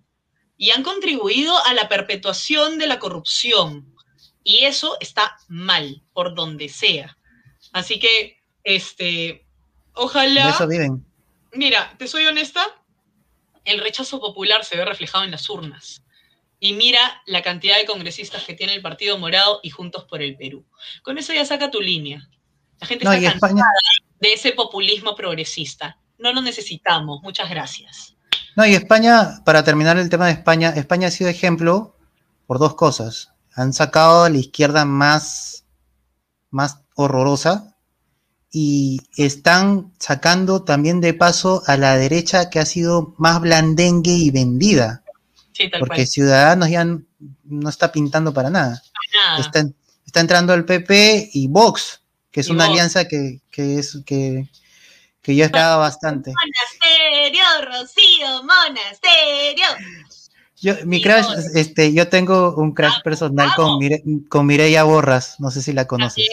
y 0.58 0.72
han 0.72 0.84
contribuido 0.84 1.54
a 1.66 1.74
la 1.74 1.90
perpetuación 1.90 2.78
de 2.78 2.88
la 2.88 3.00
corrupción. 3.00 3.95
Y 4.48 4.66
eso 4.66 4.96
está 5.00 5.38
mal, 5.48 6.04
por 6.14 6.36
donde 6.36 6.70
sea. 6.70 7.18
Así 7.74 8.00
que, 8.00 8.38
este, 8.64 9.44
ojalá... 9.94 10.52
eso 10.52 10.68
viven. 10.68 11.04
Mira, 11.52 11.96
te 11.98 12.08
soy 12.08 12.28
honesta, 12.28 12.64
el 13.64 13.80
rechazo 13.80 14.20
popular 14.20 14.64
se 14.64 14.78
ve 14.78 14.86
reflejado 14.86 15.24
en 15.24 15.32
las 15.32 15.50
urnas. 15.50 16.04
Y 16.60 16.74
mira 16.74 17.00
la 17.26 17.42
cantidad 17.42 17.78
de 17.78 17.86
congresistas 17.86 18.44
que 18.44 18.54
tiene 18.54 18.76
el 18.76 18.84
Partido 18.84 19.18
Morado 19.18 19.62
y 19.64 19.72
Juntos 19.72 20.06
por 20.06 20.22
el 20.22 20.38
Perú. 20.38 20.64
Con 21.02 21.18
eso 21.18 21.34
ya 21.34 21.44
saca 21.44 21.72
tu 21.72 21.82
línea. 21.82 22.30
La 22.80 22.88
gente 22.88 23.04
está 23.04 23.40
cansada 23.40 23.66
de 24.20 24.34
ese 24.34 24.52
populismo 24.52 25.16
progresista. 25.16 25.98
No 26.20 26.32
lo 26.32 26.42
necesitamos. 26.44 27.22
Muchas 27.24 27.50
gracias. 27.50 28.16
No, 28.56 28.66
y 28.66 28.76
España, 28.76 29.44
para 29.44 29.64
terminar 29.64 29.98
el 29.98 30.10
tema 30.10 30.28
de 30.28 30.34
España, 30.34 30.70
España 30.70 31.08
ha 31.08 31.12
sido 31.12 31.32
ejemplo 31.32 31.98
por 32.46 32.60
dos 32.60 32.76
cosas. 32.76 33.35
Han 33.56 33.74
sacado 33.74 34.24
a 34.24 34.30
la 34.30 34.38
izquierda 34.38 34.86
más, 34.86 35.66
más 36.52 36.80
horrorosa 36.96 37.76
y 38.52 39.02
están 39.18 39.94
sacando 40.00 40.64
también 40.64 41.02
de 41.02 41.14
paso 41.14 41.64
a 41.68 41.76
la 41.76 41.98
derecha 41.98 42.50
que 42.50 42.60
ha 42.60 42.66
sido 42.66 43.14
más 43.18 43.42
blandengue 43.42 44.12
y 44.12 44.32
vendida. 44.32 45.04
porque 45.80 46.06
Ciudadanos 46.06 46.70
ya 46.70 46.86
no 46.86 47.70
está 47.70 47.92
pintando 47.92 48.34
para 48.34 48.50
nada. 48.50 48.82
Está, 49.40 49.66
entrando 50.20 50.54
el 50.54 50.64
PP 50.64 51.32
y 51.34 51.48
Vox, 51.48 52.02
que 52.32 52.40
es 52.42 52.50
una 52.50 52.66
alianza 52.66 53.08
que, 53.08 53.42
que 53.52 53.80
es 53.80 54.00
que, 54.06 54.48
que 55.22 55.36
yo 55.36 55.44
esperaba 55.44 55.78
bastante. 55.78 56.32
Monasterio, 56.32 57.44
Rocío, 57.66 58.44
monasterio. 58.44 59.66
Yo, 60.62 60.74
mi 60.86 61.02
crush, 61.02 61.26
este, 61.54 61.94
yo 61.94 62.08
tengo 62.08 62.56
un 62.56 62.74
crush 62.74 62.96
ah, 62.98 63.02
personal 63.04 63.54
con, 63.56 63.80
con 64.30 64.46
Mireia 64.46 64.84
Borras, 64.84 65.40
no 65.40 65.52
sé 65.52 65.62
si 65.62 65.74
la 65.74 65.86
conoces. 65.86 66.26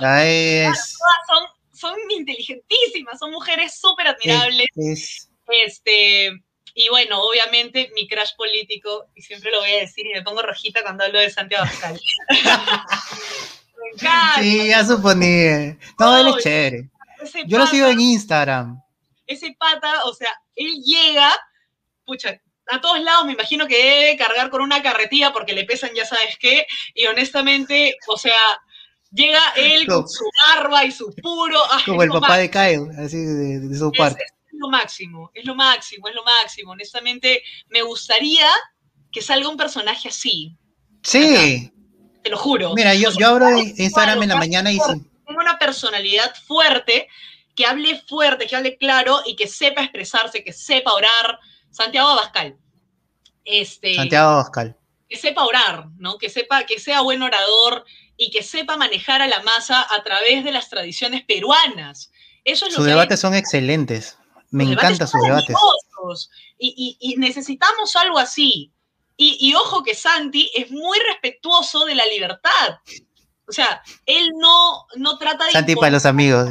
También. 0.00 0.72
son, 0.74 1.44
son 1.72 1.96
inteligentísimas, 2.10 3.18
son 3.18 3.30
mujeres 3.30 3.78
súper 3.78 4.08
admirables. 4.08 5.28
Este, 5.46 6.32
y 6.74 6.88
bueno, 6.88 7.20
obviamente 7.22 7.92
mi 7.94 8.08
crush 8.08 8.34
político, 8.36 9.06
y 9.14 9.22
siempre 9.22 9.52
lo 9.52 9.60
voy 9.60 9.70
a 9.70 9.80
decir 9.80 10.04
y 10.06 10.12
me 10.12 10.22
pongo 10.22 10.42
rojita 10.42 10.82
cuando 10.82 11.04
hablo 11.04 11.20
de 11.20 11.30
Santiago 11.30 11.64
Abascal. 11.64 12.00
me 12.28 13.88
encanta. 13.92 14.40
Sí, 14.40 14.68
ya 14.68 14.84
suponía. 14.84 15.78
No, 15.98 16.18
él 16.18 16.34
es 16.36 16.42
chévere. 16.42 16.90
Yo 17.46 17.58
lo 17.58 17.66
sigo 17.68 17.86
en 17.86 18.00
Instagram. 18.00 18.82
Ese 19.26 19.54
pata, 19.56 20.04
o 20.04 20.12
sea, 20.12 20.28
él 20.56 20.82
llega, 20.82 21.32
pucha, 22.04 22.40
a 22.70 22.80
todos 22.80 23.00
lados 23.00 23.26
me 23.26 23.32
imagino 23.32 23.66
que 23.66 23.76
debe 23.76 24.16
cargar 24.16 24.50
con 24.50 24.62
una 24.62 24.82
carretilla 24.82 25.32
porque 25.32 25.52
le 25.52 25.64
pesan 25.64 25.90
ya 25.94 26.04
sabes 26.04 26.36
qué, 26.38 26.66
y 26.94 27.06
honestamente, 27.06 27.96
o 28.06 28.16
sea, 28.16 28.36
llega 29.14 29.40
él 29.56 29.86
con 29.86 30.08
su 30.08 30.24
barba 30.48 30.84
y 30.84 30.92
su 30.92 31.14
puro... 31.22 31.58
Ah, 31.70 31.80
como 31.84 32.02
el 32.02 32.10
papá 32.10 32.38
de 32.38 32.50
Kyle, 32.50 32.88
así 32.98 33.16
de, 33.16 33.76
su 33.76 33.92
parte. 33.92 34.22
Es, 34.24 34.52
lo 34.52 34.68
máximo, 34.68 35.30
es 35.34 35.44
lo 35.44 35.54
máximo, 35.54 36.08
es 36.08 36.14
lo 36.14 36.24
máximo. 36.24 36.72
Honestamente, 36.72 37.42
me 37.68 37.82
gustaría 37.82 38.48
que 39.12 39.22
salga 39.22 39.48
un 39.48 39.56
personaje 39.56 40.08
así. 40.08 40.56
Sí. 41.02 41.70
te 42.22 42.30
lo 42.30 42.36
juro. 42.36 42.74
Mira, 42.74 42.94
yo, 42.94 43.10
yo 43.18 43.28
abro 43.28 43.58
Instagram 43.58 44.22
en 44.22 44.28
la 44.30 44.36
mañana 44.36 44.72
y 44.72 44.78
tenga 44.78 45.40
una 45.40 45.58
personalidad 45.58 46.34
fuerte, 46.46 47.08
que 47.54 47.66
hable 47.66 48.02
fuerte, 48.08 48.46
que 48.46 48.56
hable 48.56 48.76
claro 48.76 49.20
y 49.24 49.36
que 49.36 49.46
sepa 49.46 49.82
expresarse, 49.82 50.42
que 50.42 50.52
sepa 50.52 50.92
orar. 50.92 51.38
Santiago 51.74 52.08
Abascal. 52.08 52.56
Este, 53.44 53.96
Santiago 53.96 54.30
Abascal. 54.30 54.76
Que 55.08 55.16
sepa 55.16 55.44
orar, 55.44 55.88
¿no? 55.98 56.18
Que 56.18 56.30
sepa, 56.30 56.64
que 56.64 56.78
sea 56.78 57.02
buen 57.02 57.22
orador 57.22 57.84
y 58.16 58.30
que 58.30 58.42
sepa 58.42 58.76
manejar 58.76 59.20
a 59.22 59.28
la 59.28 59.42
masa 59.42 59.86
a 59.94 60.02
través 60.02 60.44
de 60.44 60.52
las 60.52 60.70
tradiciones 60.70 61.24
peruanas. 61.24 62.10
Eso 62.44 62.70
Sus 62.70 62.84
debates 62.84 63.20
son 63.20 63.34
excelentes. 63.34 64.16
Me 64.50 64.64
encantan 64.64 65.08
sus 65.08 65.20
debates. 65.20 65.56
Y, 66.58 67.16
necesitamos 67.18 67.96
algo 67.96 68.18
así. 68.18 68.72
Y, 69.16 69.36
y, 69.40 69.54
ojo 69.54 69.82
que 69.82 69.94
Santi 69.94 70.50
es 70.54 70.70
muy 70.70 70.98
respetuoso 71.10 71.84
de 71.84 71.94
la 71.96 72.06
libertad. 72.06 72.78
O 73.48 73.52
sea, 73.52 73.82
él 74.06 74.30
no, 74.38 74.86
no 74.96 75.18
trata 75.18 75.46
de... 75.46 75.52
Santi 75.52 75.74
para 75.74 75.90
los 75.90 76.06
amigos. 76.06 76.48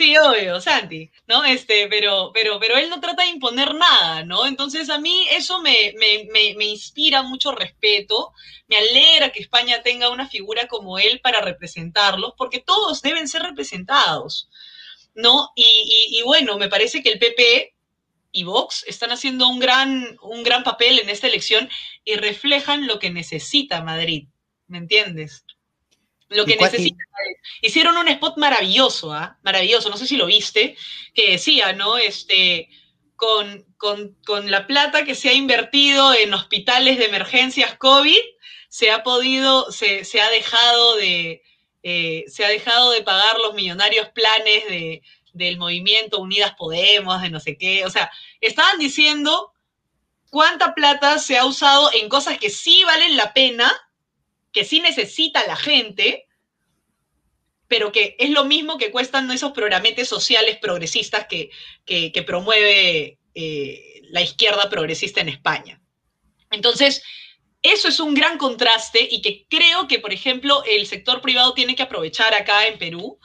Sí, 0.00 0.16
obvio, 0.16 0.62
Santi, 0.62 1.10
¿no? 1.26 1.44
Este, 1.44 1.86
pero, 1.88 2.30
pero, 2.32 2.58
pero 2.58 2.78
él 2.78 2.88
no 2.88 3.02
trata 3.02 3.22
de 3.24 3.28
imponer 3.28 3.74
nada, 3.74 4.24
¿no? 4.24 4.46
Entonces 4.46 4.88
a 4.88 4.98
mí 4.98 5.26
eso 5.30 5.60
me, 5.60 5.92
me, 5.98 6.24
me, 6.32 6.54
me, 6.56 6.64
inspira 6.64 7.22
mucho 7.22 7.52
respeto, 7.52 8.32
me 8.66 8.78
alegra 8.78 9.28
que 9.30 9.40
España 9.40 9.82
tenga 9.82 10.08
una 10.08 10.26
figura 10.26 10.68
como 10.68 10.98
él 10.98 11.20
para 11.22 11.42
representarlos, 11.42 12.32
porque 12.38 12.60
todos 12.60 13.02
deben 13.02 13.28
ser 13.28 13.42
representados, 13.42 14.48
¿no? 15.14 15.50
Y, 15.54 15.64
y, 15.64 16.18
y 16.18 16.22
bueno, 16.22 16.56
me 16.56 16.70
parece 16.70 17.02
que 17.02 17.10
el 17.10 17.18
PP 17.18 17.74
y 18.32 18.44
Vox 18.44 18.84
están 18.86 19.10
haciendo 19.10 19.48
un 19.48 19.58
gran, 19.58 20.16
un 20.22 20.42
gran 20.42 20.64
papel 20.64 20.98
en 20.98 21.10
esta 21.10 21.26
elección 21.26 21.68
y 22.06 22.14
reflejan 22.14 22.86
lo 22.86 22.98
que 22.98 23.10
necesita 23.10 23.82
Madrid, 23.82 24.28
¿me 24.66 24.78
entiendes? 24.78 25.44
Lo 26.30 26.46
que 26.46 26.56
necesita. 26.56 27.04
Hicieron 27.60 27.96
un 27.96 28.08
spot 28.08 28.36
maravilloso, 28.36 29.12
¿ah? 29.12 29.38
Maravilloso, 29.42 29.90
no 29.90 29.96
sé 29.96 30.06
si 30.06 30.16
lo 30.16 30.26
viste, 30.26 30.76
que 31.12 31.32
decía, 31.32 31.72
¿no? 31.72 31.98
Este, 31.98 32.68
con, 33.16 33.66
con, 33.76 34.16
con, 34.24 34.50
la 34.50 34.66
plata 34.66 35.04
que 35.04 35.14
se 35.14 35.28
ha 35.28 35.34
invertido 35.34 36.14
en 36.14 36.32
hospitales 36.32 36.98
de 36.98 37.06
emergencias 37.06 37.76
COVID, 37.76 38.20
se 38.68 38.90
ha 38.92 39.02
podido, 39.02 39.72
se, 39.72 40.04
se 40.04 40.20
ha 40.20 40.30
dejado 40.30 40.96
de, 40.96 41.42
eh, 41.82 42.24
se 42.28 42.44
ha 42.44 42.48
dejado 42.48 42.92
de 42.92 43.02
pagar 43.02 43.38
los 43.38 43.54
millonarios 43.54 44.08
planes 44.10 44.66
de, 44.68 45.02
del 45.32 45.58
movimiento 45.58 46.20
Unidas 46.20 46.54
Podemos, 46.56 47.20
de 47.22 47.30
no 47.30 47.40
sé 47.40 47.58
qué. 47.58 47.84
O 47.84 47.90
sea, 47.90 48.10
estaban 48.40 48.78
diciendo 48.78 49.52
cuánta 50.30 50.74
plata 50.74 51.18
se 51.18 51.36
ha 51.36 51.44
usado 51.44 51.90
en 51.92 52.08
cosas 52.08 52.38
que 52.38 52.50
sí 52.50 52.84
valen 52.84 53.16
la 53.16 53.32
pena 53.32 53.72
que 54.52 54.64
sí 54.64 54.80
necesita 54.80 55.46
la 55.46 55.56
gente, 55.56 56.26
pero 57.68 57.92
que 57.92 58.16
es 58.18 58.30
lo 58.30 58.44
mismo 58.44 58.78
que 58.78 58.90
cuestan 58.90 59.30
esos 59.30 59.52
programetes 59.52 60.08
sociales 60.08 60.58
progresistas 60.60 61.26
que, 61.26 61.50
que, 61.84 62.22
promueve 62.22 63.18
eh, 63.34 64.02
la 64.10 64.22
izquierda 64.22 64.68
progresista 64.68 65.20
en 65.20 65.28
España. 65.28 65.80
Entonces, 66.50 67.02
eso 67.62 67.88
es 67.88 68.00
un 68.00 68.14
gran 68.14 68.38
contraste 68.38 69.06
y 69.10 69.22
que 69.22 69.46
creo 69.48 69.86
que, 69.86 69.98
por 69.98 70.12
ejemplo, 70.12 70.64
el 70.64 70.86
sector 70.86 71.20
privado 71.20 71.54
tiene 71.54 71.76
que 71.76 71.82
aprovechar 71.82 72.34
acá 72.34 72.66
en 72.66 72.78
Perú, 72.78 73.18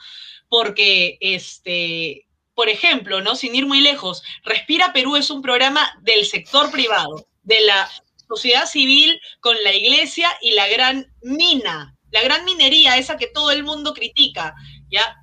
porque, 0.48 1.18
este, 1.20 2.26
por 2.54 2.68
ejemplo, 2.68 3.20
¿no? 3.20 3.34
sin 3.34 3.54
ir 3.54 3.66
muy 3.66 3.80
lejos, 3.80 4.22
Respira 4.44 4.92
Perú 4.92 5.16
es 5.16 5.30
un 5.30 5.42
programa 5.42 5.98
del 6.02 6.24
sector 6.24 6.70
privado, 6.70 7.26
de 7.42 7.60
la 7.60 7.90
sociedad 8.28 8.66
civil 8.66 9.20
con 9.40 9.56
la 9.62 9.72
iglesia 9.72 10.28
y 10.40 10.52
la 10.52 10.68
gran 10.68 11.12
mina, 11.22 11.96
la 12.10 12.22
gran 12.22 12.44
minería, 12.44 12.96
esa 12.96 13.16
que 13.16 13.26
todo 13.26 13.50
el 13.50 13.62
mundo 13.62 13.94
critica, 13.94 14.54
¿ya? 14.90 15.16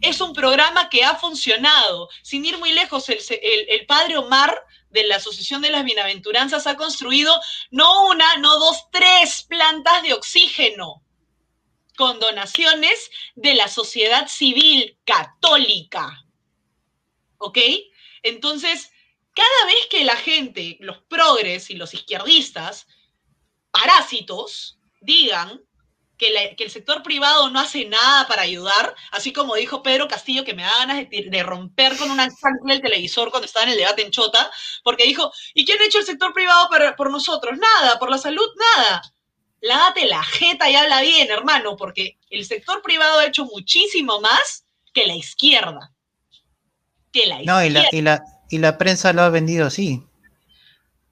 Es 0.00 0.20
un 0.20 0.34
programa 0.34 0.90
que 0.90 1.02
ha 1.02 1.16
funcionado. 1.16 2.08
Sin 2.22 2.44
ir 2.44 2.58
muy 2.58 2.72
lejos, 2.72 3.08
el, 3.08 3.18
el, 3.30 3.86
padre 3.86 4.18
Omar 4.18 4.54
de 4.90 5.04
la 5.04 5.16
Asociación 5.16 5.62
de 5.62 5.70
las 5.70 5.84
Bienaventuranzas 5.84 6.66
ha 6.66 6.76
construido 6.76 7.40
no 7.70 8.06
una, 8.06 8.36
no 8.36 8.58
dos, 8.58 8.84
tres 8.92 9.44
plantas 9.48 10.02
de 10.02 10.12
oxígeno 10.12 11.02
con 11.96 12.20
donaciones 12.20 13.10
de 13.34 13.54
la 13.54 13.68
sociedad 13.68 14.28
civil 14.28 14.98
católica. 15.04 16.24
¿Ok? 17.38 17.58
Entonces, 18.22 18.90
cada 19.34 19.66
vez 19.66 19.86
que 19.90 20.04
la 20.04 20.16
gente, 20.16 20.76
los 20.80 20.98
progres 21.02 21.70
y 21.70 21.74
los 21.74 21.92
izquierdistas, 21.92 22.86
parásitos, 23.70 24.78
digan 25.00 25.60
que, 26.16 26.54
que, 26.56 26.64
el 26.64 26.70
sector 26.70 27.02
privado 27.02 27.50
no 27.50 27.58
hace 27.58 27.84
nada 27.86 28.28
para 28.28 28.42
ayudar, 28.42 28.94
así 29.10 29.32
como 29.32 29.56
dijo 29.56 29.82
Pedro 29.82 30.06
Castillo, 30.06 30.44
que 30.44 30.54
me 30.54 30.62
da 30.62 30.70
ganas 30.78 31.08
de, 31.10 31.42
romper 31.42 31.96
con 31.96 32.10
una 32.10 32.28
chancla 32.28 32.74
el 32.74 32.80
televisor 32.80 33.30
cuando 33.30 33.46
estaba 33.46 33.64
en 33.64 33.72
el 33.72 33.78
debate 33.78 34.02
en 34.02 34.12
Chota, 34.12 34.50
porque 34.84 35.04
dijo, 35.04 35.32
¿y 35.54 35.64
quién 35.64 35.80
ha 35.80 35.86
hecho 35.86 35.98
el 35.98 36.06
sector 36.06 36.32
privado 36.32 36.68
por, 36.96 37.10
nosotros? 37.10 37.58
Nada, 37.58 37.98
por 37.98 38.10
la 38.10 38.18
salud, 38.18 38.46
nada. 38.76 39.02
Lávate 39.60 40.06
la 40.06 40.22
jeta 40.22 40.70
y 40.70 40.76
habla 40.76 41.00
bien, 41.00 41.30
hermano, 41.30 41.76
porque 41.76 42.18
el 42.30 42.44
sector 42.44 42.82
privado 42.82 43.18
ha 43.18 43.26
hecho 43.26 43.46
muchísimo 43.46 44.20
más 44.20 44.66
que 44.92 45.06
la 45.06 45.16
izquierda. 45.16 45.92
Que 47.12 47.26
la 47.26 47.40
izquierda. 47.40 47.60
No, 47.60 47.90
y 47.92 48.02
la, 48.02 48.22
y 48.48 48.58
la 48.58 48.78
prensa 48.78 49.12
lo 49.12 49.22
ha 49.22 49.28
vendido 49.30 49.66
así. 49.66 50.02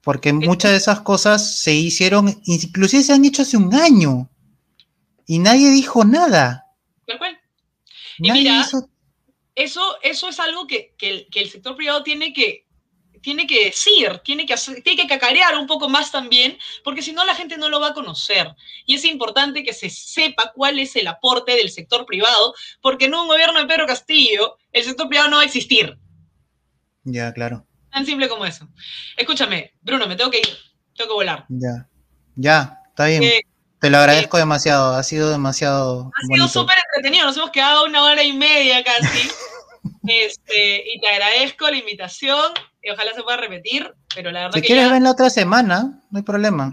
Porque 0.01 0.33
muchas 0.33 0.71
de 0.71 0.77
esas 0.77 1.01
cosas 1.01 1.59
se 1.59 1.73
hicieron, 1.73 2.41
inclusive 2.45 3.03
se 3.03 3.13
han 3.13 3.23
hecho 3.23 3.41
hace 3.41 3.57
un 3.57 3.73
año. 3.73 4.29
Y 5.25 5.39
nadie 5.39 5.69
dijo 5.71 6.03
nada. 6.03 6.65
Tal 7.07 7.17
cual. 7.17 7.39
Y 8.19 8.27
nadie 8.27 8.43
mira, 8.43 8.61
hizo... 8.61 8.89
eso, 9.55 9.81
eso 10.01 10.27
es 10.27 10.39
algo 10.39 10.67
que, 10.67 10.93
que, 10.97 11.09
el, 11.09 11.27
que, 11.31 11.41
el, 11.41 11.49
sector 11.49 11.77
privado 11.77 12.03
tiene 12.03 12.33
que, 12.33 12.65
tiene 13.21 13.47
que 13.47 13.65
decir, 13.65 14.19
tiene 14.25 14.45
que, 14.45 14.53
hacer, 14.53 14.83
tiene 14.83 15.01
que 15.01 15.07
cacarear 15.07 15.57
un 15.57 15.67
poco 15.67 15.87
más 15.87 16.11
también, 16.11 16.57
porque 16.83 17.01
si 17.01 17.13
no 17.13 17.23
la 17.23 17.33
gente 17.33 17.57
no 17.57 17.69
lo 17.69 17.79
va 17.79 17.87
a 17.87 17.93
conocer. 17.93 18.53
Y 18.85 18.95
es 18.95 19.05
importante 19.05 19.63
que 19.63 19.73
se 19.73 19.89
sepa 19.89 20.51
cuál 20.53 20.79
es 20.79 20.97
el 20.97 21.07
aporte 21.07 21.55
del 21.55 21.71
sector 21.71 22.05
privado, 22.05 22.53
porque 22.81 23.05
en 23.05 23.15
un 23.15 23.27
gobierno 23.27 23.59
de 23.59 23.65
Pedro 23.67 23.87
Castillo 23.87 24.57
el 24.73 24.83
sector 24.83 25.07
privado 25.07 25.29
no 25.29 25.37
va 25.37 25.43
a 25.43 25.45
existir. 25.45 25.97
Ya, 27.03 27.33
claro. 27.33 27.65
Tan 27.91 28.05
simple 28.05 28.27
como 28.27 28.45
eso. 28.45 28.67
Escúchame, 29.17 29.73
Bruno, 29.81 30.07
me 30.07 30.15
tengo 30.15 30.31
que 30.31 30.39
ir. 30.39 30.57
Tengo 30.95 31.09
que 31.09 31.15
volar. 31.15 31.45
Ya. 31.49 31.87
Ya, 32.35 32.79
está 32.89 33.05
bien. 33.05 33.23
Eh, 33.23 33.41
te 33.79 33.89
lo 33.89 33.97
agradezco 33.97 34.37
eh, 34.37 34.41
demasiado. 34.41 34.95
Ha 34.95 35.03
sido 35.03 35.29
demasiado. 35.29 36.11
Ha 36.15 36.33
sido 36.33 36.47
súper 36.47 36.77
entretenido. 36.87 37.27
Nos 37.27 37.37
hemos 37.37 37.51
quedado 37.51 37.85
una 37.85 38.03
hora 38.03 38.23
y 38.23 38.33
media 38.33 38.83
casi. 38.83 39.29
este, 40.07 40.83
y 40.91 40.99
te 40.99 41.07
agradezco 41.09 41.69
la 41.69 41.77
invitación. 41.77 42.53
Y 42.81 42.89
ojalá 42.89 43.13
se 43.13 43.23
pueda 43.23 43.37
repetir. 43.37 43.93
Pero 44.15 44.31
la 44.31 44.41
verdad 44.41 44.55
si 44.55 44.61
que. 44.61 44.67
quieres, 44.67 44.85
ya... 44.85 44.93
ven 44.93 45.03
la 45.03 45.11
otra 45.11 45.29
semana. 45.29 46.01
No 46.09 46.17
hay 46.17 46.23
problema. 46.23 46.71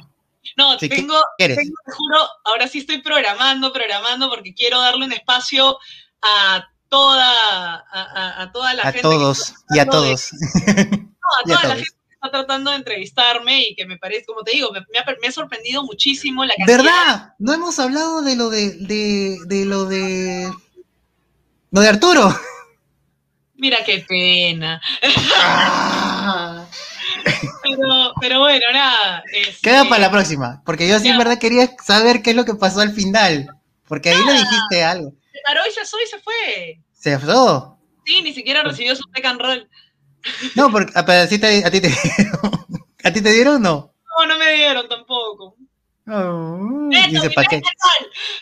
No, 0.57 0.79
si 0.79 0.89
tengo, 0.89 1.21
tengo, 1.37 1.57
te 1.57 1.93
juro, 1.93 2.29
ahora 2.45 2.67
sí 2.67 2.79
estoy 2.79 3.03
programando, 3.03 3.73
programando, 3.73 4.31
porque 4.31 4.55
quiero 4.55 4.81
darle 4.81 5.05
un 5.05 5.13
espacio 5.13 5.79
a 6.23 6.67
toda, 6.91 7.85
a, 7.91 8.51
toda 8.53 8.75
la 8.75 8.83
a 8.83 8.87
gente. 8.87 9.01
Todos, 9.01 9.55
y 9.71 9.79
a 9.79 9.87
todos. 9.87 10.31
De, 10.31 10.85
no, 11.47 11.55
a 11.55 11.61
toda 11.61 11.69
la 11.69 11.77
gente 11.77 11.91
que 12.09 12.15
está 12.15 12.31
tratando 12.31 12.71
de 12.73 12.77
entrevistarme 12.77 13.69
y 13.69 13.75
que 13.75 13.87
me 13.87 13.97
parece, 13.97 14.27
como 14.27 14.43
te 14.43 14.53
digo, 14.53 14.71
me, 14.73 14.81
me, 14.93 14.99
ha, 14.99 15.05
me 15.23 15.29
ha, 15.29 15.33
sorprendido 15.33 15.83
muchísimo 15.85 16.45
la 16.45 16.55
cantidad. 16.55 16.79
¿Verdad? 16.79 17.35
No 17.39 17.55
hemos 17.55 17.79
hablado 17.79 18.21
de 18.23 18.37
lo 18.37 18.51
de, 18.51 18.73
de, 18.81 19.39
de 19.47 19.65
lo 19.65 19.87
de. 19.87 20.53
Lo 21.71 21.81
de 21.81 21.89
Arturo. 21.89 22.37
Mira 23.55 23.79
qué 23.87 24.05
pena. 24.09 24.81
Ah. 25.37 26.67
pero, 27.63 28.13
pero 28.21 28.39
bueno, 28.41 28.65
nada. 28.73 29.23
Este... 29.33 29.61
Queda 29.63 29.85
para 29.85 30.01
la 30.01 30.11
próxima, 30.11 30.63
porque 30.67 30.89
yo 30.89 30.99
sí 30.99 31.09
en 31.09 31.19
verdad 31.19 31.39
quería 31.39 31.71
saber 31.85 32.23
qué 32.23 32.31
es 32.31 32.37
lo 32.37 32.45
que 32.45 32.55
pasó 32.55 32.81
al 32.81 32.93
final. 32.93 33.49
Porque 33.87 34.11
ahí 34.11 34.19
nada. 34.19 34.33
le 34.33 34.41
dijiste 34.41 34.85
algo 34.85 35.20
paró 35.45 35.61
y 35.71 35.75
ya 35.75 35.85
soy, 35.85 36.07
se 36.07 36.19
fue. 36.19 36.81
¿Se 36.93 37.19
fue? 37.19 37.35
Sí, 38.07 38.23
ni 38.23 38.33
siquiera 38.33 38.63
recibió 38.63 38.97
su 38.97 39.05
pick 39.13 39.25
and 39.25 39.41
roll. 39.41 39.69
No, 40.55 40.71
porque 40.71 40.93
a, 40.95 41.01
a, 41.01 41.29
ti 41.29 41.39
te, 41.39 41.65
a 41.65 41.71
ti 41.71 41.81
te 41.81 41.89
dieron. 41.89 42.41
¿A 43.05 43.11
ti 43.11 43.23
te 43.23 43.33
dieron 43.33 43.57
o 43.57 43.59
no? 43.59 43.95
No, 44.19 44.27
no 44.27 44.39
me 44.39 44.53
dieron 44.53 44.89
tampoco. 44.89 45.57
Oh, 46.07 46.89
dice, 46.91 47.31
¿para 47.31 47.49
qué? 47.49 47.63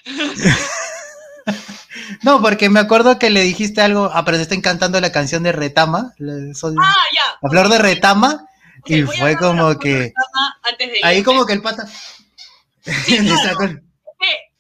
no, 2.23 2.41
porque 2.41 2.71
me 2.71 2.81
acuerdo 2.81 3.19
que 3.19 3.31
le 3.31 3.43
dijiste 3.43 3.81
algo, 3.81 4.11
ah, 4.13 4.25
pero 4.25 4.37
se 4.37 4.45
está 4.45 4.55
encantando 4.55 5.01
la 5.01 5.13
canción 5.13 5.43
de 5.43 5.53
Retama. 5.53 6.13
Ah, 6.19 7.05
ya. 7.15 7.39
La 7.43 7.51
flor 7.51 7.69
de 7.69 7.79
Retama. 7.79 8.47
Okay, 8.81 9.01
y 9.01 9.03
fue 9.03 9.37
como 9.37 9.79
que. 9.79 10.13
ahí 11.03 11.23
como 11.23 11.45
que 11.45 11.53
el 11.53 11.63
pata. 11.63 11.87
Sí, 11.87 13.19
claro. 13.19 13.81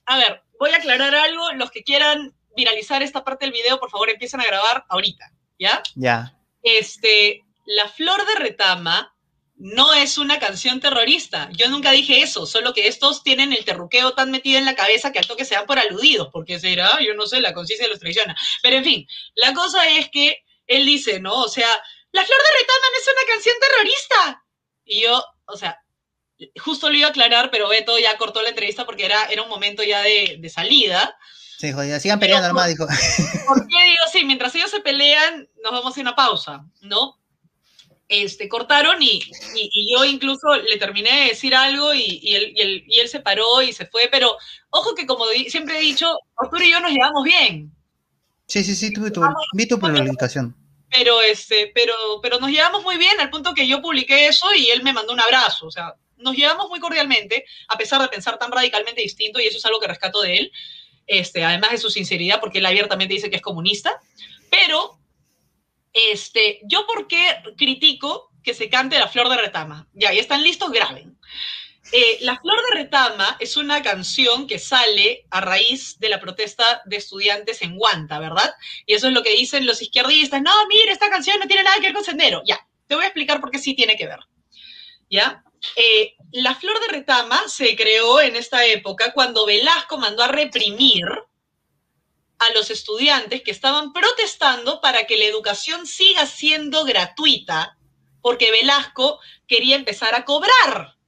a 0.07 0.17
ver, 0.17 0.43
voy 0.59 0.71
a 0.71 0.77
aclarar 0.77 1.15
algo. 1.15 1.53
Los 1.53 1.71
que 1.71 1.83
quieran 1.83 2.35
viralizar 2.57 3.03
esta 3.03 3.25
parte 3.25 3.45
del 3.45 3.53
video, 3.53 3.79
por 3.79 3.91
favor, 3.91 4.11
empiecen 4.11 4.41
a 4.41 4.47
grabar 4.47 4.85
ahorita, 4.89 5.33
¿ya? 5.59 5.83
Ya. 5.95 6.37
Este, 6.63 7.45
La 7.65 7.89
Flor 7.89 8.27
de 8.27 8.35
Retama 8.37 9.15
no 9.59 9.93
es 9.93 10.19
una 10.19 10.39
canción 10.39 10.81
terrorista. 10.81 11.51
Yo 11.53 11.69
nunca 11.69 11.91
dije 11.91 12.23
eso, 12.23 12.47
solo 12.47 12.73
que 12.73 12.87
estos 12.87 13.25
tienen 13.25 13.53
el 13.53 13.65
terruqueo 13.65 14.15
tan 14.15 14.31
metido 14.31 14.59
en 14.59 14.65
la 14.65 14.77
cabeza 14.77 15.13
que 15.13 15.19
al 15.19 15.27
toque 15.27 15.45
se 15.45 15.57
dan 15.57 15.67
por 15.67 15.79
aludidos, 15.79 16.29
porque 16.33 16.61
será, 16.61 17.01
yo 17.01 17.15
no 17.15 17.27
sé, 17.27 17.41
la 17.41 17.55
conciencia 17.55 17.89
los 17.89 17.99
traiciona. 17.99 18.37
Pero 18.63 18.77
en 18.77 18.85
fin, 18.85 19.09
la 19.35 19.53
cosa 19.55 19.89
es 19.89 20.09
que 20.11 20.45
él 20.67 20.87
dice, 20.87 21.19
¿no? 21.19 21.35
O 21.35 21.49
sea, 21.49 21.69
La 22.13 22.25
Flor 22.25 22.39
de 22.39 22.59
Retama 22.59 22.87
no 22.91 22.99
es 23.01 23.09
una 23.13 23.33
canción 23.33 23.57
terrorista. 23.61 24.45
Y 24.85 25.03
yo, 25.03 25.25
o 25.47 25.57
sea, 25.57 25.81
justo 26.61 26.91
lo 26.91 26.97
iba 26.97 27.09
a 27.09 27.11
aclarar, 27.11 27.51
pero 27.51 27.69
Beto 27.69 27.99
ya 27.99 28.17
cortó 28.17 28.43
la 28.43 28.51
entrevista 28.51 28.87
porque 28.87 29.05
era, 29.05 29.25
era 29.27 29.43
un 29.43 29.49
momento 29.49 29.83
ya 29.83 30.03
de, 30.03 30.37
de 30.39 30.49
salida. 30.49 31.17
Sí, 31.59 31.73
joder, 31.73 32.01
sigan 32.01 32.21
peleando 32.21 32.45
pero, 32.45 32.55
nomás, 32.55 32.69
dijo. 32.69 32.87
¿Por 33.47 33.67
qué 33.67 33.85
digo 33.85 34.05
sí? 34.13 34.25
Mientras 34.25 34.55
ellos 34.55 34.71
se 34.71 34.81
pelean, 34.81 35.49
nos 35.63 35.73
vamos 35.73 35.97
a 35.97 36.01
una 36.01 36.15
pausa, 36.15 36.65
¿no? 36.83 37.19
Este, 38.09 38.49
cortaron 38.49 39.03
y, 39.03 39.21
y, 39.55 39.71
y 39.73 39.93
yo 39.93 40.05
incluso 40.05 40.55
le 40.55 40.79
terminé 40.79 41.11
de 41.11 41.29
decir 41.29 41.55
algo 41.55 41.93
y, 41.93 42.21
y, 42.23 42.37
él, 42.37 42.53
y, 42.55 42.61
él, 42.61 42.85
y 42.87 43.01
él 43.01 43.09
se 43.09 43.21
paró 43.21 43.61
y 43.61 43.73
se 43.73 43.87
fue, 43.87 44.09
pero 44.11 44.35
ojo 44.71 44.95
que 44.95 45.07
como 45.07 45.27
siempre 45.49 45.77
he 45.77 45.81
dicho, 45.83 46.17
Arturo 46.37 46.65
y 46.65 46.71
yo 46.71 46.81
nos 46.81 46.93
llevamos 46.93 47.25
bien. 47.25 47.71
Sí, 48.47 48.65
sí, 48.65 48.75
sí, 48.75 48.93
tuve 48.93 49.11
tu, 49.11 49.23
vi 49.53 49.67
tu 49.67 49.79
publicación. 49.79 50.57
Pero, 50.91 51.21
este, 51.21 51.71
pero, 51.75 51.95
pero 52.23 52.39
nos 52.39 52.51
llevamos 52.51 52.83
muy 52.83 52.97
bien 52.97 53.21
al 53.21 53.29
punto 53.29 53.53
que 53.53 53.69
yo 53.69 53.83
publiqué 53.83 54.27
eso 54.27 54.47
y 54.55 54.69
él 54.71 54.83
me 54.83 54.95
mandó 54.95 55.13
un 55.13 55.21
abrazo. 55.21 55.67
O 55.67 55.71
sea, 55.71 55.95
nos 56.19 56.37
llevamos 56.37 56.69
muy 56.69 56.81
cordialmente, 56.81 57.45
a 57.69 57.77
pesar 57.77 58.01
de 58.01 58.09
pensar 58.09 58.39
tan 58.39 58.53
radicalmente 58.53 59.03
distinto, 59.03 59.41
y 59.41 59.47
eso 59.47 59.59
es 59.59 59.65
algo 59.65 59.81
que 59.81 59.87
rescato 59.87 60.21
de 60.21 60.37
él, 60.37 60.53
este, 61.07 61.45
además 61.45 61.71
de 61.73 61.79
su 61.79 61.91
sinceridad, 61.91 62.41
porque 62.41 62.59
él 62.59 62.67
abiertamente 62.67 63.15
dice 63.15 63.31
que 63.31 63.37
es 63.37 63.43
comunista. 63.43 64.01
Pero, 64.51 64.99
este, 65.93 66.61
¿yo 66.65 66.87
por 66.87 67.07
qué 67.09 67.43
critico 67.57 68.31
que 68.43 68.55
se 68.55 68.69
cante 68.69 68.99
la 68.99 69.09
flor 69.09 69.29
de 69.29 69.37
retama? 69.37 69.89
Ya, 69.95 70.13
ya 70.13 70.21
están 70.21 70.43
listos, 70.43 70.71
graben. 70.71 71.19
Eh, 71.91 72.19
la 72.21 72.39
Flor 72.39 72.59
de 72.69 72.83
Retama 72.83 73.37
es 73.41 73.57
una 73.57 73.83
canción 73.83 74.47
que 74.47 74.59
sale 74.59 75.27
a 75.31 75.41
raíz 75.41 75.99
de 75.99 76.11
la 76.11 76.21
protesta 76.21 76.83
de 76.85 76.97
estudiantes 76.97 77.63
en 77.63 77.77
Guanta, 77.77 78.19
¿verdad? 78.19 78.53
Y 78.85 78.93
eso 78.95 79.09
es 79.09 79.15
lo 79.15 79.23
que 79.23 79.35
dicen 79.35 79.67
los 79.67 79.81
izquierdistas. 79.81 80.43
No, 80.43 80.53
mire, 80.69 80.93
esta 80.93 81.09
canción 81.09 81.39
no 81.39 81.47
tiene 81.47 81.63
nada 81.63 81.77
que 81.77 81.87
ver 81.87 81.95
con 81.95 82.05
Sendero. 82.05 82.43
Ya, 82.47 82.59
te 82.87 82.95
voy 82.95 83.05
a 83.05 83.09
explicar 83.09 83.41
por 83.41 83.51
qué 83.51 83.59
sí 83.59 83.75
tiene 83.75 83.97
que 83.97 84.07
ver. 84.07 84.19
¿Ya? 85.09 85.43
Eh, 85.77 86.15
la 86.33 86.55
Flor 86.55 86.79
de 86.81 86.89
Retama 86.89 87.49
se 87.49 87.75
creó 87.77 88.21
en 88.21 88.37
esta 88.37 88.65
época 88.65 89.13
cuando 89.13 89.47
Velasco 89.47 89.99
mandó 89.99 90.23
a 90.23 90.29
reprimir 90.29 91.05
a 92.39 92.53
los 92.55 92.71
estudiantes 92.71 93.43
que 93.43 93.51
estaban 93.51 93.93
protestando 93.93 94.81
para 94.81 95.05
que 95.05 95.17
la 95.17 95.25
educación 95.25 95.87
siga 95.87 96.27
siendo 96.27 96.85
gratuita, 96.85 97.77
porque 98.21 98.51
Velasco 98.51 99.19
quería 99.47 99.77
empezar 99.77 100.15
a 100.15 100.25
cobrar 100.25 100.99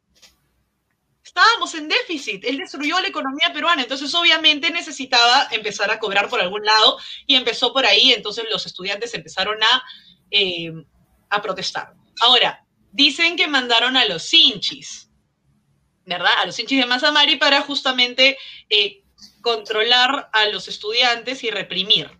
estábamos 1.30 1.74
en 1.74 1.88
déficit, 1.88 2.44
él 2.44 2.58
destruyó 2.58 2.98
la 3.00 3.06
economía 3.06 3.52
peruana, 3.52 3.82
entonces 3.82 4.12
obviamente 4.14 4.70
necesitaba 4.70 5.46
empezar 5.52 5.88
a 5.90 6.00
cobrar 6.00 6.28
por 6.28 6.40
algún 6.40 6.64
lado 6.64 6.98
y 7.24 7.36
empezó 7.36 7.72
por 7.72 7.86
ahí, 7.86 8.12
entonces 8.12 8.44
los 8.50 8.66
estudiantes 8.66 9.14
empezaron 9.14 9.62
a, 9.62 9.82
eh, 10.30 10.72
a 11.28 11.40
protestar. 11.40 11.94
Ahora, 12.20 12.66
dicen 12.92 13.36
que 13.36 13.48
mandaron 13.48 13.96
a 13.96 14.04
los 14.04 14.32
hinchis, 14.32 15.10
¿verdad? 16.04 16.32
A 16.38 16.46
los 16.46 16.58
hinchis 16.58 16.80
de 16.80 16.86
Mazamari 16.86 17.36
para 17.36 17.62
justamente 17.62 18.38
eh, 18.68 19.02
controlar 19.40 20.30
a 20.32 20.46
los 20.46 20.68
estudiantes 20.68 21.44
y 21.44 21.50
reprimir. 21.50 22.18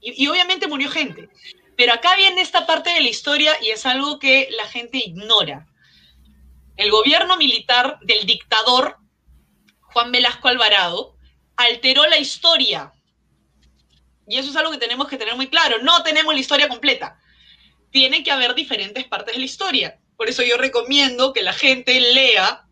y 0.00 0.26
obviamente 0.28 0.68
murió 0.68 0.90
gente. 0.90 1.28
Pero 1.76 1.92
acá 1.92 2.16
viene 2.16 2.40
esta 2.40 2.66
parte 2.66 2.90
de 2.90 3.00
la 3.00 3.08
historia 3.08 3.52
y 3.62 3.70
es 3.70 3.86
algo 3.86 4.18
que 4.18 4.48
la 4.56 4.66
gente 4.66 4.98
ignora 4.98 5.68
el 6.78 6.92
gobierno 6.92 7.36
militar 7.36 7.98
del 8.02 8.24
dictador 8.24 8.96
Juan 9.80 10.12
Velasco 10.12 10.46
Alvarado 10.46 11.16
alteró 11.56 12.06
la 12.06 12.18
historia. 12.18 12.92
Y 14.28 14.38
eso 14.38 14.50
es 14.50 14.56
algo 14.56 14.70
que 14.70 14.78
tenemos 14.78 15.08
que 15.08 15.16
tener 15.16 15.34
muy 15.34 15.48
claro. 15.48 15.78
No 15.82 16.04
tenemos 16.04 16.32
la 16.32 16.40
historia 16.40 16.68
completa. 16.68 17.20
Tiene 17.98 18.22
que 18.22 18.30
haber 18.30 18.54
diferentes 18.54 19.08
partes 19.08 19.34
de 19.34 19.40
la 19.40 19.44
historia. 19.44 19.98
Por 20.16 20.28
eso 20.28 20.44
yo 20.44 20.56
recomiendo 20.56 21.32
que 21.32 21.42
la 21.42 21.52
gente 21.52 21.98
lea 21.98 22.64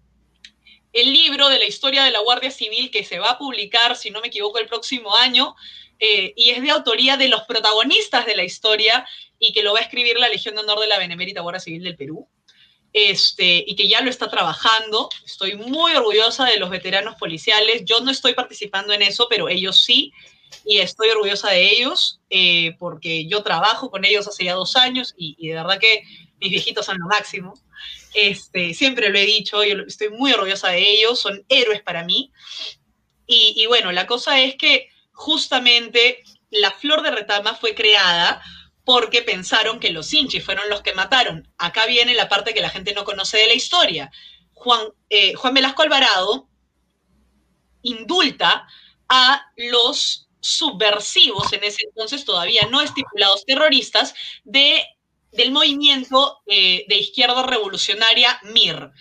el 0.92 1.12
libro 1.12 1.48
de 1.48 1.58
la 1.58 1.64
historia 1.64 2.04
de 2.04 2.12
la 2.12 2.20
Guardia 2.20 2.52
Civil 2.52 2.92
que 2.92 3.02
se 3.02 3.18
va 3.18 3.30
a 3.30 3.38
publicar, 3.38 3.96
si 3.96 4.12
no 4.12 4.20
me 4.20 4.28
equivoco, 4.28 4.60
el 4.60 4.68
próximo 4.68 5.16
año. 5.16 5.56
Eh, 5.98 6.32
y 6.36 6.50
es 6.50 6.62
de 6.62 6.70
autoría 6.70 7.16
de 7.16 7.26
los 7.26 7.42
protagonistas 7.42 8.24
de 8.24 8.36
la 8.36 8.44
historia 8.44 9.04
y 9.40 9.52
que 9.52 9.64
lo 9.64 9.72
va 9.72 9.80
a 9.80 9.82
escribir 9.82 10.16
la 10.16 10.28
Legión 10.28 10.54
de 10.54 10.60
Honor 10.60 10.78
de 10.78 10.86
la 10.86 10.98
Benemérita 10.98 11.40
Guardia 11.40 11.58
Civil 11.58 11.82
del 11.82 11.96
Perú 11.96 12.28
este, 12.92 13.64
y 13.66 13.74
que 13.74 13.88
ya 13.88 14.02
lo 14.02 14.10
está 14.10 14.30
trabajando. 14.30 15.08
Estoy 15.24 15.56
muy 15.56 15.92
orgullosa 15.96 16.44
de 16.44 16.58
los 16.58 16.70
veteranos 16.70 17.16
policiales. 17.16 17.82
Yo 17.84 17.98
no 17.98 18.12
estoy 18.12 18.34
participando 18.34 18.92
en 18.92 19.02
eso, 19.02 19.26
pero 19.28 19.48
ellos 19.48 19.80
sí, 19.80 20.12
y 20.64 20.78
estoy 20.78 21.08
orgullosa 21.10 21.50
de 21.50 21.70
ellos 21.70 22.20
eh, 22.28 22.76
porque 22.78 23.26
yo 23.26 23.42
trabajo 23.42 23.90
con 23.90 24.04
ellos 24.04 24.26
hace 24.26 24.44
ya 24.44 24.54
dos 24.54 24.76
años 24.76 25.14
y, 25.16 25.48
de 25.48 25.54
verdad 25.54 25.78
que 25.78 26.02
mis 26.40 26.50
viejitos 26.50 26.86
son 26.86 26.98
lo 26.98 27.06
máximo. 27.06 27.54
Este, 28.14 28.74
siempre 28.74 29.10
lo 29.10 29.18
he 29.18 29.24
dicho, 29.24 29.62
yo 29.62 29.76
estoy 29.86 30.10
muy 30.10 30.32
orgullosa 30.32 30.70
de 30.70 30.80
ellos, 30.80 31.20
son 31.20 31.44
héroes 31.48 31.82
para 31.82 32.04
mí. 32.04 32.32
Y, 33.28 33.66
bueno, 33.66 33.90
la 33.90 34.06
cosa 34.06 34.40
es 34.40 34.54
que 34.56 34.88
justamente 35.12 36.22
la 36.50 36.70
flor 36.70 37.02
de 37.02 37.10
retama 37.10 37.54
fue 37.54 37.74
creada 37.74 38.42
porque 38.84 39.22
pensaron 39.22 39.80
que 39.80 39.90
los 39.90 40.12
hinchis 40.12 40.44
fueron 40.44 40.68
los 40.68 40.82
que 40.82 40.94
mataron. 40.94 41.52
Acá 41.58 41.86
viene 41.86 42.14
la 42.14 42.28
parte 42.28 42.54
que 42.54 42.60
la 42.60 42.70
gente 42.70 42.94
no 42.94 43.04
conoce 43.04 43.38
de 43.38 43.48
la 43.48 43.54
historia. 43.54 44.10
Juan, 44.52 44.86
eh, 45.10 45.34
Juan 45.34 45.54
Velasco 45.54 45.82
Alvarado 45.82 46.48
indulta 47.82 48.66
a 49.08 49.52
los 49.56 50.25
subversivos, 50.40 51.52
en 51.52 51.64
ese 51.64 51.82
entonces 51.84 52.24
todavía 52.24 52.68
no 52.70 52.80
estipulados 52.80 53.44
terroristas, 53.44 54.14
de, 54.44 54.84
del 55.32 55.50
movimiento 55.50 56.42
eh, 56.46 56.84
de 56.88 56.96
izquierda 56.96 57.42
revolucionaria 57.42 58.40
MIR. 58.42 58.92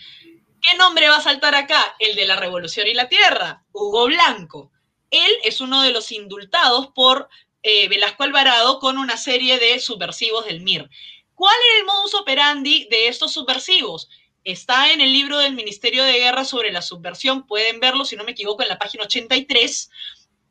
¿Qué 0.62 0.78
nombre 0.78 1.10
va 1.10 1.18
a 1.18 1.22
saltar 1.22 1.54
acá? 1.54 1.96
El 2.00 2.16
de 2.16 2.26
la 2.26 2.36
Revolución 2.36 2.88
y 2.88 2.94
la 2.94 3.08
Tierra, 3.08 3.64
Hugo 3.72 4.06
Blanco. 4.06 4.72
Él 5.12 5.32
es 5.44 5.62
uno 5.62 5.84
de 5.84 5.92
los 5.92 6.12
indultados 6.12 6.88
por 6.88 7.30
eh, 7.62 7.88
Velasco 7.88 8.24
Alvarado 8.24 8.80
con 8.80 8.98
una 8.98 9.18
serie 9.18 9.60
de 9.60 9.80
subversivos 9.80 10.46
del 10.46 10.62
MIR. 10.62 10.90
¿Cuál 11.36 11.56
era 11.70 11.80
el 11.80 11.86
modus 11.86 12.16
operandi 12.16 12.88
de 12.90 13.10
estos 13.10 13.34
subversivos? 13.34 14.10
Está 14.44 14.92
en 14.92 15.02
el 15.02 15.12
libro 15.12 15.38
del 15.38 15.54
Ministerio 15.54 16.04
de 16.04 16.20
Guerra 16.20 16.46
sobre 16.46 16.72
la 16.72 16.82
subversión, 16.82 17.46
pueden 17.46 17.80
verlo, 17.80 18.06
si 18.06 18.16
no 18.16 18.24
me 18.24 18.32
equivoco, 18.32 18.64
en 18.64 18.70
la 18.70 18.80
página 18.80 19.04
83. 19.04 19.90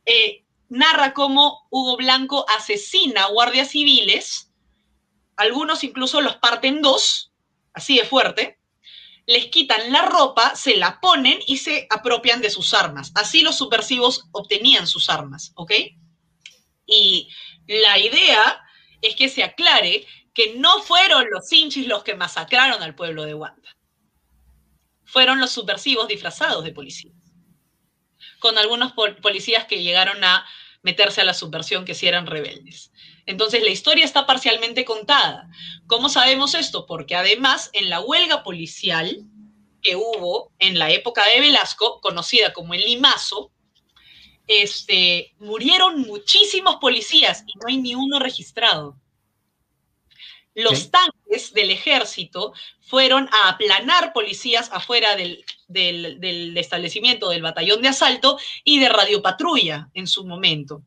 Eh, 0.06 0.43
narra 0.68 1.12
cómo 1.12 1.66
Hugo 1.70 1.96
Blanco 1.96 2.46
asesina 2.56 3.26
guardias 3.26 3.70
civiles, 3.70 4.52
algunos 5.36 5.84
incluso 5.84 6.20
los 6.20 6.36
parten 6.36 6.82
dos, 6.82 7.32
así 7.72 7.98
de 7.98 8.04
fuerte, 8.04 8.58
les 9.26 9.46
quitan 9.46 9.90
la 9.90 10.02
ropa, 10.02 10.54
se 10.54 10.76
la 10.76 11.00
ponen 11.00 11.38
y 11.46 11.56
se 11.56 11.86
apropian 11.90 12.40
de 12.40 12.50
sus 12.50 12.74
armas. 12.74 13.10
Así 13.14 13.42
los 13.42 13.56
subversivos 13.56 14.28
obtenían 14.32 14.86
sus 14.86 15.08
armas, 15.08 15.52
¿ok? 15.56 15.72
Y 16.86 17.28
la 17.66 17.98
idea 17.98 18.60
es 19.00 19.16
que 19.16 19.28
se 19.28 19.42
aclare 19.42 20.06
que 20.34 20.56
no 20.56 20.82
fueron 20.82 21.26
los 21.30 21.50
hinchis 21.50 21.86
los 21.86 22.02
que 22.02 22.16
masacraron 22.16 22.82
al 22.82 22.94
pueblo 22.94 23.24
de 23.24 23.34
Wanda. 23.34 23.76
Fueron 25.04 25.40
los 25.40 25.52
subversivos 25.52 26.08
disfrazados 26.08 26.64
de 26.64 26.72
policías. 26.72 27.23
Con 28.44 28.58
algunos 28.58 28.92
policías 29.22 29.64
que 29.64 29.82
llegaron 29.82 30.22
a 30.22 30.44
meterse 30.82 31.22
a 31.22 31.24
la 31.24 31.32
subversión 31.32 31.86
que 31.86 31.94
sí 31.94 32.06
eran 32.06 32.26
rebeldes. 32.26 32.92
Entonces 33.24 33.62
la 33.62 33.70
historia 33.70 34.04
está 34.04 34.26
parcialmente 34.26 34.84
contada. 34.84 35.48
¿Cómo 35.86 36.10
sabemos 36.10 36.52
esto? 36.52 36.84
Porque 36.84 37.16
además 37.16 37.70
en 37.72 37.88
la 37.88 38.00
huelga 38.00 38.42
policial 38.42 39.24
que 39.80 39.96
hubo 39.96 40.52
en 40.58 40.78
la 40.78 40.90
época 40.90 41.24
de 41.24 41.40
Velasco, 41.40 42.02
conocida 42.02 42.52
como 42.52 42.74
el 42.74 42.82
Limazo, 42.82 43.50
este, 44.46 45.34
murieron 45.38 46.02
muchísimos 46.02 46.76
policías 46.76 47.44
y 47.46 47.58
no 47.58 47.68
hay 47.68 47.78
ni 47.78 47.94
uno 47.94 48.18
registrado. 48.18 49.00
Los 50.54 50.90
tanques 50.90 51.54
del 51.54 51.70
ejército 51.70 52.52
fueron 52.82 53.26
a 53.32 53.48
aplanar 53.48 54.12
policías 54.12 54.70
afuera 54.70 55.16
del, 55.16 55.46
del, 55.74 56.56
establecimiento 56.56 57.28
del 57.28 57.42
batallón 57.42 57.82
de 57.82 57.88
asalto 57.88 58.38
y 58.64 58.78
de 58.78 58.88
radiopatrulla 58.88 59.90
en 59.92 60.06
su 60.06 60.24
momento. 60.24 60.82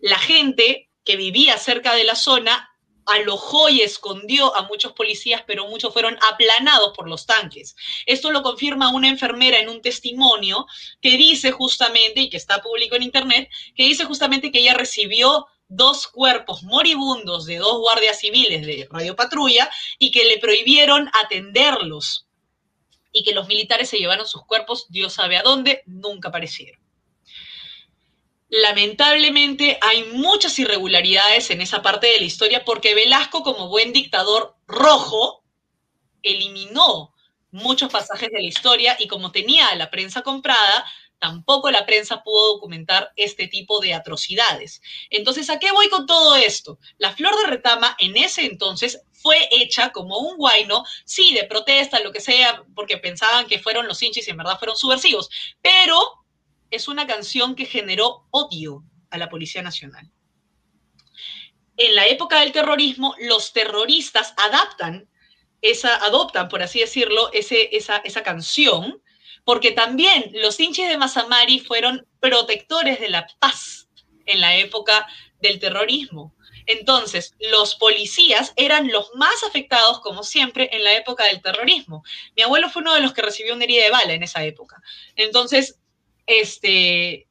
La 0.00 0.18
gente 0.18 0.90
que 1.04 1.16
vivía 1.16 1.56
cerca 1.56 1.94
de 1.94 2.04
la 2.04 2.14
zona 2.14 2.70
alojó 3.06 3.68
y 3.68 3.82
escondió 3.82 4.54
a 4.56 4.62
muchos 4.62 4.92
policías, 4.92 5.42
pero 5.46 5.68
muchos 5.68 5.92
fueron 5.92 6.18
aplanados 6.30 6.94
por 6.96 7.08
los 7.08 7.26
tanques. 7.26 7.76
Esto 8.06 8.30
lo 8.30 8.42
confirma 8.42 8.92
una 8.92 9.08
enfermera 9.08 9.58
en 9.58 9.68
un 9.68 9.82
testimonio 9.82 10.66
que 11.00 11.16
dice 11.16 11.52
justamente, 11.52 12.22
y 12.22 12.30
que 12.30 12.38
está 12.38 12.62
público 12.62 12.96
en 12.96 13.02
internet, 13.02 13.50
que 13.76 13.84
dice 13.84 14.04
justamente 14.04 14.50
que 14.50 14.60
ella 14.60 14.74
recibió 14.74 15.46
dos 15.68 16.06
cuerpos 16.06 16.62
moribundos 16.62 17.46
de 17.46 17.56
dos 17.56 17.78
guardias 17.78 18.20
civiles 18.20 18.66
de 18.66 18.86
Radio 18.90 19.16
Patrulla 19.16 19.70
y 19.98 20.10
que 20.10 20.24
le 20.24 20.38
prohibieron 20.38 21.10
atenderlos 21.22 22.23
y 23.14 23.22
que 23.22 23.32
los 23.32 23.46
militares 23.46 23.88
se 23.88 23.96
llevaron 23.96 24.26
sus 24.26 24.44
cuerpos, 24.44 24.86
Dios 24.90 25.14
sabe 25.14 25.38
a 25.38 25.42
dónde, 25.42 25.82
nunca 25.86 26.28
aparecieron. 26.28 26.82
Lamentablemente 28.48 29.78
hay 29.80 30.04
muchas 30.12 30.58
irregularidades 30.58 31.50
en 31.50 31.60
esa 31.60 31.80
parte 31.80 32.08
de 32.08 32.18
la 32.18 32.26
historia 32.26 32.64
porque 32.64 32.94
Velasco, 32.94 33.42
como 33.42 33.68
buen 33.68 33.92
dictador 33.92 34.56
rojo, 34.66 35.44
eliminó 36.22 37.14
muchos 37.52 37.90
pasajes 37.90 38.30
de 38.30 38.42
la 38.42 38.48
historia 38.48 38.96
y 38.98 39.06
como 39.06 39.30
tenía 39.30 39.68
a 39.68 39.76
la 39.76 39.90
prensa 39.90 40.22
comprada, 40.22 40.84
tampoco 41.24 41.70
la 41.70 41.86
prensa 41.86 42.22
pudo 42.22 42.52
documentar 42.52 43.10
este 43.16 43.48
tipo 43.48 43.80
de 43.80 43.94
atrocidades. 43.94 44.82
Entonces, 45.08 45.48
¿a 45.48 45.58
qué 45.58 45.72
voy 45.72 45.88
con 45.88 46.04
todo 46.04 46.36
esto? 46.36 46.78
La 46.98 47.12
flor 47.12 47.34
de 47.38 47.46
retama 47.46 47.96
en 47.98 48.18
ese 48.18 48.44
entonces 48.44 49.00
fue 49.10 49.48
hecha 49.50 49.90
como 49.90 50.18
un 50.18 50.36
guayno, 50.36 50.84
sí, 51.06 51.32
de 51.32 51.44
protesta, 51.44 52.00
lo 52.00 52.12
que 52.12 52.20
sea, 52.20 52.62
porque 52.74 52.98
pensaban 52.98 53.46
que 53.46 53.58
fueron 53.58 53.86
los 53.86 54.02
hinchis 54.02 54.28
y 54.28 54.32
en 54.32 54.36
verdad 54.36 54.58
fueron 54.58 54.76
subversivos, 54.76 55.30
pero 55.62 56.26
es 56.70 56.88
una 56.88 57.06
canción 57.06 57.54
que 57.54 57.64
generó 57.64 58.26
odio 58.30 58.84
a 59.08 59.16
la 59.16 59.30
Policía 59.30 59.62
Nacional. 59.62 60.10
en 61.78 61.94
la 61.94 62.06
época 62.06 62.40
del 62.40 62.52
terrorismo, 62.52 63.14
los 63.18 63.54
terroristas 63.54 64.34
adaptan 64.36 65.08
esa, 65.62 65.96
adoptan, 66.04 66.48
por 66.48 66.62
así 66.62 66.80
decirlo, 66.80 67.32
ese, 67.32 67.74
esa, 67.74 67.96
esa 67.96 68.22
canción, 68.22 69.02
porque 69.44 69.72
también 69.72 70.30
los 70.34 70.58
hinchas 70.58 70.88
de 70.88 70.98
Mazamari 70.98 71.60
fueron 71.60 72.06
protectores 72.20 73.00
de 73.00 73.10
la 73.10 73.26
paz 73.38 73.88
en 74.26 74.40
la 74.40 74.56
época 74.56 75.06
del 75.40 75.58
terrorismo. 75.60 76.34
Entonces, 76.66 77.34
los 77.38 77.74
policías 77.74 78.52
eran 78.56 78.90
los 78.90 79.10
más 79.14 79.42
afectados, 79.44 80.00
como 80.00 80.22
siempre, 80.22 80.70
en 80.72 80.82
la 80.82 80.94
época 80.94 81.24
del 81.24 81.42
terrorismo. 81.42 82.02
Mi 82.36 82.42
abuelo 82.42 82.70
fue 82.70 82.82
uno 82.82 82.94
de 82.94 83.02
los 83.02 83.12
que 83.12 83.22
recibió 83.22 83.54
una 83.54 83.64
herida 83.64 83.84
de 83.84 83.90
bala 83.90 84.14
en 84.14 84.22
esa 84.22 84.44
época. 84.44 84.80
Entonces, 85.14 85.78
este, 86.26 87.28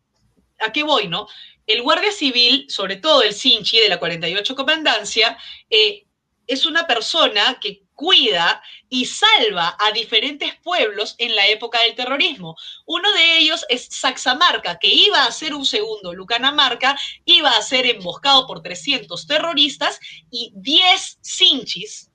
¿a 0.59 0.71
qué 0.71 0.83
voy, 0.83 1.07
no? 1.07 1.27
El 1.65 1.81
guardia 1.81 2.11
civil, 2.11 2.65
sobre 2.69 2.97
todo 2.97 3.23
el 3.23 3.33
Sinchi 3.33 3.79
de 3.79 3.89
la 3.89 3.97
48 3.99 4.55
Comandancia, 4.55 5.37
eh, 5.69 6.05
es 6.45 6.65
una 6.65 6.85
persona 6.85 7.57
que 7.59 7.82
cuida 7.95 8.61
y 8.89 9.05
salva 9.05 9.77
a 9.79 9.91
diferentes 9.91 10.55
pueblos 10.57 11.15
en 11.17 11.35
la 11.35 11.47
época 11.47 11.81
del 11.81 11.95
terrorismo. 11.95 12.55
Uno 12.85 13.11
de 13.13 13.37
ellos 13.39 13.65
es 13.69 13.87
Saxamarca, 13.91 14.79
que 14.79 14.89
iba 14.89 15.25
a 15.25 15.31
ser 15.31 15.53
un 15.53 15.65
segundo 15.65 16.13
Lucanamarca, 16.13 16.97
iba 17.25 17.51
a 17.51 17.61
ser 17.61 17.85
emboscado 17.85 18.47
por 18.47 18.61
300 18.61 19.27
terroristas 19.27 19.99
y 20.29 20.51
10 20.55 21.19
cinchis, 21.21 22.11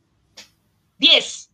10, 0.98 1.50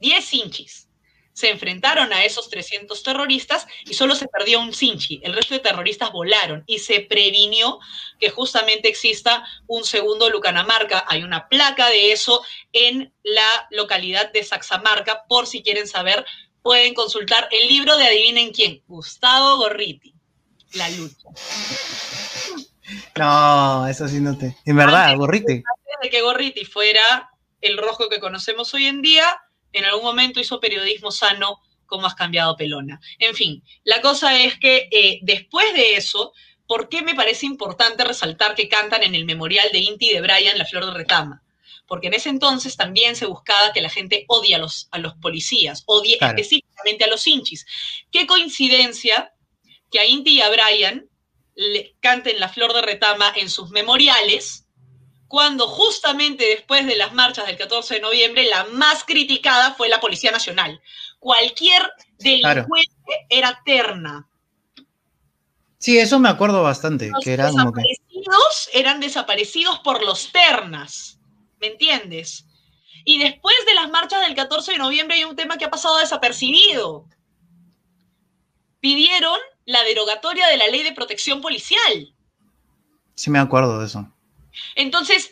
10 0.00 0.24
cinchis 0.24 0.88
se 1.32 1.50
enfrentaron 1.50 2.12
a 2.12 2.24
esos 2.24 2.50
300 2.50 3.02
terroristas 3.02 3.66
y 3.84 3.94
solo 3.94 4.14
se 4.14 4.28
perdió 4.28 4.60
un 4.60 4.72
Sinchi. 4.72 5.20
El 5.22 5.32
resto 5.32 5.54
de 5.54 5.60
terroristas 5.60 6.12
volaron 6.12 6.64
y 6.66 6.78
se 6.78 7.00
previnió 7.00 7.78
que 8.18 8.30
justamente 8.30 8.88
exista 8.88 9.44
un 9.66 9.84
segundo 9.84 10.28
Lucanamarca. 10.28 11.04
Hay 11.08 11.22
una 11.22 11.48
placa 11.48 11.88
de 11.88 12.12
eso 12.12 12.42
en 12.72 13.12
la 13.22 13.66
localidad 13.70 14.30
de 14.32 14.44
Saxamarca. 14.44 15.24
Por 15.28 15.46
si 15.46 15.62
quieren 15.62 15.88
saber, 15.88 16.24
pueden 16.62 16.94
consultar 16.94 17.48
el 17.50 17.68
libro 17.68 17.96
de 17.96 18.06
Adivinen 18.06 18.52
quién, 18.52 18.82
Gustavo 18.86 19.56
Gorriti, 19.56 20.14
La 20.74 20.88
lucha. 20.90 21.28
No, 23.16 23.86
eso 23.86 24.06
sí 24.08 24.20
no 24.20 24.36
te. 24.36 24.56
En 24.66 24.76
verdad, 24.76 25.16
Gorriti. 25.16 25.52
Antes 25.52 25.96
de 26.02 26.10
que 26.10 26.20
Gorriti 26.20 26.64
fuera 26.64 27.30
el 27.60 27.78
rojo 27.78 28.08
que 28.08 28.20
conocemos 28.20 28.74
hoy 28.74 28.86
en 28.86 29.02
día, 29.02 29.40
en 29.72 29.84
algún 29.84 30.04
momento 30.04 30.40
hizo 30.40 30.60
periodismo 30.60 31.10
sano, 31.10 31.60
como 31.86 32.06
has 32.06 32.14
cambiado 32.14 32.56
pelona. 32.56 33.00
En 33.18 33.34
fin, 33.34 33.62
la 33.84 34.00
cosa 34.00 34.40
es 34.40 34.58
que 34.58 34.88
eh, 34.90 35.18
después 35.22 35.74
de 35.74 35.96
eso, 35.96 36.32
¿por 36.66 36.88
qué 36.88 37.02
me 37.02 37.14
parece 37.14 37.46
importante 37.46 38.04
resaltar 38.04 38.54
que 38.54 38.68
cantan 38.68 39.02
en 39.02 39.14
el 39.14 39.24
memorial 39.24 39.68
de 39.72 39.80
Inti 39.80 40.08
de 40.10 40.20
Brian 40.20 40.56
La 40.56 40.64
Flor 40.64 40.86
de 40.86 40.94
Retama? 40.94 41.42
Porque 41.86 42.06
en 42.06 42.14
ese 42.14 42.30
entonces 42.30 42.76
también 42.76 43.16
se 43.16 43.26
buscaba 43.26 43.72
que 43.74 43.82
la 43.82 43.90
gente 43.90 44.24
odie 44.28 44.54
a 44.54 44.58
los, 44.58 44.88
a 44.90 44.98
los 44.98 45.14
policías, 45.14 45.82
odie 45.86 46.16
específicamente 46.18 47.04
a 47.04 47.08
los 47.08 47.26
hinchis. 47.26 47.66
Qué 48.10 48.26
coincidencia 48.26 49.34
que 49.90 50.00
a 50.00 50.06
Inti 50.06 50.36
y 50.36 50.40
a 50.40 50.48
Brian 50.48 51.10
le 51.54 51.94
canten 52.00 52.40
La 52.40 52.48
Flor 52.48 52.72
de 52.72 52.82
Retama 52.82 53.32
en 53.36 53.50
sus 53.50 53.70
memoriales, 53.70 54.61
cuando 55.32 55.66
justamente 55.66 56.44
después 56.44 56.86
de 56.86 56.94
las 56.94 57.14
marchas 57.14 57.46
del 57.46 57.56
14 57.56 57.94
de 57.94 58.00
noviembre, 58.02 58.44
la 58.50 58.64
más 58.64 59.02
criticada 59.02 59.72
fue 59.72 59.88
la 59.88 59.98
Policía 59.98 60.30
Nacional. 60.30 60.78
Cualquier 61.18 61.90
delincuente 62.18 63.26
era 63.30 63.62
terna. 63.64 64.28
Sí, 65.78 65.98
eso 65.98 66.18
me 66.18 66.28
acuerdo 66.28 66.62
bastante. 66.62 67.08
Los 67.08 67.24
que 67.24 67.38
desaparecidos 67.38 68.68
eran 68.74 69.00
desaparecidos 69.00 69.78
por 69.78 70.04
los 70.04 70.30
ternas, 70.32 71.18
¿me 71.58 71.68
entiendes? 71.68 72.44
Y 73.06 73.18
después 73.18 73.56
de 73.66 73.72
las 73.72 73.88
marchas 73.88 74.20
del 74.26 74.34
14 74.34 74.72
de 74.72 74.78
noviembre 74.78 75.16
hay 75.16 75.24
un 75.24 75.34
tema 75.34 75.56
que 75.56 75.64
ha 75.64 75.70
pasado 75.70 75.96
desapercibido. 75.96 77.06
Pidieron 78.80 79.38
la 79.64 79.82
derogatoria 79.84 80.46
de 80.48 80.58
la 80.58 80.66
ley 80.66 80.82
de 80.82 80.92
protección 80.92 81.40
policial. 81.40 82.14
Sí, 83.14 83.30
me 83.30 83.38
acuerdo 83.38 83.78
de 83.78 83.86
eso. 83.86 84.12
Entonces, 84.74 85.30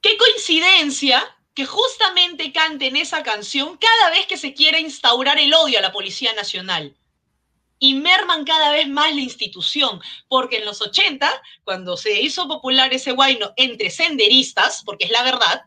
qué 0.00 0.16
coincidencia 0.16 1.36
que 1.54 1.66
justamente 1.66 2.52
canten 2.52 2.96
esa 2.96 3.22
canción 3.22 3.76
cada 3.76 4.10
vez 4.10 4.26
que 4.26 4.36
se 4.36 4.54
quiere 4.54 4.80
instaurar 4.80 5.38
el 5.38 5.52
odio 5.52 5.78
a 5.78 5.82
la 5.82 5.92
Policía 5.92 6.32
Nacional. 6.34 6.96
Y 7.78 7.94
merman 7.94 8.44
cada 8.44 8.72
vez 8.72 8.88
más 8.88 9.14
la 9.14 9.22
institución, 9.22 10.00
porque 10.28 10.58
en 10.58 10.66
los 10.66 10.82
80, 10.82 11.30
cuando 11.64 11.96
se 11.96 12.20
hizo 12.20 12.46
popular 12.46 12.92
ese 12.92 13.12
guayno 13.12 13.52
entre 13.56 13.90
senderistas, 13.90 14.82
porque 14.84 15.06
es 15.06 15.10
la 15.10 15.22
verdad, 15.22 15.64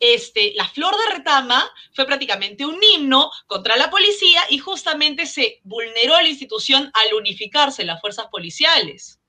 este, 0.00 0.52
la 0.56 0.66
flor 0.66 0.94
de 0.96 1.16
retama 1.16 1.70
fue 1.92 2.06
prácticamente 2.06 2.64
un 2.64 2.78
himno 2.82 3.30
contra 3.46 3.76
la 3.76 3.90
policía 3.90 4.42
y 4.48 4.58
justamente 4.58 5.26
se 5.26 5.60
vulneró 5.62 6.14
la 6.20 6.28
institución 6.28 6.90
al 6.94 7.14
unificarse 7.14 7.84
las 7.84 8.00
fuerzas 8.00 8.26
policiales. 8.28 9.19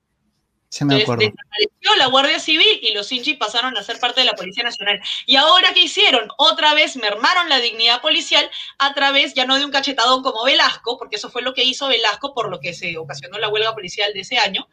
Se 0.72 0.86
me 0.86 1.02
acuerdo. 1.02 1.26
desapareció 1.26 1.96
la 1.98 2.06
Guardia 2.06 2.40
Civil 2.40 2.78
y 2.80 2.94
los 2.94 3.12
hinchis 3.12 3.36
pasaron 3.36 3.76
a 3.76 3.82
ser 3.82 4.00
parte 4.00 4.22
de 4.22 4.24
la 4.24 4.32
Policía 4.32 4.64
Nacional. 4.64 5.02
Y 5.26 5.36
ahora, 5.36 5.74
¿qué 5.74 5.80
hicieron? 5.80 6.30
Otra 6.38 6.72
vez 6.72 6.96
mermaron 6.96 7.50
la 7.50 7.58
dignidad 7.58 8.00
policial 8.00 8.50
a 8.78 8.94
través 8.94 9.34
ya 9.34 9.44
no 9.44 9.58
de 9.58 9.66
un 9.66 9.70
cachetadón 9.70 10.22
como 10.22 10.44
Velasco, 10.44 10.96
porque 10.96 11.16
eso 11.16 11.28
fue 11.28 11.42
lo 11.42 11.52
que 11.52 11.62
hizo 11.62 11.88
Velasco 11.88 12.32
por 12.32 12.48
lo 12.48 12.58
que 12.58 12.72
se 12.72 12.96
ocasionó 12.96 13.38
la 13.38 13.50
huelga 13.50 13.74
policial 13.74 14.14
de 14.14 14.20
ese 14.20 14.38
año, 14.38 14.66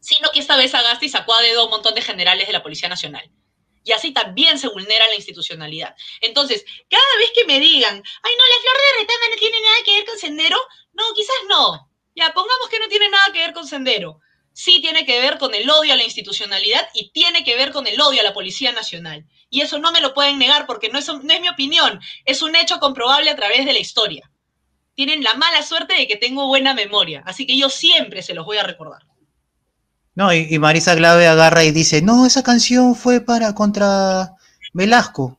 sino 0.00 0.30
que 0.30 0.40
esta 0.40 0.58
vez 0.58 0.74
Agasti 0.74 1.08
sacó 1.08 1.32
a 1.36 1.40
dedo 1.40 1.62
a 1.62 1.64
un 1.64 1.70
montón 1.70 1.94
de 1.94 2.02
generales 2.02 2.46
de 2.46 2.52
la 2.52 2.62
Policía 2.62 2.90
Nacional. 2.90 3.30
Y 3.84 3.92
así 3.92 4.12
también 4.12 4.58
se 4.58 4.68
vulnera 4.68 5.08
la 5.08 5.14
institucionalidad. 5.14 5.96
Entonces, 6.20 6.66
cada 6.90 7.16
vez 7.16 7.30
que 7.34 7.46
me 7.46 7.60
digan, 7.60 7.94
ay, 7.94 8.32
no, 8.36 8.44
la 8.44 8.60
flor 8.60 8.76
de 8.76 9.00
retama 9.00 9.30
no 9.30 9.36
tiene 9.36 9.60
nada 9.62 9.76
que 9.86 9.94
ver 9.94 10.04
con 10.04 10.18
Sendero, 10.18 10.60
no, 10.92 11.14
quizás 11.14 11.36
no. 11.48 11.90
Ya, 12.14 12.34
pongamos 12.34 12.68
que 12.68 12.78
no 12.78 12.88
tiene 12.88 13.08
nada 13.08 13.32
que 13.32 13.38
ver 13.38 13.54
con 13.54 13.66
Sendero 13.66 14.20
sí 14.52 14.80
tiene 14.80 15.04
que 15.06 15.20
ver 15.20 15.38
con 15.38 15.54
el 15.54 15.68
odio 15.68 15.92
a 15.92 15.96
la 15.96 16.04
institucionalidad 16.04 16.86
y 16.94 17.10
tiene 17.10 17.44
que 17.44 17.56
ver 17.56 17.72
con 17.72 17.86
el 17.86 18.00
odio 18.00 18.20
a 18.20 18.24
la 18.24 18.34
Policía 18.34 18.72
Nacional. 18.72 19.26
Y 19.50 19.60
eso 19.60 19.78
no 19.78 19.92
me 19.92 20.00
lo 20.00 20.14
pueden 20.14 20.38
negar 20.38 20.66
porque 20.66 20.88
no 20.88 20.98
es, 20.98 21.08
no 21.08 21.32
es 21.32 21.40
mi 21.40 21.48
opinión, 21.48 22.00
es 22.24 22.42
un 22.42 22.56
hecho 22.56 22.78
comprobable 22.78 23.30
a 23.30 23.36
través 23.36 23.64
de 23.64 23.72
la 23.72 23.78
historia. 23.78 24.30
Tienen 24.94 25.22
la 25.22 25.34
mala 25.34 25.62
suerte 25.62 25.94
de 25.94 26.06
que 26.06 26.16
tengo 26.16 26.46
buena 26.46 26.74
memoria, 26.74 27.22
así 27.26 27.46
que 27.46 27.56
yo 27.56 27.70
siempre 27.70 28.22
se 28.22 28.34
los 28.34 28.44
voy 28.44 28.58
a 28.58 28.62
recordar. 28.62 29.02
No, 30.14 30.32
y, 30.32 30.58
Marisa 30.58 30.94
Glave 30.94 31.26
agarra 31.26 31.64
y 31.64 31.70
dice, 31.70 32.02
no, 32.02 32.26
esa 32.26 32.42
canción 32.42 32.94
fue 32.94 33.22
para 33.22 33.54
contra 33.54 34.32
Velasco. 34.74 35.38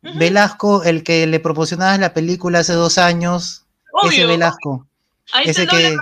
Velasco, 0.00 0.82
el 0.82 1.04
que 1.04 1.26
le 1.26 1.38
proporcionaba 1.40 1.96
la 1.98 2.14
película 2.14 2.60
hace 2.60 2.72
dos 2.72 2.96
años, 2.98 3.66
ese 4.08 4.26
Velasco. 4.26 4.88
ese 5.44 5.66
que 5.66 5.96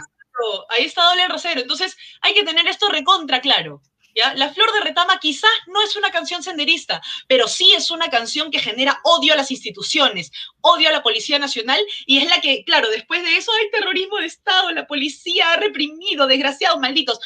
ahí 0.69 0.85
está 0.85 1.05
doble 1.05 1.29
rasero. 1.29 1.61
Entonces 1.61 1.97
hay 2.21 2.35
que 2.35 2.45
tener 2.45 2.67
esto 2.67 2.89
recontra 2.89 3.41
claro. 3.41 3.83
¿ya? 4.15 4.35
La 4.35 4.53
Flor 4.53 4.73
de 4.73 4.81
Retama 4.81 5.19
quizás 5.19 5.51
no 5.67 5.83
es 5.83 5.97
una 5.97 6.11
canción 6.11 6.43
senderista, 6.43 7.01
pero 7.29 7.49
sí 7.49 7.73
es 7.73 7.91
una 7.91 8.09
canción 8.11 8.51
que 8.51 8.59
genera 8.59 9.01
odio 9.05 9.33
a 9.33 9.37
las 9.37 9.51
instituciones, 9.51 10.31
odio 10.61 10.89
a 10.89 10.93
la 10.93 11.03
Policía 11.03 11.39
Nacional 11.39 11.81
y 12.07 12.19
es 12.19 12.29
la 12.29 12.41
que, 12.41 12.65
claro, 12.65 12.91
después 12.91 13.23
de 13.23 13.37
eso 13.37 13.53
hay 13.53 13.71
terrorismo 13.71 14.19
de 14.19 14.27
Estado, 14.27 14.71
la 14.73 14.87
policía 14.87 15.53
ha 15.53 15.57
reprimido, 15.57 16.27
desgraciados, 16.27 16.81
malditos. 16.81 17.21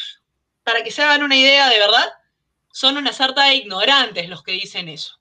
Para 0.63 0.83
que 0.83 0.91
se 0.91 1.03
hagan 1.03 1.23
una 1.23 1.37
idea 1.37 1.69
de 1.69 1.79
verdad, 1.79 2.11
son 2.73 2.97
una 2.97 3.13
sarta 3.13 3.45
de 3.45 3.57
ignorantes 3.57 4.29
los 4.29 4.43
que 4.43 4.53
dicen 4.53 4.89
eso. 4.89 5.21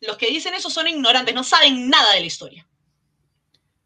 Los 0.00 0.16
que 0.16 0.28
dicen 0.28 0.54
eso 0.54 0.70
son 0.70 0.88
ignorantes, 0.88 1.34
no 1.34 1.44
saben 1.44 1.88
nada 1.88 2.12
de 2.12 2.20
la 2.20 2.26
historia. 2.26 2.68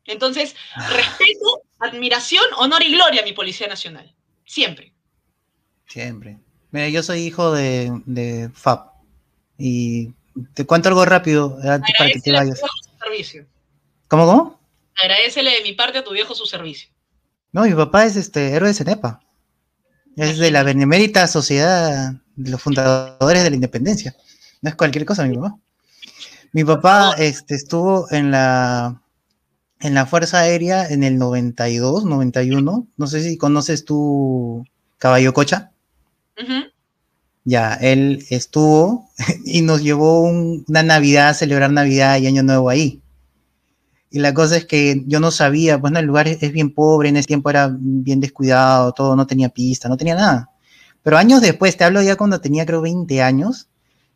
Entonces, 0.05 0.55
respeto, 0.91 1.63
admiración, 1.81 2.45
honor 2.59 2.83
y 2.83 2.93
gloria 2.93 3.23
a 3.23 3.25
mi 3.25 3.33
Policía 3.33 3.67
Nacional. 3.67 4.15
Siempre. 4.45 4.95
Siempre. 5.87 6.39
Mira, 6.71 6.89
yo 6.89 7.03
soy 7.03 7.21
hijo 7.21 7.53
de, 7.53 7.91
de 8.07 8.51
FAP. 8.55 8.93
Y 9.59 10.13
te 10.55 10.65
cuento 10.65 10.89
algo 10.89 11.05
rápido 11.05 11.59
antes 11.65 11.95
para 11.99 12.11
que 12.11 12.21
te 12.21 12.33
vayas. 12.33 12.61
Servicio. 13.03 13.47
¿Cómo, 14.09 14.27
cómo? 14.27 14.61
Agradecele 15.03 15.51
de 15.51 15.63
mi 15.63 15.73
parte 15.73 15.99
a 15.99 16.05
tu 16.05 16.13
viejo 16.13 16.35
su 16.35 16.47
servicio. 16.47 16.91
No, 17.53 17.65
mi 17.65 17.75
papá 17.75 18.05
es 18.05 18.17
este 18.17 18.53
héroe 18.53 18.69
de 18.69 18.75
Cenepa. 18.75 19.21
Es 20.17 20.39
de 20.39 20.51
la 20.51 20.63
Benemérita 20.63 21.27
Sociedad 21.27 22.13
de 22.37 22.51
los 22.51 22.63
Fundadores 22.63 23.43
de 23.43 23.51
la 23.51 23.57
Independencia. 23.57 24.15
No 24.61 24.71
es 24.71 24.77
cualquier 24.77 25.05
cosa, 25.05 25.25
mi 25.25 25.37
papá. 25.37 25.57
Mi 26.53 26.65
papá 26.65 27.15
este, 27.19 27.55
estuvo 27.55 28.11
en 28.11 28.31
la 28.31 29.01
en 29.81 29.95
la 29.95 30.07
Fuerza 30.07 30.41
Aérea 30.41 30.87
en 30.87 31.03
el 31.05 31.19
92, 31.19 32.05
91. 32.05 32.87
No 32.97 33.07
sé 33.07 33.23
si 33.23 33.37
conoces 33.37 33.85
tú 33.85 34.65
Caballo 34.99 35.33
Cocha. 35.33 35.73
Ya, 37.45 37.75
él 37.75 38.25
estuvo 38.31 39.09
y 39.45 39.63
nos 39.63 39.83
llevó 39.83 40.23
una 40.23 40.83
Navidad, 40.83 41.31
a 41.31 41.35
celebrar 41.35 41.73
Navidad 41.73 42.19
y 42.19 42.27
Año 42.27 42.43
Nuevo 42.43 42.69
ahí. 42.69 43.01
Y 44.11 44.19
la 44.19 44.35
cosa 44.35 44.57
es 44.57 44.67
que 44.67 45.05
yo 45.07 45.21
no 45.21 45.31
sabía, 45.31 45.81
pues 45.81 45.95
el 45.95 46.05
lugar 46.05 46.27
es, 46.27 46.53
bien 46.53 46.75
pobre, 46.75 47.09
en 47.09 47.17
ese 47.17 47.29
tiempo 47.29 47.49
era 47.49 47.71
bien 47.73 48.21
descuidado, 48.21 48.93
todo, 48.93 49.15
no 49.15 49.27
tenía 49.27 49.49
pista, 49.51 49.89
no 49.89 49.97
tenía 49.97 50.17
nada. 50.17 50.51
Pero 51.03 51.17
años 51.17 51.41
después, 51.41 51.77
te 51.77 51.85
hablo 51.85 52.03
ya 52.03 52.17
cuando 52.17 52.41
tenía 52.41 52.67
creo 52.67 52.81
20 52.83 53.23
años, 53.23 53.69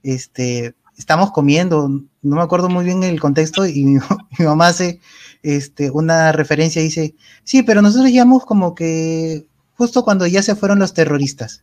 este, 0.02 0.74
estamos 0.98 1.30
comiendo, 1.30 1.88
no 2.24 2.36
me 2.36 2.42
acuerdo 2.42 2.68
muy 2.68 2.84
bien 2.84 3.04
el 3.04 3.20
contexto, 3.20 3.66
y 3.66 3.84
mi, 3.84 4.00
mamá 4.38 4.68
hace 4.68 5.00
este, 5.42 5.90
una 5.90 6.32
referencia 6.32 6.80
y 6.80 6.86
dice, 6.86 7.14
sí, 7.44 7.62
pero 7.62 7.82
nosotros 7.82 8.10
llamamos 8.10 8.44
como 8.44 8.74
que 8.74 9.46
justo 9.76 10.04
cuando 10.04 10.26
ya 10.26 10.42
se 10.42 10.56
fueron 10.56 10.78
los 10.78 10.94
terroristas. 10.94 11.62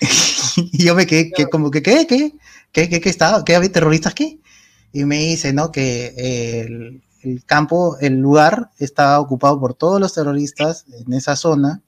y 0.56 0.84
yo 0.84 0.94
me 0.94 1.06
quedé, 1.06 1.32
que, 1.32 1.46
como 1.46 1.70
que, 1.70 1.82
¿qué? 1.82 2.06
¿Qué? 2.06 2.34
¿Qué, 2.72 2.88
qué, 2.88 3.00
qué 3.00 3.08
estaba? 3.08 3.44
¿Qué 3.44 3.56
había 3.56 3.72
terroristas 3.72 4.14
qué? 4.14 4.38
Y 4.92 5.04
me 5.04 5.18
dice, 5.18 5.52
¿no? 5.52 5.72
Que 5.72 6.14
el, 6.64 7.02
el 7.22 7.44
campo, 7.44 7.98
el 8.00 8.20
lugar 8.20 8.70
estaba 8.78 9.18
ocupado 9.20 9.58
por 9.60 9.74
todos 9.74 10.00
los 10.00 10.14
terroristas 10.14 10.86
en 11.06 11.12
esa 11.12 11.36
zona. 11.36 11.82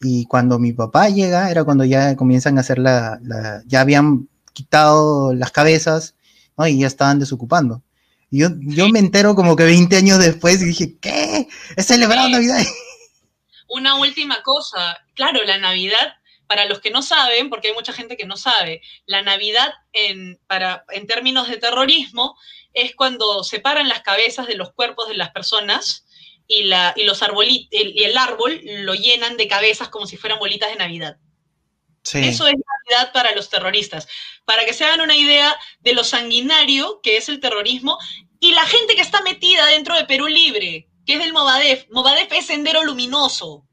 Y 0.00 0.26
cuando 0.26 0.58
mi 0.58 0.72
papá 0.72 1.08
llega, 1.08 1.50
era 1.50 1.64
cuando 1.64 1.84
ya 1.84 2.14
comienzan 2.16 2.58
a 2.58 2.60
hacer 2.60 2.78
la, 2.78 3.18
la 3.22 3.62
ya 3.66 3.80
habían 3.80 4.28
quitado 4.52 5.34
las 5.34 5.50
cabezas, 5.50 6.14
¿no? 6.56 6.66
Y 6.66 6.80
ya 6.80 6.86
estaban 6.86 7.18
desocupando. 7.18 7.82
Y 8.30 8.40
yo, 8.40 8.48
yo 8.60 8.88
me 8.88 8.98
entero 8.98 9.34
como 9.34 9.56
que 9.56 9.64
20 9.64 9.96
años 9.96 10.18
después 10.18 10.60
y 10.60 10.66
dije, 10.66 10.98
¿qué? 11.00 11.46
¿Es 11.76 11.86
celebrado 11.86 12.28
Navidad? 12.28 12.64
Una 13.68 13.96
última 13.96 14.42
cosa, 14.42 14.98
claro, 15.14 15.42
la 15.44 15.58
Navidad, 15.58 16.14
para 16.46 16.66
los 16.66 16.80
que 16.80 16.90
no 16.90 17.02
saben, 17.02 17.50
porque 17.50 17.68
hay 17.68 17.74
mucha 17.74 17.92
gente 17.92 18.16
que 18.16 18.26
no 18.26 18.36
sabe, 18.36 18.82
la 19.06 19.22
Navidad 19.22 19.72
en, 19.92 20.38
para, 20.46 20.84
en 20.90 21.06
términos 21.06 21.48
de 21.48 21.56
terrorismo 21.56 22.36
es 22.72 22.94
cuando 22.94 23.44
separan 23.44 23.88
las 23.88 24.02
cabezas 24.02 24.46
de 24.46 24.56
los 24.56 24.72
cuerpos 24.72 25.08
de 25.08 25.14
las 25.14 25.30
personas 25.30 26.04
y, 26.46 26.64
la, 26.64 26.92
y 26.96 27.04
los 27.04 27.22
arbolitos, 27.22 27.68
y 27.70 28.02
el 28.02 28.18
árbol 28.18 28.60
lo 28.64 28.94
llenan 28.94 29.36
de 29.36 29.48
cabezas 29.48 29.88
como 29.88 30.06
si 30.06 30.16
fueran 30.16 30.38
bolitas 30.38 30.70
de 30.70 30.76
Navidad. 30.76 31.16
Eso 32.12 32.46
es 32.46 32.54
Navidad 32.54 33.12
para 33.12 33.34
los 33.34 33.48
terroristas. 33.48 34.06
Para 34.44 34.64
que 34.64 34.74
se 34.74 34.84
hagan 34.84 35.00
una 35.00 35.16
idea 35.16 35.56
de 35.80 35.94
lo 35.94 36.04
sanguinario 36.04 37.00
que 37.02 37.16
es 37.16 37.28
el 37.28 37.40
terrorismo 37.40 37.98
y 38.40 38.52
la 38.52 38.64
gente 38.66 38.94
que 38.94 39.00
está 39.00 39.22
metida 39.22 39.66
dentro 39.66 39.96
de 39.96 40.04
Perú 40.04 40.26
Libre, 40.26 40.88
que 41.06 41.14
es 41.14 41.18
del 41.18 41.32
Movadef. 41.32 41.86
Movadef 41.90 42.30
es 42.32 42.46
sendero 42.46 42.84
luminoso. 42.84 43.66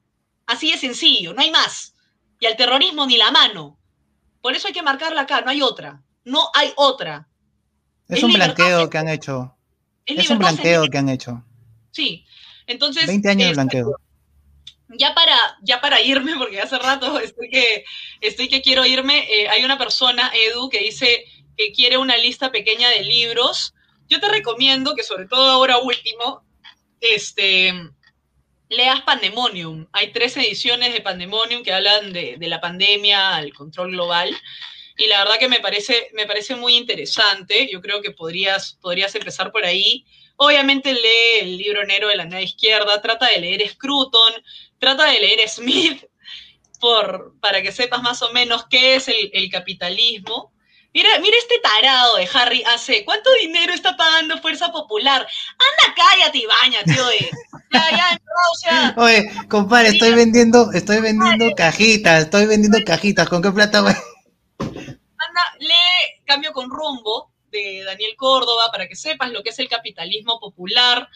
Así 0.45 0.71
de 0.71 0.77
sencillo, 0.77 1.33
no 1.33 1.41
hay 1.41 1.51
más. 1.51 1.93
Y 2.39 2.45
al 2.45 2.55
terrorismo 2.55 3.05
ni 3.05 3.17
la 3.17 3.31
mano. 3.31 3.77
Por 4.41 4.55
eso 4.55 4.67
hay 4.67 4.73
que 4.73 4.81
marcarla 4.81 5.21
acá, 5.21 5.41
no 5.41 5.51
hay 5.51 5.61
otra. 5.61 6.01
No 6.23 6.49
hay 6.53 6.71
otra. 6.75 7.27
Es, 8.07 8.23
un 8.23 8.33
blanqueo 8.33 8.89
que 8.89 8.97
han 8.97 9.09
hecho. 9.09 9.55
Es, 10.05 10.29
un 10.29 10.39
blanqueo 10.39 10.87
que 10.87 10.97
han 10.97 11.09
hecho. 11.09 11.43
Sí. 11.91 12.25
Entonces. 12.67 13.07
20 13.07 13.29
años 13.29 13.47
de 13.49 13.53
blanqueo 13.53 13.95
ya 14.97 15.13
para, 15.13 15.37
ya 15.61 15.81
para 15.81 16.01
irme, 16.01 16.35
porque 16.37 16.61
hace 16.61 16.77
rato 16.77 17.19
estoy 17.19 17.49
que, 17.49 17.83
estoy 18.21 18.47
que 18.49 18.61
quiero 18.61 18.85
irme, 18.85 19.27
eh, 19.31 19.49
hay 19.49 19.63
una 19.63 19.77
persona, 19.77 20.31
Edu, 20.33 20.69
que 20.69 20.79
dice 20.79 21.25
que 21.57 21.71
quiere 21.71 21.97
una 21.97 22.17
lista 22.17 22.51
pequeña 22.51 22.89
de 22.89 23.03
libros. 23.03 23.73
Yo 24.07 24.19
te 24.19 24.29
recomiendo 24.29 24.95
que 24.95 25.03
sobre 25.03 25.27
todo 25.27 25.49
ahora 25.49 25.77
último, 25.77 26.43
este, 26.99 27.73
leas 28.71 29.01
Pandemonium. 29.01 29.87
Hay 29.91 30.11
tres 30.11 30.37
ediciones 30.37 30.93
de 30.93 31.01
Pandemonium 31.01 31.63
que 31.63 31.73
hablan 31.73 32.13
de, 32.13 32.37
la 32.39 32.61
pandemia, 32.61 33.35
al 33.35 33.53
control 33.53 33.91
global. 33.91 34.35
Y 34.97 35.07
la 35.07 35.19
verdad 35.19 35.39
que 35.39 35.49
me 35.49 35.59
parece, 35.59 36.09
me 36.13 36.25
parece 36.25 36.55
muy 36.55 36.75
interesante. 36.75 37.69
Yo 37.71 37.81
creo 37.81 38.01
que 38.01 38.11
podrías, 38.11 38.77
podrías 38.81 39.13
empezar 39.15 39.51
por 39.51 39.65
ahí. 39.65 40.05
Obviamente 40.37 40.93
lee 40.93 41.39
el 41.41 41.57
libro 41.57 41.85
negro 41.85 42.07
de 42.07 42.15
la 42.15 42.25
nada 42.25 42.41
izquierda, 42.41 43.01
trata 43.01 43.27
de 43.27 43.39
leer 43.39 43.67
Scruton, 43.69 44.33
trata 44.81 45.05
de 45.05 45.19
leer 45.19 45.47
Smith 45.47 46.03
por, 46.79 47.35
para 47.39 47.61
que 47.61 47.71
sepas 47.71 48.01
más 48.01 48.21
o 48.23 48.33
menos 48.33 48.65
qué 48.67 48.95
es 48.95 49.07
el, 49.07 49.49
capitalismo. 49.51 50.51
Mira, 50.93 51.09
mira 51.19 51.37
este 51.37 51.59
tarado 51.59 52.17
de 52.17 52.27
Harry 52.33 52.63
hace, 52.63 53.05
¿cuánto 53.05 53.29
dinero 53.39 53.73
está 53.73 53.95
pagando 53.95 54.41
Fuerza 54.41 54.71
Popular? 54.71 55.21
Anda, 55.21 55.95
cállate 55.95 56.39
y 56.39 56.45
baña, 56.45 56.83
tío. 56.83 57.05
Ya, 57.71 57.89
ya, 57.91 58.19
o 58.51 58.55
sea, 58.57 58.93
Oye, 58.97 59.31
compadre, 59.47 59.89
estoy 59.89 60.13
vendiendo, 60.13 60.71
estoy 60.73 60.99
vendiendo 60.99 61.55
cajitas, 61.55 62.23
estoy 62.23 62.47
vendiendo 62.47 62.79
cajitas, 62.83 63.29
¿con 63.29 63.41
qué 63.41 63.51
plata 63.51 63.81
voy? 63.81 63.93
Anda, 64.59 65.41
lee 65.59 66.23
Cambio 66.25 66.51
con 66.51 66.69
Rumbo 66.69 67.31
de 67.51 67.83
Daniel 67.85 68.15
Córdoba 68.17 68.69
para 68.71 68.87
que 68.87 68.95
sepas 68.95 69.31
lo 69.31 69.43
que 69.43 69.51
es 69.51 69.59
el 69.59 69.69
capitalismo 69.69 70.39
popular. 70.39 71.07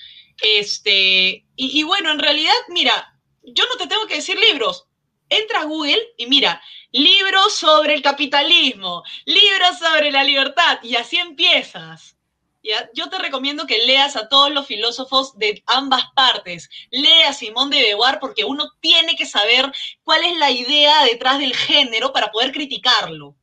Este, 0.42 1.46
y, 1.56 1.80
y 1.80 1.84
bueno, 1.84 2.12
en 2.12 2.20
realidad, 2.20 2.54
mira, 2.70 3.15
yo 3.48 3.64
no 3.66 3.78
te 3.78 3.88
tengo 3.88 4.08
que 4.08 4.16
decir 4.16 4.38
libros. 4.40 4.88
Entra 5.30 5.62
a 5.62 5.66
Google 5.66 6.00
y 6.18 6.28
mira, 6.28 6.62
libros 6.92 7.54
sobre 7.54 7.94
el 7.94 8.02
capitalismo, 8.02 9.04
libros 9.26 9.80
sobre 9.80 10.12
la 10.12 10.24
libertad, 10.24 10.80
y 10.84 10.96
así 10.96 11.18
empiezas. 11.18 12.16
¿Ya? 12.64 12.90
Yo 12.96 13.10
te 13.10 13.20
recomiendo 13.20 13.68
que 13.68 13.86
leas 13.86 14.16
a 14.16 14.28
todos 14.28 14.52
los 14.52 14.66
filósofos 14.66 15.38
de 15.38 15.64
ambas 15.68 16.04
partes. 16.16 16.70
Lea 16.90 17.30
a 17.30 17.34
Simón 17.34 17.70
de 17.70 17.80
Beauvoir 17.80 18.20
porque 18.20 18.44
uno 18.44 18.72
tiene 18.80 19.16
que 19.16 19.28
saber 19.28 19.72
cuál 20.04 20.24
es 20.24 20.36
la 20.38 20.50
idea 20.50 21.04
detrás 21.04 21.38
del 21.38 21.56
género 21.56 22.12
para 22.12 22.32
poder 22.32 22.52
criticarlo. 22.52 23.36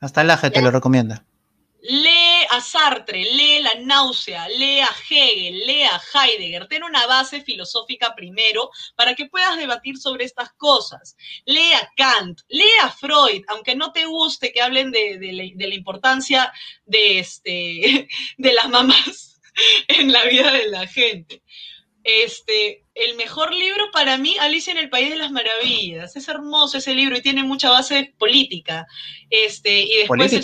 Hasta 0.00 0.22
el 0.22 0.52
te 0.52 0.62
lo 0.62 0.70
recomienda 0.70 1.26
lee 1.82 2.46
a 2.50 2.60
Sartre, 2.60 3.24
lee 3.24 3.60
la 3.60 3.74
náusea, 3.74 4.48
lee 4.48 4.80
a 4.80 4.90
Hegel, 5.08 5.66
lee 5.66 5.82
a 5.82 6.00
Heidegger, 6.14 6.68
ten 6.68 6.84
una 6.84 7.06
base 7.06 7.42
filosófica 7.42 8.14
primero 8.14 8.70
para 8.94 9.14
que 9.14 9.26
puedas 9.26 9.56
debatir 9.56 9.98
sobre 9.98 10.24
estas 10.24 10.52
cosas. 10.52 11.16
Lee 11.44 11.72
a 11.74 11.90
Kant, 11.96 12.40
lee 12.48 12.78
a 12.82 12.90
Freud, 12.90 13.42
aunque 13.48 13.74
no 13.74 13.92
te 13.92 14.06
guste 14.06 14.52
que 14.52 14.62
hablen 14.62 14.92
de, 14.92 15.18
la, 15.58 15.74
importancia 15.74 16.52
de, 16.84 17.18
este, 17.18 18.08
de 18.38 18.52
las 18.52 18.68
mamás 18.68 19.40
en 19.88 20.12
la 20.12 20.24
vida 20.24 20.52
de 20.52 20.68
la 20.68 20.86
gente. 20.86 21.42
Este, 22.04 22.84
el 22.94 23.16
mejor 23.16 23.54
libro 23.54 23.90
para 23.92 24.18
mí, 24.18 24.36
Alicia 24.40 24.72
en 24.72 24.78
el 24.78 24.90
País 24.90 25.10
de 25.10 25.16
las 25.16 25.30
Maravillas. 25.30 26.16
Es 26.16 26.28
hermoso 26.28 26.78
ese 26.78 26.94
libro 26.94 27.16
y 27.16 27.22
tiene 27.22 27.44
mucha 27.44 27.70
base 27.70 28.14
política. 28.18 28.86
Este, 29.30 29.82
y 29.82 29.96
después 29.98 30.32
el 30.32 30.42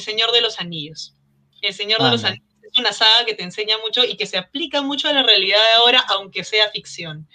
Señor 0.00 0.32
de 0.32 0.40
los 0.40 0.60
Anillos. 0.60 1.14
El 1.62 1.74
Señor 1.74 2.02
de 2.02 2.10
los 2.10 2.24
Anillos 2.24 2.46
es 2.62 2.78
una 2.78 2.92
saga 2.92 3.24
que 3.26 3.34
te 3.34 3.42
enseña 3.42 3.78
mucho 3.78 4.04
y 4.04 4.16
que 4.16 4.26
se 4.26 4.38
aplica 4.38 4.82
mucho 4.82 5.08
a 5.08 5.12
la 5.12 5.22
realidad 5.22 5.58
de 5.58 5.74
ahora, 5.74 6.04
aunque 6.08 6.44
sea 6.44 6.70
ficción. 6.70 7.28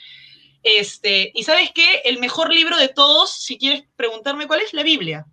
Este, 0.64 1.32
y 1.34 1.44
sabes 1.44 1.72
qué, 1.74 2.02
el 2.06 2.20
mejor 2.20 2.54
libro 2.54 2.78
de 2.78 2.90
todos, 2.90 3.32
si 3.32 3.58
quieres 3.58 3.84
preguntarme 3.96 4.48
cuál 4.48 4.62
es, 4.62 4.74
la 4.74 4.84
Biblia. 4.84 5.26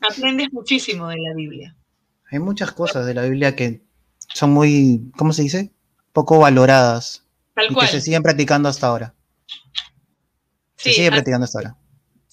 Aprendes 0.00 0.52
muchísimo 0.52 1.08
de 1.08 1.16
la 1.18 1.34
Biblia. 1.34 1.76
Hay 2.30 2.38
muchas 2.38 2.72
cosas 2.72 3.06
de 3.06 3.14
la 3.14 3.22
Biblia 3.22 3.56
que 3.56 3.82
son 4.34 4.50
muy, 4.50 5.10
¿cómo 5.16 5.32
se 5.32 5.42
dice? 5.42 5.72
Poco 6.12 6.38
valoradas. 6.38 7.24
Tal 7.54 7.70
y 7.70 7.74
que 7.74 7.86
se 7.86 8.00
siguen 8.00 8.22
practicando 8.22 8.68
hasta 8.68 8.86
ahora. 8.86 9.14
Se 10.76 10.92
sigue 10.92 11.10
practicando 11.10 11.44
hasta 11.44 11.58
ahora. 11.58 11.76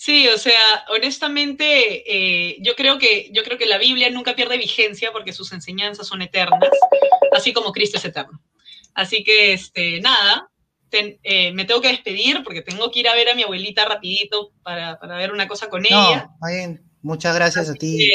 Sí, 0.01 0.29
o 0.29 0.37
sea, 0.37 0.85
honestamente, 0.95 1.65
eh, 2.07 2.55
yo 2.61 2.73
creo 2.77 2.97
que 2.97 3.29
yo 3.33 3.43
creo 3.43 3.57
que 3.57 3.65
la 3.65 3.77
Biblia 3.77 4.09
nunca 4.09 4.33
pierde 4.33 4.57
vigencia 4.57 5.11
porque 5.11 5.33
sus 5.33 5.51
enseñanzas 5.51 6.07
son 6.07 6.21
eternas, 6.21 6.69
así 7.35 7.51
como 7.51 7.73
Cristo 7.73 7.97
es 7.97 8.05
eterno. 8.05 8.41
Así 8.93 9.25
que, 9.25 9.51
este, 9.51 9.99
nada, 9.99 10.49
eh, 10.89 11.51
me 11.51 11.65
tengo 11.65 11.81
que 11.81 11.89
despedir 11.89 12.45
porque 12.45 12.61
tengo 12.61 12.89
que 12.91 13.01
ir 13.01 13.09
a 13.09 13.13
ver 13.13 13.27
a 13.27 13.35
mi 13.35 13.43
abuelita 13.43 13.83
rapidito 13.83 14.53
para, 14.63 14.97
ver 15.17 15.33
una 15.33 15.49
cosa 15.49 15.67
con 15.67 15.85
ella. 15.85 16.29
bien. 16.47 16.81
Muchas 17.01 17.35
gracias 17.35 17.69
a 17.69 17.73
ti. 17.73 18.09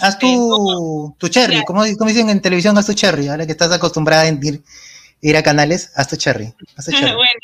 haz 0.00 0.14
este, 0.14 0.26
tu, 0.26 1.14
tu 1.20 1.28
cherry, 1.28 1.62
como, 1.64 1.84
dicen 1.84 2.30
en 2.30 2.42
televisión, 2.42 2.76
haz 2.78 2.86
tu 2.86 2.94
cherry, 2.94 3.28
ahora 3.28 3.46
que 3.46 3.52
estás 3.52 3.70
acostumbrada 3.70 4.22
a 4.22 4.28
ir, 4.28 4.60
ir 5.20 5.36
a 5.36 5.42
canales, 5.44 5.92
haz 5.94 6.08
tu 6.08 6.16
cherry. 6.16 6.52
Haz 6.74 6.86
tu 6.86 6.90
cherry. 6.98 7.14
bueno, 7.14 7.40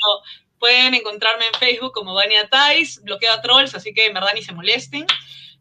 Pueden 0.59 0.95
encontrarme 0.95 1.47
en 1.47 1.55
Facebook 1.55 1.93
como 1.93 2.15
Vania 2.15 2.49
Tais, 2.49 3.01
bloqueo 3.03 3.33
a 3.33 3.41
trolls, 3.41 3.75
así 3.75 3.93
que 3.93 4.07
en 4.07 4.15
verdad 4.15 4.33
ni 4.35 4.43
se 4.43 4.53
molesten. 4.53 5.07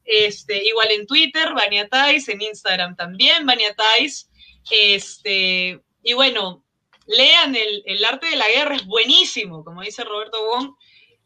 Este, 0.03 0.63
igual 0.65 0.91
en 0.91 1.05
Twitter, 1.05 1.53
Vania 1.53 1.87
Tais, 1.89 2.29
en 2.29 2.41
Instagram 2.41 2.95
también, 2.95 3.45
Vania 3.45 3.75
Tais. 3.75 4.29
Este, 4.71 5.81
y 6.03 6.13
bueno, 6.13 6.63
lean 7.07 7.55
el, 7.55 8.05
arte 8.05 8.27
de 8.27 8.35
la 8.35 8.47
guerra, 8.47 8.75
es 8.75 8.85
buenísimo, 8.85 9.63
como 9.63 9.81
dice 9.81 10.03
Roberto 10.03 10.37
Wong. 10.45 10.75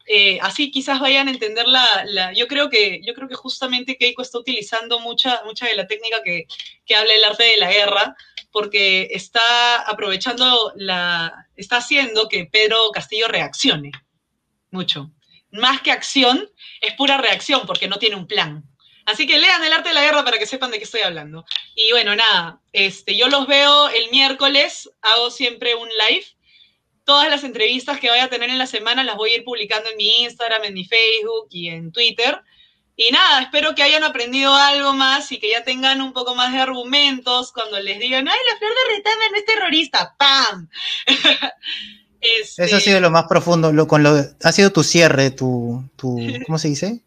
Eh, 0.06 0.38
así 0.42 0.72
quizás 0.72 0.98
vayan 0.98 1.28
a 1.28 1.30
entender 1.30 1.68
la, 1.68 2.32
yo 2.34 2.48
creo 2.48 2.68
que 2.68 3.00
yo 3.06 3.14
creo 3.14 3.28
que 3.28 3.36
justamente 3.36 3.96
Keiko 3.96 4.20
está 4.20 4.36
utilizando 4.36 4.98
mucha 4.98 5.42
mucha 5.44 5.68
de 5.68 5.76
la 5.76 5.86
técnica 5.86 6.24
que, 6.24 6.46
que 6.84 6.96
habla 6.96 7.14
el 7.14 7.22
arte 7.22 7.44
de 7.44 7.56
la 7.56 7.70
guerra 7.70 8.16
porque 8.52 9.08
está 9.10 9.82
aprovechando 9.82 10.72
la, 10.76 11.48
está 11.56 11.78
haciendo 11.78 12.28
que 12.28 12.46
Pedro 12.46 12.90
Castillo 12.92 13.28
reaccione 13.28 13.92
mucho. 14.70 15.10
Más 15.50 15.82
que 15.82 15.90
acción, 15.90 16.48
es 16.80 16.94
pura 16.94 17.18
reacción 17.18 17.62
porque 17.66 17.88
no 17.88 17.98
tiene 17.98 18.16
un 18.16 18.26
plan. 18.26 18.64
Así 19.04 19.26
que 19.26 19.38
lean 19.38 19.64
el 19.64 19.72
arte 19.72 19.88
de 19.88 19.94
la 19.94 20.02
guerra 20.02 20.24
para 20.24 20.38
que 20.38 20.46
sepan 20.46 20.70
de 20.70 20.78
qué 20.78 20.84
estoy 20.84 21.00
hablando. 21.00 21.44
Y 21.74 21.90
bueno, 21.90 22.14
nada, 22.14 22.60
este, 22.72 23.16
yo 23.16 23.28
los 23.28 23.46
veo 23.46 23.88
el 23.88 24.10
miércoles, 24.10 24.88
hago 25.02 25.30
siempre 25.30 25.74
un 25.74 25.88
live 25.88 26.26
todas 27.04 27.28
las 27.28 27.44
entrevistas 27.44 27.98
que 27.98 28.10
vaya 28.10 28.24
a 28.24 28.30
tener 28.30 28.50
en 28.50 28.58
la 28.58 28.66
semana 28.66 29.04
las 29.04 29.16
voy 29.16 29.30
a 29.30 29.36
ir 29.36 29.44
publicando 29.44 29.90
en 29.90 29.96
mi 29.96 30.22
Instagram, 30.22 30.64
en 30.64 30.74
mi 30.74 30.84
Facebook 30.84 31.48
y 31.50 31.68
en 31.68 31.92
Twitter. 31.92 32.40
Y 33.08 33.10
nada, 33.10 33.42
espero 33.42 33.74
que 33.74 33.82
hayan 33.82 34.04
aprendido 34.04 34.54
algo 34.54 34.92
más 34.92 35.32
y 35.32 35.38
que 35.38 35.50
ya 35.50 35.64
tengan 35.64 36.00
un 36.00 36.12
poco 36.12 36.34
más 36.34 36.52
de 36.52 36.60
argumentos 36.60 37.50
cuando 37.52 37.80
les 37.80 37.98
digan, 37.98 38.28
ay, 38.28 38.38
la 38.52 38.58
flor 38.58 38.70
de 38.70 38.96
retama 38.96 39.24
no 39.30 39.38
es 39.38 39.44
terrorista, 39.44 40.14
¡pam! 40.18 40.68
Este 42.20 42.66
Eso 42.66 42.76
ha 42.76 42.80
sido 42.80 43.00
lo 43.00 43.10
más 43.10 43.24
profundo, 43.24 43.72
lo, 43.72 43.88
con 43.88 44.04
lo, 44.04 44.14
ha 44.44 44.52
sido 44.52 44.70
tu 44.70 44.84
cierre, 44.84 45.32
tu, 45.32 45.90
tu 45.96 46.16
¿cómo 46.46 46.56
se 46.56 46.68
dice? 46.68 47.02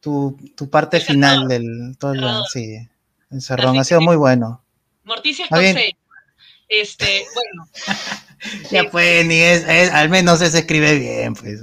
Tu, 0.00 0.36
tu 0.56 0.68
parte 0.68 0.98
final 0.98 1.46
del, 1.46 1.96
todo 2.00 2.44
sí, 2.46 2.78
el 3.30 3.40
cerrón, 3.40 3.78
ha 3.78 3.84
sido 3.84 4.00
muy 4.00 4.16
bueno. 4.16 4.64
Morticia 5.04 5.46
con 5.48 5.62
Este, 6.68 7.24
bueno. 7.32 7.68
ya 8.72 8.90
pues, 8.90 9.24
ni 9.24 9.36
es, 9.36 9.64
al 9.92 10.08
menos 10.08 10.40
se 10.40 10.46
escribe 10.46 10.98
bien, 10.98 11.34
pues. 11.34 11.60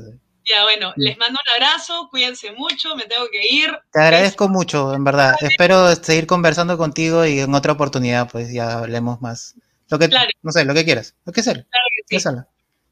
Ya, 0.50 0.64
bueno, 0.64 0.94
les 0.96 1.16
mando 1.18 1.38
un 1.40 1.64
abrazo, 1.64 2.08
cuídense 2.10 2.52
mucho, 2.54 2.96
me 2.96 3.06
tengo 3.06 3.28
que 3.32 3.48
ir. 3.48 3.78
Te 3.92 4.02
agradezco 4.02 4.50
mucho, 4.50 4.96
en 4.96 5.04
verdad. 5.04 5.36
Espero 5.42 5.94
seguir 5.96 6.26
conversando 6.26 6.76
contigo 6.76 7.24
y 7.26 7.40
en 7.40 7.54
otra 7.54 7.74
oportunidad, 7.74 8.28
pues 8.32 8.52
ya 8.52 8.80
hablemos 8.80 9.22
más. 9.22 9.56
Lo 9.90 10.00
que, 10.00 10.10
no 10.42 10.52
sé, 10.52 10.66
lo 10.66 10.74
que 10.74 10.86
quieras, 10.86 11.16
lo 11.26 11.34
que 11.34 11.44
sea. 11.44 11.54
Claro 11.54 11.68
que 12.08 12.20
sí. 12.20 12.26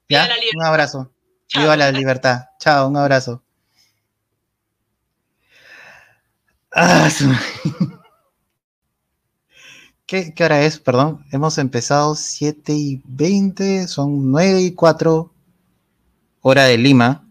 ¿Ya? 0.09 0.29
Un 0.55 0.65
abrazo. 0.65 1.11
Viva 1.55 1.75
la 1.75 1.91
libertad. 1.91 2.45
Chao, 2.59 2.87
un 2.89 2.97
abrazo. 2.97 3.41
Ah, 6.71 7.09
¿Qué, 10.05 10.33
hora 10.39 10.61
es? 10.61 10.79
Perdón, 10.79 11.25
hemos 11.31 11.57
empezado 11.57 12.13
7 12.15 12.71
y 12.73 13.01
20, 13.05 13.87
son 13.87 14.31
9 14.31 14.61
y 14.61 14.73
4 14.73 15.33
hora 16.41 16.65
de 16.65 16.77
Lima. 16.77 17.26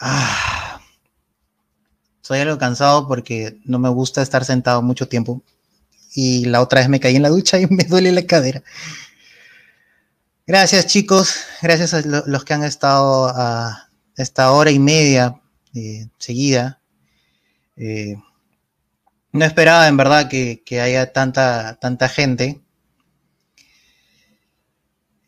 Ah, 0.00 0.80
soy 2.20 2.38
algo 2.40 2.58
cansado 2.58 3.08
porque 3.08 3.58
no 3.64 3.78
me 3.78 3.88
gusta 3.88 4.22
estar 4.22 4.44
sentado 4.44 4.82
mucho 4.82 5.08
tiempo. 5.08 5.42
Y 6.14 6.44
la 6.46 6.60
otra 6.62 6.80
vez 6.80 6.88
me 6.88 7.00
caí 7.00 7.16
en 7.16 7.22
la 7.22 7.30
ducha 7.30 7.58
y 7.58 7.66
me 7.70 7.84
duele 7.84 8.12
la 8.12 8.22
cadera. 8.22 8.62
Gracias 10.46 10.86
chicos, 10.86 11.36
gracias 11.60 11.94
a 11.94 12.02
los 12.26 12.44
que 12.44 12.54
han 12.54 12.64
estado 12.64 13.28
a 13.28 13.90
esta 14.16 14.50
hora 14.52 14.70
y 14.70 14.78
media 14.78 15.40
eh, 15.74 16.08
seguida. 16.18 16.80
Eh, 17.76 18.16
no 19.32 19.44
esperaba 19.44 19.88
en 19.88 19.96
verdad 19.96 20.28
que, 20.28 20.80
haya 20.80 21.12
tanta, 21.12 21.78
tanta 21.80 22.08
gente. 22.08 22.60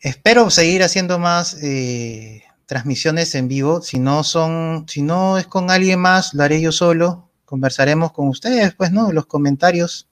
Espero 0.01 0.51
seguir 0.51 0.83
haciendo 0.83 1.19
más 1.19 1.55
eh, 1.63 2.43
transmisiones 2.71 3.35
en 3.35 3.49
vivo. 3.49 3.83
Si 3.83 3.99
no 3.99 4.23
son, 4.23 4.87
si 4.89 5.03
no 5.03 5.39
es 5.39 5.49
con 5.49 5.73
alguien 5.73 5.99
más, 5.99 6.35
lo 6.35 6.45
haré 6.45 6.61
yo 6.61 6.71
solo. 6.71 7.29
Conversaremos 7.45 8.13
con 8.13 8.29
ustedes, 8.29 8.75
pues, 8.77 8.93
¿no? 8.93 9.11
Los 9.11 9.27
comentarios. 9.27 10.09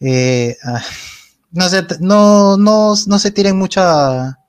Eh, 0.00 0.56
ah, 0.64 0.82
no, 1.52 1.68
se, 1.68 1.86
no, 2.00 2.56
no, 2.56 2.94
no 3.06 3.18
se 3.20 3.30
tiren 3.30 3.56
mucha, 3.56 4.40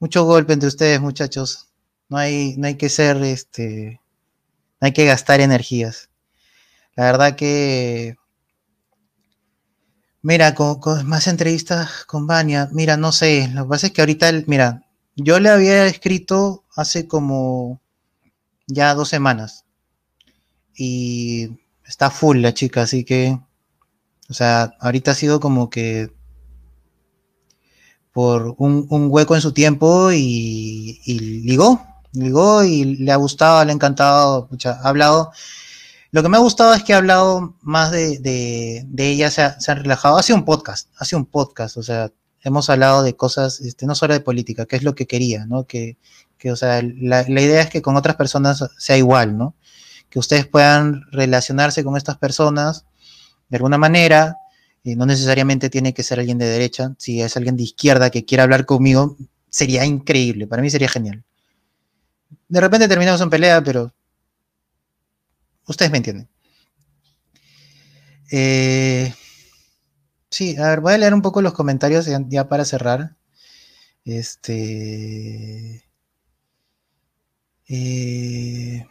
mucho 0.00 0.24
golpe 0.24 0.54
entre 0.54 0.68
ustedes, 0.68 1.02
muchachos. 1.02 1.68
No 2.08 2.16
hay, 2.16 2.54
no 2.56 2.66
hay 2.66 2.76
que 2.76 2.88
ser, 2.88 3.22
este, 3.22 4.00
no 4.80 4.86
hay 4.86 4.92
que 4.94 5.04
gastar 5.04 5.40
energías. 5.40 6.08
La 6.94 7.04
verdad 7.04 7.36
que, 7.36 8.16
mira, 10.22 10.54
con, 10.54 10.80
más 11.06 11.26
entrevistas 11.26 12.06
con 12.06 12.26
Vania, 12.26 12.70
mira, 12.72 12.96
no 12.96 13.12
sé, 13.12 13.50
lo 13.52 13.64
que 13.64 13.68
pasa 13.68 13.86
es 13.88 13.92
que 13.92 14.00
ahorita, 14.00 14.32
mira, 14.46 14.85
yo 15.16 15.40
le 15.40 15.48
había 15.48 15.86
escrito 15.86 16.64
hace 16.74 17.08
como 17.08 17.80
ya 18.66 18.94
dos 18.94 19.08
semanas 19.08 19.64
y 20.74 21.58
está 21.84 22.10
full 22.10 22.38
la 22.38 22.54
chica, 22.54 22.82
así 22.82 23.04
que, 23.04 23.38
o 24.28 24.34
sea, 24.34 24.74
ahorita 24.80 25.12
ha 25.12 25.14
sido 25.14 25.40
como 25.40 25.70
que 25.70 26.12
por 28.12 28.54
un, 28.58 28.86
hueco 29.10 29.34
en 29.34 29.42
su 29.42 29.52
tiempo 29.52 30.10
y, 30.12 31.00
ligó, 31.44 31.84
ligó 32.12 32.64
y 32.64 32.96
le 32.96 33.12
ha 33.12 33.16
gustado, 33.16 33.64
le 33.64 33.72
ha 33.72 33.74
encantado, 33.74 34.48
ha 34.64 34.88
hablado 34.88 35.32
lo 36.16 36.22
que 36.22 36.30
me 36.30 36.38
ha 36.38 36.40
gustado 36.40 36.72
es 36.72 36.82
que 36.82 36.94
ha 36.94 36.96
hablado 36.96 37.56
más 37.60 37.90
de, 37.90 38.86
ella, 38.96 39.30
se 39.30 39.42
ha, 39.42 39.74
relajado. 39.74 40.16
Hace 40.16 40.32
un 40.32 40.46
podcast, 40.46 40.88
hace 40.96 41.14
un 41.14 41.26
podcast, 41.26 41.76
o 41.76 41.82
sea, 41.82 42.10
hemos 42.48 42.70
hablado 42.70 43.02
de 43.02 43.16
cosas, 43.16 43.60
este, 43.60 43.86
no 43.86 43.94
solo 43.94 44.14
de 44.14 44.20
política, 44.20 44.66
que 44.66 44.76
es 44.76 44.82
lo 44.82 44.94
que 44.94 45.06
quería, 45.06 45.46
¿no? 45.46 45.64
Que, 45.64 45.96
que 46.38 46.52
o 46.52 46.56
sea, 46.56 46.82
la, 46.82 47.22
idea 47.28 47.62
es 47.62 47.70
que 47.70 47.82
con 47.82 47.96
otras 47.96 48.16
personas 48.16 48.64
sea 48.78 48.96
igual, 48.96 49.36
¿no? 49.36 49.54
Que 50.10 50.18
ustedes 50.18 50.46
puedan 50.46 51.02
relacionarse 51.12 51.84
con 51.84 51.96
estas 51.96 52.18
personas 52.18 52.86
de 53.48 53.56
alguna 53.56 53.78
manera, 53.78 54.36
no 54.84 55.06
necesariamente 55.06 55.68
tiene 55.68 55.92
que 55.94 56.04
ser 56.04 56.20
alguien 56.20 56.38
de 56.38 56.46
derecha, 56.46 56.94
si 56.98 57.20
es 57.20 57.36
alguien 57.36 57.56
de 57.56 57.64
izquierda 57.64 58.10
que 58.10 58.24
quiera 58.24 58.44
hablar 58.44 58.66
conmigo, 58.66 59.16
sería 59.50 59.84
increíble, 59.84 60.46
para 60.46 60.62
mí 60.62 60.70
sería 60.70 60.88
genial. 60.88 61.24
De 62.48 62.60
repente 62.60 62.88
terminamos 62.88 63.20
en 63.20 63.30
pelea, 63.30 63.62
pero 63.62 63.92
Ustedes 65.66 65.90
me 65.90 65.98
entienden. 65.98 66.28
Eh, 68.30 69.12
sí, 70.30 70.56
a 70.56 70.68
ver, 70.68 70.80
voy 70.80 70.94
a 70.94 70.98
leer 70.98 71.14
un 71.14 71.22
poco 71.22 71.42
los 71.42 71.52
comentarios 71.52 72.06
ya, 72.28 72.48
para 72.48 72.64
cerrar. 72.64 73.16
Este. 74.04 75.84
Eh, 77.68 78.86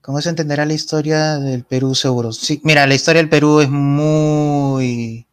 ¿Cómo 0.00 0.20
se 0.22 0.30
entenderá 0.30 0.64
la 0.64 0.72
historia 0.72 1.38
del 1.38 1.64
Perú 1.64 1.94
seguro? 1.94 2.32
Sí, 2.32 2.60
mira, 2.64 2.86
la 2.86 2.94
historia 2.94 3.20
del 3.20 3.28
Perú 3.28 3.60
es 3.60 3.68
muy, 3.68 5.26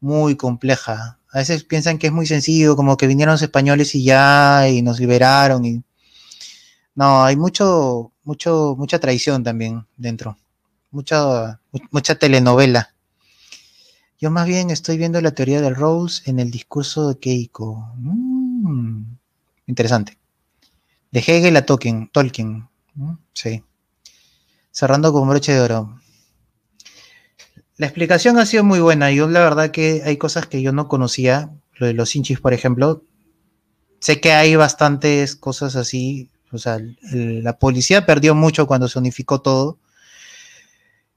muy 0.00 0.36
compleja. 0.36 1.18
A 1.32 1.38
veces 1.38 1.64
piensan 1.64 1.98
que 1.98 2.06
es 2.06 2.12
muy 2.12 2.26
sencillo, 2.26 2.76
como 2.76 2.96
que 2.96 3.06
vinieron 3.06 3.32
los 3.32 3.42
españoles 3.42 3.94
y 3.94 4.04
ya, 4.04 4.68
y 4.68 4.82
nos 4.82 5.00
liberaron. 5.00 5.64
Y... 5.64 5.82
No, 6.94 7.24
hay 7.24 7.36
mucho, 7.36 8.12
mucho, 8.24 8.74
mucha 8.78 8.98
traición 9.00 9.42
también 9.42 9.86
dentro. 9.96 10.38
Mucha, 10.90 11.60
mucha 11.90 12.14
telenovela. 12.14 12.94
Yo 14.20 14.30
más 14.30 14.46
bien 14.46 14.70
estoy 14.70 14.98
viendo 14.98 15.20
la 15.20 15.30
teoría 15.30 15.60
de 15.60 15.70
Rose 15.70 16.22
en 16.30 16.38
el 16.40 16.50
discurso 16.50 17.08
de 17.08 17.18
Keiko. 17.18 17.92
Mm, 17.96 19.04
interesante. 19.66 20.18
De 21.10 21.20
Hegel 21.20 21.56
a 21.56 21.64
Tolkien. 21.64 22.08
Tolkien. 22.12 22.68
Sí. 23.32 23.64
Cerrando 24.70 25.12
con 25.12 25.28
broche 25.28 25.52
de 25.52 25.60
oro. 25.60 25.98
La 27.76 27.86
explicación 27.86 28.38
ha 28.38 28.44
sido 28.44 28.62
muy 28.62 28.80
buena. 28.80 29.10
Yo 29.10 29.26
la 29.26 29.40
verdad 29.40 29.70
que 29.70 30.02
hay 30.04 30.18
cosas 30.18 30.46
que 30.46 30.60
yo 30.60 30.72
no 30.72 30.86
conocía. 30.86 31.50
Lo 31.76 31.86
de 31.86 31.94
los 31.94 32.14
hinchis, 32.14 32.40
por 32.40 32.52
ejemplo. 32.52 33.02
Sé 34.00 34.20
que 34.20 34.32
hay 34.32 34.54
bastantes 34.54 35.34
cosas 35.34 35.76
así 35.76 36.30
o 36.52 36.58
sea, 36.58 36.78
la 37.12 37.58
policía 37.58 38.06
perdió 38.06 38.34
mucho 38.34 38.66
cuando 38.66 38.88
se 38.88 38.98
unificó 38.98 39.40
todo. 39.40 39.78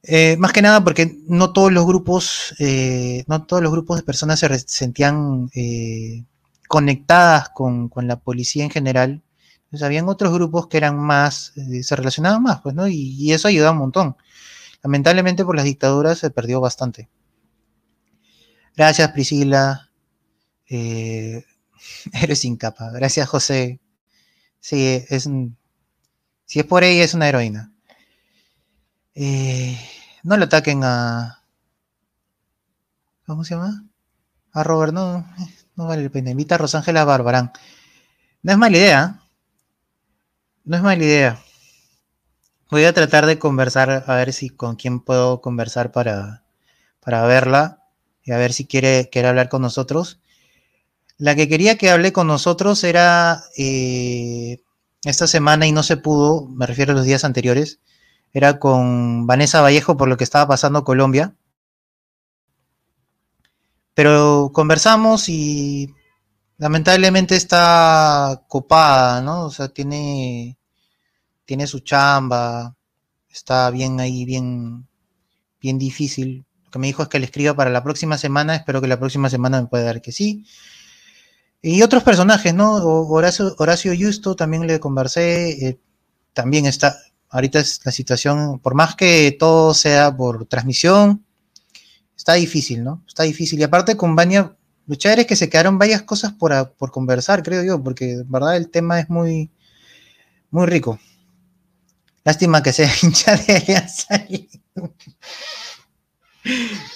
Eh, 0.06 0.36
más 0.38 0.52
que 0.52 0.62
nada 0.62 0.84
porque 0.84 1.18
no 1.28 1.54
todos 1.54 1.72
los 1.72 1.86
grupos, 1.86 2.56
eh, 2.60 3.24
no 3.28 3.46
todos 3.46 3.64
los 3.64 3.72
grupos 3.72 3.98
de 3.98 4.04
personas 4.04 4.40
se 4.40 4.60
sentían 4.60 5.50
eh, 5.56 6.26
conectadas 6.68 7.50
con, 7.50 7.90
la 7.96 8.20
policía 8.20 8.66
en 8.66 8.70
general. 8.70 9.24
Entonces, 9.66 9.86
habían 9.86 10.10
otros 10.10 10.34
grupos 10.34 10.68
que 10.68 10.78
eran 10.78 10.98
más, 11.00 11.54
se 11.82 11.96
relacionaban 11.96 12.44
más, 12.44 12.62
pues, 12.62 12.76
¿no? 12.76 12.88
Y, 12.88 13.32
eso 13.32 13.48
ayudaba 13.48 13.72
un 13.72 13.78
montón. 13.80 14.18
Lamentablemente 14.84 15.46
por 15.46 15.56
las 15.56 15.66
dictaduras 15.66 16.20
se 16.20 16.30
perdió 16.32 16.60
bastante. 16.62 17.10
Gracias, 18.76 19.12
Priscila. 19.12 19.90
eres 20.68 22.46
incapaz. 22.46 22.94
Gracias, 22.94 23.28
José. 23.30 23.80
Sí, 24.60 25.04
es 25.10 25.30
si 26.46 26.60
es 26.60 26.66
por 26.66 26.84
ella, 26.84 27.04
es 27.04 27.14
una 27.14 27.30
heroína. 27.30 27.73
Eh, 29.16 29.78
no 30.24 30.38
le 30.38 30.46
ataquen 30.46 30.84
a. 30.84 31.44
¿Cómo 33.26 33.44
se 33.44 33.56
llama? 33.56 33.86
A 34.52 34.64
Robert, 34.64 34.94
no, 34.94 35.26
no 35.76 35.88
vale 35.88 36.04
la 36.04 36.10
pena. 36.10 36.32
Invita 36.32 36.56
a 36.56 36.58
Rosángela 36.58 37.06
Barbarán. 37.06 37.52
No 38.42 38.52
es 38.52 38.58
mala 38.58 38.78
idea. 38.78 39.20
No 40.66 40.78
es 40.78 40.84
mala 40.84 41.04
idea. 41.04 41.40
Voy 42.70 42.86
a 42.86 42.94
tratar 42.94 43.26
de 43.26 43.40
conversar, 43.40 44.04
a 44.08 44.16
ver 44.16 44.34
si 44.34 44.50
con 44.50 44.76
quién 44.76 45.00
puedo 45.00 45.42
conversar 45.42 45.92
para, 45.92 46.44
para 47.02 47.26
verla 47.26 47.84
y 48.24 48.32
a 48.32 48.38
ver 48.38 48.54
si 48.54 48.66
quiere, 48.66 49.10
quiere 49.12 49.28
hablar 49.28 49.50
con 49.50 49.62
nosotros. 49.62 50.20
La 51.18 51.36
que 51.36 51.48
quería 51.48 51.78
que 51.78 51.90
hable 51.90 52.14
con 52.14 52.28
nosotros 52.28 52.84
era 52.84 53.44
eh, 53.58 54.62
esta 55.04 55.28
semana 55.28 55.68
y 55.68 55.72
no 55.72 55.84
se 55.84 55.98
pudo, 55.98 56.48
me 56.48 56.66
refiero 56.66 56.94
a 56.94 56.96
los 56.96 57.06
días 57.06 57.24
anteriores, 57.24 57.80
era 58.34 58.60
con 58.60 59.28
Vanessa 59.28 59.62
Vallejo 59.62 59.98
por 59.98 60.10
lo 60.10 60.18
que 60.18 60.24
estaba 60.24 60.48
pasando 60.48 60.84
Colombia. 60.84 61.36
pero 63.94 64.52
conversamos 64.54 65.30
y 65.30 65.94
lamentablemente 66.58 67.36
está 67.36 68.44
copada, 68.48 69.22
¿no? 69.22 69.46
O 69.46 69.52
sea, 69.52 69.70
tiene, 69.70 70.58
tiene 71.46 71.68
su 71.68 71.80
chamba, 71.82 72.76
está 73.30 73.70
bien 73.72 74.00
ahí, 74.00 74.26
bien, 74.26 74.88
bien 75.62 75.78
difícil. 75.80 76.46
Lo 76.66 76.72
que 76.72 76.80
me 76.80 76.88
dijo 76.88 77.04
es 77.04 77.10
que 77.10 77.20
le 77.20 77.26
escriba 77.26 77.54
para 77.56 77.70
la 77.70 77.84
próxima 77.84 78.18
semana, 78.18 78.56
espero 78.56 78.82
que 78.82 78.88
la 78.88 79.00
próxima 79.00 79.30
semana 79.30 79.62
me 79.62 79.68
pueda 79.68 79.86
dar 79.86 80.02
que 80.02 80.12
sí. 80.12 80.46
Y 81.62 81.82
otros 81.82 82.04
personajes, 82.04 82.54
¿no? 82.54 82.76
Horacio, 82.76 83.56
Horacio 83.58 83.94
Justo 83.98 84.36
también 84.36 84.68
le 84.68 84.80
conversé, 84.80 85.68
eh, 85.68 85.80
también 86.34 86.66
está, 86.66 86.96
ahorita 87.34 87.60
es 87.60 87.82
la 87.84 87.92
situación, 87.92 88.60
por 88.60 88.76
más 88.76 88.96
que 88.96 89.36
todo 89.38 89.74
sea 89.74 90.16
por 90.16 90.46
transmisión, 90.46 91.26
está 92.16 92.34
difícil, 92.34 92.84
¿no? 92.84 93.04
Está 93.08 93.24
difícil. 93.24 93.60
Y 93.60 93.64
aparte 93.64 93.98
con 93.98 94.16
Bania, 94.16 94.56
lo 94.86 94.96
es 94.96 95.26
que 95.26 95.36
se 95.36 95.50
quedaron 95.50 95.80
varias 95.80 96.04
cosas 96.04 96.32
por, 96.34 96.74
por 96.78 96.92
conversar, 96.92 97.42
creo 97.42 97.64
yo, 97.64 97.84
porque 97.84 98.18
de 98.18 98.24
verdad 98.28 98.56
el 98.56 98.70
tema 98.70 99.00
es 99.00 99.10
muy, 99.10 99.52
muy 100.52 100.68
rico. 100.68 101.00
Lástima 102.24 102.62
que 102.62 102.72
sea 102.72 102.92
hincha 103.02 103.36
de 103.36 103.56
Alianza 103.58 104.28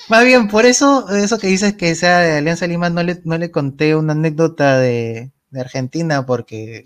más 0.10 0.26
bien, 0.26 0.50
por 0.50 0.66
eso, 0.66 1.10
eso 1.10 1.40
que 1.40 1.48
dices 1.48 1.74
que 1.76 1.96
sea 1.96 2.20
de 2.20 2.38
Alianza 2.38 2.68
Lima, 2.68 2.90
no 2.90 3.02
le, 3.02 3.22
no 3.24 3.38
le 3.38 3.50
conté 3.50 3.96
una 3.96 4.12
anécdota 4.12 4.78
de, 4.78 5.32
Argentina 5.56 6.26
porque 6.26 6.84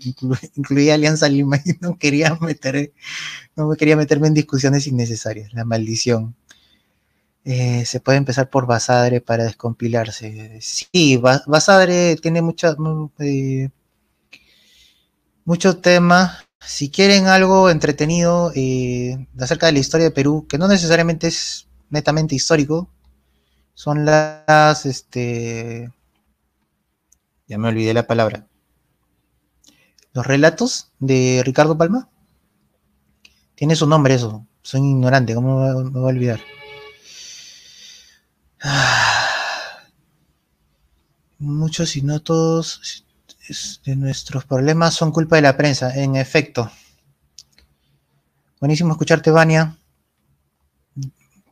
incluía 0.56 0.94
Alianza 0.94 1.28
Lima 1.28 1.58
y 1.64 1.74
no 1.80 1.98
quería 1.98 2.34
meter, 2.40 2.92
no 3.56 3.68
me 3.68 3.76
quería 3.76 3.96
meterme 3.96 4.28
en 4.28 4.34
discusiones 4.34 4.86
innecesarias, 4.86 5.52
la 5.52 5.64
maldición. 5.64 6.34
Eh, 7.44 7.84
se 7.86 7.98
puede 8.00 8.18
empezar 8.18 8.50
por 8.50 8.66
Basadre 8.66 9.20
para 9.20 9.44
descompilarse. 9.44 10.60
Sí, 10.60 11.16
Basadre 11.18 12.16
tiene 12.16 12.40
mucha, 12.40 12.76
eh, 13.18 13.68
mucho 15.44 15.78
tema. 15.78 16.38
Si 16.60 16.90
quieren 16.90 17.26
algo 17.26 17.70
entretenido 17.70 18.52
eh, 18.54 19.26
acerca 19.40 19.66
de 19.66 19.72
la 19.72 19.80
historia 19.80 20.06
de 20.06 20.12
Perú, 20.12 20.46
que 20.48 20.58
no 20.58 20.68
necesariamente 20.68 21.26
es 21.28 21.66
netamente 21.90 22.36
histórico, 22.36 22.88
son 23.74 24.04
las, 24.04 24.86
este, 24.86 25.90
ya 27.48 27.58
me 27.58 27.68
olvidé 27.68 27.94
la 27.94 28.06
palabra, 28.06 28.46
los 30.12 30.26
relatos 30.26 30.90
de 30.98 31.42
Ricardo 31.44 31.76
Palma. 31.76 32.08
Tiene 33.54 33.76
su 33.76 33.86
nombre 33.86 34.14
eso, 34.14 34.46
soy 34.62 34.80
ignorante, 34.80 35.34
¿cómo 35.34 35.60
me 35.60 35.90
voy 35.90 36.02
a 36.02 36.06
olvidar? 36.06 36.40
Muchos 41.38 41.96
y 41.96 42.02
no 42.02 42.20
todos 42.20 43.04
de 43.84 43.96
nuestros 43.96 44.44
problemas 44.44 44.94
son 44.94 45.10
culpa 45.12 45.36
de 45.36 45.42
la 45.42 45.56
prensa, 45.56 45.94
en 45.94 46.16
efecto. 46.16 46.70
Buenísimo 48.60 48.92
escucharte, 48.92 49.30
Vania. 49.30 49.76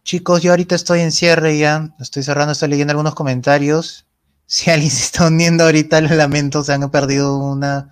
Chicos, 0.05 0.43
yo 0.43 0.53
ahorita 0.53 0.75
estoy 0.75 1.01
en 1.01 1.13
cierre 1.13 1.59
ya, 1.59 1.95
estoy 2.01 2.23
cerrando, 2.23 2.53
estoy 2.53 2.69
leyendo 2.69 2.93
algunos 2.93 3.15
comentarios. 3.15 4.07
Si 4.47 4.71
alguien 4.71 4.91
se 4.91 5.05
está 5.05 5.27
uniendo 5.27 5.65
ahorita, 5.65 6.01
lo 6.01 6.15
lamento, 6.15 6.63
se 6.63 6.73
han 6.73 6.89
perdido 6.91 7.37
una 7.39 7.91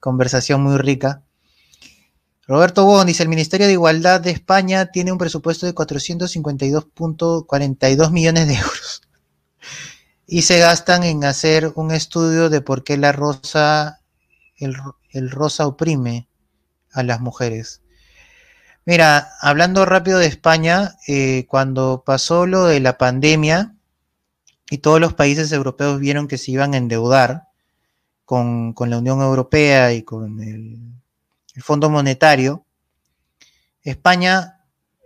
conversación 0.00 0.62
muy 0.62 0.78
rica. 0.78 1.22
Roberto 2.46 2.84
Bon 2.84 3.06
dice, 3.06 3.22
el 3.22 3.28
Ministerio 3.28 3.66
de 3.66 3.74
Igualdad 3.74 4.20
de 4.20 4.30
España 4.30 4.86
tiene 4.86 5.12
un 5.12 5.18
presupuesto 5.18 5.66
de 5.66 5.74
452.42 5.74 8.10
millones 8.10 8.48
de 8.48 8.54
euros 8.54 9.02
y 10.26 10.42
se 10.42 10.58
gastan 10.58 11.04
en 11.04 11.24
hacer 11.24 11.72
un 11.74 11.90
estudio 11.90 12.48
de 12.48 12.60
por 12.60 12.84
qué 12.84 12.96
la 12.96 13.12
rosa, 13.12 14.00
el, 14.56 14.76
el 15.10 15.30
rosa 15.30 15.66
oprime 15.66 16.28
a 16.92 17.02
las 17.02 17.20
mujeres. 17.20 17.82
Mira, 18.86 19.32
hablando 19.42 19.84
rápido 19.84 20.18
de 20.18 20.26
España, 20.26 20.96
eh, 21.06 21.44
cuando 21.46 22.04
pasó 22.06 22.46
lo 22.46 22.64
de 22.64 22.80
la 22.80 22.96
pandemia 22.96 23.74
y 24.70 24.78
todos 24.78 24.98
los 24.98 25.12
países 25.12 25.52
europeos 25.52 26.00
vieron 26.00 26.26
que 26.26 26.38
se 26.38 26.52
iban 26.52 26.72
a 26.72 26.78
endeudar 26.78 27.47
con, 28.28 28.74
la 28.90 28.98
Unión 28.98 29.22
Europea 29.22 29.94
y 29.94 30.02
con 30.02 30.42
el, 30.42 30.76
Fondo 31.62 31.88
Monetario, 31.88 32.66
España 33.82 34.60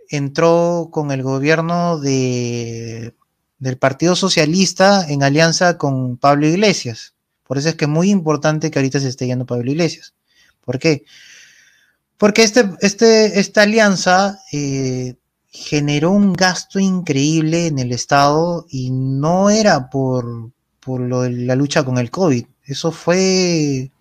entró 0.09 0.89
con 0.91 1.09
el 1.09 1.23
gobierno 1.23 1.99
de, 1.99 3.15
del 3.59 3.77
Partido 3.77 4.17
Socialista 4.17 5.07
en 5.07 5.23
alianza 5.23 5.77
con 5.77 6.17
Pablo 6.17 6.47
Iglesias. 6.47 7.13
Por 7.47 7.57
eso 7.57 7.69
es 7.69 7.75
que 7.75 7.85
es 7.85 7.89
muy 7.89 8.09
importante 8.09 8.69
que 8.69 8.79
ahorita 8.79 8.99
se 8.99 9.07
esté 9.07 9.25
yendo 9.25 9.45
Pablo 9.45 9.71
Iglesias. 9.71 10.13
¿Por 10.59 10.77
qué? 10.77 11.05
Porque 12.17 12.43
este, 12.43 12.71
este, 12.81 13.39
esta 13.39 13.61
alianza 13.61 14.41
eh, 14.51 15.15
generó 15.47 16.11
un 16.11 16.33
gasto 16.33 16.77
increíble 16.77 17.67
en 17.67 17.79
el 17.79 17.93
Estado 17.93 18.65
y 18.69 18.91
no 18.91 19.49
era 19.49 19.89
por, 19.89 20.51
por 20.81 20.99
lo 20.99 21.21
de 21.21 21.31
la 21.31 21.55
lucha 21.55 21.85
con 21.85 21.97
el 21.97 22.11
COVID. 22.11 22.45
Eso 22.65 22.91
fue 22.91 23.91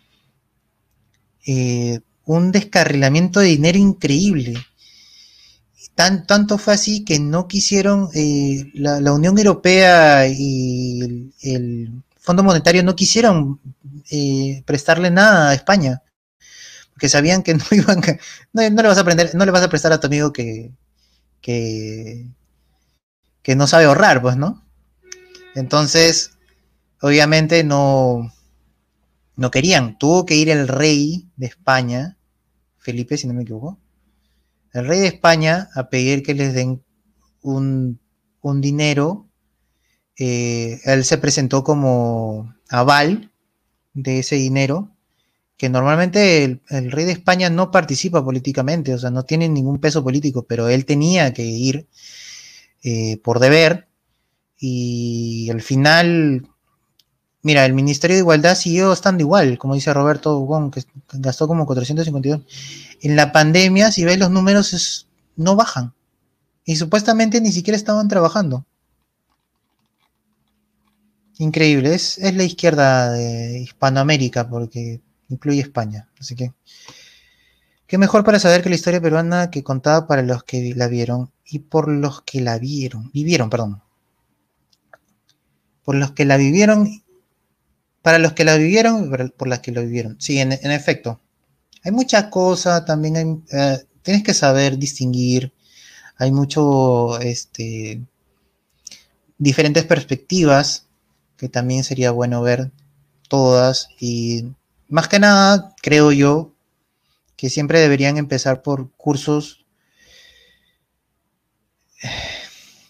eh, 1.46 2.00
un 2.24 2.52
descarrilamiento 2.52 3.40
de 3.40 3.46
dinero 3.46 3.78
increíble. 3.78 4.54
Tan, 5.94 6.26
tanto 6.26 6.58
fue 6.58 6.74
así 6.74 7.04
que 7.04 7.18
no 7.18 7.48
quisieron, 7.48 8.08
eh, 8.14 8.70
la, 8.74 9.12
Unión 9.12 9.36
Europea 9.36 10.28
y 10.28 11.32
el, 11.42 12.02
Fondo 12.18 12.44
Monetario 12.44 12.84
no 12.84 12.94
quisieron 12.94 13.60
prestarle 14.64 15.10
nada 15.10 15.50
a 15.50 15.54
España 15.54 16.02
que 16.98 17.08
sabían 17.08 17.42
que 17.42 17.54
no 17.54 17.64
iban 17.72 18.00
no, 18.52 18.62
le 18.62 18.88
vas 18.88 18.98
a 18.98 19.04
no 19.34 19.44
le 19.44 19.50
vas 19.50 19.62
a 19.62 19.68
prestar 19.68 19.92
a 19.92 19.98
tu 19.98 20.06
amigo 20.06 20.32
que, 20.32 20.70
que 21.40 22.28
no 23.56 23.66
sabe 23.66 23.86
ahorrar, 23.86 24.22
pues, 24.22 24.36
¿no? 24.36 24.62
Entonces, 25.54 26.32
obviamente 27.00 27.64
no, 27.64 28.32
no 29.36 29.50
querían. 29.50 29.98
Tuvo 29.98 30.26
que 30.26 30.36
ir 30.36 30.50
el 30.50 30.68
rey 30.68 31.28
de 31.36 31.46
España, 31.46 32.18
Felipe, 32.78 33.16
si 33.16 33.26
no 33.26 33.34
me 33.34 33.42
equivoco, 33.42 33.78
el 34.72 34.86
rey 34.86 35.00
de 35.00 35.06
España 35.08 35.68
a 35.74 35.88
pedir 35.88 36.22
que 36.22 36.34
les 36.34 36.54
den 36.54 36.82
un, 37.42 38.00
un 38.40 38.60
dinero. 38.60 39.28
Eh, 40.18 40.80
él 40.84 41.04
se 41.04 41.18
presentó 41.18 41.64
como 41.64 42.54
aval 42.68 43.32
de 43.94 44.20
ese 44.20 44.36
dinero 44.36 44.92
que 45.62 45.68
normalmente 45.68 46.42
el, 46.42 46.90
rey 46.90 47.04
de 47.04 47.12
España 47.12 47.48
no 47.48 47.70
participa 47.70 48.24
políticamente, 48.24 48.94
o 48.94 48.98
sea, 48.98 49.10
no 49.10 49.24
tiene 49.24 49.48
ningún 49.48 49.78
peso 49.78 50.02
político, 50.02 50.44
pero 50.44 50.68
él 50.68 50.84
tenía 50.84 51.32
que 51.32 51.44
ir 51.44 51.86
eh, 52.82 53.18
por 53.18 53.38
deber 53.38 53.86
y 54.58 55.48
al 55.50 55.62
final, 55.62 56.48
mira, 57.42 57.66
el 57.66 57.74
Ministerio 57.74 58.16
de 58.16 58.20
Igualdad 58.20 58.54
siguió 58.54 58.92
estando 58.92 59.22
igual, 59.22 59.58
como 59.58 59.74
dice 59.74 59.92
Roberto 59.92 60.38
Gon, 60.38 60.70
que 60.70 60.84
gastó 61.12 61.48
como 61.48 61.66
452. 61.66 62.40
En 63.02 63.16
la 63.16 63.32
pandemia, 63.32 63.92
si 63.92 64.04
ves 64.04 64.18
los 64.18 64.30
números, 64.30 65.06
no 65.36 65.56
bajan. 65.56 65.92
Y 66.64 66.76
supuestamente 66.76 67.40
ni 67.40 67.52
siquiera 67.52 67.76
estaban 67.76 68.08
trabajando. 68.08 68.64
Increíble, 71.38 71.94
es, 71.94 72.18
es 72.18 72.34
la 72.36 72.44
izquierda 72.44 73.10
de 73.10 73.60
Hispanoamérica, 73.60 74.48
porque 74.48 75.00
incluye 75.28 75.60
España. 75.60 76.08
Así 76.20 76.36
que, 76.36 76.52
qué 77.86 77.98
mejor 77.98 78.22
para 78.24 78.38
saber 78.38 78.62
que 78.62 78.68
la 78.68 78.76
historia 78.76 79.00
peruana 79.00 79.50
que 79.50 79.64
contaba 79.64 80.06
para 80.06 80.22
los 80.22 80.44
que 80.44 80.72
la 80.76 80.86
vieron 80.86 81.32
y 81.44 81.60
por 81.60 81.88
los 81.88 82.22
que 82.22 82.40
la 82.40 82.58
vieron, 82.58 83.10
vivieron, 83.12 83.50
perdón. 83.50 83.82
Por 85.84 85.96
los 85.96 86.12
que 86.12 86.24
la 86.24 86.36
vivieron, 86.36 87.02
para 88.02 88.18
los 88.18 88.32
que 88.32 88.44
la 88.44 88.56
vivieron, 88.56 89.10
por 89.36 89.48
las 89.48 89.60
que 89.60 89.72
lo 89.72 89.82
vivieron. 89.82 90.20
Sí, 90.20 90.38
en, 90.38 90.52
efecto. 90.52 91.20
Hay 91.84 91.92
muchas 91.92 92.24
cosas, 92.24 92.84
también 92.84 93.16
hay, 93.16 93.42
eh, 93.52 93.84
tienes 94.02 94.22
que 94.22 94.34
saber 94.34 94.76
distinguir. 94.78 95.52
Hay 96.18 96.30
mucho, 96.32 97.18
este, 97.20 98.00
diferentes 99.38 99.84
perspectivas 99.84 100.86
que 101.36 101.48
también 101.48 101.82
sería 101.84 102.12
bueno 102.12 102.42
ver 102.42 102.70
todas 103.28 103.88
y 103.98 104.44
más 104.88 105.08
que 105.08 105.18
nada, 105.18 105.74
creo 105.82 106.12
yo, 106.12 106.54
que 107.36 107.50
siempre 107.50 107.80
deberían 107.80 108.18
empezar 108.18 108.62
por 108.62 108.92
cursos. 108.92 109.64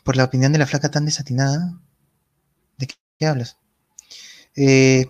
Por 0.04 0.16
la 0.16 0.24
opinión 0.24 0.52
de 0.52 0.58
la 0.58 0.66
flaca 0.66 0.90
tan 0.90 1.04
desatinada. 1.04 1.78
¿De 2.76 2.88
qué, 2.88 3.26
hablas? 3.26 3.56
Eh, 4.56 5.06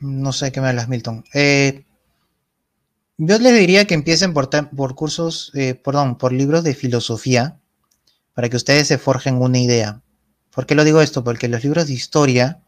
no 0.00 0.32
sé 0.32 0.52
qué 0.52 0.60
me 0.60 0.68
hablas, 0.68 0.88
Milton. 0.88 1.24
Eh, 1.34 1.84
yo 3.18 3.38
les 3.38 3.58
diría 3.58 3.86
que 3.86 3.94
empiecen 3.94 4.32
por, 4.32 4.48
por 4.74 4.94
cursos, 4.94 5.52
eh, 5.54 5.74
perdón, 5.74 6.16
por 6.16 6.32
libros 6.32 6.64
de 6.64 6.74
filosofía, 6.74 7.60
para 8.34 8.48
que 8.48 8.56
ustedes 8.56 8.88
se 8.88 8.98
forjen 8.98 9.36
una 9.36 9.58
idea. 9.58 10.02
¿Por 10.54 10.66
qué 10.66 10.74
lo 10.74 10.84
digo 10.84 11.00
esto? 11.00 11.22
Porque 11.22 11.48
los 11.48 11.62
libros 11.62 11.86
de 11.86 11.92
historia 11.92 12.62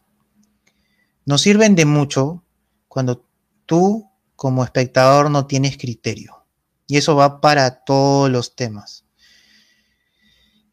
nos 1.25 1.41
sirven 1.41 1.75
de 1.75 1.85
mucho 1.85 2.43
cuando 2.87 3.25
tú 3.65 4.09
como 4.35 4.63
espectador 4.63 5.31
no 5.31 5.47
tienes 5.47 5.77
criterio. 5.77 6.45
Y 6.85 6.97
eso 6.97 7.15
va 7.15 7.41
para 7.41 7.83
todos 7.83 8.29
los 8.29 8.55
temas. 8.55 9.02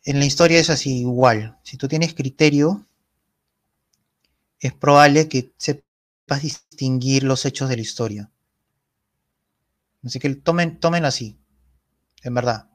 En 0.05 0.19
la 0.19 0.25
historia 0.25 0.59
es 0.59 0.71
así 0.71 1.01
igual. 1.01 1.59
Si 1.63 1.77
tú 1.77 1.89
tienes 1.89 2.15
criterio, 2.15 2.87
es 4.59 4.73
probable 4.73 5.29
que 5.29 5.53
sepas 5.57 6.43
distinguir 6.43 7.25
los 7.25 7.45
hechos 7.45 7.69
de 7.69 7.77
la 7.77 7.83
historia. 7.83 8.31
Así 10.05 10.19
que 10.19 10.35
tomen, 10.35 10.81
tomen 10.81 11.05
así, 11.05 11.37
en 12.23 12.35
verdad. 12.35 12.69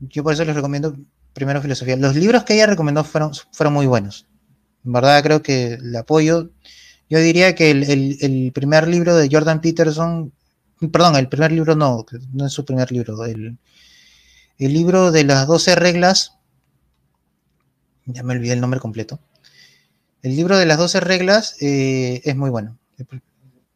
Yo 0.00 0.22
por 0.22 0.32
eso 0.32 0.44
les 0.44 0.56
recomiendo 0.56 0.96
primero 1.34 1.60
filosofía. 1.60 1.96
Los 1.96 2.16
libros 2.16 2.44
que 2.44 2.54
ella 2.54 2.66
recomendó 2.66 3.04
fueron, 3.04 3.32
fueron 3.52 3.74
muy 3.74 3.86
buenos. 3.86 4.26
En 4.84 4.92
verdad 4.92 5.22
creo 5.22 5.42
que 5.42 5.74
el 5.74 5.94
apoyo. 5.96 6.50
Yo 7.10 7.18
diría 7.18 7.54
que 7.54 7.70
el, 7.70 8.50
primer 8.54 8.88
libro 8.88 9.14
de 9.14 9.28
Jordan 9.30 9.60
Peterson, 9.60 10.32
perdón, 10.90 11.16
el 11.16 11.28
primer 11.28 11.52
libro 11.52 11.76
no, 11.76 12.06
no 12.32 12.46
es 12.46 12.52
su 12.52 12.64
primer 12.64 12.90
libro, 12.90 13.24
el, 13.26 13.58
el 14.58 14.72
libro 14.72 15.12
de 15.12 15.24
las 15.24 15.46
12 15.46 15.74
reglas, 15.74 16.38
ya 18.06 18.22
me 18.22 18.34
olvidé 18.34 18.52
el 18.52 18.60
nombre 18.60 18.80
completo, 18.80 19.20
el 20.22 20.36
libro 20.36 20.56
de 20.56 20.66
las 20.66 20.78
12 20.78 21.00
reglas 21.00 21.56
eh, 21.60 22.22
es 22.24 22.34
muy 22.34 22.48
bueno. 22.48 22.78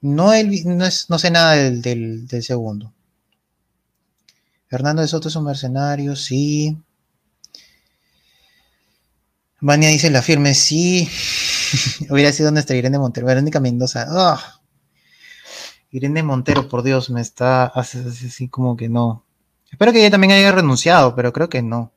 No, 0.01 0.31
no, 0.33 1.19
sé 1.19 1.31
nada 1.31 1.55
del, 1.57 2.27
segundo. 2.41 2.95
Hernando 4.71 5.03
de 5.03 5.09
Soto 5.09 5.29
es 5.29 5.37
un 5.37 5.45
mercenario, 5.45 6.17
sí. 6.17 6.79
Vania 9.61 9.91
dice 9.91 10.09
la 10.09 10.23
firme, 10.23 10.55
sí. 10.55 11.09
Hubiera 12.11 12.33
sido 12.33 12.51
nuestra 12.51 12.77
Irene 12.77 12.99
Montero. 12.99 13.27
Verónica 13.27 13.61
Mendoza. 13.61 14.07
¡ah! 14.09 14.61
Irene 15.91 16.23
Montero, 16.23 16.69
por 16.69 16.83
Dios, 16.83 17.11
me 17.11 17.21
está 17.21 17.65
así 17.67 18.49
como 18.49 18.77
que 18.77 18.89
no. 18.89 19.27
Espero 19.71 19.93
que 19.93 20.01
ella 20.01 20.11
también 20.11 20.33
haya 20.33 20.53
renunciado, 20.53 21.15
pero 21.15 21.33
creo 21.33 21.51
que 21.51 21.61
no. 21.61 21.93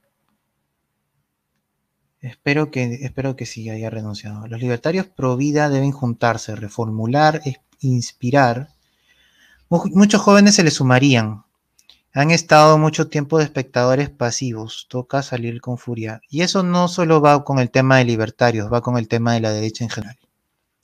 Espero 2.22 2.70
que, 2.70 3.00
espero 3.02 3.36
que 3.36 3.48
sí 3.48 3.70
haya 3.70 3.90
renunciado. 3.90 4.48
Los 4.48 4.62
libertarios 4.62 5.08
pro 5.08 5.38
vida 5.38 5.70
deben 5.70 5.92
juntarse, 5.92 6.56
reformular, 6.56 7.42
inspirar. 7.80 8.70
Muchos 9.70 10.22
jóvenes 10.22 10.56
se 10.56 10.64
les 10.64 10.76
sumarían. 10.76 11.44
Han 12.14 12.30
estado 12.30 12.78
mucho 12.78 13.08
tiempo 13.08 13.38
de 13.38 13.46
espectadores 13.46 14.10
pasivos. 14.10 14.86
Toca 14.88 15.24
salir 15.24 15.62
con 15.62 15.80
furia. 15.80 16.22
Y 16.30 16.42
eso 16.42 16.62
no 16.62 16.88
solo 16.90 17.22
va 17.22 17.44
con 17.44 17.58
el 17.58 17.72
tema 17.72 17.98
de 17.98 18.06
libertarios, 18.06 18.72
va 18.72 18.82
con 18.82 18.98
el 18.98 19.08
tema 19.08 19.34
de 19.34 19.40
la 19.40 19.52
derecha 19.52 19.84
en 19.84 19.90
general. 19.90 20.20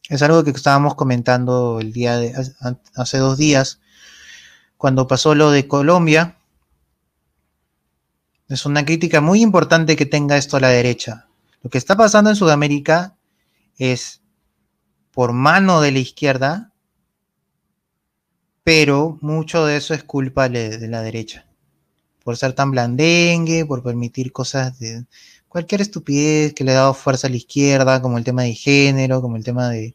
Es 0.09 0.21
algo 0.23 0.43
que 0.43 0.51
estábamos 0.51 0.95
comentando 0.95 1.79
el 1.81 1.91
día 1.91 2.17
de 2.17 2.33
hace 2.95 3.17
dos 3.17 3.37
días, 3.37 3.81
cuando 4.77 5.05
pasó 5.05 5.35
lo 5.35 5.51
de 5.51 5.67
Colombia. 5.67 6.37
Es 8.47 8.65
una 8.65 8.85
crítica 8.85 9.19
muy 9.19 9.41
importante 9.41 9.97
que 9.97 10.05
tenga 10.05 10.37
esto 10.37 10.57
a 10.57 10.61
la 10.61 10.69
derecha. 10.69 11.26
Lo 11.67 11.69
que 11.69 11.79
está 11.79 11.97
pasando 11.97 12.29
en 12.29 12.37
Sudamérica 12.37 13.17
es 13.77 14.21
por 15.11 15.33
mano 15.33 15.81
de 15.81 15.91
la 15.91 15.99
izquierda, 15.99 16.71
pero 18.63 19.17
mucho 19.19 19.65
de 19.65 19.75
eso 19.75 19.93
es 19.93 20.01
culpa 20.05 20.47
de, 20.47 20.87
la 20.87 21.01
derecha. 21.01 21.45
Por 22.23 22.37
ser 22.37 22.53
tan 22.53 22.71
blandengue, 22.71 23.65
por 23.65 23.83
permitir 23.83 24.31
cosas 24.31 24.79
de 24.79 25.07
cualquier 25.49 25.81
estupidez 25.81 26.53
que 26.53 26.63
le 26.63 26.71
ha 26.71 26.75
dado 26.75 26.93
fuerza 26.93 27.27
a 27.27 27.31
la 27.31 27.35
izquierda, 27.35 28.01
como 28.01 28.17
el 28.17 28.23
tema 28.23 28.43
de 28.43 28.53
género, 28.53 29.21
como 29.21 29.35
el 29.35 29.43
tema 29.43 29.67
de, 29.67 29.93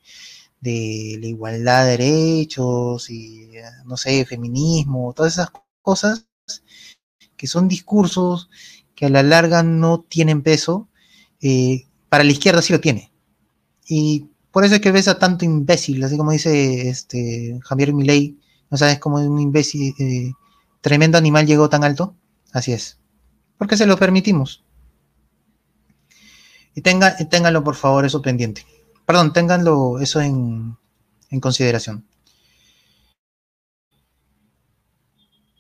de 0.61 1.17
la 1.23 1.27
igualdad 1.27 1.87
de 1.87 1.91
derechos 1.93 3.09
y, 3.09 3.49
no 3.87 3.97
sé, 3.97 4.27
feminismo, 4.27 5.15
todas 5.15 5.33
esas 5.33 5.49
cosas 5.81 6.27
que 7.35 7.47
son 7.47 7.67
discursos 7.67 8.51
que 8.95 9.07
a 9.07 9.09
la 9.09 9.23
larga 9.23 9.63
no 9.63 10.03
tienen 10.03 10.43
peso 10.43 10.91
eh, 11.43 11.87
para 12.09 12.25
la 12.25 12.33
izquierda 12.33 12.63
sí 12.63 12.73
lo 12.73 12.81
tiene. 12.81 13.13
Y 13.87 14.29
por 14.51 14.65
eso 14.65 14.77
es 14.77 14.81
que 14.81 14.93
ves 14.93 15.09
a 15.09 15.19
tanto 15.19 15.45
imbécil, 15.45 16.03
así 16.05 16.17
como 16.17 16.33
dice 16.33 16.89
este 16.89 17.59
Javier 17.63 17.93
Milei, 17.93 18.39
no 18.71 18.79
sabes 18.79 18.99
cómo 18.99 19.17
un 19.17 19.41
imbécil, 19.41 19.95
eh, 19.99 20.33
tremendo 20.81 21.19
animal 21.19 21.47
llegó 21.47 21.69
tan 21.69 21.85
alto. 21.85 22.17
Así 22.53 22.73
es. 22.73 22.99
Porque 23.59 23.77
se 23.77 23.87
lo 23.87 23.99
permitimos. 23.99 24.65
Y 26.75 26.81
tenga, 26.83 27.17
ténganlo, 27.17 27.65
por 27.65 27.75
favor, 27.77 28.05
eso 28.05 28.23
pendiente. 28.23 28.67
Perdón, 29.07 29.33
ténganlo 29.33 30.01
eso 30.01 30.21
en, 30.21 30.77
en 31.31 31.41
consideración. 31.41 32.05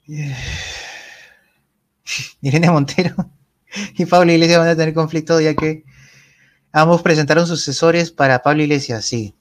Irene 2.42 2.70
Montero. 2.70 3.14
y 3.96 4.06
Pablo 4.06 4.32
Iglesias 4.32 4.58
van 4.58 4.68
a 4.68 4.76
tener 4.76 4.94
conflicto 4.94 5.40
ya 5.40 5.54
que 5.54 5.84
ambos 6.72 7.02
presentaron 7.02 7.46
sucesores 7.46 8.10
para 8.10 8.42
Pablo 8.42 8.62
Iglesias, 8.62 9.04
sí. 9.04 9.34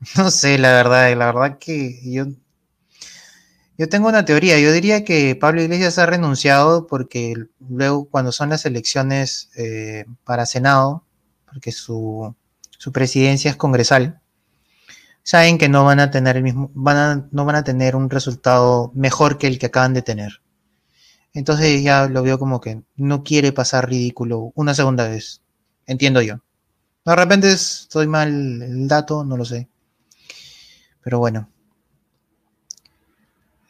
No 0.16 0.30
sé, 0.30 0.58
la 0.58 0.72
verdad, 0.72 1.14
la 1.16 1.26
verdad 1.32 1.58
que 1.58 2.00
yo, 2.04 2.26
yo 3.76 3.88
tengo 3.88 4.08
una 4.08 4.24
teoría. 4.24 4.58
Yo 4.58 4.72
diría 4.72 5.04
que 5.04 5.34
Pablo 5.34 5.62
Iglesias 5.62 5.98
ha 5.98 6.06
renunciado 6.06 6.86
porque 6.86 7.34
luego 7.68 8.08
cuando 8.08 8.32
son 8.32 8.50
las 8.50 8.64
elecciones 8.64 9.50
eh, 9.56 10.04
para 10.24 10.46
Senado, 10.46 11.04
porque 11.52 11.72
su, 11.72 12.34
su, 12.78 12.92
presidencia 12.92 13.50
es 13.50 13.56
congresal, 13.56 14.20
saben 15.22 15.58
que 15.58 15.68
no 15.68 15.84
van 15.84 16.00
a 16.00 16.10
tener 16.10 16.36
el 16.36 16.42
mismo, 16.42 16.70
van 16.74 17.28
no 17.32 17.44
van 17.44 17.56
a 17.56 17.64
tener 17.64 17.96
un 17.96 18.10
resultado 18.10 18.92
mejor 18.94 19.38
que 19.38 19.46
el 19.48 19.58
que 19.58 19.66
acaban 19.66 19.94
de 19.94 20.02
tener. 20.02 20.40
Entonces 21.34 21.82
ya 21.82 22.08
lo 22.08 22.22
veo 22.22 22.38
como 22.38 22.60
que 22.60 22.82
no 22.96 23.22
quiere 23.22 23.52
pasar 23.52 23.88
ridículo 23.88 24.52
una 24.54 24.74
segunda 24.74 25.08
vez. 25.08 25.42
Entiendo 25.86 26.22
yo. 26.22 26.40
De 27.04 27.16
repente 27.16 27.50
estoy 27.52 28.06
mal 28.06 28.62
el 28.62 28.88
dato, 28.88 29.24
no 29.24 29.36
lo 29.36 29.44
sé. 29.44 29.68
Pero 31.02 31.18
bueno. 31.18 31.48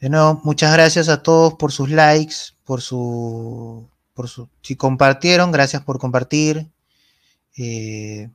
De 0.01 0.09
nuevo, 0.09 0.41
muchas 0.43 0.73
gracias 0.73 1.09
a 1.09 1.23
todos 1.23 1.55
por 1.55 1.71
sus 1.71 1.89
likes, 1.89 2.35
por 2.63 2.81
su. 2.81 3.89
Por 4.13 4.27
su 4.27 4.49
si 4.61 4.75
compartieron, 4.75 5.51
gracias 5.51 5.83
por 5.83 5.99
compartir. 5.99 6.69
Eh, 7.57 8.29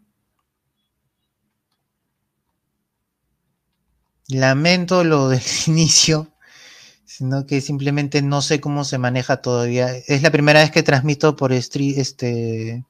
lamento 4.28 5.05
lo 5.05 5.28
del 5.28 5.42
inicio 5.66 6.34
sino 7.16 7.47
que 7.47 7.61
simplemente 7.61 8.23
no 8.23 8.43
sé 8.43 8.61
cómo 8.61 8.82
se 8.82 8.99
maneja 8.99 9.36
todavía. 9.36 9.97
Es 10.09 10.23
la 10.23 10.32
primera 10.32 10.59
vez 10.59 10.73
que 10.73 10.82
transmito 10.82 11.36
por 11.36 11.53
este, 11.53 12.85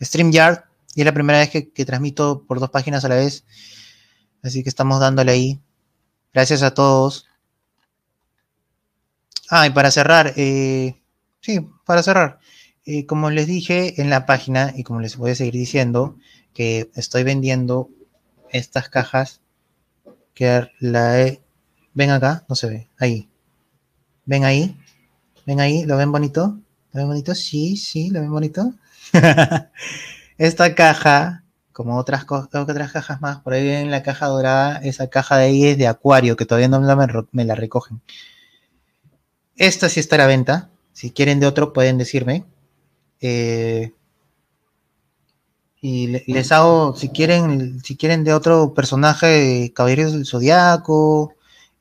StreamYard 0.00 0.62
y 0.94 1.00
es 1.00 1.04
la 1.04 1.12
primera 1.12 1.40
vez 1.40 1.50
que, 1.50 1.84
transmito 1.84 2.44
por 2.46 2.60
dos 2.60 2.70
páginas 2.70 3.04
a 3.04 3.08
la 3.08 3.16
vez. 3.16 3.44
Así 4.44 4.62
que 4.62 4.68
estamos 4.68 5.00
dándole 5.00 5.32
ahí. 5.32 5.60
Gracias 6.32 6.62
a 6.62 6.72
todos. 6.72 7.26
Ah, 9.50 9.66
y 9.66 9.70
para 9.70 9.90
cerrar, 9.90 10.34
eh, 10.36 11.02
sí, 11.40 11.58
para 11.84 12.04
cerrar. 12.04 12.38
Eh, 12.84 13.06
como 13.06 13.28
les 13.28 13.48
dije 13.48 14.00
en 14.00 14.08
la 14.08 14.24
página 14.24 14.72
y 14.76 14.84
como 14.84 15.00
les 15.00 15.16
voy 15.16 15.32
a 15.32 15.34
seguir 15.34 15.54
diciendo, 15.54 16.16
que 16.54 16.92
estoy 16.94 17.24
vendiendo 17.24 17.90
estas 18.50 18.88
cajas 18.88 19.40
que 20.32 20.70
la 20.78 21.20
he... 21.20 21.42
Ven 21.92 22.10
acá, 22.10 22.44
no 22.48 22.54
se 22.54 22.68
ve, 22.68 22.88
ahí. 22.98 23.28
¿Ven 24.28 24.44
ahí? 24.44 24.76
¿Ven 25.46 25.58
ahí? 25.58 25.86
¿Lo 25.86 25.96
ven 25.96 26.12
bonito? 26.12 26.58
¿Lo 26.92 27.00
ven 27.00 27.06
bonito? 27.08 27.34
Sí, 27.34 27.78
sí, 27.78 28.10
¿lo 28.10 28.20
ven 28.20 28.30
bonito? 28.30 28.74
Esta 30.36 30.74
caja, 30.74 31.44
como 31.72 31.96
otras, 31.96 32.26
otras 32.28 32.92
cajas 32.92 33.22
más, 33.22 33.38
por 33.38 33.54
ahí 33.54 33.66
ven 33.66 33.90
la 33.90 34.02
caja 34.02 34.26
dorada, 34.26 34.80
esa 34.84 35.08
caja 35.08 35.38
de 35.38 35.44
ahí 35.46 35.64
es 35.64 35.78
de 35.78 35.86
acuario, 35.86 36.36
que 36.36 36.44
todavía 36.44 36.68
no 36.68 36.78
me, 37.32 37.44
la 37.46 37.54
recogen. 37.54 38.02
Esta 39.56 39.88
sí 39.88 39.98
está 39.98 40.16
a 40.16 40.18
la 40.18 40.26
venta. 40.26 40.68
Si 40.92 41.10
quieren 41.10 41.40
de 41.40 41.46
otro, 41.46 41.72
pueden 41.72 41.96
decirme. 41.96 42.44
Eh, 43.22 43.94
y 45.80 46.08
les 46.30 46.52
hago, 46.52 46.94
si 46.96 47.08
quieren, 47.08 47.80
si 47.82 47.96
quieren 47.96 48.24
de 48.24 48.34
otro 48.34 48.74
personaje, 48.74 49.72
Caballeros 49.74 50.12
del 50.12 50.26
Zodiaco, 50.26 51.32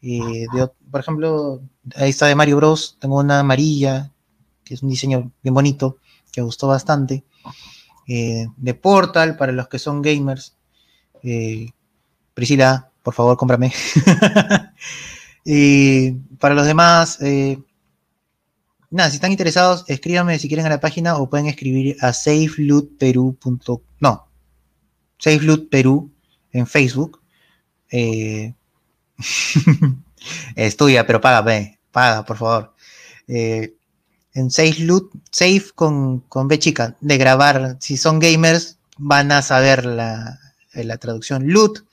de, 0.01 0.69
por 0.89 0.99
ejemplo, 1.01 1.61
ahí 1.95 2.09
está 2.09 2.27
de 2.27 2.35
Mario 2.35 2.57
Bros. 2.57 2.97
Tengo 2.99 3.19
una 3.19 3.39
amarilla, 3.39 4.11
que 4.63 4.73
es 4.73 4.83
un 4.83 4.89
diseño 4.89 5.31
bien 5.43 5.53
bonito, 5.53 5.97
que 6.31 6.41
gustó 6.41 6.67
bastante. 6.67 7.23
Eh, 8.07 8.47
de 8.55 8.73
Portal, 8.73 9.35
para 9.35 9.51
los 9.51 9.67
que 9.67 9.79
son 9.79 10.01
gamers. 10.01 10.55
Eh, 11.23 11.71
Priscila, 12.33 12.89
por 13.03 13.13
favor, 13.13 13.37
cómprame. 13.37 13.73
y 15.45 16.11
para 16.39 16.55
los 16.55 16.65
demás, 16.65 17.19
eh, 17.21 17.59
nada, 18.89 19.09
si 19.09 19.15
están 19.15 19.31
interesados, 19.31 19.83
escríbanme 19.87 20.39
si 20.39 20.47
quieren 20.47 20.65
a 20.65 20.69
la 20.69 20.79
página 20.79 21.17
o 21.17 21.29
pueden 21.29 21.47
escribir 21.47 21.97
a 22.01 22.13
safelootperú.com. 22.13 23.79
No, 23.99 24.27
safelootperú 25.17 26.09
en 26.51 26.67
Facebook. 26.67 27.21
Eh, 30.55 30.67
estudia, 30.67 31.05
pero 31.05 31.21
paga, 31.21 31.43
paga, 31.91 32.25
por 32.25 32.37
favor. 32.37 32.73
Eh, 33.27 33.75
en 34.33 34.51
Safe 34.51 34.79
Loot, 34.79 35.11
Safe 35.31 35.71
con, 35.73 36.19
con 36.21 36.47
B 36.47 36.59
chica, 36.59 36.95
de 37.01 37.17
grabar. 37.17 37.77
Si 37.79 37.97
son 37.97 38.19
gamers, 38.19 38.77
van 38.97 39.31
a 39.31 39.41
saber 39.41 39.85
la, 39.85 40.39
la 40.73 40.97
traducción. 40.97 41.47
Loot, 41.47 41.85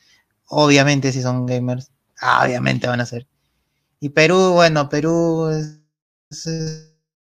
obviamente, 0.47 1.12
si 1.12 1.23
son 1.23 1.47
gamers, 1.47 1.90
obviamente 2.20 2.86
van 2.86 3.01
a 3.01 3.06
ser. 3.06 3.27
Y 4.01 4.11
Perú, 4.11 4.52
bueno, 4.52 4.89
Perú 4.89 5.48
es, 5.48 5.81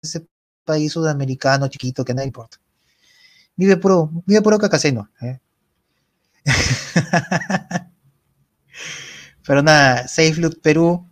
ese 0.02 0.28
país 0.64 0.94
sudamericano 0.94 1.68
chiquito 1.68 2.06
que 2.06 2.14
no 2.14 2.24
importa. 2.24 2.58
Vive 3.56 3.78
puro, 3.78 4.10
vive 4.26 4.42
puro 4.42 4.58
cacaseno. 4.58 5.10
¿eh? 5.22 5.40
Pero 9.46 9.62
nada, 9.64 10.08
Safe 10.08 10.36
Loot 10.36 10.62
Perú. 10.62 11.08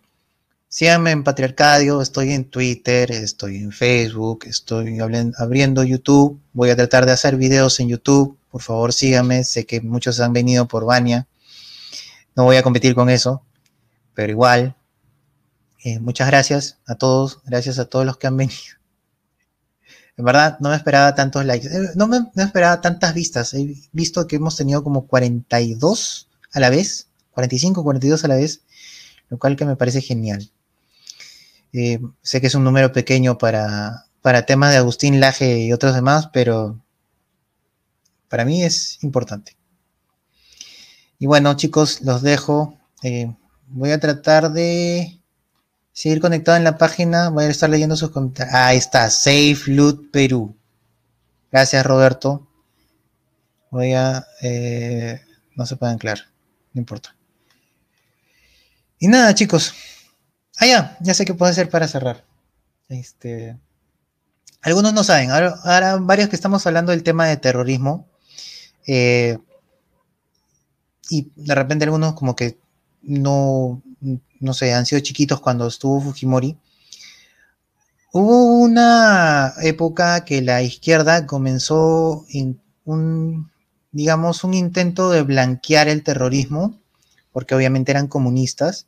Síganme 0.68 1.10
en 1.10 1.24
Patriarcadio, 1.24 2.00
estoy 2.00 2.32
en 2.32 2.46
Twitter, 2.46 3.12
estoy 3.12 3.58
en 3.58 3.72
Facebook, 3.72 4.46
estoy 4.46 5.00
abriendo 5.00 5.84
YouTube. 5.84 6.40
Voy 6.54 6.70
a 6.70 6.76
tratar 6.76 7.08
de 7.08 7.12
hacer 7.12 7.38
videos 7.38 7.80
en 7.80 7.90
YouTube. 7.90 8.38
Por 8.52 8.62
favor, 8.62 8.94
síganme. 8.94 9.44
Sé 9.44 9.66
que 9.66 9.82
muchos 9.82 10.20
han 10.20 10.32
venido 10.32 10.68
por 10.68 10.86
Bania. 10.86 11.28
No 12.36 12.44
voy 12.44 12.58
a 12.58 12.64
competir 12.64 12.94
con 12.94 13.10
eso, 13.10 13.44
pero 14.14 14.32
igual. 14.32 14.76
Eh, 15.84 16.00
muchas 16.00 16.28
gracias 16.28 16.78
a 16.86 16.94
todos. 16.96 17.40
Gracias 17.46 17.80
a 17.80 17.86
todos 17.86 18.06
los 18.06 18.18
que 18.18 18.28
han 18.28 18.38
venido. 18.38 18.60
En 20.18 20.26
verdad, 20.26 20.58
no 20.60 20.70
me 20.70 20.76
esperaba 20.76 21.16
tantos 21.16 21.46
likes. 21.46 21.66
Eh, 21.66 21.92
no 21.96 22.06
me, 22.06 22.20
no 22.20 22.44
esperaba 22.44 22.82
tantas 22.82 23.14
vistas. 23.14 23.54
He 23.54 23.74
visto 23.94 24.28
que 24.28 24.36
hemos 24.36 24.58
tenido 24.58 24.84
como 24.84 25.08
42 25.08 26.28
a 26.52 26.60
la 26.60 26.70
vez 26.70 27.09
45, 27.40 27.84
42 27.84 28.24
a 28.26 28.28
la 28.28 28.36
vez, 28.36 28.62
lo 29.30 29.40
cual 29.40 29.56
que 29.56 29.66
me 29.66 29.76
parece 29.76 30.02
genial. 30.02 30.52
Eh, 31.72 32.00
sé 32.22 32.42
que 32.42 32.48
es 32.48 32.56
un 32.56 32.64
número 32.64 32.92
pequeño 32.92 33.38
para, 33.38 34.06
para 34.22 34.46
temas 34.46 34.72
de 34.72 34.78
Agustín 34.78 35.20
Laje 35.20 35.60
y 35.60 35.72
otros 35.72 35.96
demás, 35.96 36.30
pero 36.34 36.80
para 38.28 38.44
mí 38.46 38.64
es 38.64 39.02
importante. 39.04 39.56
Y 41.18 41.28
bueno, 41.28 41.54
chicos, 41.56 42.02
los 42.02 42.22
dejo. 42.22 42.78
Eh, 43.04 43.34
voy 43.68 43.92
a 43.92 44.00
tratar 44.00 44.52
de 44.52 45.20
seguir 45.94 46.20
conectado 46.22 46.58
en 46.58 46.64
la 46.64 46.78
página. 46.78 47.30
Voy 47.30 47.46
a 47.46 47.50
estar 47.50 47.70
leyendo 47.70 47.96
sus 47.96 48.12
comentarios. 48.12 48.54
Ahí 48.54 48.78
está, 48.78 49.10
Safe 49.10 49.62
Loot 49.68 50.12
Perú. 50.12 50.56
Gracias, 51.52 51.86
Roberto. 51.86 52.48
Voy 53.72 53.94
a. 53.94 54.26
Eh, 54.42 55.22
no 55.56 55.66
se 55.66 55.76
puede 55.76 55.92
anclar, 55.92 56.20
no 56.74 56.80
importa. 56.80 57.19
Y 59.00 59.08
nada, 59.08 59.34
chicos. 59.34 59.74
Ah, 60.58 60.68
ya, 60.68 60.98
ya 61.00 61.14
sé 61.14 61.26
qué 61.26 61.34
puedo 61.34 61.50
hacer 61.50 61.70
para 61.70 61.88
cerrar. 61.88 62.26
Este. 62.90 63.58
Algunos 64.62 64.94
no 64.94 65.06
saben, 65.06 65.32
ahora, 65.32 65.98
varios 65.98 66.28
que 66.28 66.36
estamos 66.36 66.68
hablando 66.68 66.92
del 66.92 67.04
tema 67.04 67.28
de 67.28 67.38
terrorismo. 67.38 68.08
Eh, 68.86 69.38
y 71.10 71.32
de 71.36 71.56
repente 71.56 71.86
algunos 71.86 72.14
como 72.14 72.36
que 72.36 72.60
no, 73.02 73.82
no 74.40 74.54
sé, 74.54 74.74
han 74.74 74.86
sido 74.86 75.02
chiquitos 75.02 75.40
cuando 75.40 75.68
estuvo 75.68 76.02
Fujimori. 76.02 76.58
Hubo 78.12 78.58
una 78.58 79.54
época 79.62 80.26
que 80.26 80.42
la 80.42 80.62
izquierda 80.62 81.26
comenzó 81.26 82.26
en 82.30 82.60
un, 82.86 83.52
digamos, 83.92 84.44
un 84.44 84.56
intento 84.56 85.12
de 85.12 85.22
blanquear 85.22 85.88
el 85.88 86.04
terrorismo, 86.04 86.79
porque 87.40 87.56
obviamente 87.56 87.92
eran 87.94 88.10
comunistas, 88.10 88.88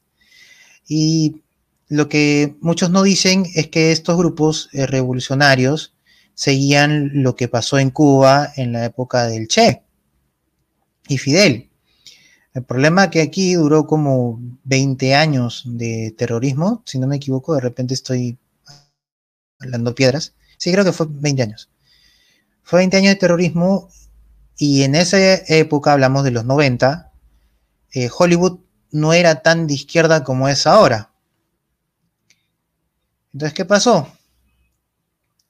y 0.85 1.41
lo 1.87 2.09
que 2.09 2.57
muchos 2.59 2.89
no 2.89 3.01
dicen 3.01 3.45
es 3.55 3.69
que 3.69 3.93
estos 3.93 4.17
grupos 4.17 4.67
eh, 4.73 4.85
revolucionarios 4.85 5.95
seguían 6.33 7.23
lo 7.23 7.37
que 7.37 7.47
pasó 7.47 7.79
en 7.79 7.91
Cuba 7.91 8.51
en 8.57 8.73
la 8.73 8.83
época 8.83 9.25
del 9.27 9.47
Che 9.47 9.83
y 11.07 11.17
Fidel. 11.17 11.69
El 12.53 12.63
problema 12.63 13.05
es 13.05 13.11
que 13.11 13.21
aquí 13.21 13.53
duró 13.53 13.87
como 13.87 14.41
20 14.65 15.15
años 15.15 15.63
de 15.65 16.13
terrorismo, 16.17 16.83
si 16.85 16.99
no 16.99 17.07
me 17.07 17.15
equivoco, 17.15 17.55
de 17.55 17.61
repente 17.61 17.93
estoy 17.93 18.37
hablando 19.61 19.95
piedras. 19.95 20.35
Sí, 20.57 20.73
creo 20.73 20.83
que 20.83 20.91
fue 20.91 21.07
20 21.09 21.41
años. 21.41 21.69
Fue 22.63 22.79
20 22.79 22.97
años 22.97 23.13
de 23.13 23.19
terrorismo 23.19 23.87
y 24.57 24.83
en 24.83 24.95
esa 24.95 25.17
época, 25.47 25.93
hablamos 25.93 26.25
de 26.25 26.31
los 26.31 26.43
90, 26.43 27.10
eh, 27.93 28.09
Hollywood 28.15 28.59
no 28.91 29.13
era 29.13 29.41
tan 29.41 29.67
de 29.67 29.73
izquierda 29.73 30.23
como 30.23 30.47
es 30.49 30.67
ahora. 30.67 31.11
Entonces, 33.33 33.53
¿qué 33.53 33.65
pasó? 33.65 34.11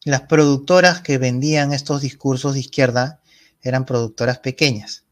Las 0.03 0.21
productoras 0.21 1.01
que 1.01 1.17
vendían 1.17 1.73
estos 1.73 2.01
discursos 2.01 2.53
de 2.53 2.59
izquierda 2.59 3.21
eran 3.61 3.85
productoras 3.85 4.39
pequeñas. 4.39 5.03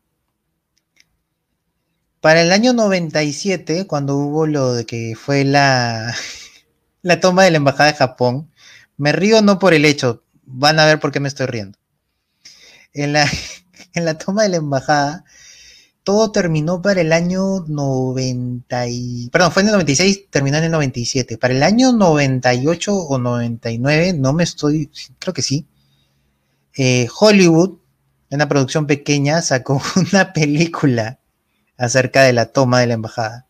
Para 2.22 2.42
el 2.42 2.52
año 2.52 2.74
97, 2.74 3.88
cuando 3.88 4.18
hubo 4.18 4.46
lo 4.46 4.74
de 4.74 4.86
que 4.86 5.16
fue 5.16 5.46
la, 5.46 6.14
la 7.02 7.20
toma 7.20 7.44
de 7.44 7.52
la 7.52 7.58
Embajada 7.58 7.92
de 7.92 7.98
Japón, 7.98 8.52
me 8.98 9.14
río 9.14 9.42
no 9.42 9.60
por 9.60 9.74
el 9.74 9.86
hecho, 9.86 10.24
van 10.44 10.80
a 10.80 10.86
ver 10.86 11.00
por 11.00 11.12
qué 11.12 11.20
me 11.20 11.30
estoy 11.30 11.46
riendo. 11.46 11.80
En 12.94 13.14
la, 13.14 13.26
en 13.94 14.06
la 14.06 14.18
toma 14.18 14.44
de 14.44 14.50
la 14.50 14.58
embajada, 14.58 15.24
todo 16.10 16.32
terminó 16.32 16.82
para 16.82 17.02
el 17.02 17.14
año 17.14 17.66
90 17.68 18.88
y... 18.88 19.30
Perdón, 19.30 19.52
fue 19.52 19.62
en 19.62 19.68
el 19.68 19.74
96, 19.74 20.32
terminó 20.32 20.58
en 20.58 20.64
el 20.64 20.72
97. 20.72 21.38
Para 21.38 21.54
el 21.54 21.62
año 21.62 21.92
98 21.92 22.96
o 22.96 23.20
99, 23.20 24.14
no 24.14 24.34
me 24.34 24.44
estoy... 24.44 24.90
Creo 25.20 25.36
que 25.36 25.44
sí. 25.44 25.68
Eh, 26.76 27.08
Hollywood, 27.16 27.78
una 28.32 28.50
producción 28.50 28.88
pequeña, 28.88 29.44
sacó 29.44 29.80
una 30.12 30.34
película 30.34 31.20
acerca 31.78 32.24
de 32.24 32.34
la 32.34 32.48
toma 32.48 32.80
de 32.80 32.88
la 32.88 32.96
embajada. 32.96 33.46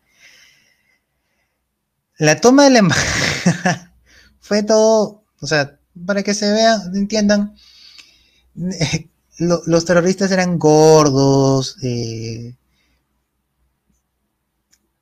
La 2.18 2.42
toma 2.42 2.64
de 2.64 2.70
la 2.72 2.78
embajada 2.80 3.94
fue 4.40 4.62
todo, 4.64 5.24
o 5.40 5.46
sea, 5.46 5.78
para 6.04 6.22
que 6.22 6.34
se 6.34 6.52
vean, 6.52 6.94
entiendan, 6.94 7.54
los 9.40 9.84
terroristas 9.84 10.30
eran 10.32 10.58
gordos, 10.58 11.76
eh, 11.82 12.54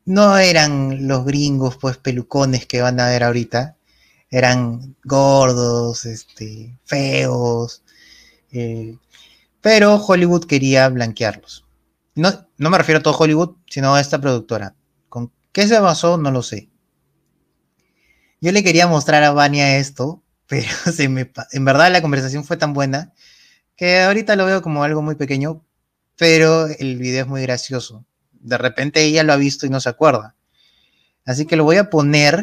no 0.04 0.38
eran 0.38 1.08
los 1.08 1.24
gringos, 1.24 1.76
pues 1.76 1.96
pelucones 1.96 2.66
que 2.66 2.80
van 2.80 3.00
a 3.00 3.08
ver 3.08 3.24
ahorita, 3.24 3.76
eran 4.30 4.96
gordos, 5.04 6.06
este, 6.06 6.78
feos, 6.84 7.82
eh, 8.52 8.96
pero 9.60 9.96
Hollywood 9.96 10.44
quería 10.44 10.88
blanquearlos. 10.88 11.64
No, 12.14 12.48
no 12.56 12.70
me 12.70 12.78
refiero 12.78 13.00
a 13.00 13.02
todo 13.02 13.16
Hollywood, 13.18 13.56
sino 13.68 13.94
a 13.94 14.00
esta 14.00 14.20
productora. 14.20 14.74
¿Con 15.08 15.32
qué 15.52 15.66
se 15.66 15.78
basó? 15.80 16.16
No 16.16 16.30
lo 16.30 16.42
sé. 16.42 16.68
Yo 18.40 18.52
le 18.52 18.62
quería 18.62 18.86
mostrar 18.86 19.24
a 19.24 19.32
Vania 19.32 19.78
esto, 19.78 20.22
pero 20.46 20.70
se 20.92 21.08
me, 21.08 21.30
en 21.52 21.64
verdad 21.64 21.92
la 21.92 22.02
conversación 22.02 22.44
fue 22.44 22.56
tan 22.56 22.72
buena 22.72 23.12
que 23.78 24.00
ahorita 24.00 24.34
lo 24.34 24.44
veo 24.44 24.60
como 24.60 24.82
algo 24.82 25.00
muy 25.02 25.14
pequeño, 25.14 25.64
pero 26.16 26.66
el 26.66 26.98
video 26.98 27.22
es 27.22 27.28
muy 27.28 27.42
gracioso. 27.42 28.04
De 28.32 28.58
repente 28.58 29.04
ella 29.04 29.22
lo 29.22 29.32
ha 29.32 29.36
visto 29.36 29.66
y 29.66 29.70
no 29.70 29.80
se 29.80 29.88
acuerda. 29.88 30.34
Así 31.24 31.46
que 31.46 31.54
lo 31.54 31.62
voy 31.62 31.76
a 31.76 31.88
poner 31.88 32.42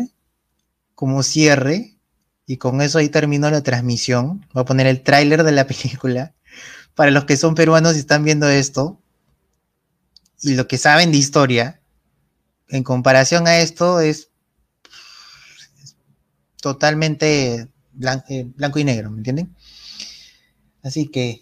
como 0.95 1.23
cierre 1.23 1.97
y 2.47 2.55
con 2.55 2.81
eso 2.81 2.99
ahí 2.99 3.09
termino 3.09 3.51
la 3.51 3.61
transmisión. 3.61 4.47
Voy 4.53 4.61
a 4.61 4.65
poner 4.65 4.87
el 4.87 5.03
tráiler 5.03 5.43
de 5.43 5.51
la 5.51 5.67
película. 5.67 6.33
Para 6.95 7.11
los 7.11 7.25
que 7.25 7.35
son 7.35 7.53
peruanos 7.53 7.97
y 7.97 7.99
están 7.99 8.23
viendo 8.23 8.47
esto 8.47 9.01
y 10.41 10.53
lo 10.53 10.69
que 10.69 10.77
saben 10.77 11.11
de 11.11 11.17
historia, 11.17 11.81
en 12.69 12.83
comparación 12.83 13.45
a 13.47 13.59
esto 13.59 13.99
es, 13.99 14.29
totalmente 16.61 17.67
blanco, 17.91 18.25
eh, 18.29 18.47
blanco 18.55 18.79
y 18.79 18.85
negro, 18.85 19.11
¿me 19.11 19.17
entienden? 19.17 19.53
Así 20.85 21.09
que... 21.09 21.41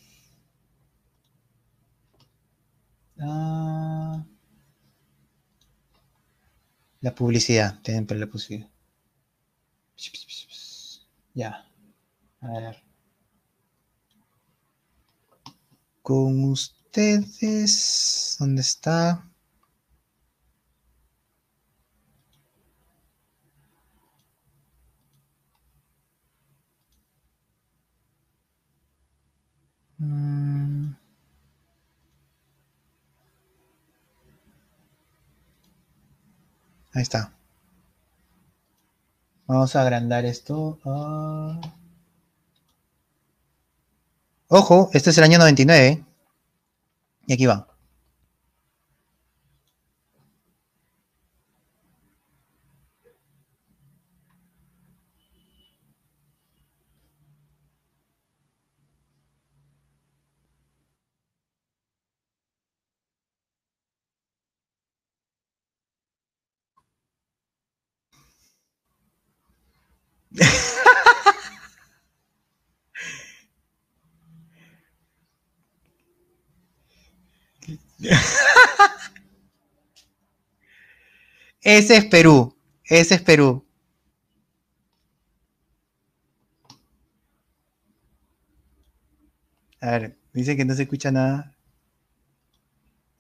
Ah, 3.19 4.25
la 7.01 7.13
publicidad, 7.13 7.81
tienen 7.81 8.07
la 8.19 8.27
publicidad. 8.27 8.69
Ya. 11.33 11.69
A 12.39 12.47
ver. 12.47 12.83
Con 16.01 16.45
ustedes, 16.45 18.37
¿dónde 18.39 18.61
está? 18.61 19.29
Mm. 30.03 30.95
Ahí 36.93 37.01
está. 37.01 37.33
Vamos 39.47 39.75
a 39.75 39.81
agrandar 39.81 40.25
esto. 40.25 40.79
Uh... 40.83 41.59
Ojo, 44.47 44.89
este 44.93 45.09
es 45.09 45.17
el 45.17 45.23
año 45.23 45.39
99. 45.39 46.05
Y 47.27 47.33
aquí 47.33 47.45
va. 47.45 47.72
Ese 81.63 81.97
es 81.97 82.05
Perú. 82.05 82.55
Ese 82.85 83.15
es 83.15 83.21
Perú. 83.21 83.65
A 89.81 89.91
ver, 89.91 90.17
dice 90.33 90.57
que 90.57 90.65
no 90.65 90.73
se 90.73 90.81
escucha 90.83 91.11
nada. 91.11 91.55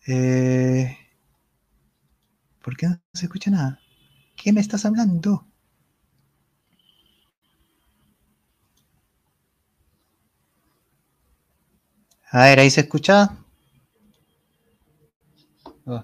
Eh, 0.07 0.97
¿Por 2.63 2.75
qué 2.75 2.87
no 2.87 2.99
se 3.13 3.25
escucha 3.25 3.51
nada? 3.51 3.79
¿Qué 4.35 4.51
me 4.53 4.61
estás 4.61 4.85
hablando? 4.85 5.47
A 12.33 12.45
ver, 12.45 12.59
ahí 12.59 12.69
se 12.71 12.81
escucha. 12.81 13.37
Oh. 15.85 16.03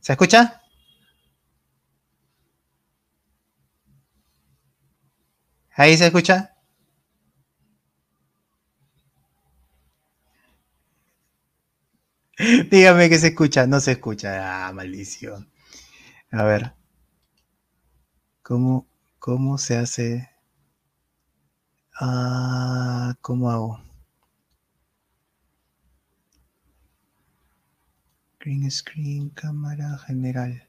¿Se 0.00 0.12
escucha? 0.12 0.62
Ahí 5.76 5.96
se 5.98 6.06
escucha. 6.06 6.54
Dígame 12.70 13.10
que 13.10 13.18
se 13.18 13.28
escucha. 13.28 13.66
No 13.66 13.78
se 13.80 13.92
escucha. 13.92 14.68
Ah, 14.68 14.72
maldición. 14.72 15.50
A 16.32 16.44
ver. 16.44 16.72
¿Cómo, 18.42 18.86
cómo 19.18 19.58
se 19.58 19.76
hace? 19.76 20.30
Ah, 22.02 23.14
¿cómo 23.20 23.50
hago? 23.50 23.78
Green 28.40 28.70
screen, 28.70 29.28
cámara 29.30 29.98
general. 30.06 30.66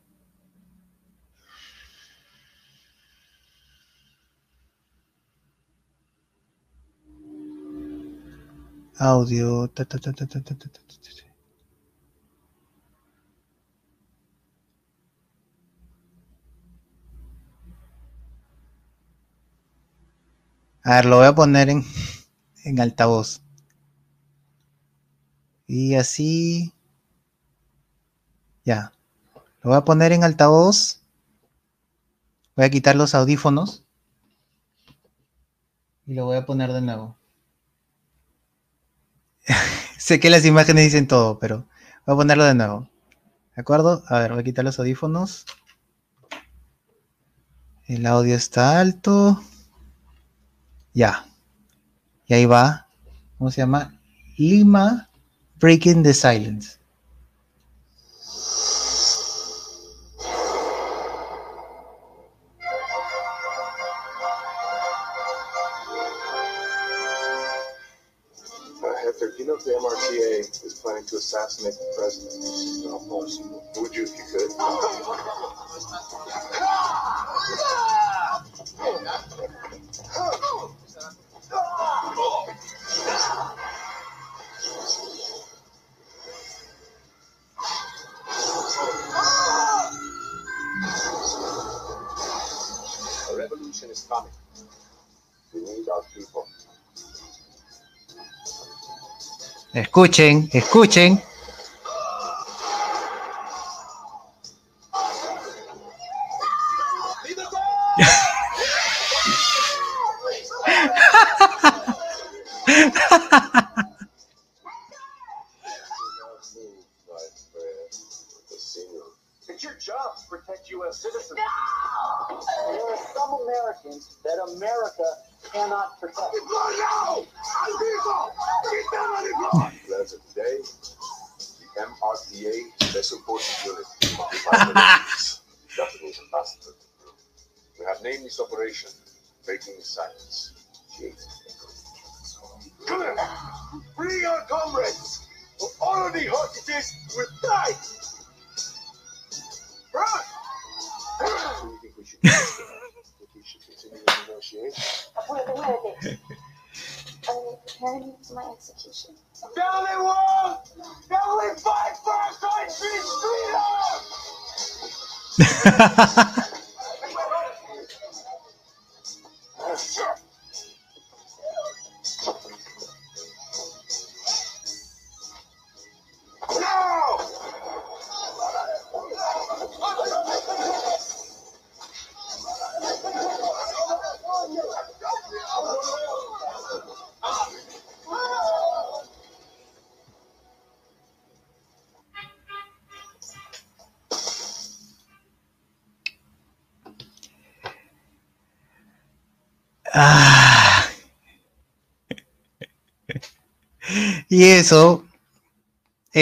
Audio. 8.99 9.70
Ta, 9.70 9.86
ta, 9.86 9.98
ta, 9.99 10.12
ta, 10.12 10.28
ta, 10.28 10.41
ta, 10.44 10.56
ta, 10.56 10.70
ta, 10.70 10.70
ta. 10.70 11.32
A 20.84 20.95
ver, 20.95 21.06
lo 21.06 21.18
voy 21.18 21.28
a 21.28 21.36
poner 21.36 21.70
en, 21.70 21.86
en 22.64 22.80
altavoz. 22.80 23.41
Y 25.68 25.95
así. 25.95 26.74
Ya. 28.66 28.91
Lo 29.62 29.70
voy 29.70 29.78
a 29.78 29.86
poner 29.86 30.12
en 30.12 30.24
altavoz. 30.24 31.02
Voy 32.56 32.66
a 32.66 32.70
quitar 32.70 32.95
los 32.95 33.16
audífonos. 33.16 33.84
Y 36.06 36.16
lo 36.16 36.26
voy 36.26 36.38
a 36.38 36.45
poner 36.45 36.74
de 36.74 36.82
nuevo. 36.82 37.16
sé 39.98 40.20
que 40.20 40.30
las 40.30 40.45
imágenes 40.45 40.86
dicen 40.86 41.08
todo, 41.08 41.40
pero 41.40 41.68
voy 42.06 42.14
a 42.14 42.18
ponerlo 42.18 42.44
de 42.44 42.56
nuevo. 42.56 42.90
¿De 43.56 43.62
acuerdo? 43.62 44.03
A 44.08 44.20
ver, 44.20 44.32
voy 44.32 44.41
a 44.41 44.44
quitar 44.44 44.66
los 44.66 44.80
audífonos. 44.80 45.45
El 47.86 48.06
audio 48.06 48.36
está 48.36 48.80
alto. 48.80 49.41
Ya. 50.93 51.26
Y 52.27 52.34
ahí 52.34 52.45
va. 52.45 52.88
¿Cómo 53.38 53.49
se 53.51 53.61
llama? 53.61 53.99
Lima 54.38 55.09
Breaking 55.59 56.03
the 56.03 56.13
Silence. 56.13 56.77
Uh, 68.84 68.95
Hector, 69.05 69.31
do 69.31 69.38
you 69.38 69.45
know 69.45 69.55
if 69.55 69.63
the 69.63 69.72
MRTA 69.72 70.65
is 70.65 70.73
planning 70.81 71.05
to 71.05 71.18
assassinate 71.18 71.76
the 71.76 71.93
president? 71.95 72.51
Escuchen, 99.93 100.49
escuchen. 100.53 101.22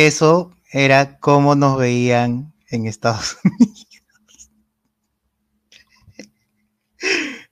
Eso 0.07 0.51
era 0.71 1.19
como 1.19 1.55
nos 1.55 1.77
veían 1.77 2.53
en 2.69 2.85
Estados 2.85 3.37
Unidos. 3.43 3.89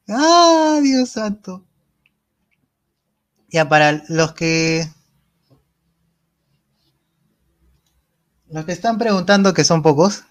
Ah, 0.10 0.80
Dios 0.82 1.10
santo. 1.10 1.66
Ya, 3.50 3.68
para 3.70 4.04
los 4.10 4.34
que. 4.34 4.88
Los 8.50 8.66
que 8.66 8.72
están 8.72 8.98
preguntando 8.98 9.54
que 9.54 9.64
son 9.64 9.82
pocos. 9.82 10.24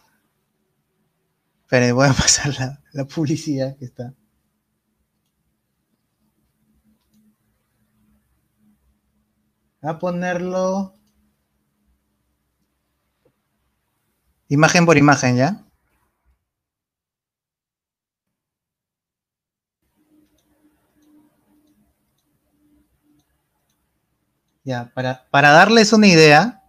Esperen, 1.62 1.94
voy 1.94 2.09
a 2.09 2.12
pasar 2.14 2.55
la, 2.59 2.82
la 2.93 3.05
publicidad 3.05 3.76
que 3.76 3.86
está. 3.86 4.14
A 9.82 9.98
ponerlo. 9.98 10.94
Imagen 14.48 14.86
por 14.86 14.97
imagen, 14.97 15.36
¿ya? 15.36 15.62
Ya, 24.64 24.90
para, 24.94 25.27
para 25.31 25.51
darles 25.51 25.93
una 25.93 26.09
idea. 26.09 26.62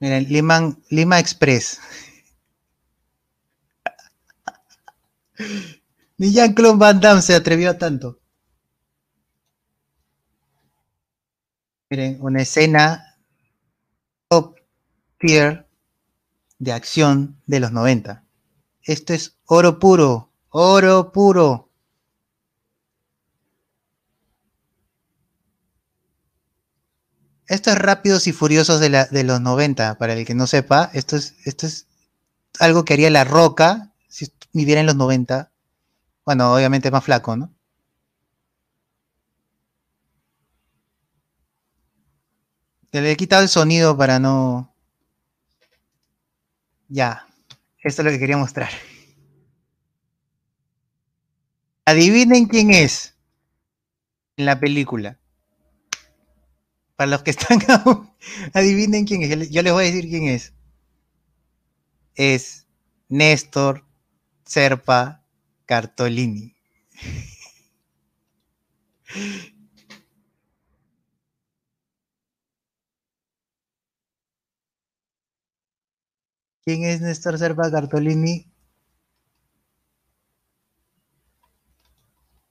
Miren, 0.00 0.24
Lima, 0.28 0.76
Lima 0.90 1.18
Express. 1.18 1.80
Ni 6.18 6.32
Jean-Claude 6.32 6.78
Van 6.78 7.00
Damme 7.00 7.22
se 7.22 7.34
atrevió 7.34 7.70
a 7.70 7.78
tanto. 7.78 8.18
Miren, 11.90 12.18
una 12.20 12.42
escena 12.42 13.13
de 16.58 16.72
acción 16.72 17.40
de 17.46 17.60
los 17.60 17.72
90. 17.72 18.24
Esto 18.82 19.14
es 19.14 19.38
oro 19.46 19.78
puro, 19.78 20.30
oro 20.50 21.12
puro. 21.12 21.70
Esto 27.46 27.70
es 27.70 27.78
Rápidos 27.78 28.26
y 28.26 28.32
Furiosos 28.32 28.80
de, 28.80 28.90
la, 28.90 29.06
de 29.06 29.24
los 29.24 29.40
90, 29.40 29.96
para 29.96 30.12
el 30.14 30.26
que 30.26 30.34
no 30.34 30.46
sepa. 30.46 30.90
Esto 30.92 31.16
es, 31.16 31.34
esto 31.44 31.66
es 31.66 31.86
algo 32.58 32.84
que 32.84 32.94
haría 32.94 33.10
La 33.10 33.24
Roca 33.24 33.92
si 34.08 34.30
viviera 34.52 34.80
en 34.80 34.86
los 34.86 34.96
90. 34.96 35.50
Bueno, 36.26 36.54
obviamente 36.54 36.90
más 36.90 37.04
flaco, 37.04 37.36
¿no? 37.36 37.50
le 42.92 43.10
he 43.10 43.16
quitado 43.16 43.42
el 43.42 43.48
sonido 43.48 43.96
para 43.96 44.18
no... 44.18 44.73
Ya, 46.88 47.26
esto 47.78 48.02
es 48.02 48.06
lo 48.06 48.10
que 48.10 48.18
quería 48.18 48.36
mostrar. 48.36 48.70
Adivinen 51.86 52.46
quién 52.46 52.70
es 52.70 53.14
en 54.36 54.46
la 54.46 54.58
película. 54.58 55.18
Para 56.96 57.10
los 57.10 57.22
que 57.22 57.30
están 57.30 57.58
aún, 57.68 58.10
adivinen 58.52 59.04
quién 59.04 59.22
es. 59.22 59.50
Yo 59.50 59.62
les 59.62 59.72
voy 59.72 59.84
a 59.84 59.86
decir 59.86 60.08
quién 60.08 60.28
es. 60.28 60.52
Es 62.14 62.66
Néstor 63.08 63.84
Serpa 64.44 65.24
Cartolini. 65.66 66.54
¿Quién 76.66 76.84
es 76.84 77.00
Néstor 77.00 77.38
Serpa 77.38 77.70
Cartolini? 77.70 78.46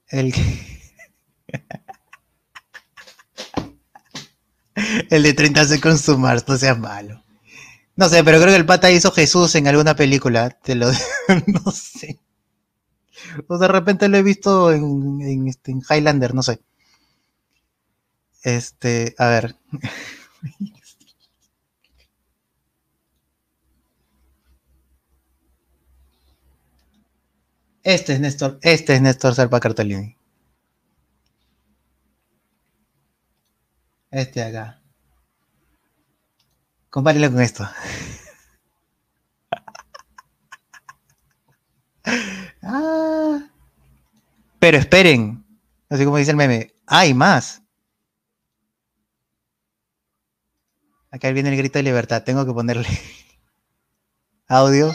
El 0.08 0.32
El 5.10 5.22
de 5.22 5.34
30 5.34 5.64
Seconds 5.64 6.04
to 6.04 6.18
Mars, 6.18 6.44
no 6.48 6.56
seas 6.56 6.78
malo. 6.78 7.22
No 7.96 8.08
sé, 8.08 8.22
pero 8.24 8.38
creo 8.38 8.50
que 8.50 8.56
el 8.56 8.66
pata 8.66 8.90
hizo 8.90 9.10
Jesús 9.12 9.54
en 9.56 9.68
alguna 9.68 9.94
película. 9.96 10.50
Te 10.50 10.74
lo 10.74 10.90
no 11.46 11.70
sé. 11.72 12.18
O 13.48 13.58
de 13.58 13.68
repente 13.68 14.08
lo 14.08 14.16
he 14.16 14.22
visto 14.22 14.72
en, 14.72 15.20
en, 15.22 15.48
este, 15.48 15.70
en 15.72 15.82
Highlander, 15.88 16.34
no 16.34 16.42
sé. 16.42 16.60
Este, 18.44 19.14
a 19.18 19.26
ver. 19.28 19.56
Este 27.84 28.14
es 28.14 28.20
Néstor, 28.20 28.58
este 28.62 28.94
es 28.94 29.02
Néstor 29.02 29.34
Serpa 29.34 29.60
Cartolini. 29.60 30.16
Este 34.10 34.42
acá. 34.42 34.80
Compárelo 36.88 37.30
con 37.30 37.42
esto. 37.42 37.68
ah. 42.62 43.50
Pero 44.58 44.78
esperen. 44.78 45.44
Así 45.90 46.06
como 46.06 46.16
dice 46.16 46.30
el 46.30 46.38
meme. 46.38 46.74
Hay 46.86 47.12
más. 47.12 47.60
Acá 51.10 51.30
viene 51.32 51.50
el 51.50 51.56
grito 51.58 51.78
de 51.78 51.82
libertad. 51.82 52.24
Tengo 52.24 52.46
que 52.46 52.54
ponerle 52.54 52.88
audio. 54.48 54.90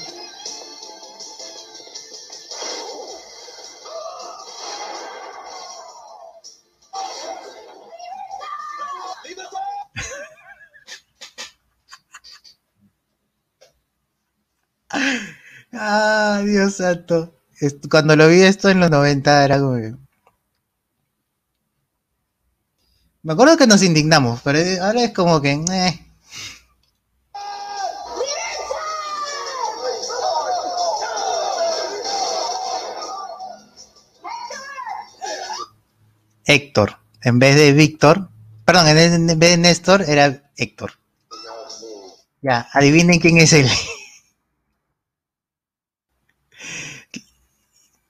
Dios 16.50 16.76
santo. 16.76 17.36
Cuando 17.90 18.16
lo 18.16 18.28
vi 18.28 18.42
esto 18.42 18.70
en 18.70 18.80
los 18.80 18.90
90 18.90 19.46
era 19.46 19.60
como... 19.60 19.78
Me 23.22 23.34
acuerdo 23.34 23.58
que 23.58 23.68
nos 23.68 23.84
indignamos, 23.84 24.42
pero 24.44 24.60
ahora 24.84 25.04
es 25.04 25.14
como 25.14 25.42
que... 25.42 25.52
Eh. 25.52 26.06
Héctor. 36.46 36.98
En 37.22 37.38
vez 37.38 37.56
de 37.56 37.74
Víctor, 37.74 38.30
perdón, 38.66 38.88
en 38.88 39.40
vez 39.40 39.52
de 39.52 39.58
Néstor 39.58 40.02
era 40.02 40.52
Héctor. 40.56 40.94
Ya, 42.42 42.68
adivinen 42.74 43.20
quién 43.20 43.38
es 43.38 43.54
él. 43.54 43.70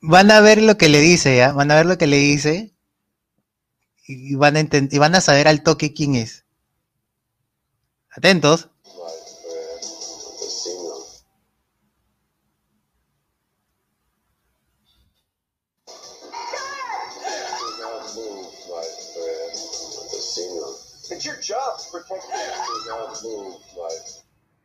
Van 0.02 0.32
a 0.32 0.42
ver 0.42 0.62
lo 0.62 0.78
que 0.78 0.90
le 0.90 1.00
dice, 1.00 1.38
¿ya? 1.38 1.52
Van 1.52 1.72
a 1.72 1.76
ver 1.76 1.86
lo 1.86 1.98
que 1.98 2.08
le 2.08 2.18
dice 2.18 2.74
y 4.08 4.36
van 4.36 4.58
a, 4.58 4.62
y 4.62 4.98
van 4.98 5.16
a 5.16 5.22
saber 5.22 5.48
al 5.48 5.64
toque 5.64 5.94
quién 5.94 6.16
es. 6.16 6.46
Atentos. 8.10 8.70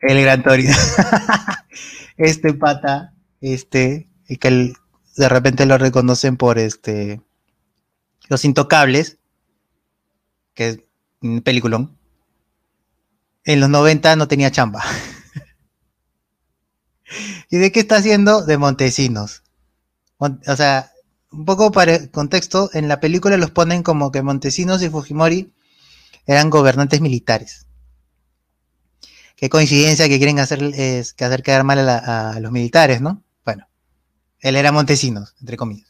El 0.01 0.23
gran 0.23 0.43
Torino. 0.43 0.75
este 2.17 2.53
pata, 2.55 3.15
este, 3.41 4.09
y 4.29 4.37
que 4.37 4.49
el, 4.49 4.77
de 5.17 5.29
repente 5.29 5.67
lo 5.67 5.79
reconocen 5.79 6.37
por 6.37 6.59
este 6.59 7.21
Los 8.29 8.45
Intocables, 8.45 9.19
que 10.55 10.69
es 10.69 10.81
un 11.21 11.43
peliculón. 11.43 11.97
En 13.45 13.61
los 13.61 13.69
90 13.69 14.17
no 14.17 14.29
tenía 14.29 14.51
chamba. 14.51 14.83
¿Y 17.51 17.59
de 17.59 17.73
qué 17.73 17.81
está 17.81 17.97
haciendo? 17.97 18.45
De 18.45 18.59
Montesinos. 18.59 19.43
O 20.19 20.57
sea, 20.57 20.93
un 21.31 21.45
poco 21.45 21.73
para 21.73 22.09
contexto, 22.09 22.71
en 22.73 22.89
la 22.89 23.01
película 23.01 23.37
los 23.37 23.51
ponen 23.51 23.83
como 23.83 24.11
que 24.11 24.23
Montesinos 24.23 24.83
y 24.83 24.89
Fujimori 24.89 25.53
eran 26.27 26.51
gobernantes 26.51 27.01
militares. 27.01 27.67
Qué 29.37 29.51
coincidencia 29.51 30.09
que 30.09 30.19
quieren 30.19 30.39
hacer, 30.39 30.63
es, 30.63 31.13
que 31.13 31.25
hacer 31.25 31.43
quedar 31.43 31.65
mal 31.65 31.87
a, 31.89 32.31
a 32.31 32.41
los 32.41 32.53
militares, 32.53 33.01
¿no? 33.01 33.24
Él 34.45 34.57
era 34.57 34.73
Montesinos, 34.73 35.35
entre 35.41 35.57
comillas. 35.57 35.89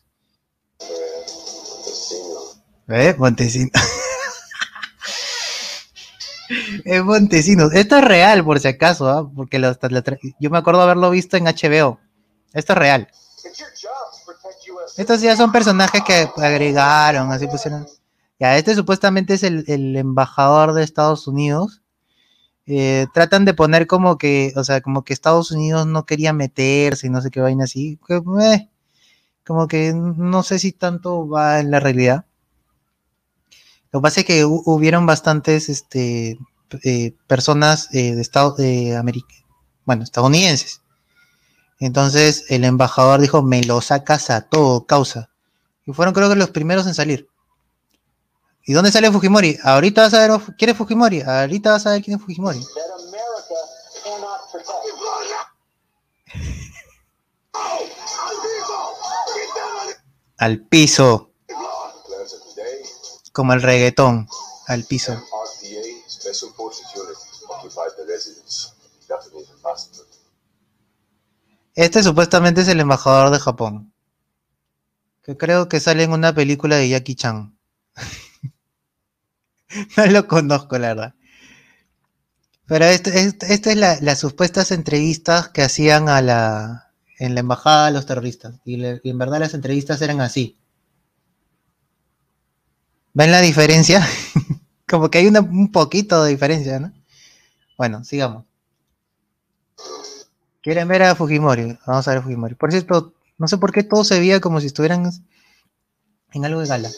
¿Eh? 2.86 3.16
Montesinos. 3.18 3.18
Montesinos. 3.18 3.72
es 6.84 7.02
Montesinos. 7.02 7.74
Esto 7.74 7.98
es 7.98 8.04
real, 8.04 8.44
por 8.44 8.60
si 8.60 8.68
acaso, 8.68 9.08
¿ah? 9.08 9.28
porque 9.34 9.60
yo 10.38 10.50
me 10.50 10.58
acuerdo 10.58 10.82
haberlo 10.82 11.10
visto 11.10 11.36
en 11.36 11.46
HBO. 11.46 11.98
Esto 12.52 12.74
es 12.74 12.78
real. 12.78 13.08
Estos 14.96 15.20
ya 15.20 15.36
son 15.36 15.50
personajes 15.50 16.02
que 16.06 16.30
agregaron, 16.36 17.32
así 17.32 17.48
pusieron. 17.48 17.88
Ya, 18.38 18.56
este 18.56 18.76
supuestamente 18.76 19.34
es 19.34 19.42
el, 19.42 19.64
el 19.66 19.96
embajador 19.96 20.74
de 20.74 20.84
Estados 20.84 21.26
Unidos 21.26 21.82
eh, 22.66 23.06
tratan 23.14 23.44
de 23.44 23.54
poner 23.54 23.86
como 23.86 24.18
que, 24.18 24.52
o 24.56 24.64
sea, 24.64 24.80
como 24.82 25.04
que 25.04 25.12
Estados 25.14 25.50
Unidos 25.52 25.86
no 25.86 26.06
quería 26.06 26.32
meterse 26.32 27.06
y 27.06 27.10
no 27.10 27.20
sé 27.22 27.30
qué 27.30 27.40
vaina 27.40 27.64
así. 27.64 27.98
eh, 28.42 28.68
como 29.46 29.68
que 29.68 29.92
no 29.94 30.42
sé 30.44 30.58
si 30.60 30.72
tanto 30.72 31.28
va 31.28 31.60
en 31.60 31.70
la 31.72 31.80
realidad. 31.80 32.26
Lo 33.92 34.00
que 34.00 34.02
pasa 34.02 34.20
es 34.20 34.26
que 34.26 34.44
hu- 34.44 34.62
hubieron 34.66 35.06
bastantes 35.06 35.68
este, 35.68 36.38
eh, 36.82 37.14
personas 37.26 37.88
de 38.14 38.20
Estados 38.20 38.56
bueno, 39.84 40.02
estadounidenses. 40.02 40.82
Entonces 41.80 42.46
el 42.50 42.64
embajador 42.64 43.20
dijo, 43.20 43.42
me 43.42 43.62
lo 43.64 43.80
sacas 43.80 44.30
a 44.30 44.42
todo, 44.42 44.86
causa. 44.86 45.30
Y 45.86 45.92
fueron 45.92 46.14
creo 46.14 46.30
que 46.30 46.36
los 46.36 46.50
primeros 46.50 46.86
en 46.86 46.94
salir. 46.94 47.28
¿Y 48.66 48.72
dónde 48.72 48.90
sale 48.90 49.12
Fujimori? 49.12 49.58
Ahorita 49.62 50.02
vas 50.02 50.14
a 50.14 50.26
ver 50.26 50.40
quién 50.56 50.70
es 50.70 50.76
Fujimori. 50.76 51.20
Ahorita 51.20 51.72
vas 51.72 51.86
a 51.86 51.92
ver 51.92 52.02
quién 52.02 52.16
es 52.16 52.22
Fujimori. 52.22 52.60
Al 60.38 60.66
piso, 60.66 61.34
como 63.34 63.52
el 63.52 63.62
reggaetón. 63.62 64.28
Al 64.66 64.84
piso. 64.84 65.22
Este 71.74 72.02
supuestamente 72.02 72.62
es 72.62 72.68
el 72.68 72.80
embajador 72.80 73.30
de 73.30 73.40
Japón. 73.40 73.92
Que 75.22 75.36
creo 75.36 75.68
que 75.68 75.80
sale 75.80 76.04
en 76.04 76.12
una 76.12 76.34
película 76.34 76.76
de 76.76 76.88
Jackie 76.88 77.16
Chan. 77.16 77.58
no 79.96 80.06
lo 80.06 80.26
conozco, 80.26 80.78
la 80.78 80.88
verdad. 80.88 81.14
Pero 82.66 82.84
este- 82.84 83.20
este- 83.22 83.54
esta 83.54 83.70
es 83.70 83.76
la- 83.78 83.98
las 84.02 84.18
supuestas 84.18 84.70
entrevistas 84.70 85.48
que 85.48 85.62
hacían 85.62 86.10
a 86.10 86.20
la, 86.20 86.92
en 87.18 87.32
la 87.34 87.40
embajada 87.40 87.86
a 87.86 87.90
los 87.90 88.04
terroristas. 88.06 88.56
Y, 88.66 88.76
le- 88.76 89.00
en 89.02 89.18
verdad 89.18 89.40
las 89.40 89.54
entrevistas 89.54 90.02
eran 90.02 90.20
así. 90.20 90.58
¿Ven 93.14 93.30
la 93.30 93.40
diferencia? 93.40 94.06
Como 94.88 95.10
que 95.10 95.18
hay 95.18 95.26
una- 95.26 95.40
un 95.40 95.72
poquito 95.72 96.22
de 96.22 96.30
diferencia, 96.30 96.78
¿no? 96.80 96.92
Bueno, 97.78 98.04
sigamos. 98.04 98.44
¿Quieren 100.62 100.88
ver 100.88 101.02
a 101.04 101.14
Fujimori? 101.14 101.78
Vamos 101.86 102.08
a 102.08 102.10
ver 102.10 102.18
a 102.18 102.22
Fujimori. 102.22 102.54
Por 102.54 102.70
cierto, 102.72 103.14
no 103.38 103.46
sé 103.48 103.58
por 103.58 103.72
qué 103.72 103.82
todo 103.82 104.02
se 104.04 104.18
veía 104.18 104.40
como 104.40 104.60
si 104.60 104.66
estuvieran 104.66 105.10
en 106.32 106.44
algo 106.44 106.60
de 106.60 106.66
gala. 106.66 106.90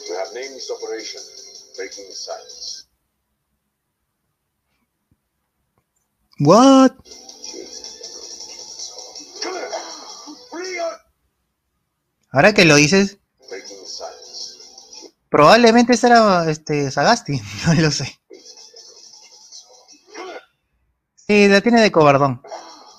What? 6.39 6.91
Ahora 12.31 12.53
que 12.53 12.65
lo 12.65 12.75
dices, 12.75 13.17
probablemente 15.29 15.97
será 15.97 16.49
este 16.49 16.91
Sagasti, 16.91 17.41
no 17.65 17.73
lo 17.73 17.91
sé. 17.91 18.19
Sí, 21.15 21.47
la 21.47 21.61
tiene 21.61 21.81
de 21.81 21.91
cobardón. 21.91 22.41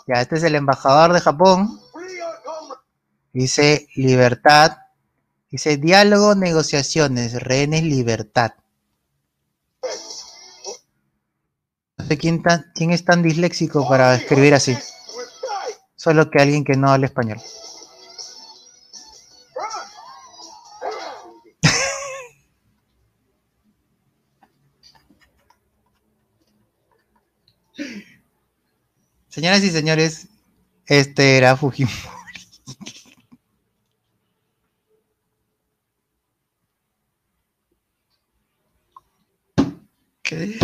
Ya, 0.07 0.20
este 0.20 0.36
es 0.36 0.42
el 0.42 0.55
embajador 0.55 1.12
de 1.12 1.20
Japón. 1.20 1.81
Dice 3.33 3.89
libertad. 3.94 4.78
Dice 5.50 5.76
diálogo, 5.76 6.34
negociaciones, 6.34 7.41
rehenes, 7.42 7.84
libertad. 7.84 8.52
No 11.99 12.05
sé 12.07 12.17
quién, 12.17 12.43
tan- 12.43 12.65
quién 12.75 12.93
es 12.93 13.05
tan 13.05 13.23
disléxico 13.23 13.86
para 13.89 14.15
escribir 14.15 14.55
así. 14.55 14.77
Solo 15.97 16.31
que 16.31 16.41
alguien 16.41 16.65
que 16.65 16.78
no 16.78 16.89
habla 16.91 17.05
español. 17.05 17.39
Señoras 29.28 29.65
y 29.65 29.70
señores, 29.70 30.28
este 30.86 31.39
era 31.39 31.57
Fujimori. 31.57 31.97
¿Qué? 40.23 40.59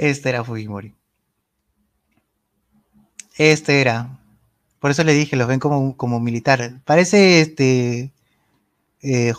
Este 0.00 0.28
era 0.28 0.44
Fujimori. 0.44 0.94
Este 3.36 3.80
era. 3.80 4.18
Por 4.78 4.92
eso 4.92 5.02
le 5.02 5.12
dije, 5.12 5.34
los 5.36 5.48
ven 5.48 5.58
como, 5.58 5.96
como 5.96 6.20
militar. 6.20 6.80
Parece 6.84 7.40
este. 7.40 8.12
Eh. 9.02 9.32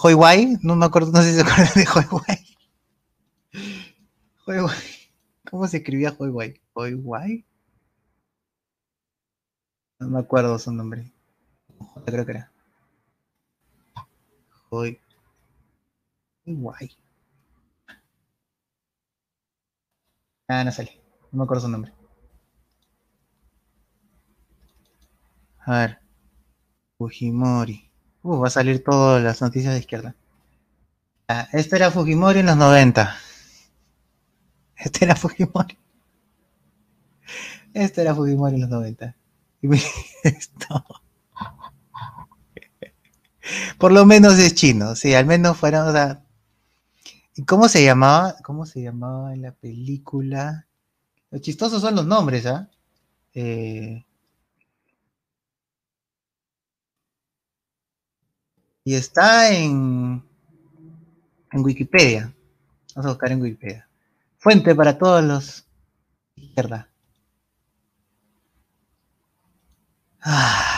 No 0.61 0.75
me 0.75 0.85
acuerdo, 0.85 1.11
no 1.11 1.21
sé 1.21 1.31
si 1.31 1.35
se 1.35 1.41
acuerdan 1.41 1.73
de 1.75 1.87
Hoi 1.87 2.05
Wai. 2.11 2.45
Hoi 4.45 4.59
Wai. 4.59 4.77
¿Cómo 5.49 5.67
se 5.67 5.77
escribía 5.77 6.15
Hoi 6.17 6.29
Wai? 6.29 6.61
¿Hoi 6.73 6.93
Wai? 6.95 7.45
No 9.99 10.09
me 10.09 10.19
acuerdo 10.19 10.59
su 10.59 10.73
nombre. 10.73 11.09
Creo 12.05 12.25
que 12.25 12.31
era. 12.31 12.51
Hoi 14.69 14.99
Hoi 16.45 16.97
Ah, 20.49 20.63
no 20.65 20.71
sale. 20.71 20.99
No 21.31 21.37
me 21.39 21.43
acuerdo 21.45 21.61
su 21.63 21.69
nombre. 21.69 21.93
A 25.65 25.71
ver. 25.79 25.99
Fujimori. 26.97 27.89
Uh, 28.23 28.39
va 28.39 28.47
a 28.47 28.49
salir 28.49 28.83
todas 28.83 29.23
las 29.23 29.41
noticias 29.41 29.73
de 29.73 29.79
izquierda. 29.79 30.15
Ah, 31.27 31.47
este 31.53 31.75
era 31.77 31.91
Fujimori 31.91 32.39
en 32.39 32.47
los 32.47 32.57
90. 32.57 33.15
Este 34.75 35.05
era 35.05 35.15
Fujimori. 35.15 35.77
Este 37.73 38.01
era 38.01 38.15
Fujimori 38.15 38.55
en 38.55 38.61
los 38.61 38.69
90. 38.69 39.15
Y 39.61 39.67
esto. 40.23 40.85
Por 43.77 43.91
lo 43.91 44.05
menos 44.05 44.37
es 44.39 44.55
chino, 44.55 44.95
sí, 44.95 45.13
al 45.13 45.25
menos 45.25 45.57
fueron, 45.57 45.87
o 45.87 45.91
sea, 45.91 46.23
¿y 46.23 46.28
cómo 47.45 47.67
se 47.67 47.83
llamaba? 47.83 48.35
¿Cómo 48.43 48.65
se 48.65 48.81
llamaba 48.81 49.33
en 49.33 49.41
la 49.43 49.51
película? 49.51 50.67
Los 51.31 51.41
chistosos 51.41 51.81
son 51.81 51.95
los 51.95 52.05
nombres, 52.05 52.45
¿ah? 52.45 52.69
Eh, 53.33 54.03
y 58.83 58.93
está 58.95 59.53
en, 59.53 60.23
en 61.51 61.63
Wikipedia. 61.63 62.33
Vamos 62.95 63.05
a 63.05 63.09
buscar 63.09 63.31
en 63.31 63.41
Wikipedia. 63.41 63.87
Fuente 64.37 64.73
para 64.73 64.97
todos 64.97 65.23
los 65.23 65.65
izquierda. 66.35 66.89
Ah. 70.21 70.68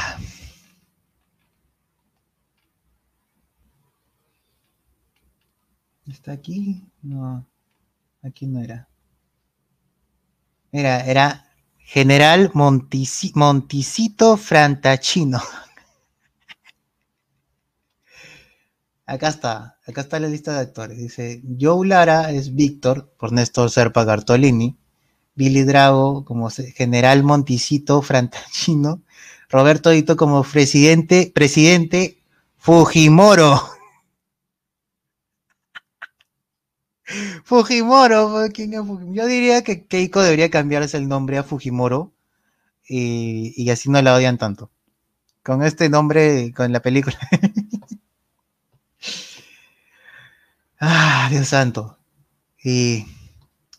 ¿Está 6.11 6.33
aquí? 6.33 6.83
No, 7.01 7.47
aquí 8.21 8.45
no 8.45 8.61
era. 8.61 8.89
Era, 10.73 11.05
era 11.05 11.45
General 11.77 12.51
Monticito 12.53 14.35
Frantachino. 14.37 15.41
Acá 19.05 19.27
está, 19.27 19.77
acá 19.85 20.01
está 20.01 20.19
la 20.21 20.27
lista 20.29 20.53
de 20.53 20.59
actores. 20.61 20.97
Dice, 20.97 21.41
Joe 21.59 21.85
Lara 21.85 22.31
es 22.31 22.55
Víctor, 22.55 23.13
por 23.17 23.33
Néstor 23.33 23.69
Serpa 23.69 24.05
Gartolini. 24.05 24.77
Billy 25.35 25.63
Drago 25.63 26.23
como 26.23 26.49
General 26.49 27.21
Monticito 27.21 28.01
Frantachino. 28.01 29.01
Roberto 29.49 29.89
Dito 29.89 30.15
como 30.15 30.43
presidente, 30.43 31.29
presidente 31.35 32.23
Fujimoro. 32.57 33.70
Fujimoro, 37.43 38.47
¿quién 38.53 38.73
es 38.73 38.79
Fujimoro? 38.79 39.13
Yo 39.13 39.25
diría 39.25 39.63
que 39.63 39.85
Keiko 39.85 40.21
debería 40.21 40.49
cambiarse 40.49 40.97
el 40.97 41.07
nombre 41.07 41.37
a 41.37 41.43
Fujimoro 41.43 42.13
y, 42.87 43.69
así 43.69 43.89
no 43.89 44.01
la 44.01 44.15
odian 44.15 44.37
tanto. 44.37 44.69
Con 45.43 45.63
este 45.63 45.89
nombre, 45.89 46.53
con 46.55 46.71
la 46.71 46.81
película. 46.81 47.17
Ah, 50.83 51.27
Dios 51.29 51.47
santo. 51.49 51.99
Y. 52.63 53.05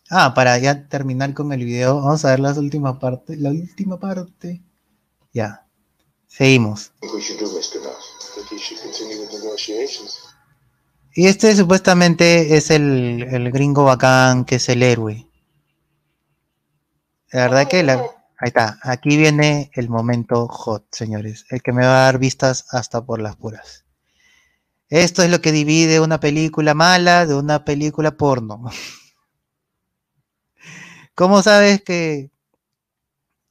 Ah, 0.09 0.33
para 0.33 0.57
ya 0.57 0.87
terminar 0.87 1.33
con 1.33 1.51
el 1.51 1.65
video, 1.65 1.97
vamos 1.97 2.23
a 2.23 2.29
ver 2.29 2.39
las 2.39 2.57
últimas 2.57 2.97
partes. 2.97 3.37
La 3.39 3.49
última 3.49 3.99
parte. 3.99 4.61
Ya. 5.33 5.67
Seguimos. 6.27 6.93
Y 11.15 11.27
este 11.27 11.55
supuestamente 11.55 12.57
es 12.57 12.71
el, 12.71 13.23
el 13.23 13.51
gringo 13.51 13.83
bacán, 13.83 14.45
que 14.45 14.55
es 14.55 14.67
el 14.69 14.81
héroe. 14.81 15.27
La 17.31 17.41
verdad 17.41 17.67
que 17.67 17.83
la... 17.83 18.01
Ahí 18.39 18.47
está. 18.47 18.79
Aquí 18.81 19.15
viene 19.15 19.71
el 19.73 19.89
momento 19.89 20.47
hot, 20.47 20.85
señores. 20.91 21.45
El 21.49 21.61
que 21.61 21.71
me 21.71 21.85
va 21.85 22.01
a 22.01 22.05
dar 22.05 22.19
vistas 22.19 22.65
hasta 22.71 23.05
por 23.05 23.21
las 23.21 23.35
puras. 23.35 23.85
Esto 24.89 25.23
es 25.23 25.31
lo 25.31 25.41
que 25.41 25.51
divide 25.51 25.99
una 25.99 26.19
película 26.19 26.73
mala 26.73 27.25
de 27.25 27.35
una 27.35 27.65
película 27.65 28.17
porno. 28.17 28.69
¿Cómo 31.15 31.41
sabes 31.41 31.81
que, 31.83 32.31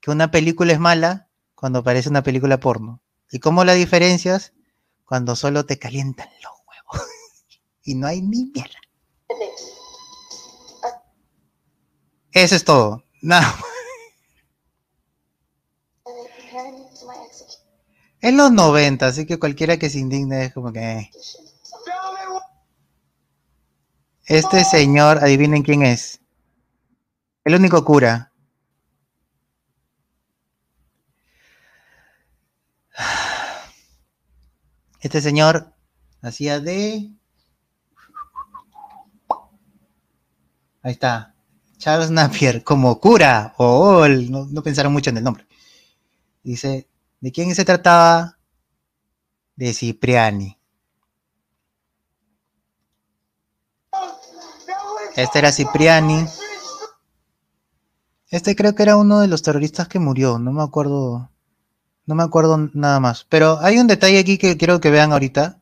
que 0.00 0.10
una 0.10 0.30
película 0.30 0.72
es 0.72 0.78
mala 0.78 1.28
cuando 1.54 1.82
parece 1.82 2.08
una 2.08 2.22
película 2.22 2.58
porno? 2.58 3.02
¿Y 3.30 3.38
cómo 3.38 3.64
la 3.64 3.74
diferencias? 3.74 4.52
Cuando 5.04 5.36
solo 5.36 5.64
te 5.64 5.78
calientan 5.78 6.28
los 6.42 6.44
huevos. 6.44 6.51
Y 7.84 7.94
no 7.94 8.06
hay 8.06 8.22
ni 8.22 8.46
mierda. 8.46 8.78
Eso 12.32 12.56
es 12.56 12.64
todo. 12.64 13.04
Nada. 13.20 13.54
En 18.20 18.36
los 18.36 18.52
90, 18.52 19.06
así 19.06 19.26
que 19.26 19.38
cualquiera 19.38 19.76
que 19.78 19.90
se 19.90 19.98
indigne 19.98 20.44
es 20.44 20.54
como 20.54 20.72
que... 20.72 20.80
eh. 20.80 21.10
Este 24.26 24.64
señor, 24.64 25.18
adivinen 25.18 25.62
quién 25.62 25.82
es. 25.82 26.20
El 27.44 27.56
único 27.56 27.84
cura. 27.84 28.32
Este 35.00 35.20
señor 35.20 35.74
hacía 36.22 36.60
de... 36.60 37.10
Ahí 40.82 40.92
está. 40.92 41.34
Charles 41.78 42.10
Napier 42.10 42.62
como 42.62 42.98
cura. 43.00 43.54
El- 44.04 44.30
no, 44.30 44.62
pensaron 44.62 44.92
mucho 44.92 45.10
en 45.10 45.18
el 45.18 45.24
nombre. 45.24 45.46
Dice, 46.42 46.88
¿de 47.20 47.32
quién 47.32 47.54
se 47.54 47.64
trataba? 47.64 48.38
De 49.56 49.72
Cipriani. 49.72 50.58
Este 55.16 55.38
era 55.38 55.52
Cipriani. 55.52 56.24
Este 58.30 58.56
creo 58.56 58.74
que 58.74 58.82
era 58.82 58.96
uno 58.96 59.20
de 59.20 59.28
los 59.28 59.42
terroristas 59.42 59.88
que 59.88 59.98
murió, 59.98 60.38
no 60.38 60.52
me 60.52 60.62
acuerdo, 60.62 61.30
no 62.06 62.14
me 62.14 62.22
acuerdo 62.22 62.70
nada 62.72 62.98
más. 62.98 63.26
Pero 63.28 63.58
hay 63.60 63.78
un 63.78 63.86
detalle 63.86 64.18
aquí 64.18 64.38
que 64.38 64.56
quiero 64.56 64.80
que 64.80 64.90
vean 64.90 65.12
ahorita, 65.12 65.58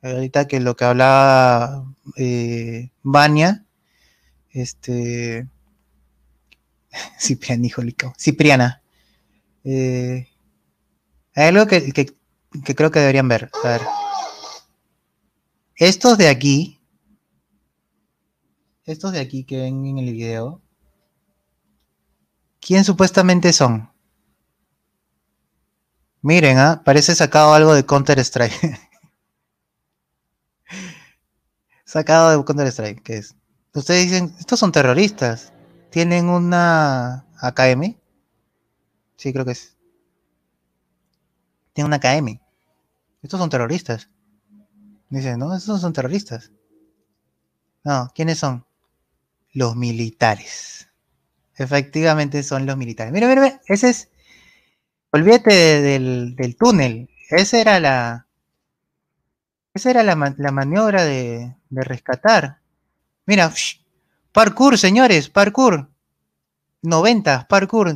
ahorita 0.00 0.46
que 0.46 0.60
lo 0.60 0.76
que 0.76 0.84
hablaba 0.84 1.84
eh, 2.16 2.92
este, 4.54 5.46
Cipriani, 7.18 7.68
jolico, 7.68 8.12
Cipriana. 8.18 8.82
Eh, 9.64 10.28
hay 11.34 11.48
algo 11.48 11.66
que, 11.66 11.92
que- 11.92 12.14
que 12.64 12.74
creo 12.74 12.90
que 12.90 13.00
deberían 13.00 13.28
ver. 13.28 13.50
A 13.64 13.68
ver. 13.68 13.80
Estos 15.76 16.18
de 16.18 16.28
aquí, 16.28 16.80
estos 18.84 19.12
de 19.12 19.20
aquí 19.20 19.44
que 19.44 19.58
ven 19.58 19.84
en 19.86 19.98
el 19.98 20.12
video, 20.12 20.62
¿quién 22.60 22.84
supuestamente 22.84 23.52
son? 23.52 23.90
Miren, 26.22 26.58
¿ah? 26.58 26.82
parece 26.84 27.14
sacado 27.14 27.54
algo 27.54 27.74
de 27.74 27.84
Counter 27.84 28.18
Strike. 28.20 28.52
sacado 31.84 32.30
de 32.38 32.44
Counter 32.44 32.66
Strike, 32.68 33.02
¿qué 33.02 33.16
es? 33.18 33.34
Ustedes 33.74 34.04
dicen, 34.10 34.34
estos 34.38 34.58
son 34.58 34.72
terroristas. 34.72 35.52
¿Tienen 35.90 36.30
una 36.30 37.26
AKM? 37.38 37.98
Sí, 39.16 39.32
creo 39.32 39.44
que 39.44 39.52
es. 39.52 39.76
Tienen 41.74 41.88
una 41.88 41.96
AKM. 41.96 42.40
Estos 43.22 43.40
son 43.40 43.50
terroristas. 43.50 44.08
Dicen, 45.08 45.38
no, 45.38 45.54
estos 45.56 45.80
son 45.80 45.94
terroristas. 45.94 46.50
No, 47.84 48.10
¿quiénes 48.14 48.38
son? 48.38 48.66
Los 49.52 49.76
militares. 49.76 50.88
Efectivamente 51.56 52.42
son 52.44 52.66
los 52.66 52.76
militares. 52.76 53.12
Mira, 53.12 53.28
mira, 53.28 53.42
mira, 53.42 53.62
ese 53.66 53.90
es. 53.90 54.10
Olvídate 55.12 55.50
de- 55.54 55.80
del, 55.80 56.36
del 56.36 56.56
túnel. 56.58 57.08
Esa 57.30 57.58
era 57.58 57.80
la. 57.80 58.26
Esa 59.74 59.90
era 59.90 60.02
la, 60.02 60.34
la 60.38 60.50
maniobra 60.52 61.04
de, 61.04 61.54
de 61.68 61.84
rescatar. 61.84 62.60
Mira, 63.26 63.52
parkour, 64.32 64.78
señores, 64.78 65.30
parkour. 65.30 65.88
90, 66.82 67.46
parkour, 67.48 67.94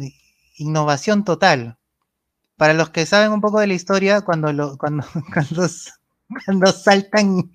innovación 0.57 1.24
total. 1.24 1.76
Para 2.57 2.74
los 2.74 2.90
que 2.90 3.07
saben 3.07 3.32
un 3.32 3.40
poco 3.40 3.60
de 3.60 3.66
la 3.66 3.74
historia, 3.74 4.23
cuando 4.23 4.52
lo, 4.52 4.78
cuando, 4.78 5.05
cuando, 5.34 5.68
cuando 6.44 6.73
saltan, 6.73 7.52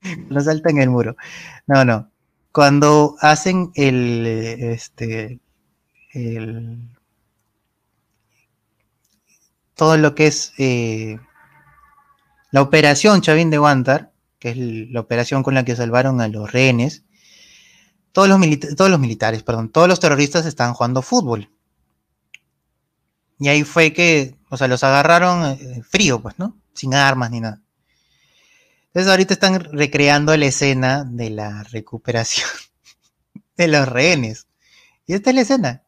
cuando 0.00 0.40
saltan 0.40 0.78
el 0.78 0.90
muro. 0.90 1.16
No, 1.66 1.84
no. 1.84 2.10
Cuando 2.52 3.16
hacen 3.20 3.72
el, 3.74 4.24
este, 4.26 5.40
el, 6.12 6.78
todo 9.74 9.98
lo 9.98 10.14
que 10.14 10.28
es 10.28 10.54
eh, 10.56 11.18
la 12.50 12.62
operación 12.62 13.20
Chavín 13.20 13.50
de 13.50 13.58
Guantar, 13.58 14.12
que 14.46 14.50
es 14.50 14.90
la 14.92 15.00
operación 15.00 15.42
con 15.42 15.54
la 15.54 15.64
que 15.64 15.74
salvaron 15.74 16.20
a 16.20 16.28
los 16.28 16.52
rehenes, 16.52 17.02
todos 18.12 18.28
los, 18.28 18.40
todos 18.76 18.90
los 18.90 19.00
militares, 19.00 19.42
perdón, 19.42 19.70
todos 19.70 19.88
los 19.88 19.98
terroristas 19.98 20.46
estaban 20.46 20.72
jugando 20.72 21.02
fútbol. 21.02 21.50
Y 23.40 23.48
ahí 23.48 23.64
fue 23.64 23.92
que, 23.92 24.38
o 24.48 24.56
sea, 24.56 24.68
los 24.68 24.84
agarraron 24.84 25.44
eh, 25.44 25.82
frío, 25.82 26.22
pues, 26.22 26.38
¿no? 26.38 26.56
Sin 26.74 26.94
armas 26.94 27.32
ni 27.32 27.40
nada. 27.40 27.60
Entonces 28.86 29.10
ahorita 29.10 29.34
están 29.34 29.60
recreando 29.72 30.36
la 30.36 30.46
escena 30.46 31.04
de 31.04 31.30
la 31.30 31.64
recuperación 31.64 32.48
de 33.56 33.66
los 33.66 33.88
rehenes. 33.88 34.46
Y 35.06 35.14
esta 35.14 35.30
es 35.30 35.36
la 35.36 35.42
escena. 35.42 35.82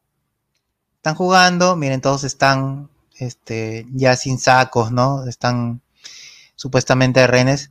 Están 0.96 1.14
jugando, 1.14 1.76
miren, 1.76 2.00
todos 2.00 2.24
están 2.24 2.90
este, 3.18 3.86
ya 3.92 4.16
sin 4.16 4.40
sacos, 4.40 4.90
¿no? 4.90 5.28
Están 5.28 5.80
supuestamente 6.56 7.24
rehenes. 7.28 7.70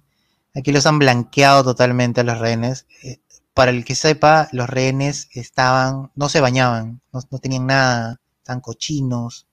Aquí 0.57 0.71
los 0.71 0.87
han 0.87 0.97
blanqueado 0.97 1.63
totalmente 1.63 2.21
a 2.21 2.23
los 2.23 2.39
rehenes. 2.39 2.87
Eh, 3.03 3.21
para 3.53 3.71
el 3.71 3.85
que 3.85 3.95
sepa, 3.95 4.49
los 4.51 4.69
rehenes 4.69 5.29
estaban, 5.33 6.11
no 6.15 6.29
se 6.29 6.41
bañaban, 6.41 7.01
no, 7.11 7.21
tenían 7.39 7.67
nada, 7.67 8.19
estaban 8.39 8.61
cochinos, 8.61 9.47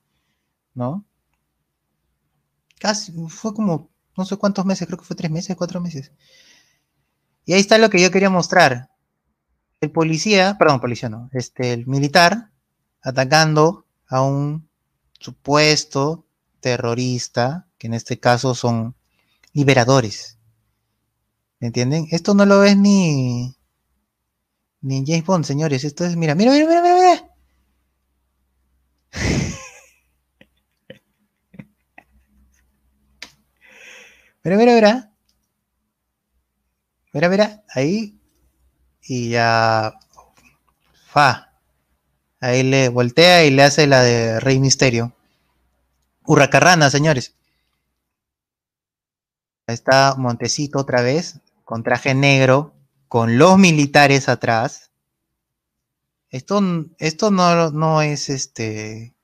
¿no? 0.75 1.05
Casi, 2.79 3.13
fue 3.29 3.55
como, 3.55 3.91
no 4.17 4.25
sé 4.25 4.37
cuántos 4.37 4.67
meses, 4.67 4.87
creo 4.87 4.99
que 4.99 5.05
fue 5.05 5.17
tres 5.17 5.31
meses, 5.31 5.57
cuatro 5.57 5.81
meses. 5.81 6.13
Y 7.47 7.53
ahí 7.55 7.61
está 7.61 7.79
lo 7.79 7.91
que 7.91 8.01
yo 8.01 8.11
quería 8.11 8.31
mostrar. 8.31 8.91
El 9.81 9.91
policía, 9.91 10.57
perdón, 10.59 10.81
policía 10.81 11.09
no, 11.09 11.29
este, 11.33 11.73
el 11.73 11.87
militar 11.87 12.51
atacando 13.03 13.87
a 14.09 14.23
un 14.23 14.69
supuesto 15.19 16.27
terrorista, 16.61 17.67
que 17.79 17.89
en 17.89 17.95
este 17.95 18.19
caso 18.19 18.55
son 18.55 18.95
liberadores. 19.53 20.39
¿Me 21.59 21.67
entienden? 21.67 22.07
Esto 22.13 22.33
no 22.33 22.47
lo 22.47 22.61
ves 22.61 22.77
ni, 22.77 23.57
ni 24.83 24.99
en 24.99 25.05
James 25.05 25.27
Bond, 25.27 25.45
señores. 25.45 25.83
Esto 25.83 26.05
es, 26.05 26.15
mira, 26.15 26.37
mira, 26.37 26.53
mira, 26.53 26.67
mira, 26.69 26.81
mira. 26.83 26.95
mira. 26.97 27.29
Mira, 34.45 34.57
mira, 34.57 34.75
mira. 34.75 35.11
Mira, 37.15 37.29
mira, 37.31 37.63
ahí. 37.75 38.21
Y 39.03 39.31
ya. 39.31 39.95
Fa. 41.07 41.53
Ahí 42.41 42.63
le 42.63 42.89
voltea 42.91 43.45
y 43.45 43.51
le 43.51 43.63
hace 43.65 43.87
la 43.87 44.03
de 44.03 44.41
Rey 44.41 44.61
Misterio. 44.61 45.13
Hurracarrana, 46.27 46.91
señores. 46.91 47.35
Ahí 49.67 49.75
está 49.75 50.15
Montecito 50.17 50.79
otra 50.79 51.03
vez, 51.03 51.39
con 51.65 51.83
traje 51.83 52.15
negro, 52.15 52.75
con 53.09 53.39
los 53.39 53.59
militares 53.59 54.29
atrás. 54.29 54.91
Esto, 56.31 56.61
esto 56.99 57.31
no, 57.31 57.71
no 57.71 58.03
es 58.03 58.29
este, 58.29 59.15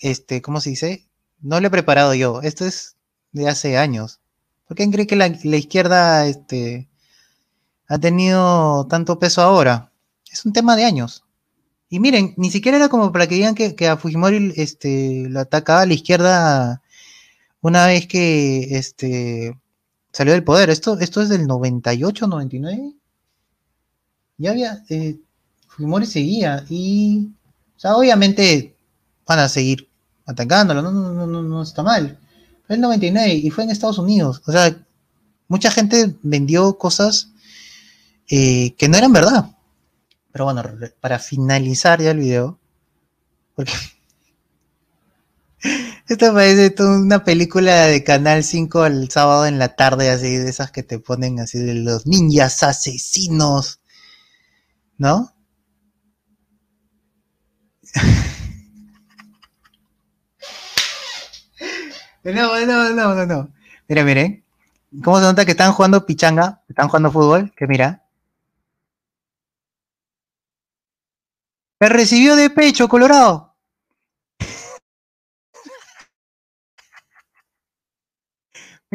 este, 0.00 0.42
¿cómo 0.42 0.60
se 0.60 0.70
dice? 0.70 1.08
No 1.40 1.60
lo 1.60 1.68
he 1.68 1.70
preparado 1.70 2.14
yo. 2.14 2.42
Esto 2.42 2.64
es 2.64 2.96
de 3.32 3.48
hace 3.48 3.78
años. 3.78 4.20
¿Por 4.66 4.76
qué 4.76 4.90
cree 4.90 5.06
que 5.06 5.16
la, 5.16 5.26
izquierda 5.28 6.26
este, 6.26 6.88
ha 7.88 7.98
tenido 7.98 8.86
tanto 8.88 9.18
peso 9.18 9.42
ahora. 9.42 9.92
Es 10.30 10.44
un 10.44 10.52
tema 10.52 10.76
de 10.76 10.84
años. 10.84 11.24
Y 11.88 12.00
miren, 12.00 12.34
ni 12.36 12.50
siquiera 12.50 12.78
era 12.78 12.88
como 12.88 13.12
para 13.12 13.26
que 13.26 13.36
digan 13.36 13.54
que, 13.54 13.76
que 13.76 13.88
a 13.88 13.96
Fujimori 13.96 14.52
este, 14.56 15.26
lo 15.28 15.40
atacaba 15.40 15.82
a 15.82 15.86
la 15.86 15.94
izquierda 15.94 16.82
una 17.60 17.86
vez 17.86 18.06
que 18.08 18.76
este, 18.76 19.56
salió 20.16 20.32
del 20.32 20.44
poder. 20.44 20.70
Esto, 20.70 20.98
esto 20.98 21.20
es 21.20 21.28
del 21.28 21.46
98, 21.46 22.26
99. 22.26 22.94
Ya 24.38 24.50
había. 24.50 24.82
Eh, 24.88 25.18
seguía. 26.06 26.64
Y. 26.70 27.28
O 27.76 27.78
sea, 27.78 27.96
obviamente 27.96 28.74
van 29.26 29.40
a 29.40 29.48
seguir 29.50 29.90
atacándolo. 30.24 30.80
No, 30.80 30.90
no, 30.90 31.26
no, 31.26 31.42
no, 31.42 31.62
está 31.62 31.82
mal. 31.82 32.18
Fue 32.66 32.76
el 32.76 32.80
99 32.80 33.34
y 33.34 33.50
fue 33.50 33.64
en 33.64 33.70
Estados 33.70 33.98
Unidos. 33.98 34.40
O 34.46 34.52
sea, 34.52 34.74
mucha 35.48 35.70
gente 35.70 36.16
vendió 36.22 36.78
cosas 36.78 37.28
eh, 38.30 38.74
que 38.78 38.88
no 38.88 38.96
eran 38.96 39.12
verdad. 39.12 39.50
Pero 40.32 40.46
bueno, 40.46 40.62
para 40.98 41.18
finalizar 41.18 42.00
ya 42.00 42.12
el 42.12 42.18
video, 42.20 42.58
porque 43.54 43.72
esto 46.08 46.32
parece 46.32 46.74
una 46.82 47.24
película 47.24 47.86
de 47.86 48.04
Canal 48.04 48.44
5 48.44 48.86
el 48.86 49.10
sábado 49.10 49.46
en 49.46 49.58
la 49.58 49.74
tarde, 49.76 50.10
así 50.10 50.36
de 50.36 50.48
esas 50.48 50.70
que 50.70 50.82
te 50.82 50.98
ponen 50.98 51.40
así 51.40 51.58
de 51.58 51.74
los 51.74 52.06
ninjas 52.06 52.62
asesinos, 52.62 53.80
¿no? 54.98 55.32
No, 62.24 62.66
no, 62.66 62.92
no, 62.92 63.14
no, 63.14 63.26
no. 63.26 63.52
Mira, 63.88 64.02
miren. 64.02 64.44
¿Cómo 65.04 65.18
se 65.18 65.24
nota 65.26 65.44
que 65.44 65.52
están 65.52 65.72
jugando 65.72 66.04
pichanga? 66.06 66.62
Están 66.68 66.88
jugando 66.88 67.12
fútbol. 67.12 67.52
Que 67.56 67.68
mira. 67.68 68.02
Me 71.78 71.88
recibió 71.88 72.34
de 72.36 72.50
pecho, 72.50 72.88
Colorado. 72.88 73.45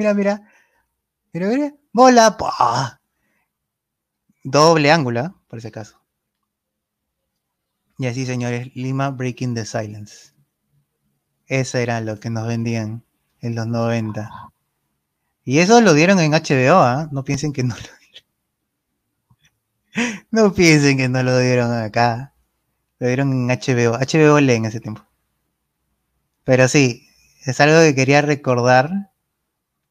Mira, 0.01 0.15
mira. 0.15 0.41
Mira, 1.31 1.47
mira. 1.47 1.75
Bola. 1.93 2.35
pa. 2.35 2.99
Doble 4.43 4.91
ángulo, 4.91 5.19
¿ah? 5.19 5.35
por 5.47 5.61
si 5.61 5.67
acaso. 5.67 6.01
Y 7.99 8.07
así, 8.07 8.25
señores, 8.25 8.71
Lima 8.73 9.11
Breaking 9.11 9.53
the 9.53 9.63
Silence. 9.63 10.33
Eso 11.45 11.77
era 11.77 12.01
lo 12.01 12.19
que 12.19 12.31
nos 12.31 12.47
vendían 12.47 13.03
en 13.41 13.53
los 13.53 13.67
90. 13.67 14.27
Y 15.45 15.59
eso 15.59 15.79
lo 15.81 15.93
dieron 15.93 16.19
en 16.19 16.31
HBO, 16.31 16.77
¿ah? 16.79 17.07
No 17.11 17.23
piensen 17.23 17.53
que 17.53 17.61
no 17.61 17.75
lo 17.75 17.81
dieron. 17.81 18.25
No 20.31 20.51
piensen 20.51 20.97
que 20.97 21.09
no 21.09 21.21
lo 21.21 21.37
dieron 21.37 21.71
acá. 21.71 22.33
Lo 22.97 23.05
dieron 23.05 23.31
en 23.33 23.51
HBO. 23.51 23.99
HBO 23.99 24.39
lee 24.39 24.53
en 24.53 24.65
ese 24.65 24.79
tiempo. 24.79 25.05
Pero 26.43 26.67
sí, 26.67 27.07
es 27.45 27.59
algo 27.59 27.79
que 27.81 27.95
quería 27.95 28.21
recordar. 28.21 29.10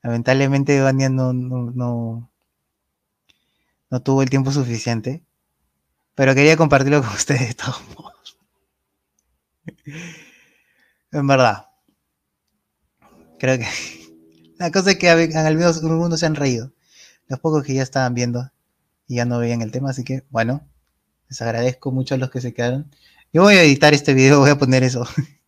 Lamentablemente 0.03 0.81
Vania 0.81 1.09
no, 1.09 1.33
no, 1.33 1.70
no, 1.70 2.31
no 3.91 4.03
tuvo 4.03 4.23
el 4.23 4.31
tiempo 4.31 4.51
suficiente. 4.51 5.23
Pero 6.15 6.35
quería 6.35 6.57
compartirlo 6.57 7.03
con 7.03 7.11
ustedes 7.15 7.49
de 7.49 7.55
todos 7.55 7.83
modos. 7.97 8.39
En 11.12 11.27
verdad. 11.27 11.67
Creo 13.39 13.59
que 13.59 13.67
la 14.59 14.70
cosa 14.70 14.93
es 14.93 14.99
que 14.99 15.09
al 15.09 15.57
menos 15.57 15.83
algunos 15.83 16.20
se 16.20 16.27
han 16.27 16.35
reído. 16.35 16.73
Los 17.29 17.41
pocos 17.41 17.65
que 17.65 17.75
ya 17.75 17.83
estaban 17.83 18.15
viendo 18.15 18.51
y 19.07 19.17
ya 19.17 19.25
no 19.25 19.39
veían 19.39 19.62
el 19.62 19.70
tema, 19.70 19.91
así 19.91 20.05
que 20.05 20.25
bueno, 20.31 20.69
les 21.29 21.41
agradezco 21.43 21.93
mucho 21.93 22.15
a 22.15 22.19
los 22.19 22.31
que 22.31 22.41
se 22.41 22.53
quedaron. 22.53 22.91
Yo 23.33 23.43
voy 23.43 23.55
a 23.55 23.62
editar 23.62 23.95
este 23.95 24.15
video, 24.15 24.41
voy 24.41 24.51
a 24.51 24.59
poner 24.59 24.83
eso. 24.83 25.07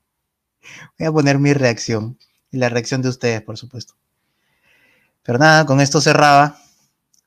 Voy 0.98 1.08
a 1.08 1.12
poner 1.12 1.40
mi 1.40 1.52
reacción 1.52 2.18
y 2.52 2.58
la 2.58 2.68
reacción 2.68 3.02
de 3.02 3.08
ustedes, 3.08 3.42
por 3.42 3.58
supuesto. 3.58 3.94
Pero 5.22 5.38
nada, 5.38 5.66
con 5.66 5.80
esto 5.80 6.00
cerraba. 6.00 6.58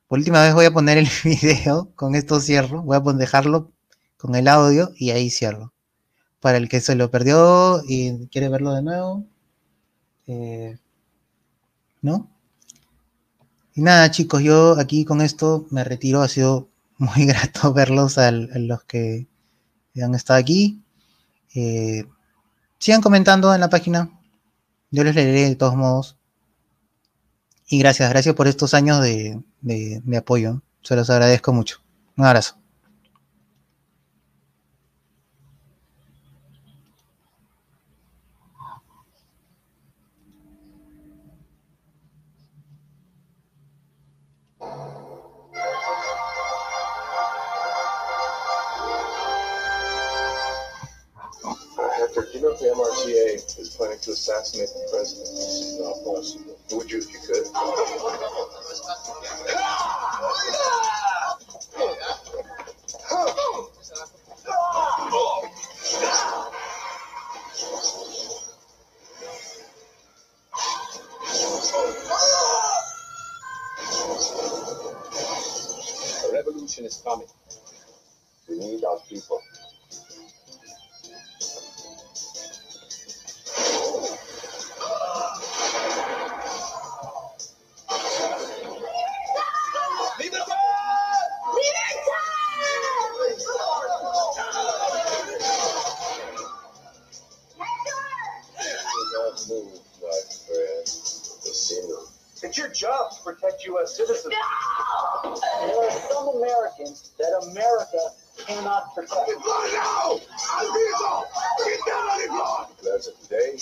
Por 0.08 0.20
última 0.20 0.42
vez 0.44 0.54
voy 0.54 0.66
a 0.66 0.72
poner 0.74 0.98
el 0.98 1.08
video, 1.24 1.92
con 1.96 2.16
esto 2.16 2.40
cierro, 2.40 2.82
voy 2.84 2.98
a 2.98 3.14
dejarlo 3.14 3.72
con 4.18 4.36
el 4.36 4.48
audio 4.48 4.92
y 4.98 5.12
ahí 5.12 5.30
cierro. 5.30 5.74
Para 6.40 6.58
el 6.58 6.70
que 6.70 6.82
se 6.82 6.96
lo 6.96 7.10
perdió 7.10 7.82
y 7.88 8.28
quiere 8.28 8.50
verlo 8.50 8.74
de 8.74 8.84
nuevo, 8.84 9.26
eh, 10.28 10.78
¿no? 12.02 12.30
Y 13.74 13.82
nada, 13.82 14.10
chicos, 14.10 14.42
yo 14.42 14.80
aquí 14.80 15.04
con 15.06 15.22
esto 15.22 15.66
me 15.70 15.84
retiro. 15.84 16.22
Ha 16.22 16.30
sido 16.30 16.70
muy 16.98 17.26
grato 17.26 17.74
verlos 17.74 18.18
a, 18.18 18.32
los 18.32 18.84
que 18.86 19.28
han 20.02 20.16
estado 20.16 20.40
aquí. 20.40 20.82
Eh, 21.56 22.06
sigan 22.80 23.02
comentando 23.02 23.54
en 23.54 23.62
la 23.62 23.70
página. 23.70 24.10
Yo 24.92 25.04
les 25.04 25.16
leeré 25.16 25.50
de 25.50 25.56
todos 25.56 25.76
modos. 25.76 26.15
Y 27.68 27.80
gracias, 27.80 28.10
gracias 28.10 28.36
por 28.36 28.48
estos 28.48 28.74
años 28.74 29.02
de, 29.02 29.40
de- 29.62 30.02
de 30.04 30.18
apoyo. 30.18 30.62
Se 30.82 30.96
los 30.96 31.10
agradezco 31.10 31.54
mucho. 31.54 31.82
Un 32.18 32.26
abrazo. 32.26 32.58
Planning 53.86 54.02
to 54.02 54.12
assassinate 54.12 54.70
the 54.70 54.88
president? 54.90 55.28
This 55.36 55.62
is 55.62 55.80
not 55.80 55.94
possible. 56.04 56.58
Would 56.72 56.92
you 56.92 56.98
if 56.98 57.14
you 57.14 57.20
could? 57.20 57.46
A 76.24 76.34
revolution 76.34 76.86
is 76.86 77.02
coming. 77.06 77.28
We 78.50 78.58
need 78.58 78.84
our 78.84 78.98
people. 79.08 79.42
U.S. 103.68 103.98
citizens. 103.98 104.34
There 104.34 105.84
are 105.84 105.92
some 106.12 106.28
Americans 106.38 107.12
that 107.18 107.34
America 107.52 108.00
cannot 108.46 108.94
protect. 108.94 109.28
Declares 112.78 113.06
that 113.06 113.16
today, 113.24 113.58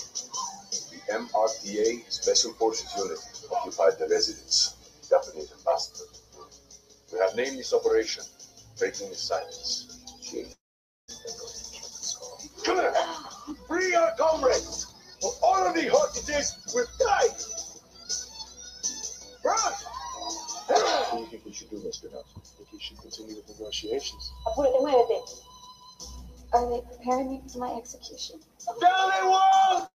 the 0.92 1.00
MRTA 1.14 2.12
Special 2.12 2.54
Forces 2.54 2.90
Unit 2.98 3.20
occupied 3.52 4.00
the 4.00 4.08
residence 4.10 4.76
of 4.80 5.02
the 5.02 5.16
Japanese 5.16 5.52
ambassador. 5.58 6.10
We 7.12 7.20
have 7.20 7.36
named 7.36 7.60
this 7.60 7.74
operation 7.74 8.24
Breaking 8.80 9.10
the 9.10 9.16
Silence. 9.16 10.00
Come 12.64 12.78
here! 12.78 12.94
Free 13.68 13.94
our 13.96 14.12
comrades! 14.18 14.88
For 15.22 15.32
all 15.44 15.68
of 15.68 15.76
the 15.76 15.88
hostages 15.90 16.56
will 16.74 16.88
die! 17.00 17.28
Run! 19.44 19.74
What 20.68 21.12
do 21.14 21.20
you 21.20 21.26
think 21.28 21.46
we 21.46 21.54
should 21.54 21.70
do, 21.70 21.78
Mr. 21.78 22.12
Nelson? 22.12 22.38
I 22.38 22.40
think 22.58 22.72
we 22.72 22.80
should 22.80 22.98
continue 23.00 23.36
with 23.36 23.50
negotiations. 23.50 24.32
Apúrate, 24.48 24.80
muévete. 24.82 25.42
Are 26.54 26.70
they 26.70 26.82
preparing 26.82 27.30
me 27.32 27.42
for 27.52 27.60
my 27.60 27.74
execution? 27.76 28.40
Down 28.80 29.12
they 29.12 29.28
won't! 29.28 29.90